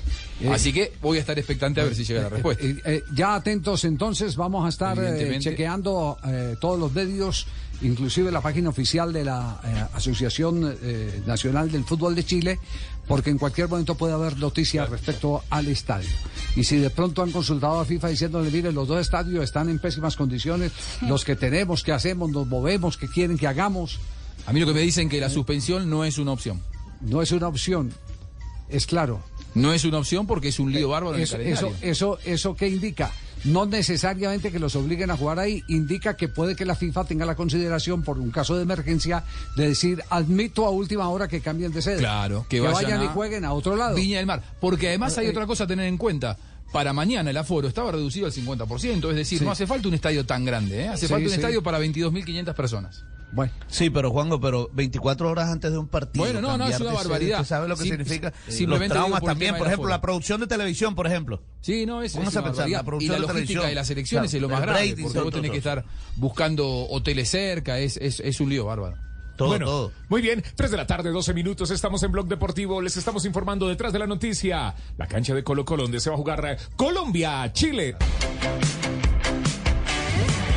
Así 0.50 0.74
que 0.74 0.94
voy 1.02 1.18
a 1.18 1.22
estar 1.22 1.38
expectante 1.38 1.82
a 1.82 1.84
ver 1.84 1.96
si 1.96 2.04
llega 2.04 2.22
la 2.24 2.30
respuesta. 2.30 2.66
Eh, 2.66 2.82
eh, 2.86 3.04
ya 3.14 3.36
atentos 3.36 3.84
entonces, 3.84 4.36
vamos 4.36 4.66
a 4.66 4.70
estar 4.70 4.98
eh, 5.00 5.38
chequeando 5.40 6.18
eh, 6.26 6.56
todos 6.60 6.80
los 6.80 6.92
medios, 6.94 7.48
inclusive 7.82 8.32
la 8.32 8.42
página 8.42 8.70
oficial 8.70 9.14
de 9.14 9.24
la 9.26 9.60
eh, 9.64 9.86
Asociación 9.94 10.78
eh, 10.82 11.22
Nacional 11.26 11.72
del 11.72 11.84
Fútbol 11.84 12.16
de 12.16 12.24
Chile, 12.24 12.60
porque 13.08 13.30
en 13.30 13.38
cualquier 13.38 13.68
momento 13.68 13.96
puede 13.96 14.14
haber 14.14 14.38
noticias 14.38 14.90
respecto 14.90 15.44
al 15.50 15.68
estadio. 15.68 16.10
Y 16.56 16.64
si 16.64 16.78
de 16.78 16.90
pronto 16.90 17.22
han 17.24 17.32
consultado 17.32 17.80
a 17.80 17.86
FIFA 17.86 18.08
diciéndole, 18.10 18.50
mire, 18.52 18.72
los 18.72 18.88
dos 18.88 19.02
estadios 19.02 19.44
están 19.44 19.70
en 19.70 19.80
pésimas 19.80 20.16
condiciones, 20.16 20.72
los 21.02 21.26
que 21.26 21.36
tenemos, 21.36 21.84
qué 21.84 21.92
hacemos, 21.92 22.30
nos 22.32 22.48
movemos, 22.48 22.98
qué 22.98 23.08
quieren 23.08 23.38
que 23.38 23.48
hagamos, 23.48 24.00
A 24.48 24.54
mí 24.54 24.60
lo 24.60 24.66
que 24.66 24.74
me 24.74 24.82
dicen 24.82 25.08
que 25.08 25.20
la 25.20 25.30
suspensión 25.30 25.90
no 25.90 26.04
es 26.04 26.18
una 26.18 26.32
opción. 26.32 26.62
no 27.02 27.22
es 27.22 27.32
una 27.32 27.48
opción, 27.48 27.92
es 28.70 28.86
claro. 28.86 29.22
No 29.54 29.74
es 29.74 29.84
una 29.86 29.98
opción 30.00 30.28
porque 30.28 30.48
es 30.50 30.60
un 30.60 30.72
lío 30.72 30.90
bárbaro 30.90 31.16
en 31.18 31.24
Eso, 31.24 31.36
el 31.36 31.42
calendario. 31.44 31.70
eso, 31.82 32.18
eso, 32.18 32.20
eso 32.26 32.56
qué 32.56 32.68
indica? 32.70 33.12
No 33.44 33.66
necesariamente 33.66 34.52
que 34.52 34.60
los 34.60 34.76
obliguen 34.76 35.10
a 35.12 35.18
jugar 35.18 35.40
ahí, 35.40 35.64
indica 35.68 36.16
que 36.16 36.28
puede 36.28 36.56
que 36.56 36.64
la 36.64 36.76
FIFA 36.76 37.06
tenga 37.06 37.26
la 37.26 37.36
consideración 37.36 38.04
por 38.04 38.20
un 38.20 38.30
caso 38.32 38.56
de 38.56 38.64
emergencia 38.64 39.24
de 39.58 39.70
decir 39.70 40.04
admito 40.12 40.66
a 40.66 40.70
última 40.70 41.10
hora 41.10 41.28
que 41.28 41.42
cambien 41.42 41.72
de 41.72 41.82
sede. 41.82 41.98
Claro, 41.98 42.46
que, 42.48 42.58
que 42.58 42.62
vayan, 42.62 42.84
vayan 42.84 43.04
y 43.04 43.08
jueguen 43.08 43.44
a 43.46 43.54
otro 43.54 43.76
lado. 43.76 43.96
Viña 43.96 44.18
del 44.18 44.28
Mar. 44.28 44.44
Porque 44.60 44.90
además 44.90 45.18
hay 45.18 45.26
Eh, 45.28 45.32
otra 45.32 45.48
cosa 45.48 45.64
a 45.64 45.68
tener 45.68 45.88
en 45.88 45.98
cuenta. 45.98 46.38
Para 46.72 46.94
mañana 46.94 47.32
el 47.32 47.36
aforo 47.38 47.68
estaba 47.68 47.92
reducido 47.92 48.28
al 48.28 48.32
50%, 48.32 49.10
es 49.10 49.16
decir, 49.16 49.40
Sí. 49.40 49.44
no 49.44 49.52
hace 49.52 49.68
falta 49.68 49.88
un 49.90 49.94
estadio 49.96 50.26
tan 50.26 50.46
grande, 50.46 50.84
¿eh? 50.84 50.88
hace 50.88 51.08
Sí, 51.08 51.12
falta 51.12 51.26
un 51.26 51.30
sí. 51.32 51.36
estadio 51.36 51.62
para 51.64 51.80
22.500 51.80 52.54
personas. 52.54 53.04
Bueno, 53.32 53.52
Sí, 53.68 53.90
pero 53.90 54.12
Juanjo, 54.12 54.42
pero 54.42 54.70
24 54.74 55.30
horas 55.30 55.50
antes 55.50 55.72
de 55.72 55.78
un 55.78 55.88
partido. 55.88 56.26
Bueno, 56.26 56.42
no, 56.42 56.58
no, 56.58 56.68
es 56.68 56.80
una 56.80 56.94
barbaridad. 56.94 57.42
¿Usted 57.42 57.50
sabe 57.50 57.68
lo 57.68 57.78
que 57.78 57.84
significa? 57.84 58.34
simplemente 58.48 58.96
Los 58.96 59.04
traumas 59.04 59.20
por 59.22 59.30
también, 59.30 59.56
por 59.58 59.68
ejemplo, 59.68 59.90
la 59.90 60.02
producción 60.02 60.42
de 60.42 60.48
televisión, 60.48 60.96
por 60.96 61.08
ejemplo. 61.08 61.42
Sí, 61.62 61.86
no, 61.86 62.02
es, 62.02 62.14
Vamos 62.14 62.30
es 62.30 62.38
a 62.38 62.40
una 62.42 62.50
pensar, 62.50 62.70
la 62.70 62.84
producción 62.84 63.18
Y 63.18 63.22
la 63.22 63.28
logística 63.28 63.68
de 63.68 63.76
las 63.76 63.90
elecciones 63.90 64.32
Claro, 64.32 64.46
es 64.46 64.50
lo 64.50 64.50
más 64.50 64.66
rating, 64.66 65.04
porque 65.04 65.20
vos 65.20 65.34
tenés 65.34 65.52
que 65.52 65.58
estar 65.58 65.86
buscando 66.16 66.68
hoteles 66.90 67.30
cerca, 67.30 67.80
es, 67.80 67.98
es, 67.98 68.20
es 68.20 68.40
un 68.42 68.50
lío 68.50 68.66
bárbaro. 68.66 68.98
Todo, 69.38 69.48
bueno, 69.48 69.66
todo. 69.66 69.92
muy 70.10 70.22
bien, 70.22 70.44
3 70.56 70.70
de 70.70 70.78
la 70.78 70.86
tarde, 70.86 71.10
12 71.10 71.34
minutos, 71.34 71.72
estamos 71.72 72.04
en 72.04 72.12
Blog 72.12 72.28
Deportivo, 72.28 72.82
les 72.82 72.98
estamos 72.98 73.26
informando 73.26 73.68
detrás 73.68 73.94
de 73.94 74.00
la 74.00 74.08
noticia, 74.08 74.76
la 74.98 75.08
cancha 75.08 75.34
de 75.34 75.44
Colo 75.44 75.66
Colo, 75.66 75.84
donde 75.84 76.00
se 76.00 76.10
va 76.10 76.16
a 76.16 76.18
jugar 76.18 76.46
eh, 76.46 76.58
Colombia, 76.76 77.52
Chile. 77.54 77.96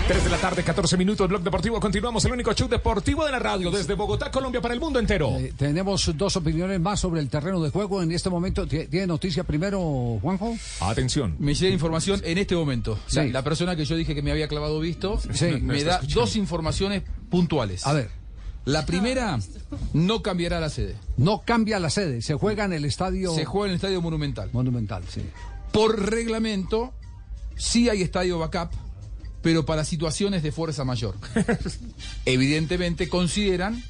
3 0.07 0.22
de 0.22 0.28
la 0.30 0.36
tarde, 0.36 0.62
14 0.62 0.98
minutos, 0.98 1.26
Blog 1.26 1.42
Deportivo, 1.42 1.80
continuamos 1.80 2.22
el 2.26 2.32
único 2.32 2.52
show 2.52 2.68
deportivo 2.68 3.24
de 3.24 3.30
la 3.32 3.38
radio 3.38 3.70
desde 3.70 3.94
Bogotá, 3.94 4.30
Colombia, 4.30 4.61
para 4.61 4.74
el 4.74 4.80
mundo 4.80 4.98
entero. 4.98 5.30
eh, 5.38 5.55
tenemos 5.57 6.12
dos 6.14 6.36
opiniones 6.36 6.78
más 6.78 7.00
sobre 7.00 7.22
el 7.22 7.30
terreno 7.30 7.59
de 7.62 7.70
juego 7.70 8.02
en 8.02 8.12
este 8.12 8.28
momento. 8.28 8.66
¿Tie- 8.66 8.86
¿Tiene 8.90 9.07
noticia 9.07 9.44
primero, 9.44 10.18
Juanjo? 10.20 10.55
Atención. 10.80 11.36
Me 11.38 11.55
llega 11.55 11.72
información 11.72 12.20
en 12.22 12.36
este 12.36 12.55
momento. 12.55 12.98
La, 13.12 13.22
Sí. 13.22 13.30
la 13.30 13.42
persona 13.42 13.76
que 13.76 13.86
yo 13.86 13.96
dije 13.96 14.14
que 14.14 14.20
me 14.20 14.30
había 14.30 14.46
clavado 14.46 14.78
visto 14.78 15.18
Sí. 15.32 15.46
me, 15.62 15.82
da 15.82 15.94
escuchando. 15.94 16.20
dos 16.20 16.36
informaciones 16.36 17.02
puntuales. 17.30 17.86
A 17.86 17.94
ver, 17.94 18.11
La 18.66 18.84
primera, 18.84 19.38
no 19.94 20.20
cambiará 20.22 20.61
la 20.61 20.68
sede. 20.68 20.96
no 21.16 21.40
cambia 21.46 21.78
la 21.80 21.88
sede, 21.88 22.20
se 22.20 22.34
juega 22.34 22.66
en 22.66 22.74
el 22.74 22.84
estadio 22.84 23.34
Se 23.34 23.46
juega 23.46 23.66
en 23.68 23.70
el 23.70 23.76
Estadio 23.76 24.02
Monumental. 24.02 24.50
Monumental, 24.52 25.02
sí. 25.09 25.22
Por 25.72 26.11
reglamento, 26.11 26.92
sí 27.57 27.88
hay 27.88 28.02
estadio 28.02 28.38
backup, 28.38 28.70
pero 29.45 29.64
para 29.64 29.84
situaciones 29.84 30.42
de 30.42 30.51
fuerza 30.51 30.84
mayor. 30.84 31.14
Evidentemente 32.26 33.09
consideran 33.09 33.80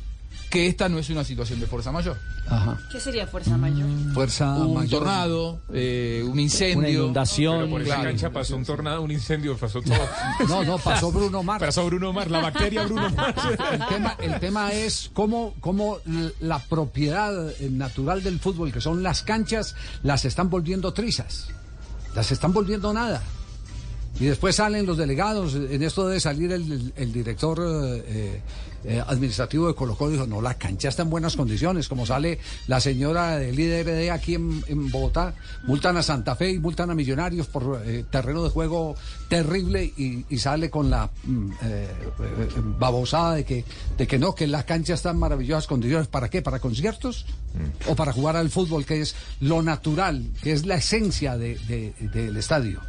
que 0.50 0.66
esta 0.68 0.88
no 0.88 0.98
es 0.98 1.10
una 1.10 1.24
situación 1.24 1.58
de 1.58 1.66
fuerza 1.66 1.90
mayor. 1.90 2.16
Ajá. 2.48 2.78
¿Qué 2.92 3.00
sería 3.00 3.26
fuerza 3.26 3.56
mayor? 3.56 3.88
Fuerza 4.12 4.54
Un 4.54 4.74
mayor. 4.74 5.00
tornado, 5.00 5.60
eh, 5.72 6.22
un 6.28 6.38
incendio. 6.38 6.78
Una 6.78 6.88
inundación. 6.90 7.56
Pero 7.58 7.70
por 7.70 7.80
esa 7.82 7.94
Claro. 7.94 8.10
cancha 8.10 8.30
pasó 8.30 8.56
un 8.56 8.64
tornado, 8.64 9.02
un 9.02 9.10
incendio, 9.10 9.56
pasó 9.56 9.80
todo. 9.82 9.94
No, 10.48 10.62
no, 10.62 10.78
pasó 10.78 11.10
Bruno 11.10 11.42
Mars. 11.42 11.64
Pasó 11.64 11.86
Bruno 11.86 12.12
Mars, 12.12 12.30
la 12.30 12.40
bacteria 12.40 12.84
Bruno 12.84 13.08
Mars. 13.16 13.34
El 13.72 13.86
tema, 13.88 14.16
el 14.20 14.40
tema 14.40 14.72
es 14.72 15.10
cómo, 15.12 15.54
cómo 15.60 15.98
la 16.40 16.58
propiedad 16.60 17.32
natural 17.70 18.22
del 18.22 18.38
fútbol, 18.38 18.70
que 18.72 18.80
son 18.80 19.02
las 19.02 19.22
canchas, 19.22 19.74
las 20.02 20.24
están 20.24 20.50
volviendo 20.50 20.92
trizas. 20.92 21.48
Las 22.14 22.30
están 22.30 22.52
volviendo 22.52 22.92
nada. 22.92 23.22
Y 24.20 24.26
después 24.26 24.54
salen 24.56 24.86
los 24.86 24.96
delegados. 24.96 25.54
En 25.56 25.82
esto 25.82 26.06
debe 26.06 26.20
salir 26.20 26.52
el, 26.52 27.12
director 27.12 27.58
eh, 28.06 28.40
eh, 28.84 29.02
administrativo 29.04 29.66
de 29.66 29.74
Colo 29.74 29.96
Colo. 29.96 30.12
Dijo, 30.12 30.26
no, 30.26 30.40
la 30.40 30.54
cancha 30.54 30.88
está 30.88 31.02
en 31.02 31.10
buenas 31.10 31.34
condiciones. 31.34 31.88
Como 31.88 32.06
sale 32.06 32.38
la 32.68 32.80
señora 32.80 33.38
del 33.38 33.58
IDRD 33.58 34.10
aquí 34.12 34.34
en, 34.34 34.62
en 34.68 34.88
Bogotá, 34.90 35.34
multan 35.66 35.96
a 35.96 36.02
Santa 36.04 36.36
Fe 36.36 36.50
y 36.52 36.58
multan 36.60 36.90
a 36.90 36.94
Millonarios 36.94 37.48
por 37.48 37.82
eh, 37.84 38.04
terreno 38.08 38.44
de 38.44 38.50
juego 38.50 38.94
terrible 39.28 39.84
y, 39.96 40.24
y 40.28 40.38
sale 40.38 40.70
con 40.70 40.90
la 40.90 41.10
mm, 41.24 41.50
babosada 42.78 43.34
de 43.34 43.44
que, 43.44 43.64
de 43.96 44.06
que 44.06 44.18
no, 44.18 44.34
que 44.34 44.46
la 44.46 44.64
cancha 44.64 44.94
está 44.94 45.10
en 45.10 45.18
maravillosas 45.18 45.66
condiciones. 45.66 46.06
¿Para 46.08 46.28
qué? 46.28 46.40
¿Para 46.42 46.60
conciertos? 46.60 47.26
¿O 47.88 47.94
para 47.96 48.12
jugar 48.12 48.36
al 48.36 48.50
fútbol, 48.50 48.84
que 48.84 49.00
es 49.00 49.14
lo 49.40 49.62
natural, 49.62 50.30
que 50.42 50.52
es 50.52 50.66
la 50.66 50.76
esencia 50.76 51.36
de- 51.36 51.58
de- 51.66 51.94
del 52.12 52.36
estadio? 52.36 52.80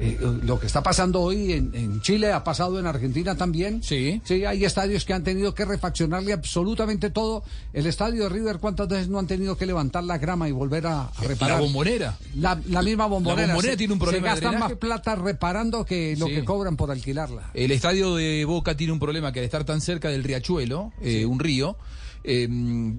Eh, 0.00 0.18
eh, 0.20 0.38
lo 0.42 0.58
que 0.58 0.66
está 0.66 0.82
pasando 0.82 1.20
hoy 1.20 1.52
en, 1.52 1.70
en 1.74 2.00
Chile 2.00 2.32
ha 2.32 2.42
pasado 2.42 2.78
en 2.80 2.86
Argentina 2.86 3.36
también. 3.36 3.82
Sí. 3.82 4.20
Sí, 4.24 4.44
hay 4.44 4.64
estadios 4.64 5.04
que 5.04 5.12
han 5.12 5.22
tenido 5.22 5.54
que 5.54 5.64
refaccionarle 5.64 6.32
absolutamente 6.32 7.10
todo. 7.10 7.44
El 7.72 7.86
estadio 7.86 8.24
de 8.24 8.28
River, 8.30 8.58
¿cuántas 8.58 8.88
veces 8.88 9.08
no 9.08 9.18
han 9.18 9.26
tenido 9.26 9.56
que 9.56 9.66
levantar 9.66 10.04
la 10.04 10.18
grama 10.18 10.48
y 10.48 10.52
volver 10.52 10.86
a, 10.86 11.02
a 11.04 11.22
reparar? 11.22 11.56
La 11.56 11.60
bombonera. 11.60 12.18
La, 12.36 12.60
la 12.68 12.82
misma 12.82 13.06
bombonera. 13.06 13.46
La 13.48 13.52
bombonera 13.54 13.72
Se- 13.74 13.78
tiene 13.78 13.92
un 13.92 13.98
problema 13.98 14.20
Se 14.28 14.28
de 14.28 14.30
gastan 14.34 14.50
drenaje. 14.52 14.72
más 14.74 14.78
plata 14.78 15.14
reparando 15.14 15.84
que 15.84 16.16
lo 16.16 16.26
Sí. 16.26 16.32
que 16.34 16.44
cobran 16.44 16.76
por 16.76 16.90
alquilarla. 16.90 17.50
El 17.54 17.70
estadio 17.70 18.14
de 18.16 18.44
Boca 18.44 18.76
tiene 18.76 18.92
un 18.92 18.98
problema 18.98 19.32
que 19.32 19.38
al 19.40 19.44
estar 19.44 19.64
tan 19.64 19.80
cerca 19.80 20.08
del 20.08 20.24
riachuelo, 20.24 20.92
eh, 21.02 21.26
un 21.26 21.38
río, 21.38 21.76
eh, 22.24 22.48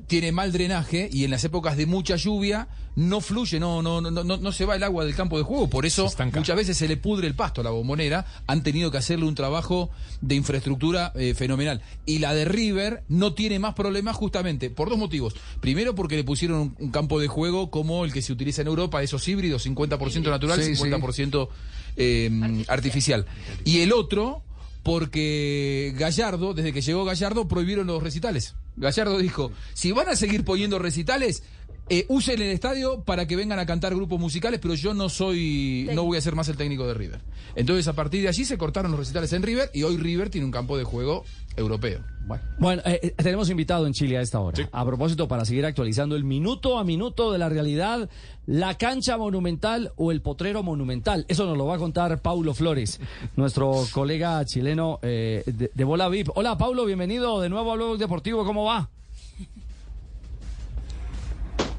tiene 0.08 0.32
mal 0.32 0.52
drenaje 0.52 1.10
y 1.12 1.24
en 1.24 1.32
las 1.32 1.44
épocas 1.44 1.78
de 1.78 1.86
mucha 1.86 2.16
lluvia 2.16 2.68
no 2.96 3.22
fluye, 3.22 3.60
no, 3.60 3.82
no, 3.82 4.02
no, 4.02 4.12
no, 4.12 4.38
no 4.38 4.52
se 4.52 4.66
va 4.66 4.76
el 4.76 4.84
agua 4.84 5.04
del 5.04 5.16
campo 5.16 5.38
de 5.38 5.44
juego. 5.44 5.70
Por 5.70 5.86
eso 5.86 6.12
muchas 6.36 6.56
veces 6.56 6.78
se 6.78 6.88
le 6.88 6.98
pudre 6.98 7.28
el 7.28 7.34
pasto 7.34 7.62
a 7.62 7.64
la 7.64 7.72
bombonera. 7.72 8.26
Han 8.46 8.62
tenido 8.62 8.92
que 8.92 8.98
hacerle 8.98 9.26
un 9.26 9.34
trabajo 9.34 9.90
de 10.22 10.36
infraestructura 10.36 11.12
eh, 11.16 11.34
fenomenal. 11.34 11.82
Y 12.06 12.20
la 12.20 12.34
de 12.34 12.46
River 12.46 13.04
no 13.10 13.34
tiene 13.34 13.58
más 13.58 13.74
problemas 13.74 14.16
justamente 14.16 14.70
por 14.70 14.90
dos 14.90 15.00
motivos. 15.00 15.36
Primero 15.60 15.96
porque 15.96 16.16
le 16.16 16.24
pusieron 16.24 16.60
un, 16.60 16.76
un 16.78 16.92
campo 16.92 17.20
de 17.20 17.28
juego 17.28 17.72
como 17.72 18.06
el 18.06 18.14
que 18.14 18.22
se 18.22 18.32
utiliza 18.32 18.62
en 18.62 18.68
Europa, 18.68 19.02
esos 19.02 19.28
híbridos, 19.28 19.66
50% 19.66 20.30
natural, 20.30 20.62
Sí, 20.62 20.76
sí. 20.76 20.84
50% 20.84 21.50
eh, 21.96 22.66
artificial. 22.68 23.26
Y 23.66 23.80
el 23.80 23.92
otro 23.92 24.44
porque 24.84 25.94
Gallardo, 25.96 26.54
desde 26.54 26.74
que 26.74 26.82
llegó 26.82 27.06
Gallardo, 27.06 27.48
prohibieron 27.48 27.88
los 27.88 28.04
recitales. 28.04 28.56
Gallardo 28.76 29.18
dijo, 29.18 29.52
si 29.74 29.92
van 29.92 30.10
a 30.10 30.16
seguir 30.16 30.44
poniendo 30.44 30.80
recitales, 30.80 31.44
eh, 31.90 32.06
usen 32.08 32.42
el 32.42 32.50
estadio 32.50 33.02
para 33.02 33.28
que 33.28 33.36
vengan 33.36 33.60
a 33.60 33.66
cantar 33.66 33.94
grupos 33.94 34.20
musicales, 34.20 34.60
pero 34.62 34.74
yo 34.74 34.94
no 34.94 35.10
soy, 35.10 35.90
no 35.94 36.06
voy 36.06 36.18
a 36.18 36.22
ser 36.22 36.34
más 36.34 36.48
el 36.48 36.56
técnico 36.56 36.88
de 36.88 36.94
River. 36.94 37.22
Entonces 37.56 37.88
a 37.88 37.94
partir 37.94 38.22
de 38.22 38.30
allí 38.30 38.46
se 38.46 38.58
cortaron 38.58 38.92
los 38.92 39.00
recitales 39.00 39.34
en 39.34 39.44
River 39.44 39.70
y 39.74 39.84
hoy 39.84 39.98
River 39.98 40.30
tiene 40.30 40.46
un 40.46 40.52
campo 40.52 40.78
de 40.78 40.86
juego 40.86 41.26
europeo. 41.56 42.02
Bueno. 42.26 42.44
Bueno, 42.58 42.82
eh, 42.86 43.00
eh, 43.04 43.12
tenemos 43.18 43.50
invitado 43.50 43.86
en 43.86 43.94
Chile 43.94 44.18
a 44.18 44.22
esta 44.22 44.40
hora. 44.40 44.70
A 44.72 44.86
propósito, 44.86 45.28
para 45.28 45.44
seguir 45.44 45.66
actualizando 45.66 46.16
el 46.16 46.24
minuto 46.24 46.78
a 46.78 46.84
minuto 46.84 47.32
de 47.32 47.38
la 47.38 47.50
realidad, 47.50 48.10
la 48.46 48.78
cancha 48.78 49.18
monumental 49.18 49.92
o 49.98 50.12
el 50.12 50.22
potrero 50.22 50.64
monumental. 50.64 51.26
Eso 51.28 51.46
nos 51.46 51.58
lo 51.58 51.66
va 51.66 51.76
a 51.76 51.80
contar 51.80 52.22
Paulo 52.22 52.54
Flores, 52.54 53.00
nuestro 53.36 53.86
colega 53.92 54.44
chileno 54.46 55.00
eh, 55.02 55.44
de, 55.46 55.72
de 55.74 55.84
Bola 55.84 56.08
VIP. 56.08 56.30
Hola, 56.36 56.58
Paulo, 56.58 56.86
bienvenido 56.86 57.42
de 57.42 57.50
nuevo 57.50 57.72
a 57.72 57.76
Blog 57.76 57.98
Deportivo. 57.98 58.46
¿Cómo 58.46 58.66
va? 58.66 58.90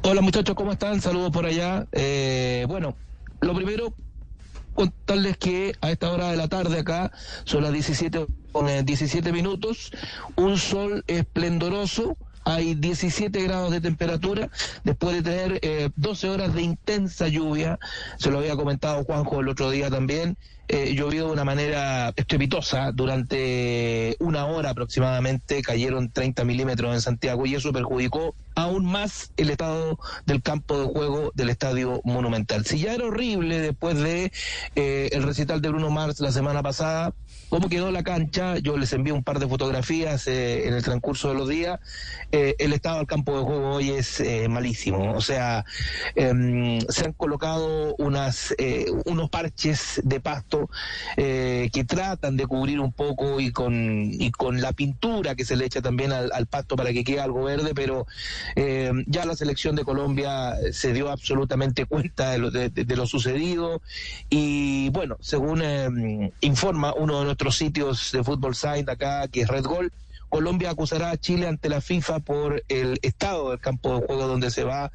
Hola 0.07 0.20
muchachos, 0.20 0.55
¿cómo 0.55 0.70
están? 0.70 1.01
Saludos 1.01 1.31
por 1.31 1.47
allá. 1.47 1.87
Eh, 1.91 2.66
bueno, 2.68 2.95
lo 3.41 3.55
primero, 3.55 3.95
contarles 4.75 5.37
que 5.39 5.75
a 5.81 5.91
esta 5.91 6.11
hora 6.11 6.31
de 6.31 6.37
la 6.37 6.49
tarde 6.49 6.81
acá, 6.81 7.12
son 7.45 7.62
las 7.62 7.72
17 7.72 8.27
con 8.53 8.68
eh, 8.68 8.83
17 8.83 9.33
minutos, 9.33 9.91
un 10.37 10.59
sol 10.59 11.05
esplendoroso. 11.07 12.16
Hay 12.45 12.74
17 12.74 13.42
grados 13.42 13.70
de 13.72 13.80
temperatura 13.80 14.51
después 14.84 15.16
de 15.16 15.22
tener 15.22 15.59
eh, 15.62 15.90
12 15.97 16.28
horas 16.28 16.55
de 16.55 16.62
intensa 16.62 17.28
lluvia. 17.28 17.78
Se 18.18 18.30
lo 18.30 18.38
había 18.38 18.57
comentado 18.57 19.05
Juanjo 19.05 19.40
el 19.40 19.49
otro 19.49 19.70
día 19.70 19.90
también. 19.90 20.36
Eh, 20.66 20.95
llovió 20.95 21.26
de 21.26 21.32
una 21.32 21.45
manera 21.45 22.14
estrepitosa 22.16 22.90
durante 22.92 24.16
una 24.18 24.47
hora 24.47 24.70
aproximadamente. 24.70 25.62
Cayeron 25.62 26.11
30 26.11 26.45
milímetros 26.45 26.95
en 26.95 27.03
Santiago 27.03 27.45
y 27.45 27.55
eso 27.55 27.72
perjudicó 27.72 28.34
aún 28.55 28.86
más 28.86 29.30
el 29.36 29.51
estado 29.51 29.99
del 30.24 30.40
campo 30.40 30.78
de 30.78 30.86
juego 30.86 31.32
del 31.34 31.51
Estadio 31.51 32.01
Monumental. 32.05 32.64
Si 32.64 32.78
ya 32.78 32.95
era 32.95 33.05
horrible 33.05 33.61
después 33.61 33.99
de 33.99 34.32
eh, 34.74 35.11
el 35.12 35.22
recital 35.22 35.61
de 35.61 35.68
Bruno 35.68 35.90
Mars 35.90 36.20
la 36.20 36.32
semana 36.32 36.62
pasada, 36.62 37.12
cómo 37.49 37.68
quedó 37.68 37.90
la 37.90 38.03
cancha, 38.03 38.59
yo 38.59 38.76
les 38.76 38.92
envío 38.92 39.14
un 39.14 39.22
par 39.24 39.38
de 39.38 39.47
fotografías 39.49 40.26
eh, 40.26 40.66
en 40.66 40.74
el 40.74 40.82
transcurso 40.82 41.28
de 41.28 41.34
los 41.34 41.49
días. 41.49 41.80
Eh, 42.32 42.55
el 42.59 42.72
estado 42.72 42.99
del 42.99 43.07
campo 43.07 43.36
de 43.38 43.45
juego 43.45 43.70
hoy 43.76 43.90
es 43.90 44.20
eh, 44.20 44.49
malísimo. 44.49 45.12
O 45.14 45.20
sea, 45.20 45.64
em, 46.14 46.80
se 46.88 47.05
han 47.07 47.12
colocado 47.12 47.95
unas, 47.99 48.55
eh, 48.59 48.86
unos 49.05 49.30
parches 49.30 50.01
de 50.05 50.20
pasto 50.20 50.68
eh, 51.16 51.70
que 51.72 51.84
tratan 51.84 52.36
de 52.36 52.47
cubrir 52.47 52.80
un 52.80 52.92
poco 52.92 53.40
y 53.40 53.53
con, 53.53 54.11
y 54.12 54.30
con 54.30 54.61
la 54.61 54.72
pintura 54.72 55.34
que 55.34 55.45
se 55.45 55.57
le 55.57 55.66
echa 55.66 55.80
también 55.82 56.12
al, 56.12 56.47
pasto 56.47 56.76
para 56.76 56.92
que 56.92 57.05
quede 57.05 57.20
algo 57.20 57.45
verde, 57.45 57.72
pero 57.74 58.07
eh, 58.57 58.92
ya 59.07 59.24
la 59.24 59.34
selección 59.36 59.76
de 59.76 59.84
Colombia 59.84 60.55
se 60.72 60.92
dio 60.92 61.11
absolutamente 61.11 61.86
cuenta 61.86 62.30
de 62.30 62.38
lo, 62.38 62.51
de- 62.51 62.70
lo 62.95 63.07
sucedido 63.07 63.82
y 64.30 64.88
bueno, 64.90 65.16
según 65.20 65.62
eh, 65.62 66.32
informa 66.40 66.95
uno 66.95 67.18
de 67.20 67.26
nuestros 67.35 67.57
sitios 67.57 68.12
de 68.12 68.22
fútbol 68.22 68.55
site 68.55 68.89
acá, 68.89 69.26
que 69.26 69.41
es 69.41 69.49
Red 69.49 69.64
Gol, 69.64 69.93
Colombia 70.28 70.70
acusará 70.70 71.11
a 71.11 71.16
Chile 71.16 71.47
ante 71.47 71.68
la 71.68 71.80
FIFA 71.80 72.20
por 72.20 72.64
el 72.68 72.99
estado 73.03 73.51
del 73.51 73.61
campo 73.61 73.95
de 74.01 74.07
juego 74.07 74.26
donde 74.26 74.51
se 74.51 74.64
va 74.64 74.91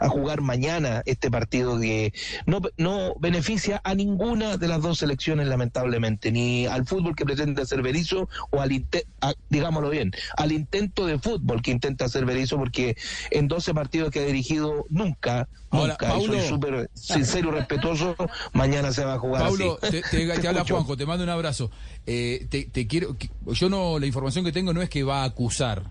a 0.00 0.08
jugar 0.08 0.40
mañana 0.40 1.02
este 1.06 1.30
partido 1.32 1.80
que 1.80 2.12
no, 2.46 2.60
no 2.76 3.14
beneficia 3.18 3.80
a 3.82 3.94
ninguna 3.94 4.56
de 4.56 4.68
las 4.68 4.82
dos 4.82 4.98
selecciones 4.98 5.48
lamentablemente, 5.48 6.30
ni 6.30 6.66
al 6.66 6.86
fútbol 6.86 7.16
que 7.16 7.24
pretende 7.24 7.62
hacer 7.62 7.82
Berizzo 7.82 8.28
o 8.50 8.60
al 8.60 8.70
inte- 8.72 9.06
a- 9.20 9.34
digámoslo 9.48 9.90
bien, 9.90 10.12
al 10.36 10.52
intento 10.52 11.06
de 11.06 11.18
fútbol 11.18 11.60
que 11.62 11.70
intenta 11.72 12.04
hacer 12.04 12.24
Berizzo 12.24 12.56
porque 12.56 12.96
en 13.30 13.48
12 13.48 13.72
partidos 13.74 14.10
que 14.10 14.20
ha 14.20 14.24
dirigido 14.26 14.84
nunca, 14.90 15.48
Ahora, 15.74 15.96
nunca, 16.00 16.06
y 16.18 16.20
soy 16.20 16.28
Paulo. 16.28 16.48
súper 16.48 16.90
sincero 16.94 17.48
y 17.48 17.52
respetuoso, 17.52 18.16
mañana 18.52 18.92
se 18.92 19.04
va 19.04 19.14
a 19.14 19.18
jugar 19.18 19.42
Paulo, 19.42 19.78
así. 19.82 19.90
te, 19.92 20.02
te- 20.02 20.26
te 20.26 20.48
habla 20.48 20.50
escucho. 20.62 20.74
Juanjo, 20.74 20.96
te 20.96 21.06
mando 21.06 21.24
un 21.24 21.30
abrazo. 21.30 21.70
Eh, 22.06 22.46
te, 22.50 22.64
te 22.64 22.86
quiero, 22.86 23.16
yo 23.46 23.68
no, 23.68 23.98
la 23.98 24.06
información 24.06 24.44
que 24.44 24.52
tengo 24.52 24.72
no 24.72 24.82
es 24.82 24.88
que 24.90 25.02
va 25.04 25.22
a 25.22 25.24
acusar. 25.24 25.90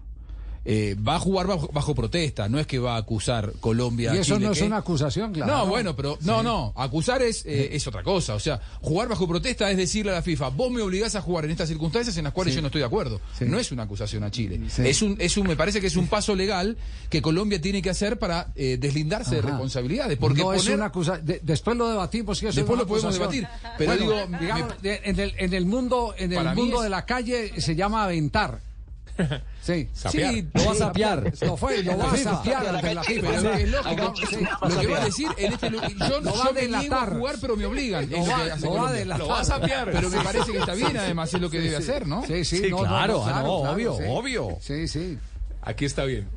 Eh, 0.66 0.96
va 0.96 1.16
a 1.16 1.20
jugar 1.20 1.46
bajo, 1.48 1.68
bajo 1.74 1.94
protesta, 1.94 2.48
no 2.48 2.58
es 2.58 2.66
que 2.66 2.80
va 2.80 2.96
a 2.96 2.98
acusar 3.00 3.52
Colombia. 3.60 4.16
Y 4.16 4.20
eso 4.20 4.36
Chile, 4.36 4.46
no 4.48 4.54
es 4.54 4.60
que- 4.60 4.66
una 4.66 4.78
acusación, 4.78 5.34
claro. 5.34 5.52
No, 5.52 5.66
bueno, 5.68 5.94
pero 5.94 6.18
no, 6.22 6.42
no, 6.42 6.72
acusar 6.78 7.22
es, 7.22 7.46
eh, 7.46 7.76
es 7.76 7.86
otra 7.86 8.02
cosa. 8.02 8.34
O 8.36 8.40
sea, 8.40 8.62
jugar 8.80 9.10
bajo 9.10 9.28
protesta 9.28 9.70
es 9.70 9.76
decirle 9.76 10.12
a 10.12 10.16
la 10.16 10.22
FIFA, 10.22 10.50
vos 10.50 10.72
me 10.72 10.82
obligás 10.82 11.16
a 11.16 11.22
jugar 11.22 11.44
en 11.46 11.52
estas 11.52 11.68
circunstancias 11.68 12.16
en 12.16 12.24
las 12.24 12.32
cuales 12.32 12.54
Sí. 12.54 12.58
yo 12.58 12.62
no 12.62 12.68
estoy 12.68 12.80
de 12.80 12.88
acuerdo. 12.88 13.20
No 13.42 13.60
es 13.60 13.72
una 13.74 13.84
acusación 13.84 14.24
a 14.24 14.32
Chile. 14.32 14.62
Es 14.78 15.02
un, 15.02 15.18
es 15.20 15.36
un, 15.36 15.48
me 15.48 15.58
parece 15.58 15.82
que 15.82 15.88
es 15.88 15.96
un 15.98 16.08
paso 16.08 16.34
legal 16.34 16.78
que 17.10 17.22
Colombia 17.22 17.60
tiene 17.60 17.82
que 17.82 17.90
hacer 17.90 18.18
para 18.18 18.48
eh, 18.56 18.78
deslindarse 18.80 19.36
de 19.36 19.42
responsabilidades. 19.42 20.18
Porque 20.18 20.44
no 20.44 20.54
es 20.54 20.62
poner- 20.64 20.76
una 20.78 20.86
acusación. 20.86 21.40
después 21.44 21.76
lo 21.78 21.90
debatimos. 21.90 22.38
si 22.38 22.48
es 22.48 22.56
Después 22.56 22.80
lo 22.80 22.88
podemos 22.88 23.14
debatir, 23.14 23.46
pero 23.78 23.92
Bueno, 23.98 24.28
digo, 24.28 24.38
digamos, 24.40 24.82
de- 24.82 25.02
en, 25.04 25.20
el, 25.20 25.34
en 25.38 25.54
el 25.54 25.66
mundo, 25.66 26.16
en 26.18 26.32
el 26.32 26.38
Para 26.38 26.56
mundo 26.56 26.78
es- 26.78 26.84
de 26.84 26.90
la 26.90 27.06
calle 27.06 27.60
se 27.60 27.76
llama 27.76 28.06
aventar. 28.06 28.60
Sí, 29.64 29.88
Sapear. 29.94 30.34
sí, 30.34 30.48
Lo 30.54 30.66
va 30.66 30.72
a 30.72 30.76
sapear. 30.76 31.34
Lo 31.42 31.56
fue, 31.56 31.84
lo 31.84 31.98
va 31.98 32.12
a 32.12 32.18
sapear 32.18 32.68
ante 32.68 32.94
la 32.94 33.04
FIFA. 33.04 33.36
Es. 33.60 33.70
Lo 33.72 34.80
que 34.82 34.88
va 34.88 34.98
a 35.02 35.06
decir 35.06 35.28
en 35.38 35.54
este 35.54 35.70
yo, 35.72 36.20
Lo 36.20 36.36
va 36.38 36.46
a 36.50 36.52
delatar. 36.52 37.14
jugar, 37.18 37.36
pero 37.40 37.56
me 37.56 37.66
obligan. 37.66 38.10
Lo 38.10 38.18
es 38.18 38.30
va- 38.30 38.54
a 38.54 38.58
Colombia. 38.58 38.92
delatar. 38.94 39.20
Lo 39.20 39.28
va 39.30 39.40
a 39.40 39.44
sapear. 39.46 39.90
Pero 39.92 40.10
me 40.10 40.22
parece 40.22 40.52
que 40.52 40.58
está 40.58 40.74
bien, 40.74 40.98
además, 40.98 41.34
es 41.34 41.40
lo 41.40 41.50
que 41.50 41.60
debe 41.62 41.78
hacer, 41.78 42.06
¿no? 42.08 42.26
Sí, 42.28 42.44
sí, 42.44 42.62
no, 42.70 42.82
no, 42.82 42.88
claro, 42.90 43.26
no, 43.26 43.42
no, 43.44 43.54
obvio, 43.72 43.94
obvio. 43.96 44.58
Sí, 44.60 44.88
sí. 44.90 45.18
Aquí 45.62 45.86
está 45.86 46.04
bien. 46.04 46.28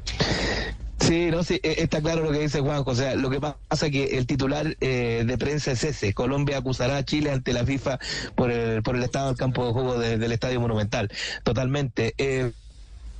Sí, 1.01 1.31
no, 1.31 1.45
sí, 1.45 1.61
eh, 1.63 1.77
está 1.79 2.01
claro 2.01 2.23
lo 2.25 2.33
que 2.33 2.39
dice 2.39 2.61
Juanjo. 2.61 2.91
O 2.91 2.95
sea, 2.95 3.15
lo 3.17 3.29
que 3.29 3.41
pasa 3.41 3.91
que 3.91 4.17
el 4.19 4.27
titular 4.27 4.77
eh, 4.81 5.25
de 5.27 5.39
prensa 5.39 5.73
es 5.73 5.85
ese. 5.85 6.15
Colombia 6.15 6.59
acusará 6.59 6.97
a 6.97 7.05
Chile 7.05 7.31
ante 7.31 7.53
la 7.53 7.65
FIFA 7.67 7.99
por 8.35 8.51
el, 8.51 8.83
por 8.83 8.97
el 8.97 9.03
estado 9.03 9.29
del 9.29 9.37
campo 9.37 9.67
de 9.67 9.73
juego 9.73 9.99
de- 9.99 10.17
del 10.19 10.33
Estadio 10.33 10.61
Monumental. 10.61 11.11
Totalmente. 11.45 12.15
Eh, 12.19 12.53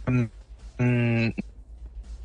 mm, 0.07 1.29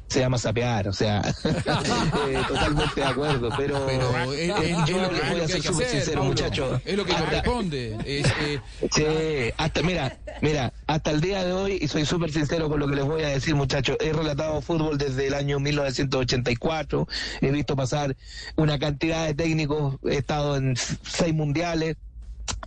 se 0.10 0.20
llama 0.20 0.38
sapear, 0.38 0.90
o 0.90 0.94
sea, 0.94 1.22
eh, 1.46 2.42
totalmente 2.46 3.00
de 3.00 3.06
acuerdo, 3.06 3.50
pero, 3.56 3.86
Pero 3.88 4.34
es, 4.34 4.40
es- 4.50 4.60
es 4.60 4.86
yo 4.86 5.02
lo 5.02 5.10
que, 5.10 5.22
voy 5.30 5.40
a 5.40 5.48
ser 5.48 5.62
súper 5.64 5.88
sincero, 5.88 6.24
muchachos. 6.26 6.82
Es 6.84 6.98
lo 6.98 7.06
que 7.06 7.14
corresponde. 7.14 7.98
Es, 8.06 8.28
eh, 8.42 8.60
Sí, 8.92 9.54
hasta, 9.58 9.82
mira, 9.84 10.20
mira, 10.42 10.74
hasta 10.86 11.12
el 11.12 11.22
día 11.22 11.46
de 11.46 11.54
hoy, 11.54 11.80
y 11.82 11.88
soy 11.88 12.06
súper 12.06 12.30
sincero 12.30 12.68
con 12.68 12.82
lo 12.82 12.90
que 12.90 12.96
les 12.98 13.06
voy 13.06 13.24
a 13.24 13.30
decir, 13.30 13.56
muchachos, 13.56 13.96
he 14.02 14.12
relatado 14.12 14.62
fútbol 14.62 14.98
desde 14.98 15.28
el 15.28 15.34
año 15.34 15.62
1984, 15.62 17.08
he 17.40 17.52
visto 17.52 17.78
pasar 17.78 18.14
una 18.58 18.78
cantidad 18.80 19.26
de 19.28 19.34
técnicos, 19.34 19.96
he 20.04 20.18
estado 20.18 20.58
en 20.58 20.76
seis 20.76 21.34
mundiales, 21.34 21.96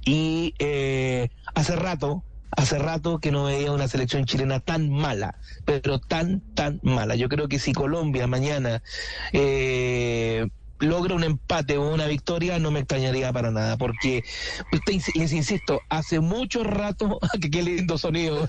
y 0.06 0.54
eh, 0.58 1.28
hace 1.54 1.76
rato, 1.76 2.24
hace 2.56 2.78
rato 2.78 3.18
que 3.18 3.30
no 3.30 3.44
veía 3.44 3.72
una 3.72 3.88
selección 3.88 4.24
chilena 4.24 4.60
tan 4.60 4.90
mala, 4.90 5.38
pero 5.64 5.98
tan, 5.98 6.40
tan 6.54 6.80
mala. 6.82 7.16
Yo 7.16 7.28
creo 7.28 7.48
que 7.48 7.58
si 7.58 7.72
Colombia 7.72 8.26
mañana 8.26 8.82
eh, 9.32 10.48
logra 10.84 11.14
un 11.14 11.24
empate 11.24 11.76
o 11.78 11.92
una 11.92 12.06
victoria, 12.06 12.58
no 12.58 12.70
me 12.70 12.80
extrañaría 12.80 13.32
para 13.32 13.50
nada, 13.50 13.76
porque 13.76 14.24
les 15.16 15.32
insisto, 15.32 15.80
hace 15.88 16.20
mucho 16.20 16.64
rato, 16.64 17.18
que 17.40 17.50
qué 17.50 17.62
lindo 17.62 17.98
sonido, 17.98 18.48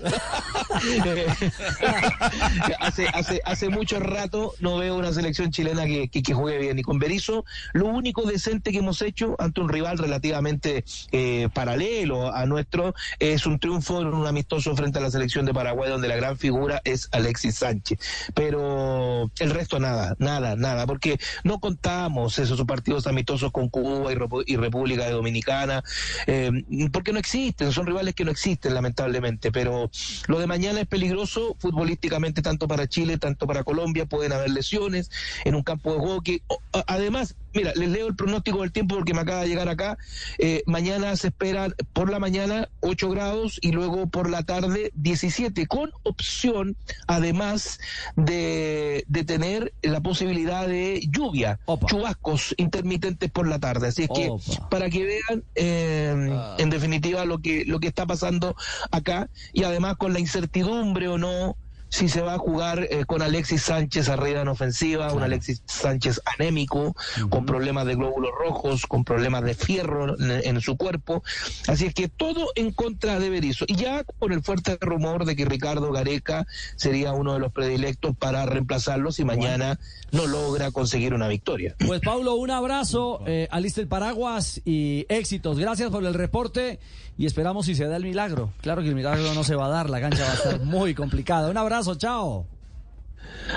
hace, 2.80 3.08
hace, 3.08 3.40
hace 3.44 3.68
mucho 3.68 4.00
rato 4.00 4.54
no 4.60 4.78
veo 4.78 4.96
una 4.96 5.12
selección 5.12 5.50
chilena 5.50 5.86
que, 5.86 6.08
que, 6.08 6.22
que 6.22 6.34
juegue 6.34 6.58
bien. 6.58 6.78
Y 6.78 6.82
con 6.82 6.98
Berizzo, 6.98 7.44
lo 7.72 7.86
único 7.86 8.22
decente 8.22 8.72
que 8.72 8.78
hemos 8.78 9.02
hecho 9.02 9.36
ante 9.38 9.60
un 9.60 9.68
rival 9.68 9.98
relativamente 9.98 10.84
eh, 11.12 11.48
paralelo 11.52 12.34
a 12.34 12.46
nuestro 12.46 12.94
es 13.18 13.46
un 13.46 13.58
triunfo 13.58 14.00
en 14.00 14.08
un 14.08 14.26
amistoso 14.26 14.74
frente 14.76 14.98
a 14.98 15.02
la 15.02 15.10
selección 15.10 15.46
de 15.46 15.54
Paraguay, 15.54 15.90
donde 15.90 16.08
la 16.08 16.16
gran 16.16 16.36
figura 16.36 16.80
es 16.84 17.08
Alexis 17.12 17.56
Sánchez. 17.56 17.98
Pero 18.34 19.30
el 19.38 19.50
resto 19.50 19.78
nada, 19.78 20.14
nada, 20.18 20.56
nada, 20.56 20.86
porque 20.86 21.18
no 21.44 21.58
contamos. 21.60 22.25
Tenemos 22.34 22.38
esos 22.38 22.66
partidos 22.66 23.06
amistosos 23.06 23.52
con 23.52 23.68
Cuba 23.68 24.12
y, 24.12 24.16
y 24.52 24.56
República 24.56 25.08
Dominicana, 25.10 25.82
eh, 26.26 26.50
porque 26.92 27.12
no 27.12 27.18
existen, 27.18 27.72
son 27.72 27.86
rivales 27.86 28.14
que 28.14 28.24
no 28.24 28.30
existen 28.30 28.74
lamentablemente, 28.74 29.52
pero 29.52 29.90
lo 30.26 30.38
de 30.38 30.46
mañana 30.46 30.80
es 30.80 30.86
peligroso 30.86 31.56
futbolísticamente 31.58 32.42
tanto 32.42 32.66
para 32.66 32.88
Chile, 32.88 33.18
tanto 33.18 33.46
para 33.46 33.64
Colombia, 33.64 34.06
pueden 34.06 34.32
haber 34.32 34.50
lesiones 34.50 35.10
en 35.44 35.54
un 35.54 35.62
campo 35.62 35.92
de 35.92 35.98
juego 35.98 36.20
que 36.22 36.42
además, 36.86 37.36
mira, 37.56 37.72
les 37.74 37.88
leo 37.88 38.06
el 38.06 38.14
pronóstico 38.14 38.60
del 38.60 38.70
tiempo 38.70 38.94
porque 38.96 39.14
me 39.14 39.20
acaba 39.20 39.42
de 39.42 39.48
llegar 39.48 39.68
acá, 39.68 39.96
eh, 40.38 40.62
mañana 40.66 41.16
se 41.16 41.28
espera 41.28 41.68
por 41.92 42.10
la 42.10 42.20
mañana 42.20 42.68
8 42.80 43.10
grados 43.10 43.58
y 43.62 43.72
luego 43.72 44.08
por 44.08 44.30
la 44.30 44.42
tarde 44.42 44.92
17, 44.94 45.66
con 45.66 45.90
opción 46.02 46.76
además 47.06 47.80
de, 48.14 49.04
de 49.08 49.24
tener 49.24 49.72
la 49.82 50.00
posibilidad 50.00 50.68
de 50.68 51.06
lluvia, 51.10 51.58
chubascos 51.86 52.54
intermitentes 52.58 53.30
por 53.30 53.48
la 53.48 53.58
tarde. 53.58 53.88
Así 53.88 54.02
es 54.02 54.10
que 54.14 54.28
Opa. 54.28 54.68
para 54.68 54.90
que 54.90 55.04
vean 55.04 55.44
eh, 55.54 56.30
en 56.58 56.70
definitiva 56.70 57.24
lo 57.24 57.38
que, 57.38 57.64
lo 57.64 57.80
que 57.80 57.88
está 57.88 58.06
pasando 58.06 58.54
acá 58.90 59.30
y 59.52 59.64
además 59.64 59.96
con 59.96 60.12
la 60.12 60.20
incertidumbre 60.20 61.08
o 61.08 61.18
no 61.18 61.56
si 61.88 62.08
se 62.08 62.20
va 62.20 62.34
a 62.34 62.38
jugar 62.38 62.86
eh, 62.90 63.04
con 63.06 63.22
Alexis 63.22 63.62
Sánchez 63.62 64.08
arriba 64.08 64.40
en 64.40 64.48
ofensiva, 64.48 65.12
un 65.12 65.22
Alexis 65.22 65.62
Sánchez 65.66 66.20
anémico, 66.38 66.94
con 67.30 67.46
problemas 67.46 67.86
de 67.86 67.94
glóbulos 67.94 68.32
rojos, 68.38 68.86
con 68.86 69.04
problemas 69.04 69.44
de 69.44 69.54
fierro 69.54 70.18
en, 70.18 70.30
en 70.30 70.60
su 70.60 70.76
cuerpo. 70.76 71.22
Así 71.68 71.86
es 71.86 71.94
que 71.94 72.08
todo 72.08 72.48
en 72.54 72.72
contra 72.72 73.18
de 73.18 73.30
Berizzo. 73.30 73.64
Y 73.68 73.76
ya 73.76 74.04
con 74.04 74.32
el 74.32 74.42
fuerte 74.42 74.78
rumor 74.80 75.24
de 75.24 75.36
que 75.36 75.44
Ricardo 75.44 75.92
Gareca 75.92 76.46
sería 76.76 77.12
uno 77.12 77.34
de 77.34 77.40
los 77.40 77.52
predilectos 77.52 78.16
para 78.16 78.46
reemplazarlo 78.46 79.12
si 79.12 79.24
mañana 79.24 79.78
no 80.12 80.26
logra 80.26 80.70
conseguir 80.70 81.14
una 81.14 81.28
victoria. 81.28 81.74
Pues 81.86 82.00
Pablo, 82.04 82.34
un 82.34 82.50
abrazo, 82.50 83.22
eh, 83.26 83.48
alista 83.50 83.80
el 83.80 83.88
paraguas 83.88 84.60
y 84.64 85.06
éxitos. 85.08 85.58
Gracias 85.58 85.90
por 85.90 86.04
el 86.04 86.14
reporte 86.14 86.78
y 87.18 87.26
esperamos 87.26 87.66
si 87.66 87.74
se 87.74 87.86
da 87.86 87.96
el 87.96 88.04
milagro. 88.04 88.52
Claro 88.60 88.82
que 88.82 88.88
el 88.88 88.94
milagro 88.94 89.32
no 89.34 89.44
se 89.44 89.54
va 89.54 89.66
a 89.66 89.70
dar, 89.70 89.88
la 89.88 90.00
cancha 90.00 90.24
va 90.24 90.30
a 90.30 90.34
estar 90.34 90.60
muy 90.60 90.94
complicada. 90.94 91.50
Un 91.50 91.56
abrazo, 91.56 91.85
chao. 91.94 92.46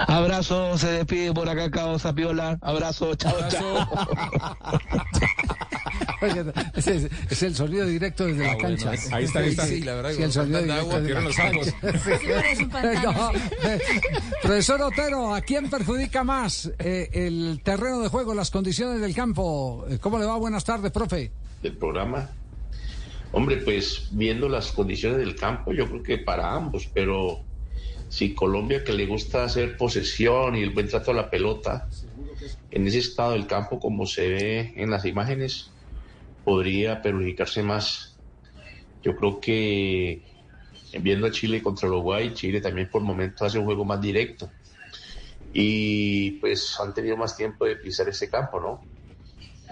Abrazo, 0.07 0.77
se 0.77 0.87
despide 0.91 1.33
por 1.33 1.49
acá 1.49 1.69
Cao 1.71 1.97
Zapiola. 1.99 2.57
Abrazo, 2.61 3.15
chao, 3.15 3.33
chao. 3.49 3.89
Es, 6.75 6.85
es 6.85 7.43
el 7.43 7.55
sonido 7.55 7.85
directo 7.85 8.25
desde 8.25 8.43
Ah, 8.45 8.47
la 8.49 8.53
bueno, 8.55 8.67
cancha. 8.83 8.89
ahí 9.15 9.23
está, 9.23 9.39
ahí 9.39 9.49
está. 9.49 9.65
Sí, 9.65 9.75
Sí, 9.77 9.81
la 9.83 9.95
verdad 9.95 10.09
sí, 10.11 10.17
el 10.17 10.23
con 10.23 10.31
sonido 10.33 10.59
tanta 10.59 10.73
directo 10.73 10.95
agua, 10.95 10.99
desde 10.99 11.13
la 11.13 11.21
cierran 11.21 11.23
los 11.23 11.35
cancha. 11.35 11.59
ojos. 11.87 12.01
Sí. 12.03 12.27
parece 12.33 12.63
un 12.63 12.69
pantano, 12.69 13.11
No, 13.13 13.31
sí. 13.31 13.39
eh, 13.63 13.79
Profesor 14.41 14.81
Otero, 14.81 15.33
¿a 15.33 15.41
quién 15.41 15.69
perjudica 15.69 16.23
más 16.25 16.71
eh, 16.79 17.09
el 17.13 17.61
terreno 17.63 17.99
de 18.01 18.09
juego, 18.09 18.33
las 18.33 18.51
condiciones 18.51 18.99
del 18.99 19.15
campo? 19.15 19.85
Eh, 19.89 19.97
¿Cómo 19.99 20.19
le 20.19 20.25
va? 20.25 20.35
Buenas 20.35 20.65
tardes, 20.65 20.91
profe. 20.91 21.31
del 21.63 21.77
programa. 21.77 22.29
Hombre, 23.31 23.57
pues 23.57 24.07
viendo 24.11 24.49
las 24.49 24.71
condiciones 24.73 25.19
del 25.19 25.35
campo, 25.35 25.71
yo 25.71 25.87
creo 25.87 26.03
que 26.03 26.17
para 26.17 26.53
ambos, 26.53 26.89
pero 26.93 27.39
si 28.09 28.33
Colombia 28.33 28.83
que 28.83 28.91
le 28.91 29.05
gusta 29.05 29.43
hacer 29.43 29.77
posesión 29.77 30.55
y 30.55 30.63
el 30.63 30.71
buen 30.71 30.87
trato 30.87 31.11
a 31.11 31.13
la 31.13 31.29
pelota, 31.29 31.87
en 32.71 32.87
ese 32.87 32.99
estado 32.99 33.33
del 33.33 33.47
campo 33.47 33.79
como 33.79 34.05
se 34.05 34.27
ve 34.27 34.73
en 34.75 34.89
las 34.89 35.05
imágenes, 35.05 35.71
podría 36.43 37.01
perjudicarse 37.01 37.63
más. 37.63 38.17
Yo 39.03 39.15
creo 39.15 39.39
que 39.39 40.21
viendo 41.01 41.27
a 41.27 41.31
Chile 41.31 41.61
contra 41.61 41.87
Uruguay, 41.87 42.33
Chile 42.33 42.61
también 42.61 42.89
por 42.89 43.01
momentos 43.01 43.41
hace 43.43 43.59
un 43.59 43.65
juego 43.65 43.85
más 43.85 44.01
directo. 44.01 44.49
Y 45.53 46.31
pues 46.41 46.79
han 46.79 46.93
tenido 46.93 47.17
más 47.17 47.35
tiempo 47.35 47.65
de 47.65 47.75
pisar 47.75 48.09
ese 48.09 48.29
campo, 48.29 48.59
¿no? 48.59 48.81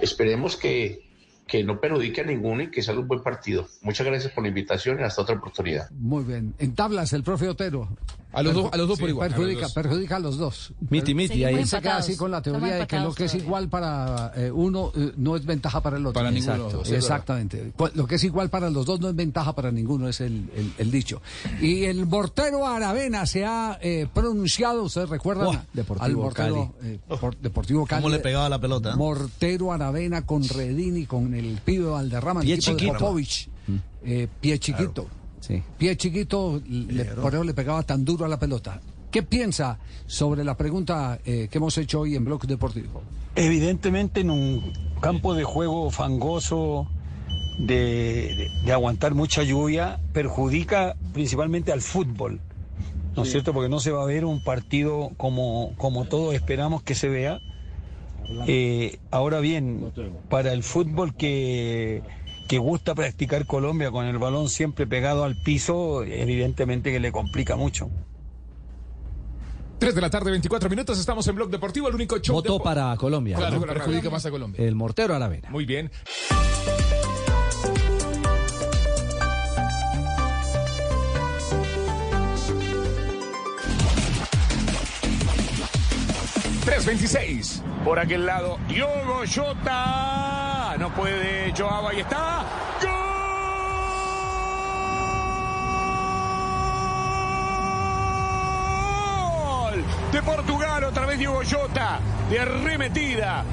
Esperemos 0.01 0.55
que, 0.55 1.07
que 1.47 1.64
no 1.64 1.80
perjudique 1.80 2.22
a 2.22 2.23
ninguno 2.23 2.64
y 2.64 2.72
que 2.72 2.81
salga 2.81 3.01
un 3.01 3.07
buen 3.07 3.22
partido. 3.22 3.68
Muchas 3.81 4.05
gracias 4.05 4.34
por 4.34 4.43
la 4.43 4.49
invitación 4.49 4.99
y 4.99 5.03
hasta 5.03 5.22
otra 5.22 5.35
oportunidad. 5.35 5.89
Muy 5.91 6.23
bien. 6.23 6.53
En 6.59 6.76
tablas, 6.76 7.14
el 7.14 7.23
profe 7.23 7.47
Otero. 7.47 7.89
A 8.33 8.43
los 8.43 8.53
dos- 8.53 8.69
a 8.71 8.77
los 8.77 8.87
dos 8.87 8.99
por 8.99 9.07
Sí, 9.07 9.11
igual. 9.11 9.29
Perjudica, 9.29 9.59
A 9.59 9.61
los 9.61 9.73
dos. 9.73 9.83
perjudica 9.83 10.15
a 10.15 10.19
los 10.19 10.37
dos. 10.37 10.73
Miti, 10.89 11.13
miti, 11.15 11.43
ahí. 11.43 11.65
Se 11.65 11.79
queda 11.81 11.97
así 11.97 12.15
con 12.17 12.29
la 12.29 12.41
teoría 12.41 12.75
de 12.75 12.87
que 12.87 12.99
lo 12.99 13.13
que 13.13 13.25
es 13.25 13.33
igual 13.35 13.69
para 13.69 14.31
eh, 14.35 14.51
uno 14.51 14.91
eh, 14.95 15.13
no 15.17 15.35
es 15.35 15.45
ventaja 15.45 15.81
para 15.81 15.97
el 15.97 16.05
otro. 16.05 16.13
Para 16.13 16.29
ninguno 16.29 16.51
de 16.53 16.57
Exacto, 16.59 16.77
dos, 16.79 16.87
es 16.89 16.93
Exactamente. 16.93 17.73
Lo 17.95 18.05
que 18.05 18.15
es 18.15 18.23
igual 18.25 18.49
para 18.49 18.69
los 18.69 18.85
dos 18.85 18.99
no 18.99 19.09
es 19.09 19.15
ventaja 19.15 19.55
para 19.55 19.71
ninguno, 19.71 20.07
es 20.07 20.19
el, 20.21 20.49
el- 20.55 20.73
el 20.77 20.91
dicho. 20.91 21.21
Y 21.61 21.85
el 21.85 22.05
mortero 22.05 22.67
Aravena 22.67 23.25
se 23.25 23.45
ha 23.45 23.79
eh, 23.81 24.07
pronunciado, 24.13 24.83
ustedes 24.83 25.09
recuerdan 25.09 25.45
Buah, 25.45 25.63
Deportivo 25.73 26.05
al 26.05 26.15
mortero 26.15 26.73
eh, 26.83 26.99
por- 27.19 27.37
Deportivo 27.37 27.85
Cali. 27.85 28.01
¿Cómo 28.03 28.13
le 28.13 28.19
pegaba 28.19 28.49
la 28.49 28.59
pelota? 28.59 28.95
Mortero 28.95 29.71
Aravena 29.71 30.25
con 30.25 30.43
Redini, 30.47 31.05
con 31.05 31.33
el 31.33 31.59
pibe 31.63 31.85
Valderrama, 31.85 32.41
el 32.41 32.45
Pie 32.45 32.55
equipo 32.55 32.71
de 32.71 32.77
chiquito. 32.77 32.97
Popovich. 32.99 33.49
Eh, 34.03 34.27
pie 34.39 34.59
chiquito. 34.59 35.07
Sí. 35.48 35.64
Pie 35.78 35.95
chiquito, 35.95 36.61
le, 36.68 37.06
por 37.06 37.34
eso 37.34 37.44
le 37.44 37.53
pegaba 37.53 37.82
tan 37.84 38.03
duro 38.03 38.26
a 38.26 38.28
la 38.28 38.38
pelota. 38.40 38.82
¿Qué 39.11 39.24
piensa 39.24 39.80
sobre 40.06 40.44
la 40.44 40.57
pregunta 40.57 41.19
eh, 41.26 41.48
que 41.49 41.57
hemos 41.60 41.78
hecho 41.78 42.02
hoy 42.02 42.15
en 42.15 42.26
Blog 42.26 42.45
Deportivo? 42.45 43.02
Evidentemente 43.36 44.19
en 44.19 44.30
un 44.30 44.74
campo 44.99 45.34
de 45.34 45.44
juego 45.45 45.90
fangoso, 45.91 46.88
de, 47.60 47.76
de- 48.36 48.52
de 48.65 48.72
aguantar 48.74 49.14
mucha 49.15 49.44
lluvia, 49.44 49.99
perjudica 50.11 50.95
principalmente 51.14 51.72
al 51.72 51.82
fútbol, 51.82 52.41
¿no 53.15 53.24
es 53.24 53.32
cierto? 53.32 53.53
Porque 53.53 53.69
no 53.69 53.80
se 53.80 53.91
va 53.91 54.03
a 54.03 54.06
ver 54.06 54.26
un 54.26 54.44
partido 54.44 55.11
como, 55.18 55.74
como 55.78 56.03
todos 56.06 56.36
esperamos 56.36 56.84
que 56.84 56.94
se 56.94 57.07
vea. 57.07 57.40
Eh, 58.48 58.99
ahora 59.11 59.40
bien, 59.40 59.91
para 60.30 60.52
el 60.52 60.61
fútbol 60.64 61.15
que, 61.15 62.03
que 62.48 62.57
gusta 62.57 62.95
practicar 62.95 63.45
Colombia 63.45 63.91
con 63.91 64.06
el 64.06 64.18
balón 64.18 64.49
siempre 64.49 64.88
pegado 64.88 65.24
al 65.24 65.36
piso, 65.44 66.03
evidentemente 66.03 66.91
que 66.91 66.99
le 66.99 67.11
complica 67.11 67.56
mucho. 67.56 67.90
3 69.80 69.94
de 69.94 70.02
la 70.02 70.10
tarde, 70.10 70.32
24 70.32 70.69
minutos. 70.69 70.98
Estamos 70.99 71.28
en 71.28 71.36
Blog 71.36 71.49
Deportivo, 71.52 71.88
el 71.88 71.95
único 71.95 72.18
show. 72.18 72.34
Voto 72.36 72.57
depo- 72.57 72.64
para 72.64 72.95
Colombia. 72.98 73.36
Claro, 73.38 73.60
¿no? 73.60 73.65
Perjudica 73.68 74.10
más 74.10 74.26
a 74.26 74.32
Colombia. 74.32 74.64
El 74.65 74.74
mortero 74.76 75.14
Aravena. 75.14 75.49
Muy 75.52 75.65
bien. 75.65 75.91
...3.26... 86.68 87.61
Por 87.85 87.98
aquel 87.98 88.26
lado, 88.26 88.60
Diogo 88.68 89.22
Jota. 89.34 90.76
No 90.77 90.94
puede 90.94 91.53
Joao, 91.57 91.88
ahí 91.88 92.02
está. 92.02 92.44
¡Gol! 99.72 99.85
De 100.11 100.22
Portugal, 100.22 100.84
otra 100.84 101.06
vez 101.06 101.18
Diogo 101.18 101.39
Jota. 101.49 102.02
De 102.30 102.41
arremetida. 102.41 103.45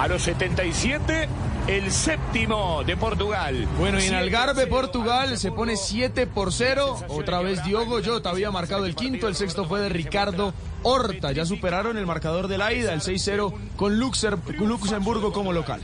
A 0.00 0.08
los 0.08 0.22
77, 0.22 1.28
el 1.68 1.92
séptimo 1.92 2.82
de 2.82 2.96
Portugal. 2.96 3.68
Bueno, 3.78 4.00
y 4.00 4.06
en 4.06 4.14
Algarve. 4.14 4.66
Portugal, 4.66 5.38
se 5.38 5.52
pone 5.52 5.76
7 5.76 6.26
por 6.26 6.52
0. 6.52 6.98
Otra 7.06 7.40
vez 7.42 7.62
Diogo 7.62 8.00
Jota 8.04 8.30
había 8.30 8.50
marcado 8.50 8.86
el 8.86 8.96
quinto. 8.96 9.28
El 9.28 9.36
sexto 9.36 9.66
fue 9.66 9.78
de 9.78 9.88
Ricardo 9.88 10.52
Horta. 10.82 11.32
Ya 11.32 11.44
superaron 11.46 11.96
el 11.96 12.06
marcador 12.06 12.48
de 12.48 12.58
la 12.58 12.72
ida, 12.72 12.92
el 12.92 13.00
6-0, 13.00 13.52
con 13.76 13.98
Luxer- 14.00 14.38
Luxemburgo 14.58 15.32
como 15.32 15.52
local. 15.52 15.80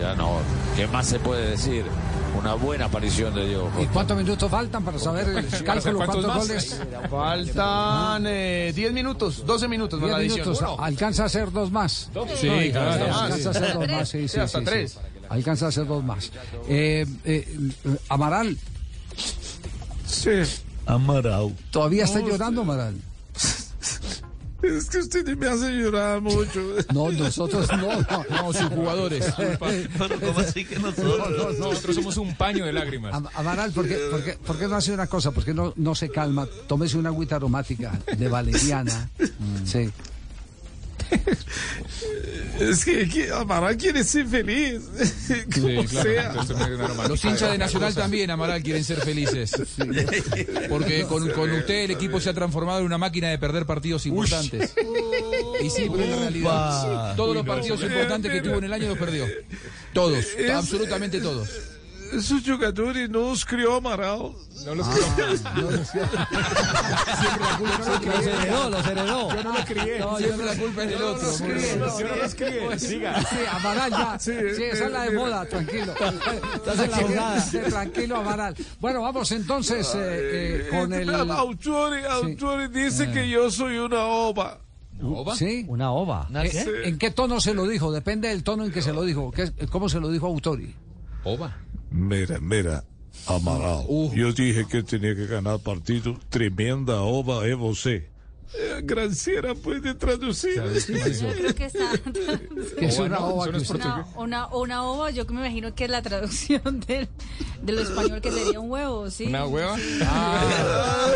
Ya 0.00 0.14
no, 0.14 0.38
¿qué 0.76 0.86
más 0.86 1.06
se 1.06 1.18
puede 1.18 1.50
decir? 1.50 1.84
Una 2.38 2.52
buena 2.52 2.84
aparición 2.84 3.34
de 3.34 3.46
Diego. 3.46 3.70
¿Y 3.80 3.86
cuántos 3.86 4.14
minutos 4.14 4.50
faltan 4.50 4.84
para 4.84 4.98
saber 4.98 5.26
el 5.28 5.46
cálculo? 5.64 5.96
¿Cuántos 6.04 6.26
goles? 6.36 6.80
Faltan 7.10 8.24
eh, 8.26 8.72
10 8.74 8.92
minutos, 8.92 9.46
12 9.46 9.68
minutos 9.68 9.98
Diez. 10.00 10.38
¿Alcanza 10.78 11.22
a 11.22 11.26
hacer 11.26 11.50
dos 11.50 11.70
más? 11.72 12.10
Sí, 12.38 12.48
claro. 12.72 13.04
Alcanza 13.14 13.36
Más. 13.38 13.46
a 13.46 13.50
hacer 13.50 13.72
dos 13.74 13.88
más, 13.88 14.08
sí, 14.10 14.18
Sí, 14.20 14.28
sí, 14.28 14.40
hasta 14.40 14.58
sí, 14.58 14.64
tres. 14.66 14.92
sí. 14.92 14.98
Alcanza 15.30 15.66
a 15.66 15.68
hacer 15.70 15.86
dos 15.86 16.04
más. 16.04 16.30
Eh, 16.68 17.06
eh, 17.24 17.58
Amaral, 18.10 18.56
Sí. 20.06 20.30
Amaral. 20.84 21.56
¿todavía 21.70 22.04
está 22.04 22.20
llorando, 22.20 22.60
Amaral? 22.62 22.94
Es 24.62 24.88
que 24.88 24.98
usted 24.98 25.36
me 25.36 25.46
hace 25.48 25.70
llorar 25.72 26.20
mucho. 26.20 26.60
No, 26.92 27.10
nosotros 27.12 27.68
no. 27.70 28.00
No, 28.02 28.24
No, 28.30 28.52
sus 28.52 28.68
jugadores. 28.70 29.32
Pero 29.38 30.20
¿cómo 30.20 30.38
así 30.40 30.64
que 30.64 30.78
nosotros? 30.78 31.58
Nosotros 31.58 31.94
somos 31.96 32.16
un 32.16 32.34
paño 32.36 32.64
de 32.64 32.72
lágrimas. 32.72 33.14
Am- 33.14 33.28
Amaral, 33.34 33.72
¿por 33.72 33.86
qué, 33.86 33.96
por, 34.10 34.24
qué, 34.24 34.32
por 34.34 34.58
qué 34.58 34.66
no 34.68 34.76
hace 34.76 34.92
una 34.92 35.06
cosa? 35.06 35.30
¿Por 35.30 35.44
qué 35.44 35.52
no, 35.54 35.72
no 35.76 35.94
se 35.94 36.08
calma? 36.10 36.46
Tómese 36.66 36.96
una 36.98 37.10
agüita 37.10 37.36
aromática 37.36 37.92
de 38.16 38.28
valeriana. 38.28 39.10
Sí. 39.64 39.90
Es 42.60 42.84
que, 42.86 43.06
que 43.08 43.30
Amaral 43.30 43.76
quiere 43.76 44.02
ser 44.02 44.26
feliz. 44.26 44.80
Como 45.54 45.82
Sí, 45.82 45.88
sea. 45.88 46.32
claro. 46.32 47.08
Los 47.08 47.22
hinchas 47.24 47.52
de 47.52 47.58
Nacional 47.58 47.94
también, 47.94 48.30
Amaral, 48.30 48.62
quieren 48.62 48.82
ser 48.82 48.98
felices. 49.00 49.52
Porque 50.68 51.04
con, 51.04 51.28
con 51.32 51.50
usted 51.50 51.84
el 51.84 51.90
equipo 51.90 52.18
se 52.18 52.30
ha 52.30 52.34
transformado 52.34 52.80
en 52.80 52.86
una 52.86 52.96
máquina 52.98 53.28
de 53.28 53.38
perder 53.38 53.66
partidos 53.66 54.06
importantes. 54.06 54.72
Y 55.62 55.68
sí, 55.70 55.86
pero 55.90 56.02
es 56.04 56.08
la 56.10 56.16
realidad. 56.16 57.16
Todos 57.16 57.34
los 57.34 57.44
partidos 57.46 57.82
importantes 57.82 58.32
que 58.32 58.40
tuvo 58.40 58.56
en 58.56 58.64
el 58.64 58.72
año 58.72 58.88
los 58.88 58.98
perdió. 58.98 59.26
Todos, 59.92 60.24
absolutamente 60.52 61.20
todos. 61.20 61.48
Esos 62.12 62.42
jugadores 62.44 63.08
no 63.10 63.20
los 63.30 63.44
crió 63.44 63.76
Amaral. 63.76 64.32
No 64.64 64.74
los 64.74 64.86
Los 68.06 68.26
heredó, 68.26 68.70
los 68.70 68.86
heredó. 68.86 69.34
Yo 69.34 69.42
no 69.42 69.52
los 69.52 69.64
crié. 69.64 69.98
No, 69.98 70.20
yo 70.20 70.36
no 70.36 70.44
la 70.44 70.56
culpa 70.56 70.84
es 70.84 70.90
del 70.90 71.02
otro. 71.02 71.28
Yo 71.38 72.08
no 72.08 72.16
los 72.16 72.34
crié. 72.34 72.78
Siga. 72.78 73.20
Sí, 73.22 73.36
Amaral 73.50 73.90
ya. 73.90 74.18
Sí, 74.26 74.32
esa 74.32 74.86
es 74.86 74.92
la 74.92 75.02
de 75.02 75.10
moda, 75.12 75.44
tranquilo. 75.46 75.94
Estás 76.54 76.78
en 76.80 76.90
la 76.90 76.96
jugada. 76.96 77.40
Sí, 77.40 77.58
Tranquilo, 77.68 78.16
Amaral. 78.16 78.54
Bueno, 78.80 79.02
vamos 79.02 79.30
entonces 79.32 79.86
eh, 79.94 79.98
eh, 79.98 80.68
con 80.70 80.92
el. 80.92 81.08
Autori, 81.14 82.04
Autori 82.08 82.68
dice 82.68 83.10
que 83.10 83.28
yo 83.28 83.50
soy 83.50 83.76
una 83.78 84.04
ova. 84.04 84.58
¿Sí? 85.36 85.64
Una 85.68 85.92
ova. 85.92 86.26
¿En, 86.32 86.84
en 86.84 86.98
qué 86.98 87.10
tono 87.10 87.40
se 87.40 87.52
lo 87.52 87.66
dijo? 87.66 87.92
Depende 87.92 88.28
del 88.28 88.42
tono 88.42 88.64
en 88.64 88.72
que 88.72 88.80
se 88.82 88.92
lo 88.92 89.02
dijo. 89.02 89.30
¿Qué- 89.30 89.52
¿Cómo 89.70 89.88
se 89.88 90.00
lo 90.00 90.08
dijo 90.10 90.26
Autori? 90.26 90.74
Ova. 91.26 91.52
Mira, 91.90 92.38
mira, 92.40 92.84
Amaral. 93.26 93.84
Yo 94.14 94.32
dije 94.32 94.64
que 94.66 94.84
tenía 94.84 95.16
que 95.16 95.26
ganar 95.26 95.58
partido. 95.58 96.16
Tremenda 96.30 97.00
ova 97.00 97.48
es 97.48 97.56
você. 97.56 98.08
Eh, 98.54 98.80
Graciela 98.84 99.54
puede 99.54 99.94
traducir. 99.94 100.62
Creo 100.86 101.54
que 101.54 101.64
está. 101.66 101.90
Que 102.78 102.86
es 102.86 102.98
una 102.98 103.20
ova. 103.20 103.50
Que 103.50 103.58
Una, 103.72 104.06
una, 104.16 104.46
una 104.48 104.84
ova, 104.84 105.10
yo 105.10 105.26
que 105.26 105.32
me 105.34 105.40
imagino 105.40 105.74
que 105.74 105.84
es 105.84 105.90
la 105.90 106.02
traducción 106.02 106.80
del, 106.86 107.08
de 107.62 107.72
lo 107.72 107.80
español 107.82 108.20
que 108.20 108.30
sería 108.30 108.60
un 108.60 108.70
huevo, 108.70 109.10
¿sí? 109.10 109.24
¿Una 109.24 109.46
hueva? 109.46 109.76
Ah. 110.04 111.12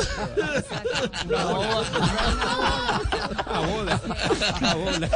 Una 1.26 1.44
bola. 3.60 4.00
Una 4.60 4.74
bola. 4.74 5.10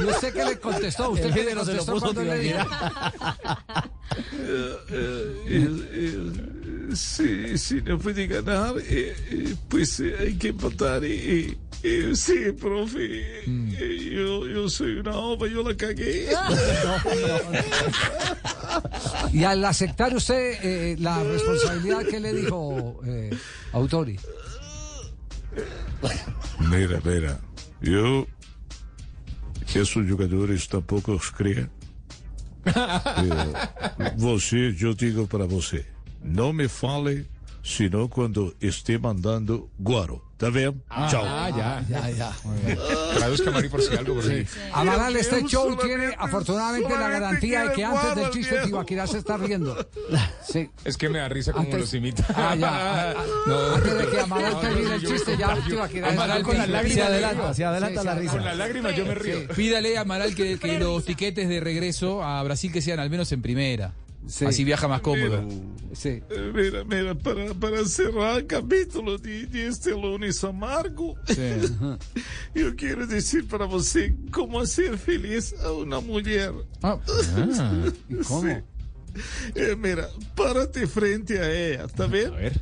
¿Y 0.00 0.04
usted 0.04 0.32
qué 0.32 0.44
le 0.44 0.58
contestó? 0.58 1.10
¿Usted 1.10 1.32
qué 1.32 1.44
le 1.44 1.50
género 1.50 1.64
se 1.64 1.74
lo 1.74 1.84
contestó 1.86 2.14
cuando 2.14 2.24
le 2.24 2.38
dijo? 2.38 2.58
Si, 6.94 7.58
si 7.58 7.82
no 7.82 7.98
puede 7.98 8.26
ganar, 8.26 8.74
eh, 8.78 9.14
eh, 9.30 9.54
pues 9.68 10.00
eh, 10.00 10.14
hay 10.18 10.34
que 10.36 10.48
empatar. 10.48 11.04
eh, 11.04 11.50
eh, 11.50 11.58
eh, 11.82 12.10
sí, 12.16 12.52
profe, 12.58 13.44
eh, 13.46 14.10
yo, 14.12 14.46
yo 14.48 14.68
soy 14.68 14.98
una 14.98 15.12
ova, 15.16 15.46
yo 15.46 15.62
la 15.62 15.76
cagué. 15.76 16.28
Y 19.32 19.44
al 19.44 19.64
aceptar 19.64 20.14
usted 20.14 20.58
eh, 20.62 20.96
la 20.98 21.22
responsabilidad, 21.24 22.02
¿qué 22.08 22.20
le 22.20 22.32
dijo 22.32 23.00
eh, 23.04 23.30
Autori? 23.72 24.18
Mira, 26.70 27.00
mira, 27.04 27.40
yo, 27.80 28.26
esos 29.74 30.08
jogadores 30.08 30.68
tampoco 30.68 31.12
os 31.12 31.30
creen. 31.30 31.70
Eh, 32.66 34.14
você, 34.18 34.74
eu 34.80 34.94
digo 34.94 35.26
para 35.26 35.46
você, 35.46 35.84
não 36.22 36.52
me 36.52 36.68
fale 36.68 37.26
senão 37.62 38.08
quando 38.08 38.54
esté 38.60 38.98
mandando 38.98 39.68
guaro. 39.78 40.22
Tá 40.38 40.50
vendo? 40.50 40.80
Tchau. 41.10 41.24
Ah, 41.26 41.50
ya. 41.50 41.84
Ya, 41.90 42.10
ya. 42.10 42.32
Traduzca, 43.18 43.50
Mari, 43.50 43.68
por 43.68 43.82
si 43.82 43.92
algo. 43.96 44.14
Por 44.14 44.22
si. 44.22 44.46
Amaral, 44.72 45.16
este 45.16 45.42
show 45.48 45.76
tiene 45.76 46.14
afortunadamente 46.16 46.88
la 46.96 47.08
garantía 47.08 47.64
de 47.64 47.72
que 47.74 47.84
antes 47.84 48.14
del 48.14 48.30
chiste. 48.30 48.60
Tibaquirá 48.64 49.08
se 49.08 49.18
está 49.18 49.36
riendo. 49.36 49.76
Sí. 50.48 50.70
Es 50.84 50.96
que 50.96 51.10
me 51.10 51.18
da 51.18 51.28
risa 51.28 51.52
como 51.52 51.64
Antes- 51.64 51.80
los 51.80 51.92
imita. 51.94 52.24
Ah, 52.34 52.54
ya. 52.54 52.68
Ah, 52.70 53.14
ah, 53.18 53.72
Antes 53.76 53.98
de 53.98 54.06
que 54.08 54.20
Amaral 54.20 54.60
termine 54.60 54.94
el 54.94 55.04
chiste, 55.06 55.36
ya 55.36 55.54
Tibaquirá 55.66 56.08
Amaral 56.08 56.42
con 56.42 56.56
las 56.56 56.68
lágrimas 56.70 56.94
Se 56.94 57.02
adelanta, 57.02 57.54
se 57.54 57.64
adelanta 57.64 58.00
Sí, 58.00 58.06
la 58.06 58.14
sí, 58.14 58.20
risa. 58.20 58.32
Con 58.32 58.44
las 58.44 58.56
lágrimas 58.56 58.96
yo 58.96 59.04
me 59.06 59.14
río. 59.16 59.48
Pídale 59.48 59.98
a 59.98 60.02
Amaral 60.02 60.34
que, 60.34 60.58
que 60.58 60.78
los 60.78 61.04
tiquetes 61.04 61.48
de 61.48 61.60
regreso 61.60 62.22
a 62.22 62.42
Brasil 62.44 62.72
que 62.72 62.80
sean 62.80 62.98
al 63.00 63.10
menos 63.10 63.30
en 63.32 63.42
primera. 63.42 63.92
Sí. 64.26 64.44
Así 64.44 64.64
viaja 64.64 64.88
más 64.88 65.00
cómodo. 65.00 65.48
Sí. 65.94 66.22
Eh, 66.28 66.52
Mira, 66.54 66.84
mira, 66.84 67.14
para, 67.14 67.54
para 67.54 67.84
cerrar 67.86 68.38
el 68.38 68.46
capítulo 68.46 69.16
de, 69.16 69.46
de 69.46 69.66
este 69.68 69.92
lunes 69.92 70.42
amargo, 70.44 71.14
yo 72.54 72.76
quiero 72.76 73.06
decir 73.06 73.46
para 73.48 73.64
você 73.64 74.14
cómo 74.30 74.60
hacer 74.60 74.98
feliz 74.98 75.54
a 75.64 75.72
una 75.72 76.00
mujer. 76.00 76.52
Ah, 76.82 76.98
¿y 78.08 78.16
cómo? 78.16 78.42
Sí. 78.42 78.56
Eh, 79.54 79.74
mira, 79.76 80.08
párate 80.34 80.86
frente 80.86 81.38
a 81.40 81.50
ella, 81.50 81.84
¿está 81.86 82.06
bien? 82.06 82.28
A 82.34 82.36
ver. 82.36 82.60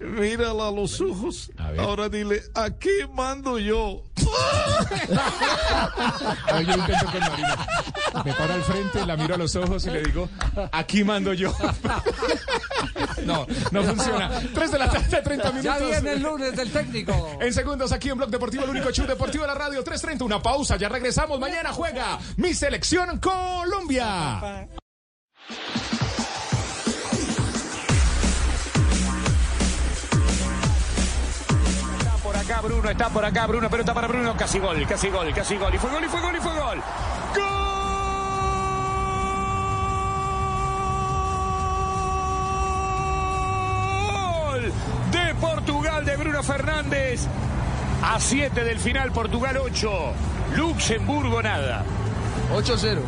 Mírala 0.00 0.68
a 0.68 0.70
los 0.70 1.00
ojos. 1.00 1.50
A. 1.58 1.70
Ahora 1.82 2.08
dile, 2.08 2.42
¿a 2.54 2.70
qué 2.70 3.06
mando 3.12 3.58
yo? 3.58 4.02
A 6.46 6.52
ver, 6.54 6.66
yo 6.66 6.74
intento 6.74 7.06
con 7.06 7.20
Marina. 7.20 7.66
Me 8.24 8.32
paro 8.32 8.54
al 8.54 8.62
frente, 8.62 9.06
la 9.06 9.16
miro 9.16 9.34
a 9.34 9.38
los 9.38 9.54
ojos 9.56 9.84
y 9.86 9.90
le 9.90 10.02
digo, 10.02 10.28
aquí 10.72 11.04
mando 11.04 11.32
yo. 11.32 11.54
No, 13.24 13.46
no 13.70 13.82
funciona. 13.84 14.30
3 14.54 14.72
de 14.72 14.78
la 14.78 14.90
tarde, 14.90 15.22
30 15.22 15.52
minutos. 15.52 15.62
Ya 15.62 15.78
viene 15.78 16.12
el 16.12 16.22
lunes 16.22 16.56
del 16.56 16.70
técnico. 16.70 17.38
En 17.40 17.52
segundos 17.52 17.92
aquí 17.92 18.08
en 18.08 18.16
Blog 18.16 18.30
Deportivo, 18.30 18.64
el 18.64 18.70
único 18.70 18.90
show 18.90 19.06
deportivo 19.06 19.44
de 19.44 19.48
la 19.48 19.54
radio 19.54 19.84
330. 19.84 20.24
Una 20.24 20.42
pausa, 20.42 20.76
ya 20.76 20.88
regresamos. 20.88 21.38
Mañana 21.38 21.70
juega 21.72 22.18
mi 22.36 22.54
selección 22.54 23.18
Colombia. 23.18 24.66
Bruno, 32.60 32.90
está 32.90 33.08
por 33.08 33.24
acá 33.24 33.46
Bruno, 33.46 33.70
pelota 33.70 33.94
para 33.94 34.06
Bruno, 34.08 34.36
casi 34.36 34.58
gol, 34.58 34.86
casi 34.86 35.08
gol, 35.08 35.32
casi 35.34 35.56
gol. 35.56 35.74
Y 35.74 35.78
fue 35.78 35.90
gol, 35.90 36.04
y 36.04 36.08
fue 36.08 36.20
gol, 36.20 36.36
y 36.36 36.40
fue 36.40 36.52
gol. 36.52 36.82
¡Gol! 44.52 44.72
De 45.10 45.34
Portugal, 45.34 46.04
de 46.04 46.16
Bruno 46.16 46.42
Fernández. 46.42 47.26
A 48.02 48.18
7 48.18 48.64
del 48.64 48.78
final, 48.78 49.12
Portugal 49.12 49.56
8. 49.58 49.90
Luxemburgo 50.56 51.42
nada. 51.42 51.84
8-0. 52.54 52.98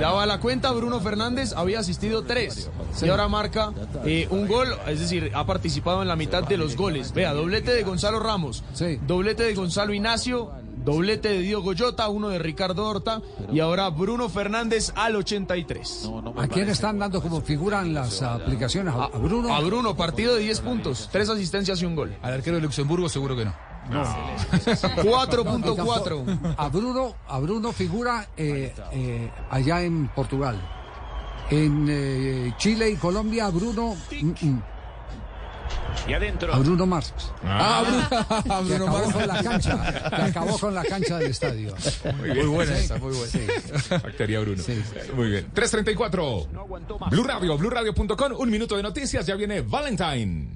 Ya 0.00 0.10
va 0.10 0.26
la 0.26 0.38
cuenta, 0.40 0.72
Bruno 0.72 1.00
Fernández 1.00 1.52
había 1.56 1.80
asistido 1.80 2.22
3 2.24 2.70
y 3.02 3.08
ahora 3.08 3.28
marca 3.28 3.72
eh, 4.04 4.26
un 4.30 4.46
gol, 4.48 4.68
es 4.86 5.00
decir, 5.00 5.30
ha 5.34 5.46
participado 5.46 6.02
en 6.02 6.08
la 6.08 6.16
mitad 6.16 6.42
de 6.44 6.56
los 6.56 6.76
goles. 6.76 7.12
Vea, 7.12 7.32
doblete 7.32 7.72
de 7.72 7.82
Gonzalo 7.82 8.18
Ramos, 8.18 8.62
doblete 9.06 9.44
de 9.44 9.54
Gonzalo 9.54 9.92
Ignacio, 9.92 10.50
doblete 10.84 11.28
de 11.28 11.40
Diego 11.40 11.62
Goyota, 11.62 12.08
uno 12.08 12.28
de 12.28 12.38
Ricardo 12.38 12.86
Horta 12.86 13.20
y 13.52 13.60
ahora 13.60 13.88
Bruno 13.90 14.28
Fernández 14.28 14.92
al 14.96 15.16
83. 15.16 16.10
¿A 16.36 16.48
quién 16.48 16.68
están 16.68 16.98
dando 16.98 17.20
como 17.20 17.40
figura 17.40 17.82
en 17.82 17.94
las 17.94 18.22
aplicaciones? 18.22 18.94
¿A, 18.94 19.04
a 19.04 19.08
Bruno? 19.18 19.54
A 19.54 19.60
Bruno, 19.60 19.96
partido 19.96 20.34
de 20.34 20.42
10 20.42 20.60
puntos, 20.60 21.08
3 21.12 21.28
asistencias 21.30 21.80
y 21.82 21.86
un 21.86 21.94
gol. 21.94 22.16
Al 22.22 22.34
arquero 22.34 22.56
de 22.56 22.62
Luxemburgo 22.62 23.08
seguro 23.08 23.36
que 23.36 23.44
no. 23.44 23.67
No. 23.90 24.02
4.4. 25.02 26.54
A 26.56 26.68
Bruno, 26.68 27.14
a 27.28 27.38
Bruno 27.38 27.72
figura 27.72 28.26
eh, 28.36 28.74
eh, 28.92 29.30
allá 29.50 29.82
en 29.82 30.08
Portugal. 30.08 30.60
En 31.50 31.86
eh, 31.88 32.54
Chile 32.58 32.90
y 32.90 32.96
Colombia, 32.96 33.46
a 33.46 33.50
Bruno. 33.50 33.96
mm, 34.20 34.26
mm, 34.46 34.62
Y 36.06 36.12
adentro. 36.12 36.52
a 36.54 36.58
Bruno 36.58 36.84
Marx. 36.86 37.14
Ah, 37.44 37.82
Bruno, 37.86 38.06
que 38.68 38.74
Bruno 38.74 38.90
acabó 38.98 39.12
con 39.12 39.26
la 39.26 39.42
cancha. 39.42 40.10
Que 40.10 40.22
acabó 40.22 40.58
con 40.58 40.74
la 40.74 40.84
cancha 40.84 41.16
del 41.18 41.30
estadio. 41.30 41.74
Muy, 42.18 42.30
bien. 42.30 42.46
Muy 42.46 42.54
buena 42.56 42.76
Sí. 42.76 42.84
esa, 42.84 42.96
muy 42.98 43.14
buena. 43.16 44.02
Bacteria 44.02 44.40
Bruno. 44.40 44.62
Muy 45.16 45.30
bien. 45.30 45.50
334. 45.54 46.48
Blue 47.10 47.24
Radio, 47.24 47.56
BlueRadio.com. 47.56 48.32
Un 48.38 48.50
minuto 48.50 48.76
de 48.76 48.82
noticias. 48.82 49.24
Ya 49.24 49.34
viene 49.36 49.62
Valentine. 49.62 50.48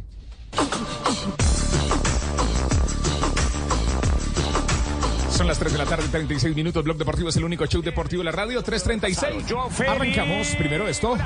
Son 5.42 5.48
las 5.48 5.58
3 5.58 5.72
de 5.72 5.78
la 5.78 5.86
tarde, 5.86 6.06
36 6.08 6.54
minutos. 6.54 6.84
Blog 6.84 6.96
Deportivo 6.98 7.28
es 7.28 7.36
el 7.36 7.42
único 7.42 7.66
show 7.66 7.82
deportivo 7.82 8.20
de 8.20 8.26
la 8.26 8.30
radio. 8.30 8.62
336. 8.62 9.44
Joao 9.50 9.68
Félix. 9.70 9.96
Arrancamos 9.96 10.54
primero 10.54 10.86
esto. 10.86 11.18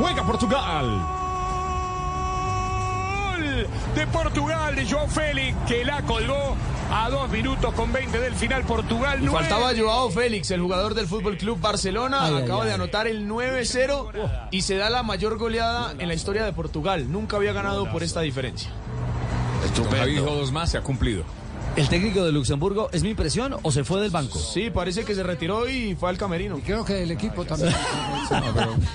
Juega 0.00 0.24
Portugal. 0.24 1.29
Gol 3.64 3.94
de 3.94 4.06
Portugal 4.06 4.74
de 4.74 4.90
Joao 4.90 5.08
Félix 5.08 5.56
que 5.66 5.84
la 5.84 6.02
colgó 6.02 6.56
a 6.92 7.08
dos 7.08 7.30
minutos 7.30 7.72
con 7.74 7.92
20 7.92 8.18
del 8.18 8.34
final 8.34 8.64
Portugal. 8.64 9.20
Y 9.22 9.26
nueve. 9.26 9.46
faltaba 9.46 9.72
Joao 9.76 10.10
Félix, 10.10 10.50
el 10.50 10.60
jugador 10.60 10.94
del 10.94 11.06
Fútbol 11.06 11.36
Club 11.36 11.60
Barcelona. 11.60 12.24
Ay, 12.26 12.34
ay, 12.36 12.42
acaba 12.42 12.64
de 12.64 12.70
ay. 12.70 12.74
anotar 12.74 13.06
el 13.06 13.28
9-0 13.28 14.48
y 14.50 14.62
se 14.62 14.76
da 14.76 14.90
la 14.90 15.02
mayor 15.02 15.38
goleada 15.38 15.94
en 15.98 16.08
la 16.08 16.14
historia 16.14 16.44
de 16.44 16.52
Portugal. 16.52 17.10
Nunca 17.10 17.36
había 17.36 17.52
ganado 17.52 17.90
por 17.90 18.02
esta 18.02 18.20
diferencia. 18.20 18.70
Javi 19.90 20.12
dijo 20.12 20.34
dos 20.34 20.52
más, 20.52 20.70
se 20.70 20.78
ha 20.78 20.82
cumplido. 20.82 21.24
¿El 21.76 21.88
técnico 21.88 22.24
de 22.24 22.32
Luxemburgo 22.32 22.90
es 22.92 23.02
mi 23.02 23.10
impresión 23.10 23.54
o 23.62 23.72
se 23.72 23.84
fue 23.84 24.00
del 24.02 24.10
banco? 24.10 24.38
Sí, 24.38 24.70
parece 24.70 25.04
que 25.04 25.14
se 25.14 25.22
retiró 25.22 25.68
y 25.68 25.94
fue 25.94 26.10
al 26.10 26.18
camerino. 26.18 26.58
Y 26.58 26.62
creo 26.62 26.84
que 26.84 27.02
el 27.04 27.10
equipo 27.12 27.44
también. 27.44 27.72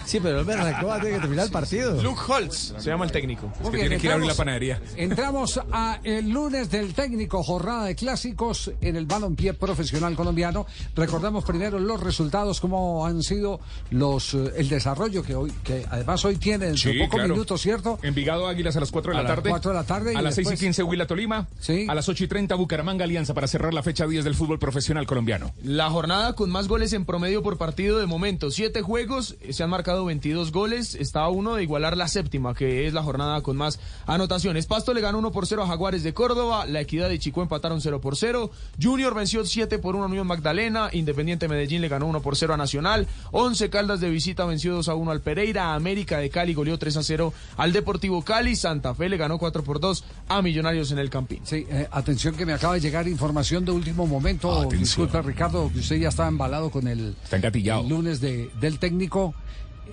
Sí, 0.06 0.20
pero 0.22 0.40
arrancó 0.42 0.92
antes 0.94 1.10
de 1.10 1.16
que 1.16 1.20
terminara 1.20 1.46
el 1.46 1.52
partido. 1.52 2.02
Luke 2.02 2.22
Holtz 2.26 2.74
se 2.78 2.90
llama 2.90 3.04
el 3.06 3.12
técnico. 3.12 3.52
Muy 3.62 3.72
bien, 3.76 3.92
entramos- 3.92 4.34
panadería. 4.36 4.82
Entramos 4.96 5.60
a 5.74 6.00
el 6.04 6.30
lunes 6.30 6.70
del 6.72 6.94
técnico, 6.94 7.44
jornada 7.44 7.86
de 7.86 7.96
clásicos 7.96 8.72
en 8.80 8.96
el 8.96 9.06
balompié 9.06 9.54
profesional 9.54 10.16
colombiano. 10.16 10.66
Recordamos 10.96 11.44
primero 11.44 11.80
los 11.80 12.00
resultados, 12.02 12.62
cómo 12.62 13.06
han 13.06 13.24
sido 13.24 13.60
los 13.90 14.34
eh, 14.36 14.54
el 14.58 14.70
desarrollo 14.70 15.22
que 15.24 15.36
hoy, 15.36 15.52
que 15.64 15.86
además 15.90 16.24
hoy 16.24 16.38
tiene 16.38 16.68
de 16.68 16.78
Sí, 16.78 16.94
pocos 16.94 17.16
claro. 17.16 17.34
minutos, 17.34 17.62
¿cierto? 17.62 18.00
Envigado 18.04 18.48
Águilas 18.48 18.78
a 18.78 18.80
las 18.80 18.92
4 18.92 19.12
de 19.12 19.18
A 19.18 19.22
la 19.24 19.28
las 19.30 19.36
tarde. 19.38 19.50
4 19.50 19.72
de 19.72 19.76
la 19.78 19.84
tarde 19.84 20.14
y 20.14 20.16
A 20.16 20.22
las 20.22 20.36
6 20.36 20.48
y 20.48 20.50
después- 20.52 20.60
15 20.62 20.84
Huila 20.84 21.08
Tolima. 21.08 21.48
A 21.90 21.96
las 21.96 22.08
8 22.08 22.24
y 22.24 22.28
30 22.28 22.56
Bucaramanga 22.66 23.04
Alianza 23.04 23.36
para 23.36 23.48
cerrar 23.48 23.76
la 23.76 23.84
fecha 23.84 24.08
10 24.08 24.24
del 24.24 24.34
fútbol 24.34 24.58
profesional 24.58 25.06
colombiano. 25.06 25.54
La 25.64 25.92
jornada 25.92 26.34
con 26.34 26.50
más 26.50 26.68
goles 26.68 26.94
en 26.94 27.06
promedio 27.06 27.44
por 27.44 27.60
partido 27.60 28.00
de 28.00 28.08
momento. 28.08 28.50
Siete 28.50 28.82
juegos, 28.82 29.36
eh, 29.42 29.54
se 29.54 29.62
han 29.62 29.70
marcado 29.70 30.04
22 30.06 30.52
goles. 30.52 30.96
Está 30.96 31.22
a 31.22 31.30
uno 31.30 31.54
de 31.54 31.62
igualar 31.62 31.96
la 31.96 32.08
séptima, 32.08 32.56
que 32.56 32.88
es 32.88 32.94
la 32.96 33.04
jornada 33.04 33.42
con 33.42 33.56
más 33.56 33.80
anotaciones. 34.08 34.66
Pasto 34.66 34.96
le 34.96 35.02
ganó 35.02 35.20
1 35.20 35.32
por 35.32 35.46
0 35.46 35.62
a 35.62 35.68
Jaguares 35.68 36.02
de 36.02 36.16
Córdoba. 36.16 36.66
La 36.66 36.82
Equidad 36.82 37.12
y 37.12 37.20
Chico 37.20 37.44
empataron 37.44 37.82
0 37.82 38.02
por 38.02 38.16
0. 38.16 38.50
Junior 38.82 39.14
venció 39.14 39.46
7 39.46 39.78
por 39.78 39.96
1 39.96 40.06
a 40.06 40.08
Unión 40.08 40.26
Magdalena. 40.26 40.90
Independiente 40.92 41.48
Medellín 41.48 41.82
le 41.82 41.88
ganó 41.88 42.08
1 42.08 42.24
por 42.24 42.36
0 42.36 42.56
a 42.56 42.58
Nacional. 42.58 43.06
11 43.30 43.70
Caldas 43.70 44.00
de 44.00 44.10
visita 44.10 44.44
venció 44.46 44.74
2 44.74 44.90
a 44.90 44.96
1 44.96 45.12
al 45.12 45.22
Pereira. 45.22 45.76
América 45.76 46.18
de 46.18 46.32
Cali 46.32 46.56
goleó 46.56 46.80
3 46.80 46.98
a 46.98 47.04
0 47.04 47.32
al 47.58 47.74
Deportivo 47.74 48.24
Cali. 48.24 48.56
Santa 48.56 48.96
Fe 48.96 49.08
le 49.08 49.18
ganó 49.18 49.38
4 49.38 49.64
por 49.64 49.80
2 49.80 50.04
a 50.30 50.42
Millonarios 50.42 50.90
en 50.90 50.98
el 50.98 51.12
Campín. 51.12 51.42
Sí, 51.44 51.68
eh, 51.70 51.88
atención 51.92 52.36
que 52.36 52.48
me 52.48 52.54
acaba 52.56 52.74
de 52.74 52.80
llegar 52.80 53.08
información 53.08 53.66
de 53.66 53.72
último 53.72 54.08
momento. 54.08 54.68
Disculpe, 54.70 55.22
Ricardo, 55.22 55.72
que 55.72 55.80
usted 55.80 55.98
ya 55.98 56.10
estaba 56.10 56.30
embalado 56.30 56.70
con 56.70 56.88
el, 56.88 57.16
el 57.32 57.88
lunes 57.90 58.22
de, 58.22 58.50
del 58.60 58.80
técnico. 58.80 59.34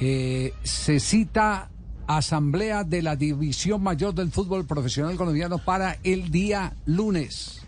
Eh, 0.00 0.54
se 0.62 1.00
cita 1.00 1.70
asamblea 2.06 2.84
de 2.84 3.02
la 3.02 3.16
División 3.16 3.82
Mayor 3.82 4.14
del 4.14 4.30
Fútbol 4.30 4.66
Profesional 4.66 5.16
Colombiano 5.16 5.58
para 5.58 5.98
el 6.02 6.30
día 6.30 6.74
lunes. 6.86 7.62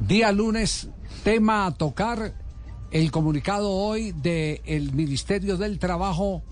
Día 0.00 0.32
lunes, 0.32 0.88
tema 1.22 1.66
a 1.66 1.72
tocar, 1.72 2.34
el 2.90 3.10
comunicado 3.10 3.70
hoy 3.70 4.12
del 4.12 4.92
Ministerio 4.92 5.56
del 5.56 5.78
Trabajo 5.78 6.42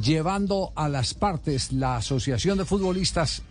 llevando 0.00 0.72
a 0.76 0.88
las 0.88 1.14
partes, 1.14 1.72
la 1.72 1.96
Asociación 1.96 2.58
de 2.58 2.64
Futbolistas 2.64 3.42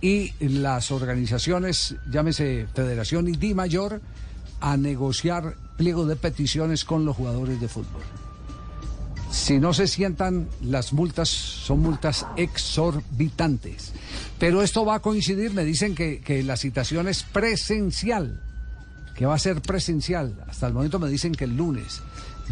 y 0.00 0.32
las 0.40 0.90
organizaciones, 0.90 1.96
llámese 2.10 2.66
Federación 2.74 3.28
y 3.28 3.32
Di 3.32 3.54
Mayor, 3.54 4.00
a 4.60 4.76
negociar 4.76 5.56
pliego 5.76 6.06
de 6.06 6.16
peticiones 6.16 6.84
con 6.84 7.04
los 7.04 7.16
jugadores 7.16 7.60
de 7.60 7.68
fútbol. 7.68 8.02
Si 9.30 9.60
no 9.60 9.74
se 9.74 9.86
sientan, 9.86 10.48
las 10.62 10.92
multas 10.92 11.28
son 11.28 11.80
multas 11.80 12.26
exorbitantes. 12.36 13.92
Pero 14.38 14.62
esto 14.62 14.84
va 14.84 14.96
a 14.96 15.00
coincidir, 15.00 15.52
me 15.52 15.64
dicen 15.64 15.94
que, 15.94 16.42
la 16.44 16.56
citación 16.56 17.08
es 17.08 17.24
presencial, 17.24 18.40
que 19.14 19.26
va 19.26 19.34
a 19.34 19.38
ser 19.38 19.60
presencial. 19.60 20.34
Hasta 20.48 20.66
el 20.66 20.74
momento 20.74 20.98
me 20.98 21.08
dicen 21.08 21.32
que 21.32 21.44
el 21.44 21.56
lunes. 21.56 22.00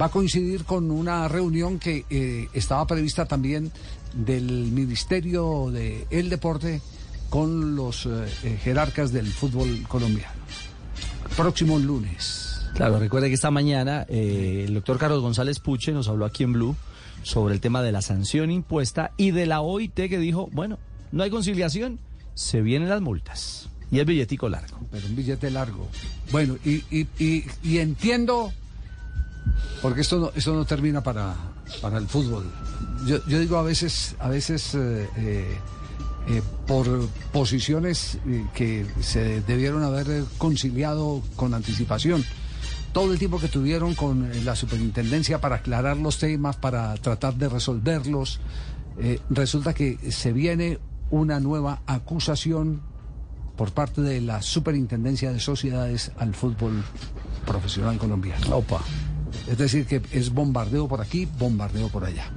Va 0.01 0.07
a 0.07 0.11
coincidir 0.11 0.65
con 0.65 0.91
una 0.91 1.27
reunión 1.29 1.79
que 1.79 2.05
eh, 2.11 2.49
estaba 2.53 2.87
prevista 2.87 3.25
también 3.25 3.73
del 4.13 4.71
Ministerio 4.71 5.71
del 5.71 6.05
el 6.11 6.29
Deporte 6.29 6.83
con 7.31 7.75
los 7.77 8.07
eh, 8.07 8.11
eh, 8.45 8.59
jerarcas 8.63 9.13
del 9.13 9.27
fútbol 9.27 9.83
colombiano. 9.89 10.35
Próximo 11.37 11.79
lunes. 11.79 12.63
Claro, 12.75 12.99
recuerde 12.99 13.29
que 13.29 13.35
esta 13.35 13.51
mañana 13.51 14.05
eh, 14.09 14.65
el 14.67 14.75
doctor 14.75 14.99
Carlos 14.99 15.23
González 15.23 15.61
Puche 15.61 15.93
nos 15.93 16.09
habló 16.09 16.25
aquí 16.27 16.45
en 16.45 16.53
Blue 16.53 16.77
sobre 17.23 17.55
el 17.55 17.61
tema 17.61 17.83
de 17.83 17.91
la 17.93 18.03
sanción 18.03 18.51
impuesta 18.51 19.13
y 19.17 19.31
de 19.31 19.47
la 19.47 19.61
OIT 19.61 19.95
que 19.95 20.19
dijo, 20.19 20.49
bueno, 20.53 20.79
no 21.13 21.23
hay 21.23 21.31
conciliación, 21.31 21.99
se 22.35 22.61
vienen 22.61 22.89
las 22.89 23.01
multas. 23.01 23.69
Y 23.91 23.99
el 24.01 24.05
billetico 24.05 24.49
largo. 24.49 24.79
Pero 24.91 25.07
un 25.07 25.17
billete 25.17 25.51
largo. 25.51 25.89
Bueno, 26.33 26.57
y, 26.65 26.83
y- 26.91 27.07
y- 27.19 27.45
y 27.63 27.79
entiendo, 27.79 28.53
porque 29.81 30.01
esto 30.03 30.19
no, 30.19 30.33
esto 30.35 30.55
no 30.55 30.65
termina 30.65 31.03
para, 31.03 31.35
para 31.81 31.99
el 31.99 32.07
fútbol. 32.09 32.45
Yo, 33.07 33.25
yo 33.27 33.39
digo 33.39 33.57
a 33.57 33.63
veces, 33.63 34.17
a 34.19 34.29
veces 34.29 34.75
eh, 34.75 35.57
eh, 36.29 36.43
por 36.67 37.09
posiciones 37.33 38.19
eh, 38.27 38.45
que 38.55 38.85
se 39.01 39.41
debieron 39.43 39.83
haber 39.83 40.25
conciliado 40.39 41.23
con 41.37 41.55
anticipación. 41.55 42.25
Todo 42.93 43.13
el 43.13 43.19
tiempo 43.19 43.39
que 43.39 43.49
tuvieron 43.49 43.95
con 43.95 44.33
eh, 44.33 44.43
la 44.43 44.57
superintendencia 44.57 45.41
para 45.41 45.57
aclarar 45.57 45.99
los 45.99 46.19
temas, 46.19 46.57
para 46.57 46.95
tratar 46.95 47.35
de 47.35 47.49
resolverlos, 47.49 48.41
eh, 48.99 49.21
resulta 49.29 49.75
que 49.75 49.99
se 50.11 50.33
viene 50.33 50.79
una 51.11 51.39
nueva 51.39 51.83
acusación 51.87 52.81
por 53.57 53.73
parte 53.73 54.01
de 54.01 54.21
la 54.21 54.43
Superintendencia 54.43 55.33
de 55.33 55.41
Sociedades 55.41 56.11
al 56.19 56.35
fútbol 56.35 56.83
profesional 57.45 57.99
colombiano. 57.99 58.57
Opa. 58.57 58.81
Es 59.47 59.59
decir, 59.59 59.87
que 59.87 60.03
es 60.13 60.33
bombardeo 60.33 60.89
por 60.89 61.01
aquí, 61.01 61.29
bombardeo 61.39 61.89
por 61.89 62.05
allá. 62.05 62.31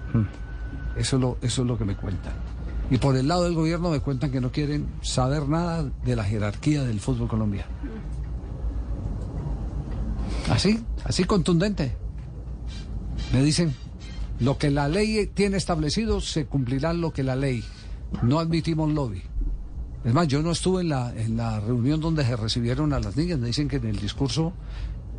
Eso, 0.97 1.15
es 1.15 1.21
lo, 1.21 1.37
eso 1.41 1.61
es 1.61 1.67
lo 1.67 1.77
que 1.77 1.85
me 1.85 1.95
cuentan. 1.95 2.33
Y 2.91 2.97
por 2.97 3.15
el 3.15 3.27
lado 3.27 3.43
del 3.43 3.53
gobierno 3.53 3.91
me 3.91 3.99
cuentan 3.99 4.31
que 4.31 4.41
no 4.41 4.51
quieren 4.51 4.87
saber 5.01 5.47
nada 5.47 5.91
de 6.03 6.15
la 6.15 6.23
jerarquía 6.23 6.83
del 6.83 6.99
fútbol 6.99 7.27
colombiano. 7.27 7.69
Así, 10.49 10.83
así 11.03 11.25
contundente. 11.25 11.95
Me 13.31 13.43
dicen, 13.43 13.75
lo 14.39 14.57
que 14.57 14.71
la 14.71 14.87
ley 14.87 15.27
tiene 15.27 15.57
establecido, 15.57 16.19
se 16.21 16.45
cumplirá 16.45 16.93
lo 16.93 17.11
que 17.11 17.23
la 17.23 17.35
ley. 17.35 17.63
No 18.23 18.39
admitimos 18.39 18.91
lobby. 18.91 19.21
Es 20.03 20.13
más, 20.13 20.27
yo 20.27 20.41
no 20.41 20.51
estuve 20.51 20.81
en 20.81 20.89
la, 20.89 21.13
en 21.15 21.37
la 21.37 21.59
reunión 21.59 21.99
donde 21.99 22.25
se 22.25 22.35
recibieron 22.35 22.93
a 22.93 22.99
las 22.99 23.15
niñas. 23.17 23.37
Me 23.37 23.47
dicen 23.47 23.67
que 23.67 23.75
en 23.75 23.85
el 23.85 23.99
discurso 23.99 24.53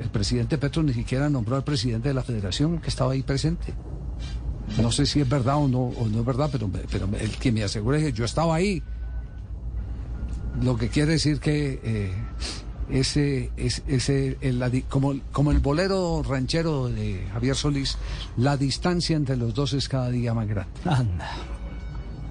el 0.00 0.08
presidente 0.08 0.58
Petro 0.58 0.82
ni 0.82 0.94
siquiera 0.94 1.28
nombró 1.28 1.56
al 1.56 1.64
presidente 1.64 2.08
de 2.08 2.14
la 2.14 2.22
federación 2.22 2.80
que 2.80 2.88
estaba 2.88 3.12
ahí 3.12 3.22
presente. 3.22 3.74
No 4.78 4.92
sé 4.92 5.06
si 5.06 5.20
es 5.20 5.28
verdad 5.28 5.56
o 5.56 5.68
no, 5.68 5.80
o 5.80 6.06
no 6.08 6.20
es 6.20 6.24
verdad, 6.26 6.48
pero, 6.52 6.68
el 7.18 7.30
que 7.38 7.52
me 7.52 7.62
asegure 7.64 8.00
que 8.02 8.12
yo 8.12 8.24
estaba 8.24 8.54
ahí. 8.54 8.82
Lo 10.62 10.76
que 10.76 10.88
quiere 10.88 11.12
decir 11.12 11.40
que 11.40 11.80
eh, 11.82 12.12
ese, 12.90 13.50
es- 13.56 13.82
ese, 13.86 14.36
el- 14.40 14.84
como, 14.88 15.14
como 15.32 15.50
el 15.52 15.58
bolero 15.58 16.22
ranchero 16.22 16.88
de 16.88 17.24
Javier 17.32 17.56
Solís, 17.56 17.96
la 18.36 18.56
distancia 18.56 19.16
entre 19.16 19.36
los 19.36 19.54
dos 19.54 19.72
es 19.72 19.88
cada 19.88 20.10
día 20.10 20.34
más 20.34 20.48
grande. 20.48 20.70
Anda. 20.84 21.30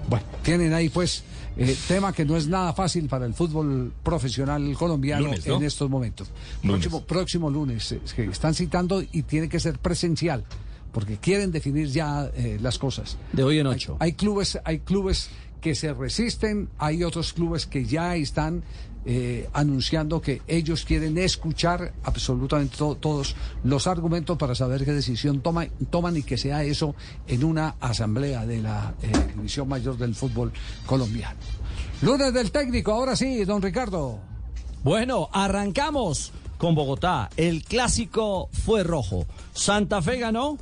Bueno, 0.10 0.26
tienen 0.41 0.74
ahí 0.74 0.90
pues 0.90 1.24
eh, 1.56 1.76
tema 1.88 2.14
que 2.14 2.26
no 2.26 2.36
es 2.36 2.48
nada 2.48 2.74
fácil 2.74 3.07
para 3.07 3.26
el 3.26 3.34
fútbol 3.34 3.94
profesional 4.03 4.74
colombiano 4.78 5.26
Lunes, 5.26 5.45
¿no? 5.45 5.57
en 5.57 5.64
estos 5.64 5.90
momentos. 5.90 6.30
Lunes. 6.64 6.82
Próximo, 6.88 7.03
próximo 7.06 7.49
lunes, 7.49 7.91
eh, 7.91 8.02
están 8.32 8.53
citando 8.56 9.02
y 9.11 9.22
tiene 9.24 9.48
que 9.49 9.60
ser 9.60 9.78
presencial, 9.78 10.44
porque 10.91 11.18
quieren 11.18 11.52
definir 11.52 11.88
ya 11.90 12.30
eh, 12.36 12.57
las 12.61 12.78
cosas. 12.78 13.18
De 13.34 13.44
hoy 13.44 13.60
en 13.60 13.68
Hay- 13.68 13.74
ocho. 13.76 13.98
Hay, 13.99 14.14
clubes, 14.14 14.60
hay 14.64 14.80
clubes 14.80 15.30
que 15.61 15.76
se 15.76 15.94
resisten, 15.94 16.70
hay 16.78 17.03
otros 17.03 17.34
clubes 17.34 17.66
que 17.66 17.84
ya 17.86 18.16
están 18.16 18.64
eh, 19.06 19.49
anunciando 19.53 20.22
que 20.22 20.41
ellos 20.48 20.84
quieren 20.86 21.18
escuchar 21.18 21.94
absolutamente 22.03 22.78
to- 22.78 22.95
todos 22.95 23.36
los 23.64 23.88
argumentos 23.88 24.38
para 24.38 24.56
saber 24.56 24.84
qué 24.86 24.91
decisión 24.94 25.41
toma- 25.41 25.68
toman 25.90 26.18
y 26.18 26.24
que 26.24 26.38
sea 26.38 26.64
eso 26.64 26.95
en 27.28 27.44
una 27.44 27.76
asamblea 27.80 28.45
de 28.45 28.61
la 28.61 28.94
eh, 29.02 29.11
División 29.36 29.68
Mayor 29.70 29.98
del 29.98 30.16
Fútbol 30.16 30.52
Colombiano. 30.86 31.38
Lunes 32.02 32.34
del 32.34 32.52
técnico, 32.52 32.91
ahora 32.94 33.16
sí, 33.16 33.44
don 33.45 33.61
Ricardo. 33.61 34.20
Bueno, 34.84 35.28
arrancamos 35.34 36.32
con 36.57 36.76
Bogotá. 36.76 37.30
El 37.36 37.64
clásico 37.64 38.49
fue 38.53 38.84
rojo. 38.84 39.26
Santa 39.53 40.02
Fe 40.02 40.20
ganó 40.20 40.57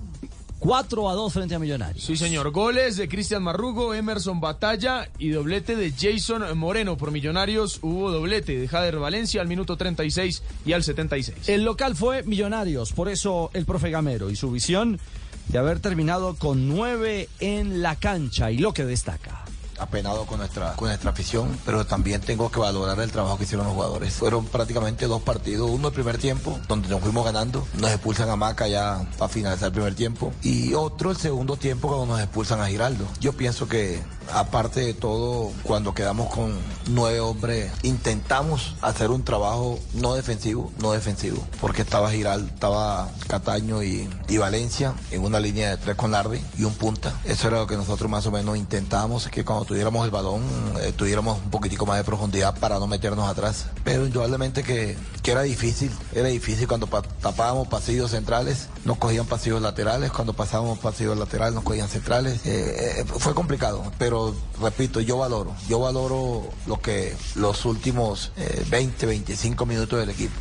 4 0.59 1.09
a 1.09 1.13
2 1.13 1.33
frente 1.33 1.55
a 1.55 1.59
Millonarios. 1.59 2.03
Sí, 2.03 2.17
señor. 2.17 2.51
Goles 2.51 2.97
de 2.97 3.07
Cristian 3.07 3.43
Marrugo, 3.43 3.93
Emerson 3.93 4.39
Batalla 4.39 5.07
y 5.19 5.29
doblete 5.29 5.75
de 5.75 5.91
Jason 5.91 6.57
Moreno. 6.57 6.97
Por 6.97 7.11
Millonarios 7.11 7.79
hubo 7.81 8.11
doblete 8.11 8.57
de 8.57 8.67
Jader 8.67 8.97
Valencia 8.97 9.41
al 9.41 9.47
minuto 9.47 9.77
36 9.77 10.43
y 10.65 10.73
al 10.73 10.83
76. 10.83 11.49
El 11.49 11.63
local 11.63 11.95
fue 11.95 12.23
Millonarios, 12.23 12.91
por 12.91 13.09
eso 13.09 13.51
el 13.53 13.65
profe 13.65 13.89
Gamero 13.91 14.29
y 14.29 14.35
su 14.35 14.51
visión 14.51 14.99
de 15.47 15.57
haber 15.57 15.79
terminado 15.79 16.35
con 16.35 16.67
9 16.67 17.29
en 17.39 17.81
la 17.81 17.95
cancha 17.95 18.51
y 18.51 18.57
lo 18.57 18.73
que 18.73 18.85
destaca. 18.85 19.46
Apenado 19.79 20.25
con 20.25 20.39
nuestra, 20.39 20.73
con 20.73 20.87
nuestra 20.87 21.11
afición, 21.11 21.57
pero 21.65 21.85
también 21.85 22.21
tengo 22.21 22.51
que 22.51 22.59
valorar 22.59 22.99
el 22.99 23.11
trabajo 23.11 23.37
que 23.37 23.43
hicieron 23.43 23.65
los 23.67 23.75
jugadores. 23.75 24.13
Fueron 24.13 24.45
prácticamente 24.45 25.07
dos 25.07 25.21
partidos, 25.21 25.69
uno 25.69 25.89
el 25.89 25.93
primer 25.93 26.17
tiempo, 26.17 26.59
donde 26.67 26.89
nos 26.89 27.01
fuimos 27.01 27.25
ganando, 27.25 27.67
nos 27.79 27.91
expulsan 27.91 28.29
a 28.29 28.35
Maca 28.35 28.67
ya 28.67 29.07
para 29.17 29.29
finalizar 29.29 29.67
el 29.67 29.73
primer 29.73 29.95
tiempo, 29.95 30.33
y 30.41 30.73
otro 30.73 31.11
el 31.11 31.17
segundo 31.17 31.55
tiempo 31.57 31.87
cuando 31.87 32.05
nos 32.05 32.21
expulsan 32.21 32.61
a 32.61 32.67
Giraldo. 32.67 33.05
Yo 33.19 33.33
pienso 33.33 33.67
que 33.67 34.01
aparte 34.33 34.81
de 34.81 34.93
todo, 34.93 35.51
cuando 35.63 35.93
quedamos 35.93 36.29
con 36.33 36.53
nueve 36.87 37.19
hombres, 37.19 37.71
intentamos 37.83 38.75
hacer 38.81 39.11
un 39.11 39.23
trabajo 39.23 39.79
no 39.93 40.15
defensivo, 40.15 40.71
no 40.79 40.91
defensivo, 40.91 41.45
porque 41.59 41.81
estaba 41.81 42.11
Giraldo, 42.11 42.47
estaba 42.47 43.09
Cataño 43.27 43.83
y, 43.83 44.07
Valencia 44.37 44.93
en 45.09 45.23
una 45.23 45.39
línea 45.39 45.71
de 45.71 45.77
tres 45.77 45.95
con 45.95 46.11
Lardi 46.11 46.39
y 46.59 46.63
un 46.63 46.73
punta. 46.75 47.19
Eso 47.25 47.47
era 47.47 47.57
lo 47.57 47.65
que 47.65 47.75
nosotros 47.75 48.07
más 48.09 48.27
o 48.27 48.31
menos 48.31 48.55
intentábamos, 48.55 49.27
que 49.29 49.43
cuando 49.43 49.65
tuviéramos 49.65 50.05
el 50.05 50.11
balón 50.11 50.43
eh, 50.79 50.93
tuviéramos 50.95 51.39
un 51.43 51.49
poquitico 51.49 51.87
más 51.87 51.97
de 51.97 52.03
profundidad 52.03 52.55
para 52.59 52.77
no 52.77 52.85
meternos 52.85 53.27
atrás. 53.27 53.65
Pero 53.83 54.05
indudablemente 54.05 54.61
que, 54.61 54.95
que 55.23 55.31
era 55.31 55.41
difícil, 55.41 55.91
era 56.13 56.27
difícil 56.27 56.67
cuando 56.67 56.85
tapábamos 56.85 57.67
pasillos 57.67 58.11
centrales, 58.11 58.69
nos 58.85 58.99
cogían 58.99 59.25
pasillos 59.25 59.59
laterales, 59.59 60.11
cuando 60.11 60.33
pasábamos 60.33 60.77
pasillos 60.77 61.17
laterales 61.17 61.55
nos 61.55 61.63
cogían 61.63 61.89
centrales. 61.89 62.45
Eh, 62.45 62.99
eh, 62.99 63.05
fue 63.05 63.33
complicado, 63.33 63.91
pero 63.97 64.16
repito, 64.61 64.99
yo 65.01 65.17
valoro, 65.17 65.53
yo 65.69 65.79
valoro 65.79 66.43
lo 66.67 66.79
que 66.81 67.13
los 67.35 67.65
últimos 67.65 68.31
eh, 68.37 68.65
20, 68.69 69.05
25 69.05 69.65
minutos 69.65 69.99
del 69.99 70.09
equipo. 70.09 70.33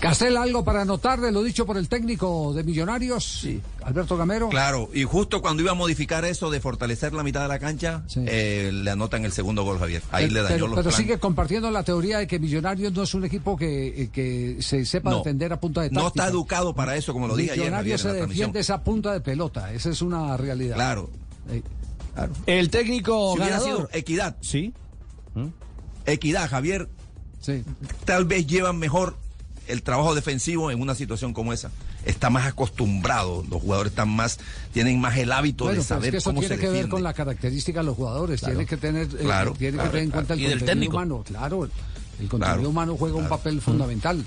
Castel, 0.00 0.36
algo 0.36 0.64
para 0.64 0.82
anotar 0.82 1.18
de 1.20 1.32
lo 1.32 1.42
dicho 1.42 1.64
por 1.64 1.78
el 1.78 1.88
técnico 1.88 2.52
de 2.52 2.62
Millonarios, 2.62 3.46
Alberto 3.84 4.18
Gamero. 4.18 4.50
Claro, 4.50 4.90
y 4.92 5.04
justo 5.04 5.40
cuando 5.40 5.62
iba 5.62 5.70
a 5.72 5.74
modificar 5.74 6.26
eso 6.26 6.50
de 6.50 6.60
fortalecer 6.60 7.14
la 7.14 7.22
mitad 7.22 7.40
de 7.42 7.48
la 7.48 7.58
cancha, 7.58 8.02
eh, 8.16 8.70
le 8.72 8.90
anotan 8.90 9.24
el 9.24 9.32
segundo 9.32 9.62
gol, 9.62 9.78
Javier. 9.78 10.02
Ahí 10.10 10.28
le 10.28 10.42
dañó 10.42 10.54
pero, 10.56 10.66
los 10.66 10.74
pero 10.76 10.90
planes. 10.90 10.96
sigue 10.96 11.18
compartiendo 11.18 11.70
la 11.70 11.84
teoría 11.84 12.18
de 12.18 12.26
que 12.26 12.38
Millonarios 12.38 12.92
no 12.92 13.04
es 13.04 13.14
un 13.14 13.24
equipo 13.24 13.56
que, 13.56 14.02
eh, 14.02 14.10
que 14.12 14.58
se 14.60 14.84
sepa 14.84 15.10
No. 15.10 15.18
defender 15.18 15.52
a 15.54 15.60
punta 15.60 15.80
de 15.80 15.90
No 15.90 16.02
táctica. 16.02 16.24
está 16.24 16.30
educado 16.34 16.74
para 16.74 16.96
eso, 16.96 17.14
como 17.14 17.26
lo 17.26 17.34
dije 17.36 17.52
ayer, 17.52 17.64
Millonarios 17.64 18.04
en 18.04 18.10
se 18.10 18.16
defiende 18.26 18.60
esa 18.60 18.82
punta 18.82 19.10
de 19.12 19.20
pelota, 19.22 19.72
esa 19.72 19.88
es 19.88 20.02
una 20.02 20.36
realidad. 20.36 20.74
Claro. 20.74 21.08
El 22.46 22.70
técnico 22.70 23.34
Si 23.34 23.40
hubiera 23.40 23.60
sido 23.60 23.88
equidad. 23.92 24.36
Sí. 24.40 24.72
Equidad, 26.06 26.48
Javier. 26.50 26.88
Tal 28.04 28.24
vez 28.24 28.46
llevan 28.46 28.78
mejor 28.78 29.16
el 29.66 29.82
trabajo 29.82 30.14
defensivo 30.14 30.70
en 30.70 30.80
una 30.80 30.94
situación 30.94 31.32
como 31.32 31.52
esa. 31.52 31.70
Está 32.04 32.28
más 32.28 32.46
acostumbrado, 32.46 33.42
los 33.48 33.62
jugadores 33.62 33.92
están 33.92 34.10
más, 34.10 34.38
tienen 34.74 35.00
más 35.00 35.16
el 35.16 35.32
hábito 35.32 35.64
Bueno, 35.64 35.76
de 35.76 35.80
es 35.80 35.86
saber 35.86 36.10
que 36.10 36.16
eso 36.18 36.30
cómo 36.30 36.40
tiene 36.40 36.56
se 36.56 36.60
que 36.60 36.68
ver 36.68 36.88
con 36.88 37.02
la 37.02 37.14
característica 37.14 37.80
de 37.80 37.86
los 37.86 37.96
jugadores, 37.96 38.40
Claro. 38.40 38.54
tiene 38.56 38.68
que 38.68 38.76
tener, 38.76 39.06
eh, 39.06 39.24
Claro, 39.24 39.54
tiene 39.54 39.76
claro, 39.78 39.90
que 39.90 39.92
tener 39.92 40.04
en 40.04 40.10
cuenta 40.10 40.34
el 40.34 40.58
contenido 40.58 40.90
humano, 40.90 41.24
claro, 41.26 41.68
el 42.20 42.28
contenido 42.28 42.68
humano 42.68 42.96
juega 42.98 43.16
un 43.16 43.28
papel 43.28 43.60
fundamental. 43.62 44.22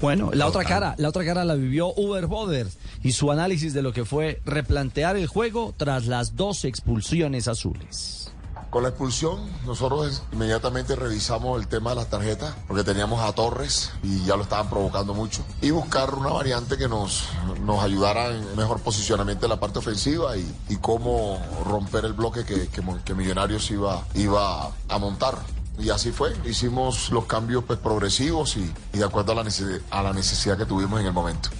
Bueno, 0.00 0.30
la 0.32 0.46
otra 0.46 0.64
cara, 0.64 0.94
la 0.98 1.08
otra 1.08 1.24
cara 1.24 1.44
la 1.44 1.54
vivió 1.54 1.92
Uber 1.96 2.26
Boders 2.26 2.76
y 3.02 3.12
su 3.12 3.30
análisis 3.30 3.74
de 3.74 3.82
lo 3.82 3.92
que 3.92 4.04
fue 4.04 4.40
replantear 4.44 5.16
el 5.16 5.26
juego 5.26 5.74
tras 5.76 6.06
las 6.06 6.36
dos 6.36 6.64
expulsiones 6.64 7.48
azules. 7.48 8.32
Con 8.70 8.82
la 8.82 8.88
expulsión, 8.90 9.40
nosotros 9.64 10.22
inmediatamente 10.32 10.96
revisamos 10.96 11.60
el 11.60 11.68
tema 11.68 11.90
de 11.90 11.96
las 11.96 12.10
tarjetas, 12.10 12.54
porque 12.66 12.82
teníamos 12.82 13.22
a 13.22 13.32
Torres 13.32 13.92
y 14.02 14.24
ya 14.24 14.36
lo 14.36 14.42
estaban 14.42 14.68
provocando 14.68 15.14
mucho. 15.14 15.44
Y 15.62 15.70
buscar 15.70 16.12
una 16.14 16.30
variante 16.30 16.76
que 16.76 16.88
nos, 16.88 17.28
nos 17.64 17.82
ayudara 17.82 18.36
en 18.36 18.56
mejor 18.56 18.80
posicionamiento 18.80 19.46
en 19.46 19.50
la 19.50 19.60
parte 19.60 19.78
ofensiva 19.78 20.36
y, 20.36 20.46
y 20.68 20.76
cómo 20.76 21.40
romper 21.64 22.04
el 22.04 22.12
bloque 22.12 22.44
que, 22.44 22.68
que 22.68 23.14
Millonarios 23.14 23.70
iba, 23.70 24.04
iba 24.14 24.72
a 24.88 24.98
montar. 24.98 25.38
Y 25.78 25.90
así 25.90 26.10
fue, 26.10 26.32
hicimos 26.48 27.10
los 27.10 27.26
cambios 27.26 27.64
pues, 27.64 27.78
progresivos 27.78 28.56
y, 28.56 28.70
de 28.96 29.04
acuerdo 29.04 29.32
a 29.32 29.34
la, 29.36 29.44
necesi- 29.44 29.80
a 29.90 30.02
la 30.02 30.12
necesidad 30.12 30.56
que 30.56 30.64
tuvimos 30.64 31.00
en 31.00 31.06
el 31.06 31.12
momento. 31.12 31.50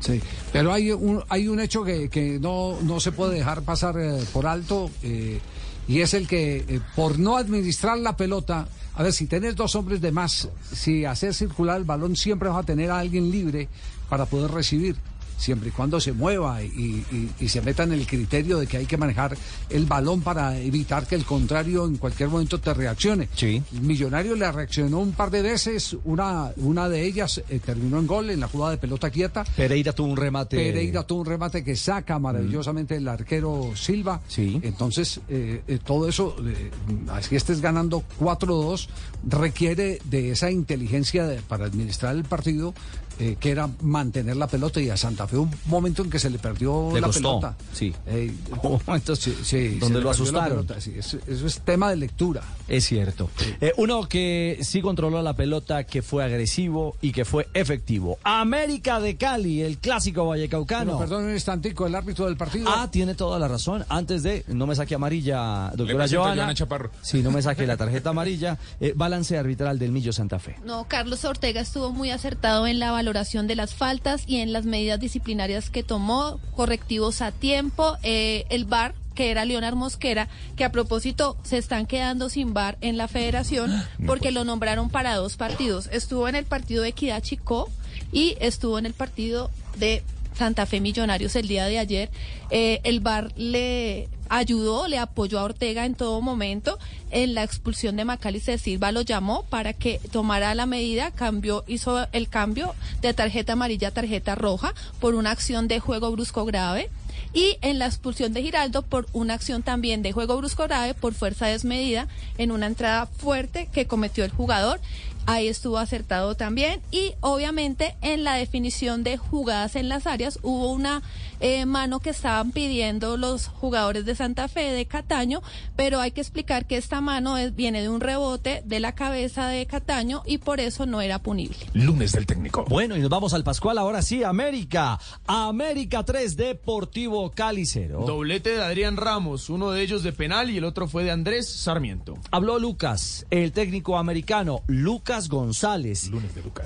Sí, 0.00 0.20
pero 0.50 0.72
hay 0.72 0.92
un, 0.92 1.22
hay 1.28 1.46
un 1.46 1.60
hecho 1.60 1.84
que, 1.84 2.08
que 2.08 2.38
no, 2.40 2.78
no 2.82 3.00
se 3.00 3.12
puede 3.12 3.34
dejar 3.34 3.62
pasar 3.62 3.98
eh, 3.98 4.24
por 4.32 4.46
alto 4.46 4.90
eh, 5.02 5.40
y 5.86 6.00
es 6.00 6.14
el 6.14 6.26
que 6.26 6.64
eh, 6.66 6.80
por 6.96 7.18
no 7.18 7.36
administrar 7.36 7.98
la 7.98 8.16
pelota, 8.16 8.66
a 8.94 9.02
ver, 9.02 9.12
si 9.12 9.26
tenés 9.26 9.56
dos 9.56 9.74
hombres 9.74 10.00
de 10.00 10.10
más, 10.10 10.48
si 10.72 11.04
hacer 11.04 11.34
circular 11.34 11.76
el 11.76 11.84
balón 11.84 12.16
siempre 12.16 12.48
vas 12.48 12.60
a 12.60 12.62
tener 12.62 12.90
a 12.90 12.98
alguien 12.98 13.30
libre 13.30 13.68
para 14.08 14.24
poder 14.24 14.50
recibir. 14.52 14.96
Siempre 15.40 15.70
y 15.70 15.72
cuando 15.72 15.98
se 16.00 16.12
mueva 16.12 16.62
y, 16.62 16.66
y- 16.66 17.30
y 17.40 17.48
se 17.48 17.62
meta 17.62 17.82
en 17.84 17.92
el 17.92 18.06
criterio 18.06 18.58
de 18.58 18.66
que 18.66 18.76
hay 18.76 18.84
que 18.86 18.96
manejar 18.98 19.36
el 19.70 19.86
balón 19.86 20.20
para 20.20 20.58
evitar 20.58 21.06
que 21.06 21.14
el 21.14 21.24
contrario 21.24 21.86
en 21.86 21.96
cualquier 21.96 22.28
momento 22.28 22.60
te 22.60 22.74
reaccione. 22.74 23.28
Sí. 23.34 23.62
Millonario 23.80 24.36
le 24.36 24.52
reaccionó 24.52 24.98
un 25.00 25.12
par 25.12 25.30
de 25.30 25.40
veces, 25.42 25.96
una, 26.04 26.50
una 26.56 26.88
de 26.90 27.04
ellas 27.04 27.42
eh, 27.48 27.58
terminó 27.64 27.98
en 27.98 28.06
gol 28.06 28.28
en 28.28 28.40
la 28.40 28.48
jugada 28.48 28.72
de 28.72 28.78
pelota 28.78 29.08
quieta. 29.10 29.44
Pereira 29.56 29.92
tuvo 29.94 30.08
un 30.08 30.16
remate. 30.18 30.56
Pereira 30.58 31.04
tuvo 31.06 31.20
un 31.20 31.26
remate 31.26 31.64
que 31.64 31.74
saca 31.74 32.18
maravillosamente 32.18 32.96
el 32.96 33.08
arquero 33.08 33.70
Silva. 33.74 34.20
Sí. 34.28 34.60
Entonces, 34.62 35.20
eh, 35.28 35.62
eh, 35.66 35.78
todo 35.82 36.06
eso, 36.06 36.36
eh, 36.46 36.70
así 37.08 37.34
estés 37.36 37.62
ganando 37.62 38.04
4-2, 38.20 38.88
requiere 39.28 39.98
de 40.04 40.32
esa 40.32 40.50
inteligencia 40.50 41.26
de- 41.26 41.40
para 41.42 41.64
administrar 41.66 42.14
el 42.16 42.24
partido, 42.24 42.74
eh, 43.20 43.36
que 43.38 43.50
era 43.50 43.68
mantener 43.82 44.36
la 44.36 44.46
pelota. 44.48 44.80
Y 44.80 44.90
a 44.90 44.96
Santa 44.96 45.26
Fe 45.26 45.36
un 45.36 45.50
momento 45.66 46.02
en 46.02 46.10
que 46.10 46.18
se 46.18 46.30
le 46.30 46.38
perdió 46.38 46.90
Le 46.94 47.00
la 47.00 47.06
costó, 47.08 47.40
pelota. 47.40 47.56
sí. 47.72 47.94
Eh, 48.06 48.34
Hubo 48.62 48.80
momentos 48.86 49.18
sí, 49.18 49.36
sí, 49.44 49.78
donde 49.78 50.00
lo 50.00 50.10
asustaron. 50.10 50.66
sí, 50.78 50.94
eso, 50.96 51.18
eso 51.26 51.46
es 51.46 51.60
tema 51.60 51.90
de 51.90 51.96
lectura. 51.96 52.42
Es 52.66 52.86
cierto. 52.86 53.28
Eh, 53.60 53.72
uno 53.76 54.08
que 54.08 54.58
sí 54.62 54.80
controló 54.80 55.20
la 55.22 55.34
pelota, 55.34 55.84
que 55.84 56.02
fue 56.02 56.24
agresivo 56.24 56.96
y 57.02 57.12
que 57.12 57.24
fue 57.24 57.46
efectivo. 57.52 58.18
América 58.24 59.00
de 59.00 59.16
Cali, 59.16 59.60
el 59.62 59.78
clásico 59.78 60.26
vallecaucano. 60.26 60.96
Pero, 60.96 60.98
perdón 61.00 61.24
un 61.26 61.32
instantico, 61.34 61.86
el 61.86 61.94
árbitro 61.94 62.26
del 62.26 62.36
partido. 62.36 62.70
Ah, 62.74 62.88
tiene 62.90 63.14
toda 63.14 63.38
la 63.38 63.48
razón. 63.48 63.84
Antes 63.88 64.22
de, 64.22 64.44
no 64.48 64.66
me 64.66 64.74
saque 64.74 64.94
amarilla, 64.94 65.72
doctora. 65.74 66.06
Joana 66.08 66.54
Chaparro. 66.54 66.90
Sí, 67.02 67.22
no 67.22 67.30
me 67.30 67.42
saque 67.42 67.66
la 67.66 67.76
tarjeta 67.76 68.10
amarilla. 68.10 68.56
Eh, 68.80 68.94
balance 68.96 69.36
arbitral 69.36 69.78
del 69.78 69.92
Millo 69.92 70.12
Santa 70.12 70.38
Fe. 70.38 70.56
No, 70.64 70.86
Carlos 70.88 71.24
Ortega 71.24 71.60
estuvo 71.60 71.92
muy 71.92 72.10
acertado 72.10 72.66
en 72.66 72.78
la 72.78 72.90
valoración 72.92 73.09
de 73.12 73.56
las 73.56 73.74
faltas 73.74 74.22
y 74.26 74.36
en 74.36 74.52
las 74.52 74.64
medidas 74.64 75.00
disciplinarias 75.00 75.68
que 75.68 75.82
tomó, 75.82 76.38
correctivos 76.54 77.22
a 77.22 77.32
tiempo, 77.32 77.96
eh, 78.02 78.44
el 78.50 78.66
VAR 78.66 78.94
que 79.16 79.32
era 79.32 79.44
Leonard 79.44 79.74
Mosquera, 79.74 80.28
que 80.56 80.64
a 80.64 80.70
propósito 80.70 81.36
se 81.42 81.58
están 81.58 81.86
quedando 81.86 82.28
sin 82.28 82.54
VAR 82.54 82.78
en 82.80 82.96
la 82.96 83.08
federación 83.08 83.82
porque 84.06 84.30
lo 84.30 84.44
nombraron 84.44 84.90
para 84.90 85.16
dos 85.16 85.36
partidos. 85.36 85.88
Estuvo 85.92 86.28
en 86.28 86.36
el 86.36 86.44
partido 86.44 86.84
de 86.84 86.90
Equidad 86.90 87.20
Chico 87.20 87.68
y 88.12 88.36
estuvo 88.40 88.78
en 88.78 88.86
el 88.86 88.94
partido 88.94 89.50
de 89.76 90.04
Santa 90.36 90.66
Fe 90.66 90.80
Millonarios 90.80 91.34
el 91.34 91.48
día 91.48 91.66
de 91.66 91.80
ayer. 91.80 92.10
Eh, 92.50 92.80
el 92.84 93.00
VAR 93.00 93.32
le 93.36 94.08
ayudó, 94.30 94.88
le 94.88 94.98
apoyó 94.98 95.38
a 95.38 95.44
Ortega 95.44 95.84
en 95.84 95.94
todo 95.94 96.22
momento. 96.22 96.78
En 97.10 97.34
la 97.34 97.42
expulsión 97.42 97.96
de 97.96 98.06
Macalister 98.06 98.58
Silva, 98.58 98.92
lo 98.92 99.02
llamó 99.02 99.42
para 99.42 99.74
que 99.74 100.00
tomara 100.10 100.54
la 100.54 100.64
medida, 100.64 101.10
cambió, 101.10 101.64
hizo 101.66 102.06
el 102.12 102.28
cambio 102.28 102.74
de 103.02 103.12
tarjeta 103.12 103.52
amarilla 103.52 103.88
a 103.88 103.90
tarjeta 103.90 104.36
roja 104.36 104.72
por 105.00 105.14
una 105.14 105.32
acción 105.32 105.68
de 105.68 105.80
juego 105.80 106.10
brusco 106.12 106.46
grave. 106.46 106.88
Y 107.32 107.58
en 107.60 107.78
la 107.78 107.86
expulsión 107.86 108.32
de 108.32 108.42
Giraldo 108.42 108.82
por 108.82 109.06
una 109.12 109.34
acción 109.34 109.62
también 109.62 110.02
de 110.02 110.12
juego 110.12 110.36
brusco 110.36 110.64
grave 110.64 110.94
por 110.94 111.14
fuerza 111.14 111.46
desmedida 111.46 112.08
en 112.38 112.50
una 112.50 112.66
entrada 112.66 113.06
fuerte 113.06 113.68
que 113.72 113.86
cometió 113.86 114.24
el 114.24 114.32
jugador. 114.32 114.80
Ahí 115.26 115.46
estuvo 115.46 115.78
acertado 115.78 116.34
también. 116.34 116.80
Y 116.90 117.12
obviamente 117.20 117.94
en 118.00 118.24
la 118.24 118.34
definición 118.34 119.04
de 119.04 119.16
jugadas 119.16 119.76
en 119.76 119.88
las 119.88 120.06
áreas 120.06 120.40
hubo 120.42 120.72
una 120.72 121.02
eh, 121.40 121.66
mano 121.66 122.00
que 122.00 122.10
estaban 122.10 122.52
pidiendo 122.52 123.16
los 123.16 123.46
jugadores 123.48 124.04
de 124.04 124.14
Santa 124.14 124.48
Fe 124.48 124.72
de 124.72 124.86
Cataño, 124.86 125.42
pero 125.76 126.00
hay 126.00 126.10
que 126.12 126.20
explicar 126.20 126.66
que 126.66 126.76
esta 126.76 127.00
mano 127.00 127.36
es- 127.38 127.54
viene 127.54 127.82
de 127.82 127.88
un 127.88 128.00
rebote 128.00 128.62
de 128.64 128.80
la 128.80 128.94
cabeza 128.94 129.48
de 129.48 129.66
Cataño 129.66 130.22
y 130.26 130.38
por 130.38 130.60
eso 130.60 130.86
no 130.86 131.00
era 131.00 131.18
punible. 131.20 131.56
Lunes 131.74 132.12
del 132.12 132.26
técnico. 132.26 132.64
Bueno, 132.68 132.96
y 132.96 133.00
nos 133.00 133.10
vamos 133.10 133.34
al 133.34 133.44
Pascual. 133.44 133.78
Ahora 133.78 134.02
sí, 134.02 134.22
América. 134.24 134.98
América 135.26 136.04
3, 136.04 136.36
Deportivo 136.36 137.30
Cali 137.30 137.66
0. 137.66 138.04
Doblete 138.06 138.50
de 138.56 138.62
Adrián 138.62 138.96
Ramos, 138.96 139.48
uno 139.50 139.70
de 139.70 139.82
ellos 139.82 140.02
de 140.02 140.12
penal 140.12 140.50
y 140.50 140.58
el 140.58 140.64
otro 140.64 140.86
fue 140.88 141.04
de 141.04 141.10
Andrés 141.10 141.48
Sarmiento. 141.48 142.18
Habló 142.30 142.58
Lucas, 142.58 143.26
el 143.30 143.52
técnico 143.52 143.96
americano 143.96 144.60
Lucas 144.66 145.28
González. 145.28 146.10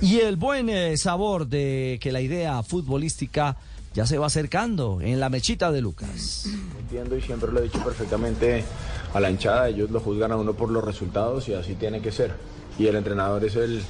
Y 0.00 0.18
el 0.20 0.36
buen 0.36 0.68
eh, 0.68 0.96
sabor 0.96 1.46
de 1.46 1.98
que 2.00 2.12
la 2.12 2.20
idea 2.20 2.62
futbolística 2.62 3.56
ya 3.94 4.06
se 4.06 4.18
va 4.18 4.26
acercando 4.26 5.00
en 5.00 5.20
la 5.20 5.30
mechita 5.30 5.70
de 5.70 5.80
Lucas. 5.80 6.46
Entiendo 6.80 7.16
y 7.16 7.22
siempre 7.22 7.52
lo 7.52 7.60
he 7.60 7.62
dicho 7.62 7.82
perfectamente 7.82 8.64
a 9.14 9.20
la 9.20 9.30
hinchada, 9.30 9.68
ellos 9.68 9.90
lo 9.90 10.00
juzgan 10.00 10.32
a 10.32 10.36
uno 10.36 10.52
por 10.52 10.70
los 10.70 10.82
resultados 10.82 11.48
y 11.48 11.54
así 11.54 11.74
tiene 11.74 12.02
que 12.02 12.10
ser. 12.10 12.32
Y 12.76 12.88
el 12.88 12.96
entrenador 12.96 13.44
es 13.44 13.54
el, 13.54 13.82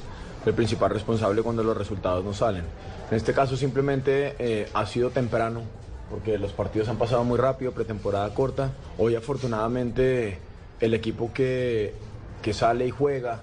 el 0.44 0.54
principal 0.54 0.90
responsable 0.90 1.42
cuando 1.42 1.64
los 1.64 1.76
resultados 1.76 2.22
no 2.22 2.34
salen. 2.34 2.64
En 3.10 3.16
este 3.16 3.32
caso 3.32 3.56
simplemente 3.56 4.36
eh, 4.38 4.68
ha 4.74 4.84
sido 4.84 5.08
temprano, 5.08 5.62
porque 6.10 6.36
los 6.38 6.52
partidos 6.52 6.88
han 6.88 6.98
pasado 6.98 7.24
muy 7.24 7.38
rápido, 7.38 7.72
pretemporada 7.72 8.32
corta. 8.34 8.72
Hoy 8.98 9.14
afortunadamente 9.14 10.38
el 10.80 10.92
equipo 10.92 11.32
que, 11.32 11.94
que 12.42 12.52
sale 12.52 12.86
y 12.86 12.90
juega, 12.90 13.40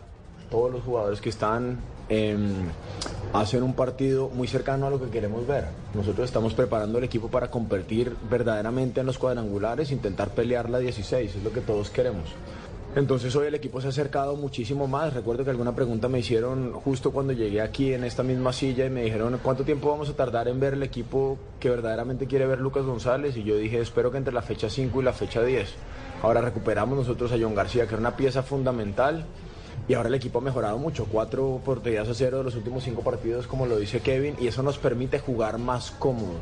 todos 0.51 0.71
los 0.71 0.83
jugadores 0.83 1.21
que 1.21 1.29
están 1.29 1.79
em, 2.10 2.65
hacen 3.34 3.64
un 3.64 3.73
partido 3.73 4.30
muy 4.30 4.48
cercano 4.48 4.88
a 4.88 4.90
lo 4.90 5.02
que 5.02 5.10
queremos 5.10 5.48
ver. 5.48 5.65
Nosotros 5.94 6.26
estamos 6.26 6.53
preparando 6.53 6.98
el 6.98 7.03
equipo 7.03 7.30
para 7.30 7.49
competir 7.49 8.15
verdaderamente 8.30 8.99
en 8.99 9.06
los 9.06 9.18
cuadrangulares, 9.18 9.91
intentar 9.91 10.30
pelear 10.30 10.69
la 10.69 10.80
16, 10.80 11.36
es 11.36 11.44
lo 11.44 11.52
que 11.52 11.61
todos 11.61 11.90
queremos. 11.90 12.26
Entonces 12.94 13.34
hoy 13.38 13.48
el 13.48 13.56
equipo 13.56 13.80
se 13.80 13.88
ha 13.88 13.90
acercado 13.91 14.36
muchísimo 14.36 14.86
más. 14.86 15.14
Recuerdo 15.14 15.45
que 15.45 15.49
alguna 15.49 15.73
pregunta 15.73 16.10
me 16.10 16.19
hicieron 16.19 16.73
justo 16.73 17.11
cuando 17.11 17.32
llegué 17.32 17.61
aquí 17.61 17.94
en 17.94 18.03
esta 18.03 18.22
misma 18.22 18.52
silla 18.52 18.86
y 18.86 18.90
me 18.90 19.03
dijeron 19.03 19.40
cuánto 19.41 19.64
tiempo 19.64 19.90
vamos 19.90 20.10
a 20.10 20.14
tardar 20.14 20.49
en 20.49 20.60
ver 20.60 20.73
el 20.73 20.84
equipo 20.84 21.38
que 21.61 21.69
verdaderamente 21.69 22.28
quiere 22.28 22.48
ver 22.48 22.60
Lucas 22.60 22.84
González 22.84 23.38
y 23.38 23.44
yo 23.44 23.56
dije 23.56 23.80
espero 23.80 24.11
que 24.11 24.18
entre 24.18 24.34
la 24.34 24.41
fecha 24.41 24.69
5 24.69 24.99
y 24.99 25.06
la 25.06 25.14
fecha 25.14 25.41
10. 25.41 25.73
Ahora 26.22 26.41
recuperamos 26.41 26.98
nosotros 26.98 27.32
a 27.32 27.38
John 27.40 27.56
García 27.56 27.88
que 27.88 27.94
era 27.94 28.02
una 28.02 28.18
pieza 28.18 28.44
fundamental 28.44 29.26
y 29.91 29.93
ahora 29.93 30.07
el 30.07 30.15
equipo 30.15 30.39
ha 30.39 30.41
mejorado 30.41 30.77
mucho, 30.77 31.05
cuatro 31.05 31.61
porterías 31.65 32.07
a 32.07 32.13
cero 32.13 32.38
de 32.38 32.45
los 32.45 32.55
últimos 32.55 32.81
cinco 32.85 33.01
partidos 33.01 33.45
como 33.45 33.65
lo 33.65 33.77
dice 33.77 33.99
Kevin 33.99 34.35
y 34.39 34.47
eso 34.47 34.63
nos 34.63 34.77
permite 34.77 35.19
jugar 35.19 35.57
más 35.57 35.91
cómodos 35.91 36.39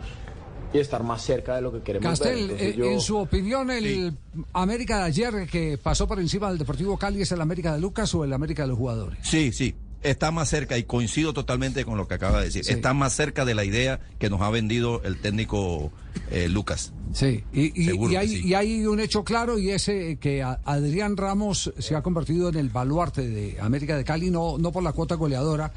y 0.71 0.77
estar 0.77 1.01
más 1.01 1.23
cerca 1.23 1.55
de 1.55 1.61
lo 1.63 1.71
que 1.71 1.81
queremos 1.81 2.19
ver. 2.19 2.30
Castel, 2.30 2.39
Entonces 2.43 2.67
eh, 2.67 2.76
yo- 2.77 2.85
en 2.85 3.01
su 3.01 3.17
opinión, 3.17 3.71
el 3.71 4.13
América 4.53 4.97
de 4.99 5.03
ayer 5.05 5.47
que 5.51 5.80
pasó 5.81 6.07
por 6.07 6.19
encima 6.19 6.49
del 6.49 6.59
Deportivo 6.59 6.95
Cali 6.95 7.23
es 7.23 7.31
el 7.31 7.41
América 7.41 7.73
de 7.73 7.80
Lucas 7.81 8.13
o 8.13 8.23
el 8.23 8.34
América 8.34 8.61
de 8.61 8.67
los 8.69 8.77
jugadores. 8.77 9.17
Sí, 9.23 9.51
sí. 9.51 9.73
Está 10.01 10.31
más 10.31 10.49
cerca 10.49 10.77
y 10.77 10.84
coincido 10.84 11.34
totalmente 11.34 11.84
con 11.84 11.97
lo 11.97 12.07
que 12.07 12.13
acaba 12.13 12.39
de 12.39 12.45
decir. 12.45 12.63
Sí. 12.63 12.71
Está 12.71 12.93
más 12.93 13.13
cerca 13.13 13.43
de 13.43 13.53
la 13.53 13.65
idea 13.65 13.99
que 14.17 14.30
nos 14.30 14.41
ha 14.41 14.49
vendido 14.49 15.01
el 15.03 15.19
técnico 15.19 15.91
eh, 16.31 16.47
Lucas. 16.47 16.93
Sí, 17.13 17.43
y, 17.51 18.15
hay, 18.15 18.27
sí. 18.27 18.47
y 18.47 18.53
hay 18.53 18.85
un 18.85 18.99
hecho 18.99 19.23
claro 19.23 19.57
y 19.57 19.71
es 19.71 19.89
eh, 19.89 20.17
que 20.21 20.43
Adrián 20.43 21.17
Ramos 21.17 21.73
se 21.77 21.95
ha 21.95 22.01
convertido 22.01 22.49
en 22.49 22.55
el 22.55 22.69
baluarte 22.69 23.27
de 23.27 23.59
América 23.59 23.97
de 23.97 24.03
Cali, 24.03 24.30
no, 24.30 24.57
no 24.57 24.71
por 24.71 24.84
la 24.84 24.93
cuota 24.93 25.15
goleadora. 25.15 25.71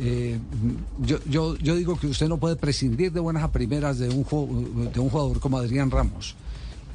Eh, 0.00 0.38
yo, 1.00 1.18
yo, 1.28 1.56
yo 1.56 1.74
digo 1.74 1.98
que 1.98 2.06
usted 2.06 2.28
no 2.28 2.38
puede 2.38 2.56
prescindir 2.56 3.12
de 3.12 3.20
buenas 3.20 3.42
a 3.42 3.50
primeras 3.50 3.98
de 3.98 4.08
un, 4.08 4.92
de 4.92 5.00
un 5.00 5.10
jugador 5.10 5.40
como 5.40 5.58
Adrián 5.58 5.90
Ramos. 5.90 6.36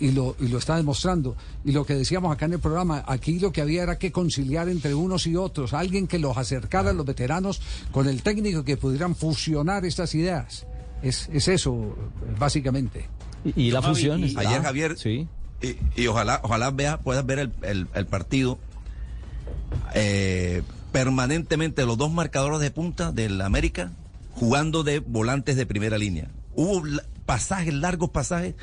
Y 0.03 0.11
lo, 0.11 0.35
y 0.39 0.49
lo 0.49 0.57
está 0.57 0.75
demostrando. 0.75 1.35
Y 1.63 1.71
lo 1.71 1.85
que 1.85 1.93
decíamos 1.95 2.33
acá 2.33 2.45
en 2.45 2.53
el 2.53 2.59
programa, 2.59 3.03
aquí 3.07 3.39
lo 3.39 3.51
que 3.53 3.61
había 3.61 3.83
era 3.83 3.97
que 3.97 4.11
conciliar 4.11 4.67
entre 4.67 4.93
unos 4.93 5.25
y 5.27 5.35
otros, 5.37 5.73
alguien 5.73 6.07
que 6.07 6.19
los 6.19 6.35
acercara 6.37 6.89
a 6.89 6.93
los 6.93 7.05
veteranos 7.05 7.61
con 7.91 8.07
el 8.09 8.21
técnico 8.21 8.63
que 8.65 8.75
pudieran 8.75 9.15
fusionar 9.15 9.85
estas 9.85 10.13
ideas. 10.15 10.65
Es, 11.01 11.29
es 11.31 11.47
eso, 11.47 11.95
básicamente. 12.37 13.07
Y, 13.45 13.67
y 13.67 13.71
la 13.71 13.81
fusión. 13.81 14.23
está. 14.25 14.41
Ayer 14.41 14.61
Javier 14.61 14.97
Sí. 14.97 15.27
y, 15.61 16.01
y 16.01 16.07
ojalá 16.07 16.41
ojalá 16.43 16.71
vea, 16.71 16.97
puedas 16.99 17.25
ver 17.25 17.39
el, 17.39 17.53
el- 17.61 17.87
el 17.93 18.05
partido 18.05 18.57
eh, 19.95 20.63
permanentemente 20.91 21.85
los 21.85 21.97
dos 21.97 22.11
marcadores 22.11 22.59
de 22.59 22.71
punta 22.71 23.11
del 23.11 23.41
América 23.41 23.91
jugando 24.31 24.83
de 24.83 24.99
volantes 24.99 25.55
de 25.55 25.65
primera 25.65 25.97
línea. 25.97 26.29
Hubo 26.55 26.83
pasajes, 27.25 27.73
largos 27.73 28.09
pasajes, 28.09 28.55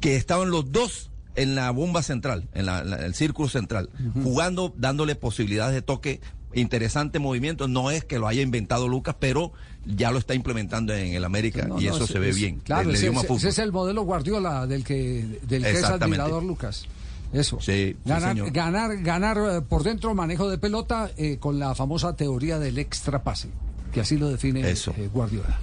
que 0.00 0.16
estaban 0.16 0.50
los 0.50 0.70
dos 0.72 1.10
en 1.34 1.54
la 1.54 1.70
bomba 1.70 2.02
central, 2.02 2.48
en 2.54 2.66
la- 2.66 2.80
el 2.80 3.14
círculo 3.14 3.48
central, 3.48 3.90
jugando, 4.22 4.72
dándole 4.76 5.14
posibilidades 5.16 5.74
de 5.74 5.82
toque. 5.82 6.20
Interesante 6.54 7.18
movimiento, 7.18 7.68
no 7.68 7.90
es 7.90 8.04
que 8.04 8.18
lo 8.18 8.26
haya 8.28 8.40
inventado 8.40 8.88
Lucas, 8.88 9.16
pero 9.20 9.52
ya 9.84 10.10
lo 10.10 10.18
está 10.18 10.32
implementando 10.34 10.94
en 10.94 11.12
el 11.12 11.24
América 11.24 11.66
No, 11.66 11.78
y 11.78 11.84
no, 11.86 11.94
eso 11.94 12.04
es- 12.04 12.10
se 12.10 12.18
ve 12.18 12.30
es- 12.30 12.36
bien. 12.36 12.60
Claro, 12.60 12.90
ese, 12.90 13.08
ese- 13.08 13.48
es 13.48 13.58
el 13.58 13.72
modelo 13.72 14.02
Guardiola 14.04 14.66
del 14.66 14.82
que, 14.82 15.38
del 15.46 15.62
que 15.64 15.70
es 15.72 15.84
admirador 15.84 16.42
Lucas. 16.42 16.86
Eso. 17.32 17.58
Sí, 17.60 17.88
sí, 17.92 17.96
ganar, 18.06 18.30
señor. 18.30 18.50
ganar, 18.52 18.96
ganar 19.02 19.36
eh, 19.36 19.60
por 19.60 19.82
dentro, 19.82 20.14
manejo 20.14 20.48
de 20.48 20.56
pelota 20.56 21.10
eh, 21.18 21.36
con 21.38 21.58
la 21.58 21.74
famosa 21.74 22.16
teoría 22.16 22.58
del 22.58 22.78
extra 22.78 23.22
pase, 23.22 23.48
que 23.92 24.00
así 24.00 24.16
lo 24.16 24.28
define 24.30 24.62
eh, 24.96 25.10
Guardiola. 25.12 25.58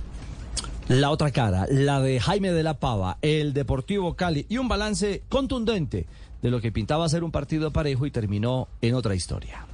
La 0.90 1.12
otra 1.12 1.32
cara, 1.32 1.66
la 1.70 2.02
de 2.02 2.20
Jaime 2.20 2.52
de 2.52 2.62
la 2.62 2.74
Pava, 2.74 3.18
el 3.22 3.54
Deportivo 3.54 4.16
Cali 4.16 4.46
y 4.50 4.58
un 4.58 4.68
balance 4.68 5.24
contundente 5.30 6.08
de 6.42 6.52
lo 6.52 6.60
que 6.60 6.74
pintaba 6.74 7.08
ser 7.08 7.24
un 7.24 7.32
partido 7.32 7.72
parejo 7.72 8.06
y 8.06 8.12
terminó 8.12 8.68
en 8.82 8.96
otra 8.96 9.16
historia. 9.16 9.66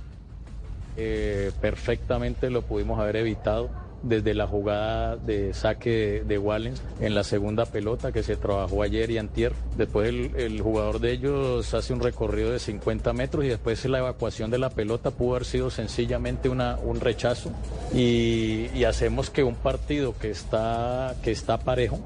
Eh, 0.98 1.52
perfectamente 1.62 2.50
lo 2.52 2.62
pudimos 2.62 3.00
haber 3.00 3.16
evitado 3.16 3.70
desde 4.04 4.34
la 4.34 4.48
jugada 4.48 5.18
de 5.18 5.54
saque 5.54 5.90
de, 5.90 6.24
de 6.24 6.38
Wallens 6.38 6.82
en 7.02 7.16
la 7.16 7.24
segunda 7.24 7.66
pelota 7.66 8.12
que 8.12 8.24
se 8.24 8.36
trabajó 8.36 8.84
ayer 8.84 9.12
y 9.12 9.18
antier. 9.18 9.54
Después 9.78 10.10
el, 10.10 10.62
jugador 10.62 11.00
de 11.00 11.12
ellos 11.12 11.74
hace 11.74 11.94
un 11.94 12.02
recorrido 12.02 12.52
de 12.52 12.60
50 12.60 13.14
metros 13.14 13.46
y 13.46 13.50
después 13.50 13.84
la 13.86 14.00
evacuación 14.00 14.52
de 14.52 14.58
la 14.58 14.70
pelota 14.70 15.12
pudo 15.12 15.36
haber 15.36 15.46
sido 15.46 15.70
sencillamente 15.70 16.50
una, 16.50 16.78
un 16.78 17.00
rechazo 17.00 17.52
y, 17.94 18.84
hacemos 18.90 19.30
que 19.30 19.44
un 19.44 19.54
partido 19.54 20.16
que 20.18 20.32
está, 20.32 21.16
que 21.22 21.30
está 21.30 21.60
parejo, 21.60 22.00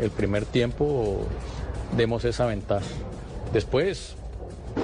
el 0.00 0.10
primer 0.10 0.44
tiempo 0.44 1.20
demos 1.96 2.24
esa 2.24 2.46
ventaja. 2.46 2.84
Después 3.52 4.16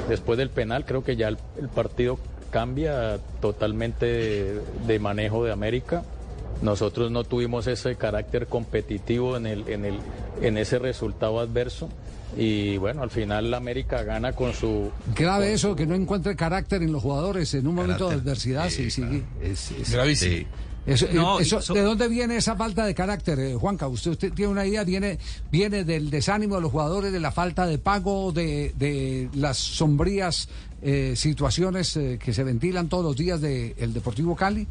después 0.08 0.38
del 0.38 0.50
penal 0.50 0.84
creo 0.84 1.02
que 1.02 1.16
ya 1.16 1.28
el, 1.28 1.38
partido 1.74 2.18
cambia 2.50 3.18
totalmente 3.40 4.60
de 4.86 4.98
manejo 4.98 5.44
de 5.44 5.52
América. 5.52 6.04
Nosotros 6.62 7.10
no 7.10 7.24
tuvimos 7.24 7.66
ese 7.66 7.96
carácter 7.96 8.46
competitivo 8.46 9.36
en, 9.36 9.46
el, 9.46 9.68
en, 9.68 9.84
el, 9.84 9.98
en 10.40 10.56
ese 10.58 10.78
resultado 10.78 11.38
adverso. 11.40 11.88
Y 12.36 12.76
bueno, 12.78 13.02
al 13.02 13.10
final 13.10 13.50
la 13.50 13.56
América 13.58 14.02
gana 14.02 14.32
con 14.32 14.52
su... 14.52 14.90
Grave 15.14 15.52
eso, 15.52 15.76
que 15.76 15.86
no 15.86 15.94
encuentre 15.94 16.34
carácter 16.36 16.82
en 16.82 16.92
los 16.92 17.02
jugadores 17.02 17.54
en 17.54 17.66
un 17.66 17.74
momento 17.76 18.08
de 18.08 18.16
adversidad. 18.16 18.68
Sí, 18.70 18.90
sí, 18.90 19.02
es, 19.42 19.70
es- 19.70 19.90
Gravísimo. 19.92 20.32
Sí. 20.36 20.46
Eso- 20.86 21.06
No, 21.12 21.38
eh, 21.38 21.42
eso- 21.42 21.58
y 21.58 21.62
so- 21.62 21.74
¿De 21.74 21.82
dónde 21.82 22.08
viene 22.08 22.36
esa 22.36 22.54
falta 22.56 22.84
de 22.86 22.94
carácter, 22.94 23.38
eh, 23.40 23.54
Juanca? 23.54 23.88
¿Usted, 23.88 24.12
usted 24.12 24.32
tiene 24.32 24.52
una 24.52 24.64
idea? 24.66 24.84
¿Viene, 24.84 25.18
¿Viene 25.50 25.84
del 25.84 26.10
desánimo 26.10 26.56
de 26.56 26.60
los 26.62 26.70
jugadores, 26.70 27.12
de 27.12 27.20
la 27.20 27.32
falta 27.32 27.66
de 27.66 27.78
pago, 27.78 28.32
de, 28.32 28.72
de 28.78 29.28
las 29.34 29.56
sombrías 29.58 30.48
eh, 30.82 31.14
situaciones 31.16 31.96
eh, 31.96 32.18
que 32.22 32.32
se 32.32 32.44
ventilan 32.44 32.88
todos 32.88 33.04
los 33.04 33.16
días 33.16 33.40
del 33.40 33.92
Deportivo 33.94 34.36
Cali? 34.36 34.66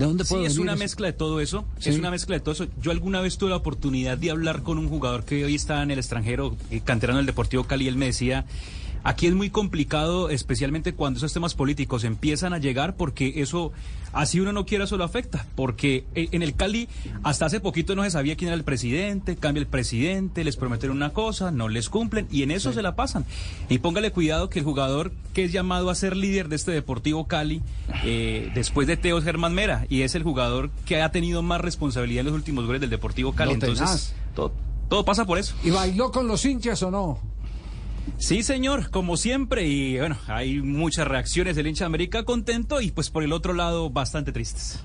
¿De 0.00 0.06
dónde 0.06 0.24
Sí, 0.24 0.34
es 0.46 0.56
una 0.56 0.76
mezcla 0.76 1.08
de 1.08 1.12
todo 1.12 1.40
eso. 1.40 1.66
Sí. 1.78 1.90
Es 1.90 1.98
una 1.98 2.10
mezcla 2.10 2.34
de 2.34 2.40
todo 2.40 2.54
eso. 2.54 2.66
Yo 2.80 2.90
alguna 2.90 3.20
vez 3.20 3.36
tuve 3.36 3.50
la 3.50 3.56
oportunidad 3.56 4.16
de 4.16 4.30
hablar 4.30 4.62
con 4.62 4.78
un 4.78 4.88
jugador 4.88 5.24
que 5.24 5.44
hoy 5.44 5.54
está 5.54 5.82
en 5.82 5.90
el 5.90 5.98
extranjero, 5.98 6.56
eh, 6.70 6.80
canterano 6.82 7.18
del 7.18 7.26
Deportivo 7.26 7.64
Cali. 7.64 7.84
y 7.84 7.88
Él 7.88 7.96
me 7.96 8.06
decía, 8.06 8.46
aquí 9.04 9.26
es 9.26 9.34
muy 9.34 9.50
complicado, 9.50 10.30
especialmente 10.30 10.94
cuando 10.94 11.18
esos 11.18 11.32
temas 11.32 11.54
políticos 11.54 12.04
empiezan 12.04 12.52
a 12.52 12.58
llegar, 12.58 12.96
porque 12.96 13.34
eso, 13.36 13.72
así 14.12 14.40
uno 14.40 14.52
no 14.52 14.66
quiera, 14.66 14.86
solo 14.86 15.04
afecta. 15.04 15.46
Porque 15.54 16.04
eh, 16.14 16.28
en 16.32 16.42
el 16.42 16.54
Cali, 16.54 16.88
hasta 17.22 17.46
hace 17.46 17.60
poquito 17.60 17.94
no 17.94 18.04
se 18.04 18.10
sabía 18.10 18.36
quién 18.36 18.48
era 18.48 18.56
el 18.56 18.64
presidente, 18.64 19.36
cambia 19.36 19.60
el 19.60 19.66
presidente, 19.66 20.44
les 20.44 20.56
prometen 20.56 20.90
una 20.90 21.10
cosa, 21.10 21.50
no 21.50 21.68
les 21.68 21.88
cumplen, 21.88 22.26
y 22.30 22.42
en 22.42 22.50
eso 22.50 22.72
se 22.72 22.82
la 22.82 22.96
pasan. 22.96 23.24
Y 23.68 23.78
póngale 23.78 24.12
cuidado 24.12 24.50
que 24.50 24.60
el 24.60 24.64
jugador 24.64 25.12
que 25.32 25.44
es 25.44 25.52
llamado 25.52 25.90
a 25.90 25.94
ser 25.94 26.16
líder 26.16 26.48
de 26.48 26.56
este 26.56 26.72
Deportivo 26.72 27.26
Cali, 27.26 27.62
eh, 28.04 28.50
después 28.54 28.86
de 28.86 28.96
Teo 28.96 29.18
es 29.18 29.24
Germán 29.24 29.54
Mera, 29.54 29.86
y 29.88 30.02
es 30.02 30.14
el 30.14 30.22
jugador 30.22 30.70
que 30.84 31.02
ha 31.02 31.10
tenido 31.10 31.42
más 31.42 31.60
responsabilidad 31.60 32.20
en 32.20 32.26
los 32.26 32.34
últimos 32.34 32.66
goles 32.66 32.80
del 32.80 32.90
Deportivo 32.90 33.32
Cali. 33.32 33.56
No 33.56 33.66
Entonces, 33.66 34.14
todo, 34.34 34.52
todo 34.88 35.04
pasa 35.04 35.24
por 35.24 35.38
eso. 35.38 35.54
¿Y 35.62 35.70
bailó 35.70 36.10
con 36.10 36.26
los 36.26 36.44
hinchas 36.44 36.82
o 36.82 36.90
no? 36.90 37.29
Sí, 38.18 38.42
señor, 38.42 38.90
como 38.90 39.16
siempre, 39.16 39.66
y 39.66 39.98
bueno, 39.98 40.18
hay 40.26 40.60
muchas 40.60 41.08
reacciones 41.08 41.56
del 41.56 41.66
hincha 41.66 41.84
de 41.84 41.86
América 41.86 42.24
contento 42.24 42.80
y 42.80 42.90
pues 42.90 43.10
por 43.10 43.22
el 43.22 43.32
otro 43.32 43.54
lado 43.54 43.90
bastante 43.90 44.32
tristes. 44.32 44.84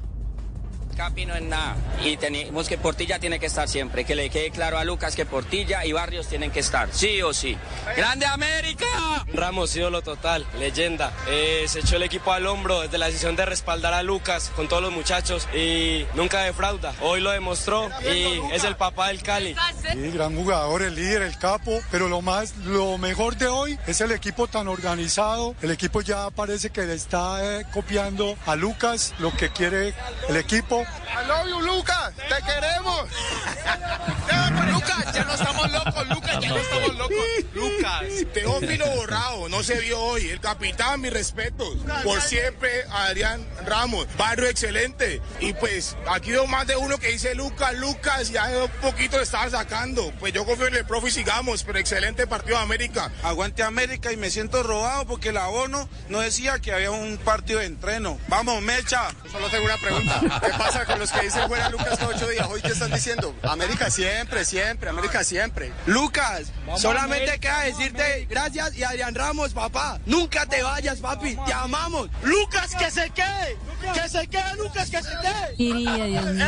Capi 0.95 1.25
no 1.25 1.35
es 1.35 1.41
nada 1.41 1.75
y 2.03 2.17
tenemos 2.17 2.67
que 2.67 2.77
Portilla 2.77 3.19
tiene 3.19 3.39
que 3.39 3.47
estar 3.47 3.67
siempre. 3.67 4.05
Que 4.05 4.15
le 4.15 4.29
quede 4.29 4.51
claro 4.51 4.77
a 4.77 4.83
Lucas 4.83 5.15
que 5.15 5.25
Portilla 5.25 5.85
y 5.85 5.91
Barrios 5.91 6.27
tienen 6.27 6.51
que 6.51 6.59
estar, 6.59 6.89
sí 6.91 7.21
o 7.21 7.33
sí. 7.33 7.57
¡Grande 7.95 8.25
América! 8.25 8.85
Ramos, 9.33 9.75
ídolo 9.75 10.01
total, 10.01 10.45
leyenda. 10.59 11.11
Eh, 11.27 11.65
se 11.67 11.79
echó 11.79 11.97
el 11.97 12.03
equipo 12.03 12.31
al 12.31 12.45
hombro 12.47 12.81
desde 12.81 12.97
la 12.97 13.07
decisión 13.07 13.35
de 13.35 13.45
respaldar 13.45 13.93
a 13.93 14.03
Lucas 14.03 14.51
con 14.55 14.67
todos 14.67 14.81
los 14.81 14.91
muchachos 14.91 15.47
y 15.53 16.05
nunca 16.13 16.41
defrauda. 16.43 16.93
Hoy 17.01 17.21
lo 17.21 17.31
demostró 17.31 17.89
y 18.01 18.53
es 18.53 18.63
el 18.63 18.75
papá 18.75 19.09
del 19.09 19.21
Cali. 19.21 19.55
Sí, 19.81 20.11
gran 20.11 20.35
jugador, 20.35 20.81
el 20.81 20.95
líder, 20.95 21.23
el 21.23 21.37
capo, 21.37 21.81
pero 21.91 22.07
lo 22.07 22.21
más, 22.21 22.55
lo 22.57 22.97
mejor 22.97 23.35
de 23.35 23.47
hoy 23.47 23.77
es 23.87 24.01
el 24.01 24.11
equipo 24.11 24.47
tan 24.47 24.67
organizado. 24.67 25.55
El 25.61 25.71
equipo 25.71 26.01
ya 26.01 26.29
parece 26.29 26.69
que 26.69 26.83
le 26.83 26.93
está 26.93 27.59
eh, 27.59 27.65
copiando 27.73 28.37
a 28.45 28.55
Lucas 28.55 29.13
lo 29.19 29.35
que 29.35 29.49
quiere 29.49 29.93
el 30.29 30.37
equipo. 30.37 30.84
I 31.17 31.27
love 31.27 31.47
you, 31.47 31.61
Lucas. 31.61 32.13
Te 32.15 32.43
queremos. 32.43 33.09
Lucas, 34.71 35.13
ya 35.13 35.23
no 35.23 35.33
estamos 35.33 35.71
locos, 35.71 36.07
Lucas, 36.09 36.39
ya 36.41 36.49
no 36.49 36.57
estamos 36.57 36.95
locos. 36.95 37.15
Lucas. 37.53 37.71
Lucas. 37.85 38.33
Teófilo 38.33 38.85
Borrao, 38.95 39.49
no 39.49 39.63
se 39.63 39.79
vio 39.79 39.99
hoy. 39.99 40.29
El 40.29 40.39
capitán, 40.39 41.01
mis 41.01 41.13
respetos. 41.13 41.77
Por 42.03 42.21
siempre, 42.21 42.83
Adrián 42.89 43.45
Ramos. 43.65 44.07
Barrio 44.17 44.47
excelente. 44.47 45.21
Y 45.39 45.53
pues 45.53 45.95
aquí 46.09 46.31
veo 46.31 46.47
más 46.47 46.67
de 46.67 46.75
uno 46.75 46.97
que 46.97 47.09
dice 47.09 47.35
Lucas, 47.35 47.73
Lucas. 47.75 48.29
Ya 48.29 48.47
un 48.47 48.69
poquito 48.81 49.17
le 49.17 49.23
estaban 49.23 49.51
sacando. 49.51 50.11
Pues 50.19 50.33
yo 50.33 50.45
confío 50.45 50.67
en 50.67 50.75
el 50.75 50.85
profe 50.85 51.09
y 51.09 51.11
sigamos. 51.11 51.63
Pero 51.63 51.79
excelente 51.79 52.27
partido 52.27 52.57
de 52.57 52.63
América. 52.63 53.11
Aguante 53.23 53.63
América 53.63 54.11
y 54.11 54.17
me 54.17 54.29
siento 54.29 54.63
robado 54.63 55.05
porque 55.05 55.29
el 55.29 55.37
abono 55.37 55.87
no 56.09 56.19
decía 56.19 56.59
que 56.59 56.73
había 56.73 56.91
un 56.91 57.17
partido 57.17 57.59
de 57.59 57.65
entreno. 57.65 58.19
Vamos, 58.27 58.61
Mecha. 58.61 59.09
Solo 59.31 59.49
tengo 59.49 59.65
una 59.65 59.77
pregunta. 59.77 60.41
¿Qué 60.43 60.49
pasa 60.57 60.85
con 60.85 60.99
los 60.99 61.11
que 61.11 61.21
dicen 61.21 61.47
fuera 61.47 61.69
Lucas 61.69 61.97
cada 61.99 62.07
ocho 62.07 62.27
días? 62.27 62.47
¿Hoy 62.49 62.61
qué 62.61 62.69
están 62.69 62.91
diciendo? 62.91 63.35
América 63.43 63.89
siempre, 63.89 64.45
siempre, 64.45 64.89
América 64.89 65.23
siempre. 65.23 65.71
Lucas, 65.85 66.51
solamente 66.77 67.39
queda 67.39 67.63
decirte 67.77 68.25
gracias 68.29 68.75
y 68.75 68.83
Adrián 68.83 69.13
Ramos, 69.15 69.53
papá. 69.53 69.99
Nunca 70.05 70.45
te 70.45 70.63
vayas, 70.63 70.99
papi. 70.99 71.35
Te 71.45 71.53
amamos. 71.53 72.09
Lucas, 72.23 72.75
que 72.75 72.89
se 72.91 73.09
quede. 73.09 73.57
Que 73.93 74.09
se 74.09 74.27
quede, 74.27 74.55
Lucas, 74.57 74.89
que 74.89 75.01
se 75.01 75.09
quede. 75.21 75.55
Iría, 75.57 76.05
Dios 76.05 76.25
mío. 76.25 76.45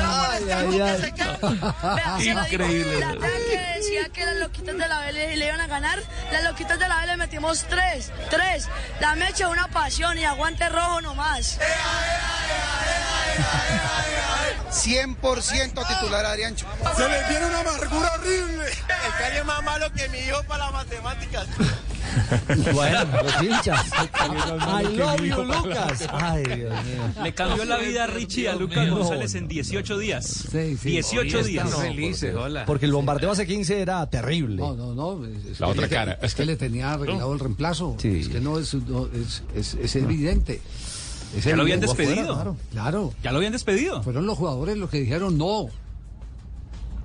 Increíble. 2.20 3.00
La 3.00 3.14
que 3.14 3.74
decía 3.76 4.10
que 4.10 4.26
las 4.26 4.36
loquitas 4.38 4.78
de 4.78 4.88
la 4.88 5.00
Vélez 5.02 5.38
le 5.38 5.48
iban 5.48 5.62
a 5.62 5.68
ganar, 5.68 6.00
las 6.32 6.44
loquitas 6.44 6.80
de 6.80 6.88
la 6.88 7.02
Vélez 7.02 7.18
metimos 7.18 7.66
tres, 7.70 8.12
tres. 8.30 8.68
La 9.00 9.16
mecha 9.16 9.50
una 9.50 9.68
pasión 9.68 10.18
y 10.18 10.26
aguante 10.26 10.70
rojo 10.70 11.02
nomás. 11.02 11.60
100% 14.78 15.88
titular 15.88 16.26
Adriancho. 16.26 16.66
Se 16.96 17.10
le 17.10 17.24
tiene 17.30 17.46
una 17.48 17.60
amargura 17.62 18.12
horrible. 18.16 18.66
El 18.66 19.14
Cali 19.20 19.38
es 19.38 19.46
más 19.46 19.64
malo 19.64 19.88
que 19.94 20.08
mi 20.10 20.20
hijo 20.20 20.44
para 20.48 20.66
las 20.66 20.74
matemáticas. 20.74 21.48
Bueno, 22.74 23.06
los 23.24 23.44
hinchas. 23.44 23.86
I 23.92 24.96
love 24.96 25.22
you, 25.22 25.44
Lucas. 25.44 26.08
Ay, 26.14 26.44
Dios 26.44 26.84
mío. 26.86 27.24
Le 27.24 27.34
cambió 27.34 27.66
la 27.66 27.78
vida 27.78 28.06
a 28.06 28.08
Richie 28.08 28.48
a 28.50 28.56
Lucas 28.56 28.90
González 28.90 29.36
en 29.36 29.48
18 29.48 29.98
días. 29.98 30.26
Sí, 30.52 30.78
sí. 30.78 30.90
18 30.92 31.38
Hoy 31.40 31.44
días. 31.44 31.70
felices, 31.76 32.36
hola. 32.36 32.66
Porque 32.66 32.86
el 32.86 32.94
bombardeo 32.94 33.32
hace 33.32 33.46
15 33.46 33.82
era 33.82 34.08
terrible. 34.10 34.58
No, 34.58 34.74
no, 34.76 34.94
no. 34.94 35.26
es- 35.26 35.60
La 35.60 35.68
otra 35.68 35.88
cara. 35.88 36.18
Es 36.22 36.34
que 36.36 36.46
le 36.46 36.56
tenía 36.56 36.94
arreglado 36.94 37.34
el 37.34 37.40
reemplazo. 37.40 37.96
Sí. 38.00 38.20
Es 38.22 38.30
que 38.30 38.40
no 38.40 38.58
es, 38.60 38.74
no, 38.74 39.08
es, 39.08 39.44
es, 39.56 39.74
es 39.76 39.96
evidente. 39.96 40.62
Ya 41.44 41.56
lo 41.56 41.62
habían 41.64 41.80
despedido. 41.80 42.34
Claro, 42.34 42.58
claro. 42.72 43.14
Ya 43.24 43.32
lo 43.32 43.38
habían 43.38 43.54
despedido. 43.54 44.04
Fueron 44.04 44.26
los 44.26 44.38
jugadores 44.38 44.78
los 44.78 44.90
que 44.90 45.00
dijeron 45.00 45.38
no. 45.38 45.68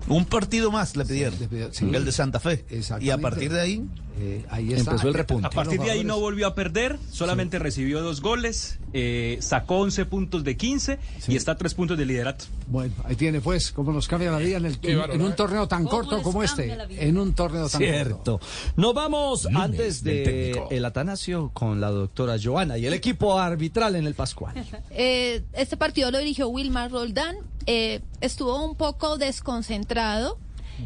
Un 0.09 0.25
partido 0.25 0.71
más 0.71 0.97
le 0.97 1.05
pidieron. 1.05 1.35
Sí, 1.35 1.41
le 1.41 1.49
pidieron, 1.49 1.75
sí. 1.75 1.91
El 1.93 2.05
de 2.05 2.13
Santa 2.13 2.41
Fe. 2.41 2.65
Y 3.01 3.11
a 3.11 3.19
partir 3.19 3.53
de 3.53 3.61
ahí. 3.61 3.87
Eh, 4.23 4.45
ahí 4.51 4.73
está. 4.73 4.93
Empezó 4.93 5.09
el 5.09 5.15
repunte. 5.15 5.47
A 5.47 5.51
partir 5.51 5.81
de 5.81 5.91
ahí 5.91 6.05
no 6.05 6.21
volvió 6.21 6.47
a 6.47 6.55
perder, 6.55 6.97
solamente 7.11 7.59
recibió 7.59 8.03
dos 8.03 8.21
goles, 8.21 8.79
eh, 8.93 9.39
sacó 9.41 9.79
11 9.79 10.05
puntos 10.07 10.45
de 10.45 10.57
15 10.57 10.99
y 11.27 11.35
está 11.35 11.53
a 11.53 11.57
tres 11.57 11.75
puntos 11.75 11.99
de 11.99 12.07
liderato. 12.07 12.45
Bueno, 12.69 12.95
ahí 13.05 13.17
tiene 13.17 13.41
pues 13.41 13.73
cómo 13.73 13.93
nos 13.93 14.07
cambia 14.07 14.31
la 14.31 14.39
vida 14.39 14.59
en, 14.59 14.67
el, 14.67 14.79
en, 14.83 15.11
en 15.11 15.23
un 15.23 15.33
¿eh? 15.33 15.35
torneo 15.35 15.67
tan 15.67 15.85
¿Cómo 15.85 15.91
corto 15.91 16.23
como 16.23 16.43
este. 16.45 16.73
En 16.91 17.19
un 17.19 17.35
torneo 17.35 17.69
tan 17.69 17.81
corto. 17.81 17.95
Cierto. 17.95 18.41
Nos 18.77 18.95
vamos 18.95 19.45
Lunes 19.45 19.61
antes 19.61 20.05
del 20.05 20.25
de 20.25 20.63
el 20.71 20.85
Atanasio 20.85 21.51
con 21.53 21.81
la 21.81 21.91
doctora 21.91 22.37
Joana 22.41 22.79
y 22.79 22.87
el 22.87 22.95
equipo 22.95 23.41
arbitral 23.41 23.97
en 23.97 24.07
el 24.07 24.15
Pascual. 24.15 24.55
Eh, 24.95 25.43
este 25.55 25.77
partido 25.77 26.11
lo 26.11 26.19
dirigió 26.19 26.49
Wilmar 26.49 26.91
Roldán. 26.91 27.37
Eh, 27.67 28.03
estuvo 28.21 28.63
un 28.65 28.77
poco 28.77 29.17
desconcentrado. 29.17 30.39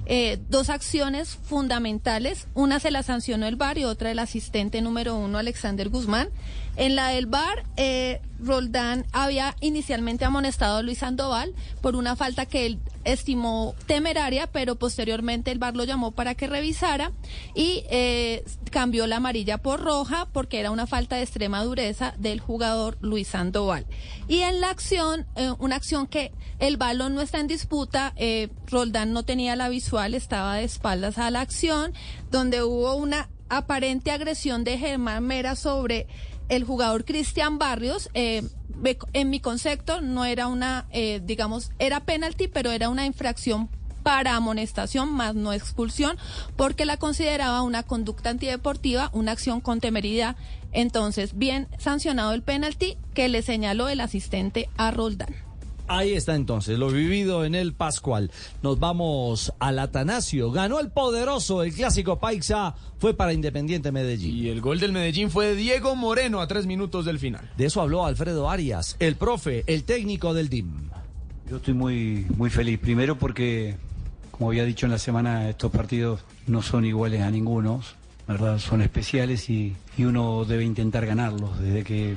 Eh, 0.04 0.38
dos 0.48 0.68
acciones 0.70 1.38
fundamentales. 1.42 2.46
Una 2.54 2.78
se 2.80 2.90
la 2.90 3.02
sancionó 3.02 3.46
el 3.46 3.56
VAR 3.56 3.78
y 3.78 3.84
otra 3.84 4.10
el 4.10 4.18
asistente 4.18 4.82
número 4.82 5.16
uno, 5.16 5.38
Alexander 5.38 5.88
Guzmán. 5.88 6.28
En 6.76 6.94
la 6.94 7.08
del 7.08 7.26
VAR, 7.26 7.64
eh, 7.76 8.20
Roldán 8.38 9.06
había 9.12 9.56
inicialmente 9.60 10.24
amonestado 10.24 10.76
a 10.76 10.82
Luis 10.82 10.98
Sandoval 10.98 11.54
por 11.80 11.96
una 11.96 12.16
falta 12.16 12.46
que 12.46 12.66
él 12.66 12.78
estimó 13.04 13.74
temeraria, 13.86 14.46
pero 14.48 14.76
posteriormente 14.76 15.50
el 15.50 15.58
VAR 15.58 15.76
lo 15.76 15.84
llamó 15.84 16.12
para 16.12 16.34
que 16.34 16.46
revisara 16.46 17.12
y 17.54 17.84
eh, 17.88 18.44
cambió 18.70 19.06
la 19.06 19.16
amarilla 19.16 19.58
por 19.58 19.80
roja 19.80 20.28
porque 20.32 20.60
era 20.60 20.70
una 20.70 20.86
falta 20.86 21.16
de 21.16 21.22
extrema 21.22 21.64
dureza 21.64 22.14
del 22.18 22.40
jugador 22.40 22.98
Luis 23.00 23.28
Sandoval. 23.28 23.86
Y 24.28 24.40
en 24.40 24.60
la 24.60 24.70
acción, 24.70 25.26
eh, 25.36 25.52
una 25.58 25.76
acción 25.76 26.06
que 26.06 26.32
el 26.58 26.76
balón 26.76 27.14
no 27.14 27.22
está 27.22 27.38
en 27.38 27.46
disputa, 27.46 28.12
eh, 28.16 28.48
Roldán 28.66 29.12
no 29.12 29.22
tenía 29.22 29.56
la 29.56 29.68
visual, 29.68 30.14
estaba 30.14 30.56
de 30.56 30.64
espaldas 30.64 31.16
a 31.18 31.30
la 31.30 31.40
acción, 31.40 31.92
donde 32.30 32.62
hubo 32.62 32.94
una 32.96 33.28
aparente 33.48 34.10
agresión 34.10 34.64
de 34.64 34.78
Germán 34.78 35.24
Mera 35.24 35.54
sobre 35.54 36.08
el 36.48 36.64
jugador 36.64 37.04
Cristian 37.04 37.58
Barrios. 37.58 38.10
eh, 38.14 38.42
en 39.12 39.30
mi 39.30 39.40
concepto 39.40 40.00
no 40.00 40.24
era 40.24 40.48
una, 40.48 40.86
eh, 40.90 41.20
digamos, 41.24 41.70
era 41.78 42.00
penalti, 42.00 42.46
pero 42.46 42.70
era 42.70 42.90
una 42.90 43.06
infracción 43.06 43.70
para 44.02 44.36
amonestación 44.36 45.12
más 45.12 45.34
no 45.34 45.52
expulsión, 45.52 46.16
porque 46.54 46.84
la 46.84 46.96
consideraba 46.96 47.62
una 47.62 47.82
conducta 47.82 48.30
antideportiva, 48.30 49.10
una 49.12 49.32
acción 49.32 49.60
con 49.60 49.80
temeridad. 49.80 50.36
Entonces, 50.70 51.36
bien 51.36 51.66
sancionado 51.78 52.32
el 52.32 52.42
penalti 52.42 52.96
que 53.14 53.28
le 53.28 53.42
señaló 53.42 53.88
el 53.88 54.00
asistente 54.00 54.68
a 54.76 54.92
Roldán. 54.92 55.45
Ahí 55.88 56.14
está 56.14 56.34
entonces, 56.34 56.78
lo 56.78 56.90
vivido 56.90 57.44
en 57.44 57.54
el 57.54 57.72
Pascual. 57.72 58.32
Nos 58.62 58.80
vamos 58.80 59.52
al 59.60 59.78
Atanasio. 59.78 60.50
Ganó 60.50 60.80
el 60.80 60.90
poderoso, 60.90 61.62
el 61.62 61.72
clásico 61.72 62.18
Paisa, 62.18 62.74
fue 62.98 63.14
para 63.14 63.32
Independiente 63.32 63.92
Medellín. 63.92 64.36
Y 64.36 64.48
el 64.48 64.60
gol 64.60 64.80
del 64.80 64.92
Medellín 64.92 65.30
fue 65.30 65.46
de 65.46 65.56
Diego 65.56 65.94
Moreno 65.94 66.40
a 66.40 66.48
tres 66.48 66.66
minutos 66.66 67.04
del 67.04 67.20
final. 67.20 67.48
De 67.56 67.66
eso 67.66 67.80
habló 67.80 68.04
Alfredo 68.04 68.50
Arias, 68.50 68.96
el 68.98 69.14
profe, 69.14 69.62
el 69.68 69.84
técnico 69.84 70.34
del 70.34 70.48
DIM. 70.48 70.90
Yo 71.48 71.58
estoy 71.58 71.74
muy, 71.74 72.26
muy 72.36 72.50
feliz. 72.50 72.80
Primero 72.80 73.16
porque, 73.16 73.76
como 74.32 74.50
había 74.50 74.64
dicho 74.64 74.86
en 74.86 74.92
la 74.92 74.98
semana, 74.98 75.48
estos 75.48 75.70
partidos 75.70 76.20
no 76.48 76.62
son 76.62 76.84
iguales 76.84 77.22
a 77.22 77.30
ninguno, 77.30 77.80
¿verdad? 78.26 78.58
Son 78.58 78.82
especiales 78.82 79.48
y, 79.48 79.76
y 79.96 80.04
uno 80.04 80.44
debe 80.44 80.64
intentar 80.64 81.06
ganarlos 81.06 81.60
desde 81.60 81.84
que, 81.84 82.16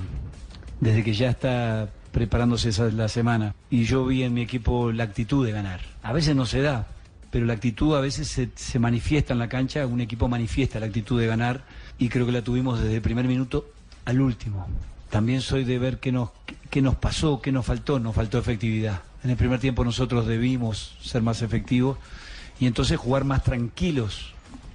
desde 0.80 1.04
que 1.04 1.14
ya 1.14 1.30
está 1.30 1.90
preparándose 2.12 2.70
esa, 2.70 2.86
la 2.86 3.08
semana. 3.08 3.56
Y 3.70 3.84
yo 3.84 4.06
vi 4.06 4.24
en 4.24 4.34
mi 4.34 4.42
equipo 4.42 4.92
la 4.92 5.04
actitud 5.04 5.46
de 5.46 5.52
ganar. 5.52 5.82
A 6.04 6.14
veces 6.14 6.36
no 6.36 6.46
se 6.46 6.62
da, 6.62 6.88
pero 7.32 7.46
la 7.46 7.54
actitud 7.54 7.96
a 7.96 8.02
veces 8.02 8.28
se, 8.28 8.50
se 8.56 8.80
manifiesta 8.80 9.34
en 9.34 9.40
la 9.40 9.50
cancha, 9.50 9.86
un 9.86 10.02
equipo 10.02 10.28
manifiesta 10.28 10.80
la 10.80 10.88
actitud 10.88 11.20
de 11.20 11.28
ganar 11.28 11.64
y 11.98 12.10
creo 12.10 12.26
que 12.26 12.32
la 12.32 12.42
tuvimos 12.42 12.80
desde 12.80 12.96
el 12.96 13.02
primer 13.02 13.26
minuto 13.26 13.70
al 14.06 14.22
último. 14.22 14.68
También 15.10 15.42
soy 15.42 15.64
de 15.64 15.80
ver 15.80 16.00
qué 16.00 16.12
nos, 16.12 16.30
qué 16.70 16.82
nos 16.82 16.96
pasó, 16.96 17.42
qué 17.42 17.52
nos 17.52 17.66
faltó, 17.66 18.00
nos 18.00 18.16
faltó 18.16 18.38
efectividad. 18.38 19.02
En 19.24 19.32
el 19.32 19.38
primer 19.38 19.60
tiempo 19.60 19.84
nosotros 19.84 20.28
debimos 20.28 20.96
ser 21.02 21.22
más 21.22 21.42
efectivos 21.42 21.98
y 22.60 22.68
entonces 22.68 22.98
jugar 22.98 23.26
más 23.26 23.44
tranquilos, 23.44 24.34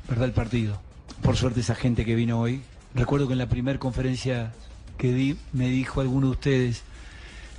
¿verdad? 0.08 0.26
El 0.26 0.32
partido. 0.32 0.80
Por 1.22 1.36
suerte 1.36 1.60
esa 1.60 1.74
gente 1.74 2.04
que 2.04 2.14
vino 2.14 2.40
hoy, 2.40 2.62
recuerdo 2.94 3.26
que 3.26 3.32
en 3.32 3.38
la 3.38 3.48
primera 3.48 3.78
conferencia 3.78 4.52
que 4.98 5.12
di 5.12 5.36
me 5.52 5.68
dijo 5.68 6.00
alguno 6.00 6.26
de 6.26 6.32
ustedes, 6.32 6.82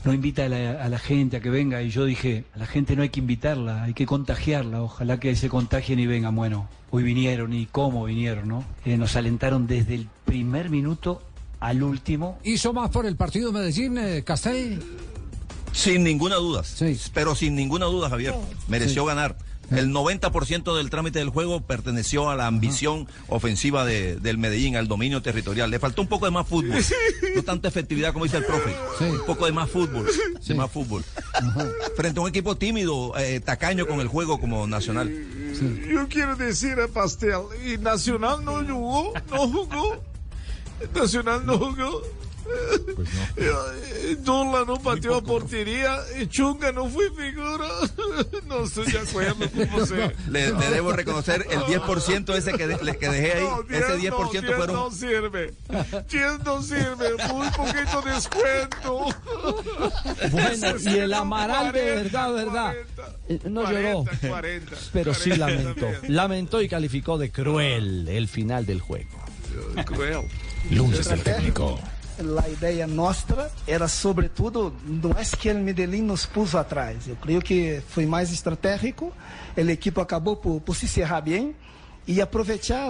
no 0.06 0.14
invita 0.14 0.45
a 0.45 0.49
la, 0.49 0.84
a 0.84 0.88
la 0.88 0.99
gente 0.99 1.38
a 1.38 1.40
que 1.41 1.49
venga 1.49 1.82
y 1.82 1.90
yo 1.90 2.06
dije, 2.06 2.45
a 2.53 2.60
la 2.60 2.68
gente 2.68 2.95
no 2.95 3.02
hay 3.02 3.10
que 3.10 3.19
invitarla, 3.19 3.84
hay 3.84 3.94
que 3.94 4.06
contagiarla, 4.06 4.84
ojalá 4.84 5.19
que 5.19 5.36
se 5.36 5.49
contagien 5.49 5.99
y 5.99 6.06
vengan. 6.06 6.36
Bueno, 6.36 6.69
hoy 6.91 7.02
vinieron 7.02 7.53
y 7.53 7.65
cómo 7.65 8.06
vinieron, 8.06 8.48
¿no? 8.48 8.64
Eh, 8.86 8.98
nos 8.98 9.15
alentaron 9.15 9.65
desde 9.65 9.95
el 9.95 10.07
primer 10.23 10.69
minuto 10.69 11.23
al 11.60 11.82
último. 11.82 12.38
¿Hizo 12.44 12.72
más 12.72 12.91
por 12.91 13.07
el 13.07 13.15
partido 13.15 13.52
de 13.52 13.60
Medellín, 13.60 13.98
eh, 13.98 14.23
Castel? 14.23 14.80
Sin 15.72 16.03
ninguna 16.03 16.36
duda. 16.36 16.64
Sí. 16.64 16.98
Pero 17.14 17.34
sin 17.34 17.56
ninguna 17.56 17.86
duda, 17.88 18.10
Javier. 18.10 18.36
Mereció 18.68 19.06
ganar. 19.06 19.36
El 19.71 19.91
90% 19.91 20.75
del 20.77 20.89
trámite 20.89 21.19
del 21.19 21.29
juego 21.29 21.61
perteneció 21.61 22.29
a 22.29 22.35
la 22.35 22.47
ambición 22.47 23.07
ofensiva 23.27 23.85
de- 23.85 24.15
del 24.17 24.37
Medellín, 24.37 24.75
al 24.75 24.87
dominio 24.87 25.21
territorial. 25.21 25.69
Le 25.71 25.79
faltó 25.79 26.01
un 26.01 26.07
poco 26.07 26.25
de 26.25 26.31
más 26.31 26.47
fútbol. 26.47 26.81
No 27.35 27.43
tanta 27.43 27.67
efectividad 27.67 28.13
como 28.13 28.25
dice 28.25 28.37
el 28.37 28.45
profe. 28.45 28.75
Un 29.01 29.25
poco 29.25 29.45
de 29.45 29.51
más 29.51 29.69
fútbol. 29.69 30.07
De 30.45 30.53
más 30.55 30.71
fútbol. 30.71 31.03
Frente 31.95 32.19
a 32.19 32.23
un 32.23 32.29
equipo 32.29 32.55
tímido, 32.57 33.13
eh, 33.17 33.39
tacaño 33.39 33.85
con 33.87 33.99
el 34.01 34.07
juego 34.07 34.39
como 34.39 34.67
Nacional. 34.67 35.09
Yo 35.89 36.07
quiero 36.09 36.35
decir 36.35 36.79
a 36.79 36.87
Pastel, 36.87 37.41
y 37.65 37.77
Nacional 37.77 38.43
no 38.43 38.63
jugó, 38.65 39.13
no 39.31 39.47
jugó. 39.49 40.03
Nacional 40.93 41.45
no 41.45 41.57
jugó. 41.57 42.01
Eh, 43.38 44.15
Dola 44.19 44.63
no 44.65 44.76
pateó 44.81 45.15
a 45.15 45.22
portería, 45.23 45.97
y 46.19 46.27
Chunga 46.27 46.72
no 46.72 46.88
fue 46.89 47.09
figura. 47.11 47.67
No 48.47 48.63
estoy 48.63 48.85
de 48.91 48.99
acuerdo 48.99 49.49
con 49.49 49.67
José. 49.69 50.15
Le, 50.30 50.51
le 50.53 50.69
debo 50.69 50.91
reconocer 50.93 51.45
el 51.49 51.59
10% 51.61 52.34
ese 52.35 52.53
que, 52.53 52.67
de- 52.67 52.97
que 52.97 53.09
dejé 53.09 53.34
ahí. 53.34 53.43
No, 53.43 53.61
ese 53.76 53.97
10 53.97 54.11
no, 54.11 54.19
10% 54.30 54.31
10 54.41 54.55
fueron. 54.55 54.76
no 54.76 54.91
sirve. 54.91 55.53
10 56.09 56.39
no 56.45 56.61
sirve. 56.61 57.09
Muy 57.34 57.49
poquito 57.49 58.01
descuento. 58.03 59.05
Bueno, 60.31 60.49
y 60.51 60.65
el 60.65 60.80
60, 60.80 61.17
Amaral 61.17 61.72
de 61.73 61.81
40, 61.81 62.27
verdad, 62.31 62.34
verdad. 62.34 62.76
eh, 63.30 63.39
No 63.49 63.63
40, 63.63 63.81
lloró. 63.81 64.05
40, 64.30 64.76
Pero 64.93 65.13
sí 65.13 65.30
40 65.31 65.38
lamentó. 65.47 65.85
también. 65.88 66.15
Lamentó 66.15 66.61
y 66.61 66.69
calificó 66.69 67.17
de 67.17 67.31
cruel 67.31 68.07
el 68.07 68.27
final 68.27 68.65
del 68.65 68.80
juego. 68.80 69.09
Cruel. 69.85 70.19
Lunes 70.72 71.07
del 71.09 71.22
técnico. 71.23 71.80
A 72.17 72.49
ideia 72.49 72.87
nossa 72.87 73.51
era, 73.67 73.87
sobretudo, 73.89 74.73
não 74.85 75.11
é 75.11 75.23
que 75.25 75.51
o 75.51 75.55
Medellín 75.55 76.01
nos 76.01 76.25
puso 76.25 76.57
atrás. 76.57 77.07
Eu 77.07 77.15
creio 77.17 77.41
que 77.41 77.81
foi 77.89 78.05
mais 78.05 78.31
estratégico. 78.31 79.11
O 79.57 79.59
equipe 79.59 79.99
acabou 79.99 80.37
por, 80.37 80.61
por 80.61 80.75
se 80.75 80.87
cerrar 80.87 81.21
bem 81.21 81.53
e 82.07 82.21
aproveitar 82.21 82.89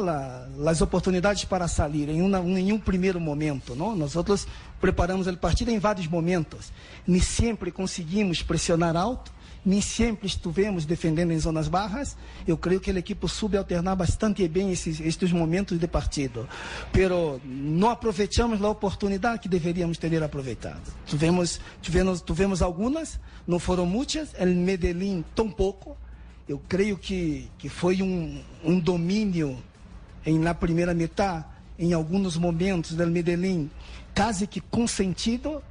as 0.67 0.81
oportunidades 0.81 1.45
para 1.45 1.67
sair 1.67 2.09
em, 2.09 2.21
uma, 2.21 2.39
em 2.39 2.71
um 2.71 2.77
primeiro 2.77 3.19
momento. 3.19 3.73
Não? 3.75 3.95
Nós 3.95 4.15
outros 4.15 4.47
preparamos 4.79 5.25
o 5.25 5.37
partido 5.37 5.71
em 5.71 5.79
vários 5.79 6.07
momentos. 6.07 6.71
Nem 7.07 7.21
sempre 7.21 7.71
conseguimos 7.71 8.43
pressionar 8.43 8.95
alto. 8.95 9.31
Nem 9.65 9.81
sempre 9.81 10.27
estivemos 10.27 10.85
defendendo 10.85 11.31
em 11.31 11.39
zonas 11.39 11.67
barras. 11.67 12.15
Eu 12.47 12.55
creio 12.55 12.79
que 12.79 12.91
a 12.91 12.93
equipe 12.93 13.27
soube 13.27 13.57
alternar 13.57 13.95
bastante 13.95 14.47
bem 14.47 14.71
esses, 14.71 14.99
estes 14.99 15.31
momentos 15.31 15.79
de 15.79 15.87
partido. 15.87 16.47
Pero 16.91 17.41
não 17.43 17.89
aproveitamos 17.89 18.61
a 18.61 18.69
oportunidade 18.69 19.39
que 19.39 19.49
deveríamos 19.49 19.97
ter 19.97 20.21
aproveitado. 20.23 20.81
Tivemos, 21.05 21.59
tivemos, 21.81 22.21
tivemos 22.21 22.61
algumas, 22.61 23.19
não 23.47 23.57
foram 23.57 23.85
muitas. 23.85 24.33
El 24.37 24.53
Medellín, 24.53 25.25
tão 25.33 25.49
pouco. 25.49 25.97
Eu 26.47 26.61
creio 26.69 26.95
que, 26.95 27.49
que 27.57 27.67
foi 27.67 28.03
um, 28.03 28.39
um 28.63 28.79
domínio 28.79 29.57
em 30.25 30.39
na 30.39 30.53
primeira 30.53 30.93
metade, 30.93 31.45
em 31.77 31.93
alguns 31.93 32.37
momentos 32.37 32.93
do 32.93 33.07
Medellín, 33.07 33.69
quase 34.15 34.47
que 34.47 34.59
consentido, 34.59 35.61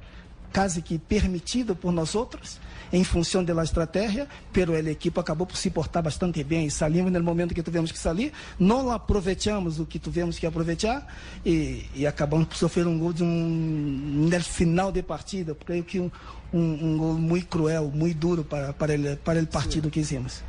quase 0.53 0.81
que 0.81 0.97
permitido 0.97 1.75
por 1.75 1.91
nós 1.91 2.15
outros, 2.15 2.59
em 2.95 3.03
função 3.03 3.43
da 3.43 3.61
estratégia, 3.61 4.25
pero 4.53 4.73
a 4.73 4.79
equipe 4.79 5.19
acabou 5.19 5.45
por 5.45 5.57
se 5.57 5.69
portar 5.69 6.01
bastante 6.01 6.41
bem. 6.45 6.69
Salimos 6.69 7.11
no 7.11 7.21
momento 7.21 7.53
que 7.53 7.61
tivemos 7.61 7.91
que 7.91 7.99
sair, 7.99 8.31
não 8.57 8.89
aproveitamos 8.89 9.79
o 9.81 9.85
que 9.85 9.99
tivemos 9.99 10.39
que 10.39 10.47
aproveitar 10.47 11.05
e, 11.45 11.85
e 11.93 12.07
acabamos 12.07 12.47
por 12.47 12.55
sofrer 12.55 12.87
um 12.87 12.97
gol 12.97 13.11
de 13.11 13.21
um, 13.21 14.29
no 14.29 14.41
final 14.41 14.93
de 14.93 15.03
partida, 15.03 15.53
creio 15.65 15.83
que 15.83 15.99
um, 15.99 16.09
um, 16.53 16.59
um 16.61 16.97
gol 16.97 17.13
muito 17.15 17.47
cruel, 17.47 17.91
muito 17.93 18.17
duro 18.17 18.43
para, 18.45 18.71
para, 18.71 18.93
el, 18.93 19.17
para 19.17 19.39
el 19.39 19.47
partido 19.47 19.89
que 19.89 19.99
hicimos. 19.99 20.41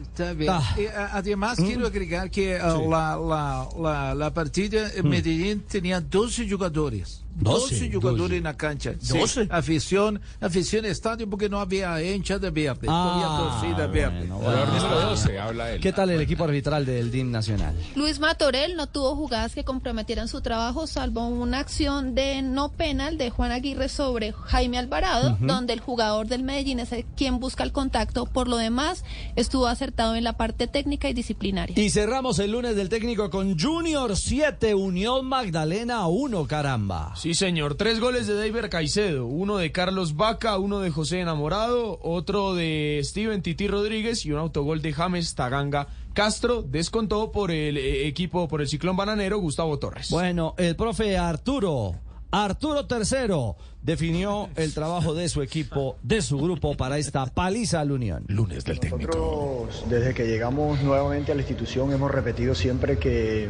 Está 0.00 0.32
bien. 0.32 0.50
Ah. 0.50 0.74
Eh, 0.78 0.90
además, 1.12 1.58
quiero 1.58 1.86
agregar 1.86 2.30
que 2.30 2.56
eh, 2.56 2.58
la, 2.58 3.16
la, 3.16 3.68
la, 3.78 4.14
la 4.14 4.32
partida 4.32 4.90
en 4.94 5.06
Medellín 5.06 5.60
tenía 5.68 6.00
12 6.00 6.48
jugadores. 6.48 7.22
12, 7.36 7.74
12, 7.74 7.92
jugadores 7.94 8.22
12. 8.22 8.36
en 8.36 8.44
la 8.44 8.56
cancha. 8.56 8.92
12. 9.00 9.48
Afición, 9.50 10.20
afición 10.40 10.84
estadio 10.84 11.28
porque 11.28 11.48
no 11.48 11.60
había 11.60 12.02
hincha 12.02 12.38
de 12.38 12.50
verde, 12.50 12.86
Ah, 12.88 13.14
había 13.14 13.50
torcida 13.70 13.86
verde. 13.86 14.18
bueno, 14.26 14.38
bueno. 14.38 14.66
número 14.66 15.00
12, 15.10 15.38
habla 15.38 15.72
él. 15.72 15.80
¿Qué 15.80 15.92
tal 15.92 16.10
el 16.10 16.20
equipo 16.20 16.44
arbitral 16.44 16.84
del 16.84 17.10
DIM 17.10 17.30
Nacional? 17.30 17.74
Luis 17.96 18.18
Matorel 18.18 18.76
no 18.76 18.86
tuvo 18.88 19.14
jugadas 19.16 19.54
que 19.54 19.64
comprometieran 19.64 20.28
su 20.28 20.40
trabajo, 20.40 20.86
salvo 20.86 21.26
una 21.26 21.58
acción 21.60 22.14
de 22.14 22.42
no 22.42 22.72
penal 22.72 23.16
de 23.18 23.30
Juan 23.30 23.52
Aguirre 23.52 23.88
sobre 23.88 24.32
Jaime 24.32 24.78
Alvarado, 24.78 25.36
donde 25.40 25.72
el 25.72 25.80
jugador 25.80 26.26
del 26.26 26.42
Medellín 26.42 26.80
es 26.80 26.92
el 26.92 27.04
quien 27.16 27.38
busca 27.40 27.64
el 27.64 27.72
contacto. 27.72 28.26
Por 28.26 28.48
lo 28.48 28.56
demás, 28.56 29.04
estuvo 29.36 29.66
acertado 29.66 30.14
en 30.16 30.24
la 30.24 30.34
parte 30.36 30.66
técnica 30.66 31.08
y 31.08 31.14
disciplinaria. 31.14 31.78
Y 31.80 31.90
cerramos 31.90 32.38
el 32.38 32.52
lunes 32.52 32.76
del 32.76 32.88
técnico 32.88 33.30
con 33.30 33.58
Junior 33.58 34.16
7, 34.16 34.74
Unión 34.74 35.26
Magdalena 35.26 36.06
1, 36.06 36.46
caramba. 36.46 37.14
Sí, 37.20 37.34
señor. 37.34 37.74
Tres 37.74 38.00
goles 38.00 38.26
de 38.26 38.34
David 38.34 38.70
Caicedo. 38.70 39.26
Uno 39.26 39.58
de 39.58 39.70
Carlos 39.72 40.16
Vaca, 40.16 40.56
uno 40.56 40.80
de 40.80 40.88
José 40.88 41.20
Enamorado, 41.20 41.98
otro 42.02 42.54
de 42.54 42.98
Steven 43.04 43.42
Titi 43.42 43.68
Rodríguez 43.68 44.24
y 44.24 44.32
un 44.32 44.38
autogol 44.38 44.80
de 44.80 44.94
James 44.94 45.34
Taganga 45.34 45.86
Castro. 46.14 46.62
Descontó 46.62 47.30
por 47.30 47.50
el 47.50 47.76
eh, 47.76 48.06
equipo, 48.06 48.48
por 48.48 48.62
el 48.62 48.68
ciclón 48.68 48.96
bananero, 48.96 49.36
Gustavo 49.36 49.78
Torres. 49.78 50.08
Bueno, 50.08 50.54
el 50.56 50.76
profe 50.76 51.18
Arturo, 51.18 51.94
Arturo 52.30 52.86
Tercero, 52.86 53.56
definió 53.82 54.48
el 54.56 54.72
trabajo 54.72 55.12
de 55.12 55.28
su 55.28 55.42
equipo, 55.42 55.96
de 56.02 56.22
su 56.22 56.38
grupo 56.38 56.74
para 56.74 56.96
esta 56.96 57.26
paliza 57.26 57.80
al 57.80 57.92
Unión. 57.92 58.24
Lunes 58.28 58.64
del 58.64 58.80
Nosotros, 58.80 59.84
desde 59.90 60.14
que 60.14 60.26
llegamos 60.26 60.80
nuevamente 60.80 61.32
a 61.32 61.34
la 61.34 61.42
institución, 61.42 61.92
hemos 61.92 62.10
repetido 62.10 62.54
siempre 62.54 62.96
que, 62.96 63.46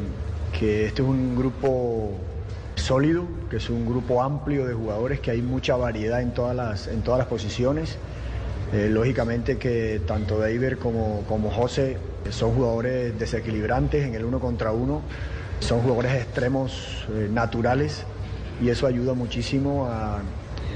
que 0.59 0.87
este 0.87 1.03
es 1.03 1.09
un 1.09 1.37
grupo 1.37 2.19
sólido, 2.81 3.25
que 3.51 3.57
es 3.59 3.71
un 3.71 3.87
grupo 3.87 4.23
amplio 4.23 4.67
de 4.67 4.75
jugadores, 4.75 5.21
que 5.21 5.31
hay 5.31 5.43
mucha 5.43 5.77
variedad 5.77 6.21
en 6.23 6.33
todas 6.33 6.57
las, 6.57 6.87
en 6.89 7.03
todas 7.03 7.19
las 7.19 7.29
posiciones. 7.29 7.97
Eh, 8.73 8.89
lógicamente 8.91 9.59
que 9.59 10.01
tanto 10.07 10.39
David 10.39 10.75
como, 10.81 11.25
como 11.29 11.51
José 11.51 11.99
son 12.31 12.53
jugadores 12.55 13.19
desequilibrantes 13.19 14.07
en 14.07 14.15
el 14.15 14.25
uno 14.25 14.39
contra 14.39 14.71
uno, 14.73 15.03
son 15.59 15.81
jugadores 15.81 16.13
extremos 16.15 17.05
eh, 17.13 17.29
naturales 17.33 18.05
y 18.63 18.69
eso 18.69 18.87
ayuda 18.87 19.15
muchísimo 19.15 19.87
a, 19.91 20.21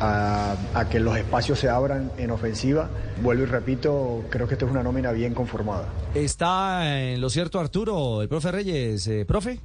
a- 0.01 0.89
que 0.91 0.99
los 0.99 1.17
espacios 1.17 1.59
se 1.61 1.69
abran 1.69 2.11
en 2.19 2.31
ofensiva. 2.33 2.89
Vuelvo 3.23 3.45
y 3.45 3.47
repito, 3.47 4.25
creo 4.29 4.49
que 4.49 4.55
esto 4.55 4.67
es 4.67 4.73
una 4.73 4.83
nómina 4.83 5.13
bien 5.13 5.33
conformada. 5.35 5.87
¿Está 6.15 7.01
en 7.01 7.21
lo 7.21 7.31
cierto 7.31 7.61
Arturo, 7.61 8.23
el 8.23 8.29
profe 8.29 8.51
Reyes, 8.51 9.07
eh, 9.07 9.25
profe? 9.25 9.61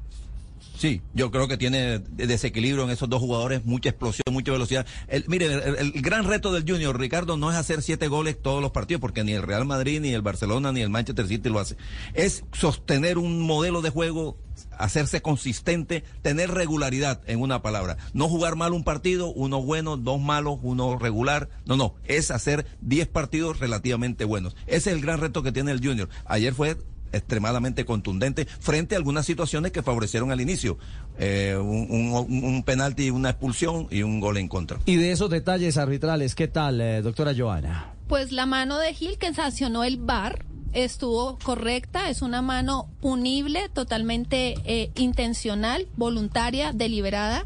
Sí, 0.79 1.01
yo 1.13 1.29
creo 1.29 1.49
que 1.49 1.57
tiene 1.57 1.99
desequilibrio 1.99 2.85
en 2.85 2.89
esos 2.89 3.09
dos 3.09 3.19
jugadores, 3.19 3.65
mucha 3.65 3.89
explosión, 3.89 4.23
mucha 4.31 4.53
velocidad. 4.53 4.87
El, 5.09 5.25
mire, 5.27 5.47
el, 5.47 5.75
el 5.75 5.91
gran 6.01 6.23
reto 6.23 6.53
del 6.53 6.63
Junior, 6.65 6.97
Ricardo, 6.97 7.35
no 7.35 7.51
es 7.51 7.57
hacer 7.57 7.81
siete 7.81 8.07
goles 8.07 8.41
todos 8.41 8.61
los 8.61 8.71
partidos, 8.71 9.01
porque 9.01 9.25
ni 9.25 9.33
el 9.33 9.43
Real 9.43 9.65
Madrid, 9.65 9.99
ni 9.99 10.13
el 10.13 10.21
Barcelona, 10.21 10.71
ni 10.71 10.79
el 10.79 10.89
Manchester 10.89 11.27
City 11.27 11.49
lo 11.49 11.59
hace. 11.59 11.75
Es 12.13 12.45
sostener 12.53 13.17
un 13.17 13.41
modelo 13.41 13.81
de 13.81 13.89
juego, 13.89 14.37
hacerse 14.77 15.21
consistente, 15.21 16.05
tener 16.21 16.49
regularidad, 16.51 17.19
en 17.27 17.41
una 17.41 17.61
palabra. 17.61 17.97
No 18.13 18.29
jugar 18.29 18.55
mal 18.55 18.71
un 18.71 18.85
partido, 18.85 19.27
uno 19.33 19.61
bueno, 19.61 19.97
dos 19.97 20.21
malos, 20.21 20.59
uno 20.61 20.97
regular. 20.97 21.49
No, 21.65 21.75
no, 21.75 21.95
es 22.05 22.31
hacer 22.31 22.65
diez 22.79 23.09
partidos 23.09 23.59
relativamente 23.59 24.23
buenos. 24.23 24.55
Ese 24.65 24.91
es 24.91 24.95
el 24.95 25.01
gran 25.01 25.19
reto 25.19 25.43
que 25.43 25.51
tiene 25.51 25.71
el 25.71 25.85
Junior. 25.85 26.07
Ayer 26.23 26.53
fue 26.53 26.77
extremadamente 27.11 27.85
contundente 27.85 28.45
frente 28.45 28.95
a 28.95 28.97
algunas 28.97 29.25
situaciones 29.25 29.71
que 29.71 29.83
favorecieron 29.83 30.31
al 30.31 30.41
inicio. 30.41 30.77
Eh, 31.17 31.55
un, 31.59 31.87
un, 31.89 32.43
un 32.43 32.63
penalti, 32.63 33.09
una 33.09 33.31
expulsión 33.31 33.87
y 33.91 34.03
un 34.03 34.19
gol 34.19 34.37
en 34.37 34.47
contra. 34.47 34.79
Y 34.85 34.95
de 34.95 35.11
esos 35.11 35.29
detalles 35.29 35.77
arbitrales, 35.77 36.35
¿qué 36.35 36.47
tal, 36.47 36.81
eh, 36.81 37.01
doctora 37.01 37.33
Joana? 37.37 37.93
Pues 38.07 38.31
la 38.31 38.45
mano 38.45 38.79
de 38.79 38.93
Gil 38.93 39.17
que 39.17 39.33
sancionó 39.33 39.83
el 39.83 39.97
VAR 39.97 40.45
estuvo 40.73 41.37
correcta, 41.39 42.09
es 42.09 42.21
una 42.21 42.41
mano 42.41 42.89
punible, 43.01 43.69
totalmente 43.69 44.55
eh, 44.65 44.91
intencional, 44.95 45.87
voluntaria, 45.95 46.71
deliberada. 46.73 47.45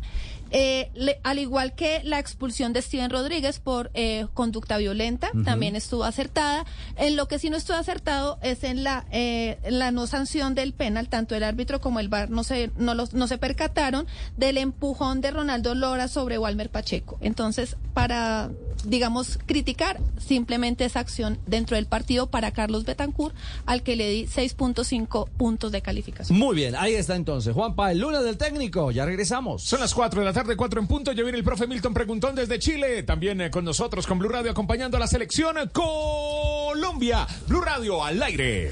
Eh, 0.56 0.92
le- 0.94 1.20
al 1.24 1.40
igual 1.40 1.74
que 1.74 2.02
la 2.04 2.20
expulsión 2.20 2.74
de 2.74 2.82
Steven 2.84 3.10
Rodríguez 3.10 3.60
por 3.60 3.90
eh, 3.96 4.28
conducta 4.36 4.78
violenta, 4.78 5.32
también 5.44 5.76
estuvo 5.76 6.04
acertada. 6.04 6.64
En 6.96 7.16
lo 7.16 7.28
que 7.28 7.40
sí 7.40 7.50
no 7.50 7.58
estuvo 7.58 7.76
acertado 7.76 8.38
es 8.44 8.64
en 8.64 8.84
la, 8.84 9.06
eh, 9.12 9.58
la 9.70 9.90
no 9.92 10.06
sanción 10.06 10.54
del 10.54 10.74
penal, 10.74 11.10
tanto 11.10 11.34
el 11.36 11.44
árbitro 11.44 11.82
como 11.82 12.00
el 12.00 12.08
VAR 12.08 12.30
no 12.30 12.44
se, 12.44 12.70
no, 12.78 12.94
los, 12.94 13.14
no 13.14 13.28
se 13.28 13.40
percataron 13.40 14.06
del 14.38 14.58
empujón 14.60 15.22
de 15.22 15.32
Ronaldo 15.32 15.74
Lora 15.74 16.08
sobre 16.08 16.38
Walmer 16.38 16.70
Pacheco. 16.70 17.18
Entonces, 17.22 17.76
para, 17.96 18.52
digamos, 18.86 19.40
criticar 19.48 20.00
simplemente 20.24 20.86
esa 20.86 21.00
acción 21.00 21.40
dentro 21.48 21.78
del 21.78 21.88
partido 21.88 22.28
para 22.28 22.52
Carlos 22.52 22.86
Betancourt, 22.86 23.34
al 23.66 23.82
que 23.82 23.96
le 23.96 24.08
di 24.10 24.28
6.5 24.28 25.30
puntos 25.36 25.72
de 25.72 25.82
calificación. 25.82 26.38
Muy 26.38 26.56
bien, 26.56 26.76
ahí 26.76 26.94
está 26.94 27.16
entonces. 27.16 27.54
Juanpa, 27.56 27.92
el 27.92 27.98
lunes 28.00 28.24
del 28.24 28.38
técnico, 28.38 28.92
ya 28.92 29.06
regresamos. 29.06 29.64
Son 29.64 29.80
las 29.80 29.94
4 29.96 30.20
de 30.20 30.26
la 30.26 30.34
tarde, 30.34 30.43
4 30.56 30.80
en 30.80 30.88
punto. 30.88 31.12
Ya 31.12 31.24
viene 31.24 31.38
el 31.38 31.44
profe 31.44 31.68
Milton 31.68 31.94
Preguntón 31.94 32.36
desde 32.36 32.60
Chile. 32.60 33.04
También 33.04 33.42
eh, 33.42 33.50
con 33.50 33.66
nosotros, 33.66 34.06
con 34.06 34.20
Blue 34.20 34.30
Radio, 34.30 34.52
acompañando 34.52 34.98
a 34.98 35.00
la 35.00 35.08
selección 35.08 35.56
Colombia. 35.72 37.26
Blue 37.48 37.62
Radio 37.62 38.04
al 38.04 38.22
aire. 38.22 38.72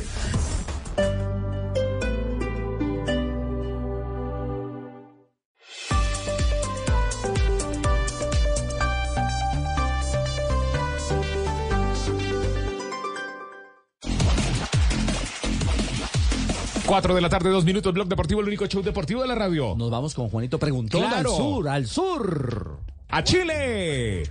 Cuatro 16.92 17.16
de 17.16 17.22
la 17.22 17.30
tarde, 17.30 17.50
dos 17.50 17.64
minutos, 17.64 17.94
Blog 17.94 18.10
Deportivo, 18.10 18.42
el 18.42 18.48
único 18.48 18.66
show 18.66 18.82
deportivo 18.84 19.22
de 19.22 19.28
la 19.30 19.34
radio. 19.36 19.76
Nos 19.78 19.90
vamos 19.90 20.14
con 20.14 20.28
Juanito 20.28 20.60
Preguntón 20.60 21.08
Claro. 21.08 21.30
al 21.32 21.38
sur, 21.38 21.70
al 21.70 21.88
sur. 21.88 22.80
a 23.08 23.24
Chile. 23.24 24.30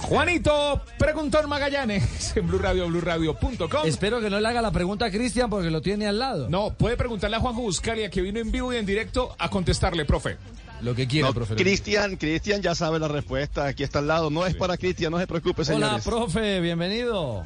Juanito 0.00 0.80
preguntó 0.98 1.42
en 1.42 1.48
Magallanes 1.50 2.34
en 2.38 2.46
Blue 2.46 2.58
Radio, 2.58 2.88
BlueRadio.com. 2.88 3.82
Espero 3.84 4.18
que 4.22 4.30
no 4.30 4.40
le 4.40 4.48
haga 4.48 4.62
la 4.62 4.70
pregunta 4.70 5.04
a 5.04 5.10
Cristian 5.10 5.50
porque 5.50 5.70
lo 5.70 5.82
tiene 5.82 6.06
al 6.06 6.18
lado. 6.18 6.48
No, 6.48 6.70
puede 6.72 6.96
preguntarle 6.96 7.36
a 7.36 7.40
Juanjo 7.40 7.60
Buscalia 7.60 8.08
que 8.08 8.22
vino 8.22 8.40
en 8.40 8.50
vivo 8.50 8.72
y 8.72 8.76
en 8.78 8.86
directo 8.86 9.36
a 9.38 9.50
contestarle, 9.50 10.06
profe. 10.06 10.38
Lo 10.80 10.94
que 10.94 11.06
quiera, 11.06 11.28
No, 11.28 11.34
profe. 11.34 11.54
Cristian, 11.54 12.16
Cristian 12.16 12.62
ya 12.62 12.74
sabe 12.74 12.98
la 12.98 13.08
respuesta. 13.08 13.66
Aquí 13.66 13.82
está 13.82 13.98
al 13.98 14.06
lado. 14.06 14.30
No 14.30 14.46
es 14.46 14.54
para 14.54 14.78
Cristian, 14.78 15.12
no 15.12 15.18
se 15.18 15.26
preocupe, 15.26 15.66
señores. 15.66 15.88
Hola, 15.90 16.02
profe, 16.02 16.60
bienvenido. 16.60 17.44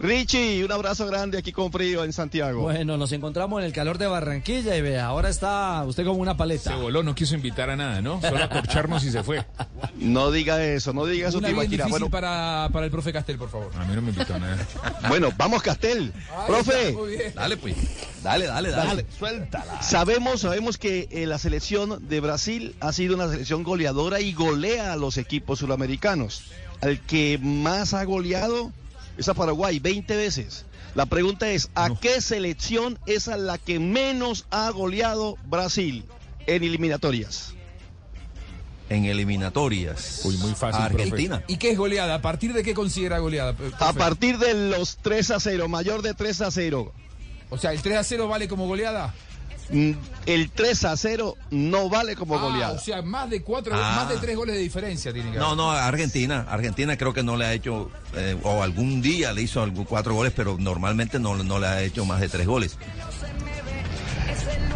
Richie, 0.00 0.64
un 0.64 0.70
abrazo 0.70 1.06
grande 1.08 1.38
aquí 1.38 1.50
con 1.50 1.72
frío 1.72 2.04
en 2.04 2.12
Santiago. 2.12 2.62
Bueno, 2.62 2.96
nos 2.96 3.10
encontramos 3.10 3.58
en 3.60 3.66
el 3.66 3.72
calor 3.72 3.98
de 3.98 4.06
Barranquilla 4.06 4.76
y 4.76 4.80
vea, 4.80 5.06
ahora 5.06 5.28
está 5.28 5.82
usted 5.84 6.04
como 6.04 6.20
una 6.20 6.36
paleta. 6.36 6.70
Se 6.70 6.76
voló, 6.76 7.02
no 7.02 7.16
quiso 7.16 7.34
invitar 7.34 7.68
a 7.68 7.74
nada, 7.74 8.00
¿no? 8.00 8.20
Solo 8.20 8.44
a 8.44 8.48
corcharnos 8.48 9.02
y 9.04 9.10
se 9.10 9.22
fue. 9.22 9.44
No 9.98 10.30
diga 10.30 10.62
eso, 10.62 10.92
no 10.92 11.06
diga 11.06 11.28
eso, 11.28 11.38
Una 11.38 11.48
bien 11.48 11.62
difícil 11.62 11.90
Bueno, 11.90 12.08
para, 12.08 12.68
para 12.72 12.86
el 12.86 12.92
profe 12.92 13.12
Castel, 13.12 13.36
por 13.36 13.50
favor. 13.50 13.72
A 13.76 13.84
mí 13.84 13.96
no 13.96 14.02
me 14.02 14.10
invitó 14.10 14.34
a 14.34 14.38
nada. 14.38 14.56
bueno, 15.08 15.32
vamos, 15.36 15.60
Castel. 15.60 16.12
Profe, 16.46 16.94
Dale, 17.34 17.56
pues. 17.56 17.74
Dale, 18.22 18.46
dale, 18.46 18.70
dale. 18.70 19.06
suéltala. 19.18 19.82
Sabemos, 19.82 20.42
sabemos 20.42 20.78
que 20.78 21.08
eh, 21.10 21.26
la 21.26 21.38
selección 21.38 22.08
de 22.08 22.20
Brasil 22.20 22.76
ha 22.80 22.92
sido 22.92 23.16
una 23.16 23.28
selección 23.28 23.64
goleadora 23.64 24.20
y 24.20 24.32
golea 24.32 24.92
a 24.92 24.96
los 24.96 25.16
equipos 25.16 25.58
sudamericanos. 25.58 26.44
Al 26.80 27.00
que 27.00 27.38
más 27.42 27.92
ha 27.94 28.04
goleado 28.04 28.72
es 29.18 29.28
a 29.28 29.34
Paraguay, 29.34 29.78
20 29.80 30.16
veces. 30.16 30.64
La 30.94 31.06
pregunta 31.06 31.50
es, 31.50 31.70
¿a 31.74 31.90
qué 32.00 32.20
selección 32.20 32.98
es 33.06 33.28
a 33.28 33.36
la 33.36 33.58
que 33.58 33.78
menos 33.78 34.46
ha 34.50 34.70
goleado 34.70 35.36
Brasil 35.46 36.04
en 36.46 36.62
eliminatorias? 36.62 37.54
En 38.88 39.04
eliminatorias. 39.04 40.22
Uy, 40.24 40.38
muy 40.38 40.52
fácil, 40.52 40.80
Argentina. 40.80 41.42
¿Y 41.46 41.58
qué 41.58 41.72
es 41.72 41.78
goleada? 41.78 42.14
¿A 42.14 42.22
partir 42.22 42.54
de 42.54 42.62
qué 42.62 42.72
considera 42.72 43.18
goleada? 43.18 43.52
profe? 43.52 43.76
A 43.78 43.92
partir 43.92 44.38
de 44.38 44.54
los 44.54 44.96
3 45.02 45.32
a 45.32 45.40
0, 45.40 45.68
mayor 45.68 46.00
de 46.00 46.14
3 46.14 46.40
a 46.40 46.50
0. 46.50 46.92
O 47.50 47.58
sea, 47.58 47.72
¿el 47.72 47.82
3 47.82 47.98
a 47.98 48.04
0 48.04 48.28
vale 48.28 48.48
como 48.48 48.66
goleada? 48.66 49.14
Mm, 49.70 49.92
El 50.26 50.50
3 50.50 50.84
a 50.84 50.96
0 50.96 51.36
no 51.50 51.88
vale 51.90 52.16
como 52.16 52.36
Ah, 52.38 52.42
goleada. 52.42 52.72
o 52.74 52.78
sea, 52.78 53.02
más 53.02 53.28
de 53.30 53.42
cuatro, 53.42 53.74
Ah. 53.74 53.96
más 53.96 54.08
de 54.08 54.16
tres 54.16 54.34
goles 54.36 54.54
de 54.56 54.60
diferencia 54.62 55.12
tiene 55.12 55.30
que 55.32 55.38
No, 55.38 55.46
haber. 55.46 55.56
no, 55.58 55.70
Argentina. 55.70 56.46
Argentina 56.48 56.96
creo 56.96 57.12
que 57.14 57.22
no 57.22 57.36
le 57.36 57.44
ha 57.46 57.52
hecho, 57.52 57.90
eh, 58.14 58.36
o 58.42 58.62
algún 58.62 59.00
día 59.02 59.32
le 59.32 59.42
hizo 59.42 59.62
algún 59.62 59.84
cuatro 59.84 60.14
goles, 60.14 60.32
pero 60.34 60.56
normalmente 60.58 61.18
no, 61.18 61.34
no 61.36 61.58
le 61.58 61.66
ha 61.66 61.82
hecho 61.82 62.04
más 62.06 62.20
de 62.20 62.28
tres 62.28 62.46
goles. 62.46 62.78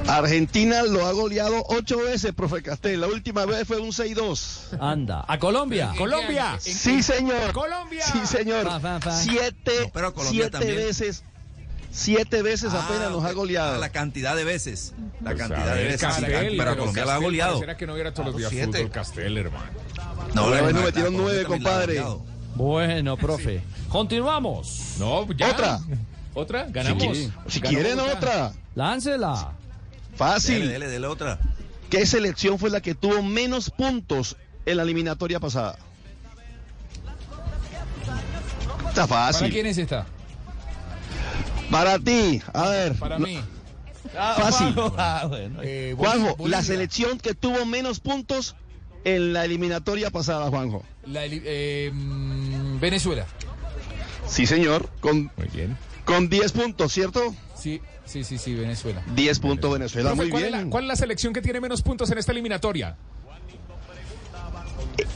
Argentina 0.08 0.82
lo 0.82 1.06
ha 1.06 1.12
goleado 1.12 1.64
ocho 1.68 1.98
veces, 1.98 2.32
profe 2.32 2.60
Castel. 2.62 3.00
La 3.00 3.06
última 3.06 3.44
vez 3.46 3.66
fue 3.66 3.78
un 3.78 3.92
6-2. 3.92 4.76
Anda. 4.80 5.24
¿A 5.28 5.38
Colombia? 5.38 5.92
Colombia. 5.96 6.56
Sí, 6.60 7.02
señor. 7.02 7.52
Colombia. 7.52 8.04
Sí, 8.04 8.18
señor. 8.26 8.64
Fan, 8.66 8.82
fan, 8.82 9.00
fan. 9.00 9.18
Siete, 9.22 9.72
No, 9.84 9.90
pero 9.92 10.12
Colombia 10.12 10.42
siete 10.42 10.50
también. 10.58 10.76
veces. 10.76 11.22
Siete 11.94 12.40
veces 12.42 12.72
apenas 12.72 13.10
nos 13.10 13.22
ha 13.24 13.28
Ah, 13.28 13.32
goleado. 13.32 13.78
La 13.78 13.90
cantidad 13.90 14.34
de 14.34 14.44
veces. 14.44 14.94
La 15.20 15.30
Pues, 15.32 15.36
cantidad 15.46 15.74
de 15.74 15.84
veces. 15.84 16.00
sí, 16.00 16.06
Castel, 16.06 16.54
pero 16.56 16.76
Colombia 16.76 17.04
la 17.04 17.14
ha 17.14 17.18
goleado. 17.18 17.50
pareciera 17.52 17.76
que 17.76 17.86
no 17.86 17.92
hubiera 17.92 18.14
todos 18.14 18.28
los 18.30 18.36
días 18.38 18.50
Siete. 18.50 18.78
fútbol 18.78 18.90
Castel, 18.90 19.36
hermano. 19.38 19.66
No, 20.34 20.42
Bueno, 20.44 20.54
la- 20.56 20.62
bueno, 20.62 20.78
la- 20.80 20.86
metieron 20.86 21.16
nueve, 21.16 21.44
compadre. 21.44 22.02
Bueno, 22.54 23.16
profe. 23.18 23.62
Continuamos. 23.88 24.94
No, 24.98 25.30
ya. 25.32 25.50
Otra. 25.50 25.80
¿Otra? 26.34 26.66
¿Ganamos? 26.70 27.02
Si, 27.16 27.30
si 27.48 27.60
Ganó 27.60 27.74
quieren 27.74 27.96
Bogotá. 27.98 28.16
otra. 28.16 28.52
Láncela. 28.74 29.52
Fácil. 30.16 30.60
Dele, 30.60 30.72
dele, 30.72 30.88
dele 30.88 31.06
otra. 31.06 31.38
¿Qué 31.90 32.06
selección 32.06 32.58
fue 32.58 32.70
la 32.70 32.80
que 32.80 32.94
tuvo 32.94 33.22
menos 33.22 33.68
puntos 33.70 34.36
en 34.64 34.78
la 34.78 34.82
eliminatoria 34.82 35.38
pasada? 35.40 35.76
Está 38.88 39.06
¿Para 39.06 39.32
fácil. 39.32 39.50
quién 39.52 39.66
es 39.66 39.76
esta? 39.78 40.06
Para 41.72 41.98
ti. 41.98 42.40
A 42.52 42.68
ver. 42.68 42.94
Para 42.94 43.18
mí. 43.18 43.40
Fácil. 44.14 44.74
Ah, 44.98 45.24
bueno. 45.28 45.60
Eh, 45.62 45.94
Juanjo, 45.96 46.36
Bolivia. 46.36 46.58
la 46.58 46.62
selección 46.62 47.18
que 47.18 47.34
tuvo 47.34 47.64
menos 47.66 47.98
puntos 47.98 48.54
en 49.04 49.32
la 49.32 49.44
eliminatoria 49.44 50.10
pasada, 50.10 50.48
Juanjo. 50.50 50.84
La 51.06 51.24
eli- 51.24 51.42
eh, 51.44 51.90
mm, 51.92 52.78
Venezuela. 52.78 53.26
Sí, 54.26 54.46
señor. 54.46 54.88
Con, 55.00 55.30
Muy 55.36 55.48
bien. 55.52 55.76
con 56.04 56.28
10 56.28 56.52
puntos, 56.52 56.92
¿cierto? 56.92 57.34
Sí, 57.56 57.80
sí, 58.04 58.22
sí, 58.22 58.38
sí, 58.38 58.54
Venezuela. 58.54 59.02
10 59.14 59.38
puntos 59.40 59.72
Venezuela. 59.72 60.10
Profe, 60.10 60.22
Muy 60.22 60.30
¿cuál, 60.30 60.42
bien. 60.44 60.54
Es 60.54 60.64
la, 60.64 60.70
cuál 60.70 60.84
es 60.84 60.88
la 60.88 60.96
selección 60.96 61.32
que 61.32 61.40
tiene 61.42 61.60
menos 61.60 61.82
puntos 61.82 62.10
en 62.10 62.18
esta 62.18 62.32
eliminatoria? 62.32 62.96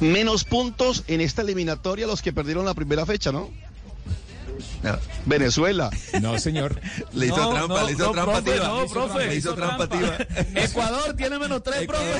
Menos 0.00 0.44
puntos 0.44 1.04
en 1.06 1.20
esta 1.20 1.42
eliminatoria 1.42 2.06
los 2.06 2.22
que 2.22 2.32
perdieron 2.32 2.64
la 2.64 2.74
primera 2.74 3.04
fecha, 3.06 3.30
¿no? 3.32 3.50
No. 4.92 4.98
Venezuela. 5.26 5.90
No, 6.20 6.38
señor. 6.38 6.80
Le 7.12 7.26
hizo 7.26 7.36
No, 7.36 7.50
trampa, 7.50 7.80
no, 7.80 7.86
le 7.86 7.92
hizo 7.92 8.04
no, 8.06 8.12
trampa 8.12 8.32
profe, 8.40 8.52
tiva. 8.52 8.68
no, 8.68 8.86
profe. 8.86 9.26
Le 9.26 9.34
hizo 9.36 9.54
trampa 9.54 9.86
tiva. 9.88 10.16
Ecuador 10.54 11.14
tiene 11.16 11.38
menos 11.38 11.62
tres, 11.62 11.86
profe. 11.86 12.12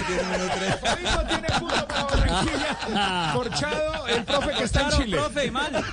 Juanito 0.80 1.26
tiene 1.28 1.48
punto 1.60 1.86
para 1.88 2.04
Barranquilla. 2.04 3.32
Corchado, 3.34 4.06
el 4.08 4.24
profe 4.24 4.50
que 4.52 4.64
está 4.64 4.80
en 4.82 4.90
Chile. 4.90 5.16
profe, 5.16 5.50
mal. 5.50 5.84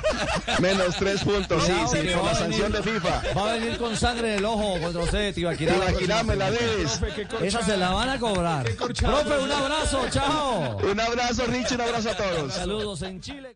Menos 0.60 0.95
3 0.95 1.24
puntos, 1.24 1.64
sí, 1.66 1.74
sí, 1.91 2.08
va 2.10 2.24
la 2.24 2.32
a 2.32 2.36
sanción 2.36 2.72
de 2.72 2.82
venir- 2.82 3.02
FIFA. 3.02 3.22
Va 3.38 3.50
a 3.50 3.54
venir 3.54 3.78
con 3.78 3.98
sangre 3.98 4.34
en 4.34 4.38
el 4.40 4.45
ojo 4.45 4.80
contra 4.82 5.02
usted, 5.04 5.34
Tibaquirá. 5.34 5.78
la 5.78 5.90
Ibaquirá, 5.91 6.16
próxima 6.24 6.34
me 6.34 6.36
la. 6.36 6.48
Profe, 6.50 7.28
corchado. 7.28 7.45
Esa 7.45 7.62
se 7.64 7.78
la 7.78 7.90
van 7.91 8.10
a 8.10 8.20
cobrar. 8.20 8.66
Profe, 8.76 9.38
un 9.40 9.52
abrazo, 9.52 10.06
chao. 10.10 10.78
Un 10.78 11.00
abrazo, 11.00 11.45
Richie, 11.48 11.76
un 11.76 11.82
abrazo 11.82 12.10
a 12.12 12.14
todos. 12.18 12.54
Saludos 12.54 13.02
en 13.04 13.22
Chile. 13.22 13.56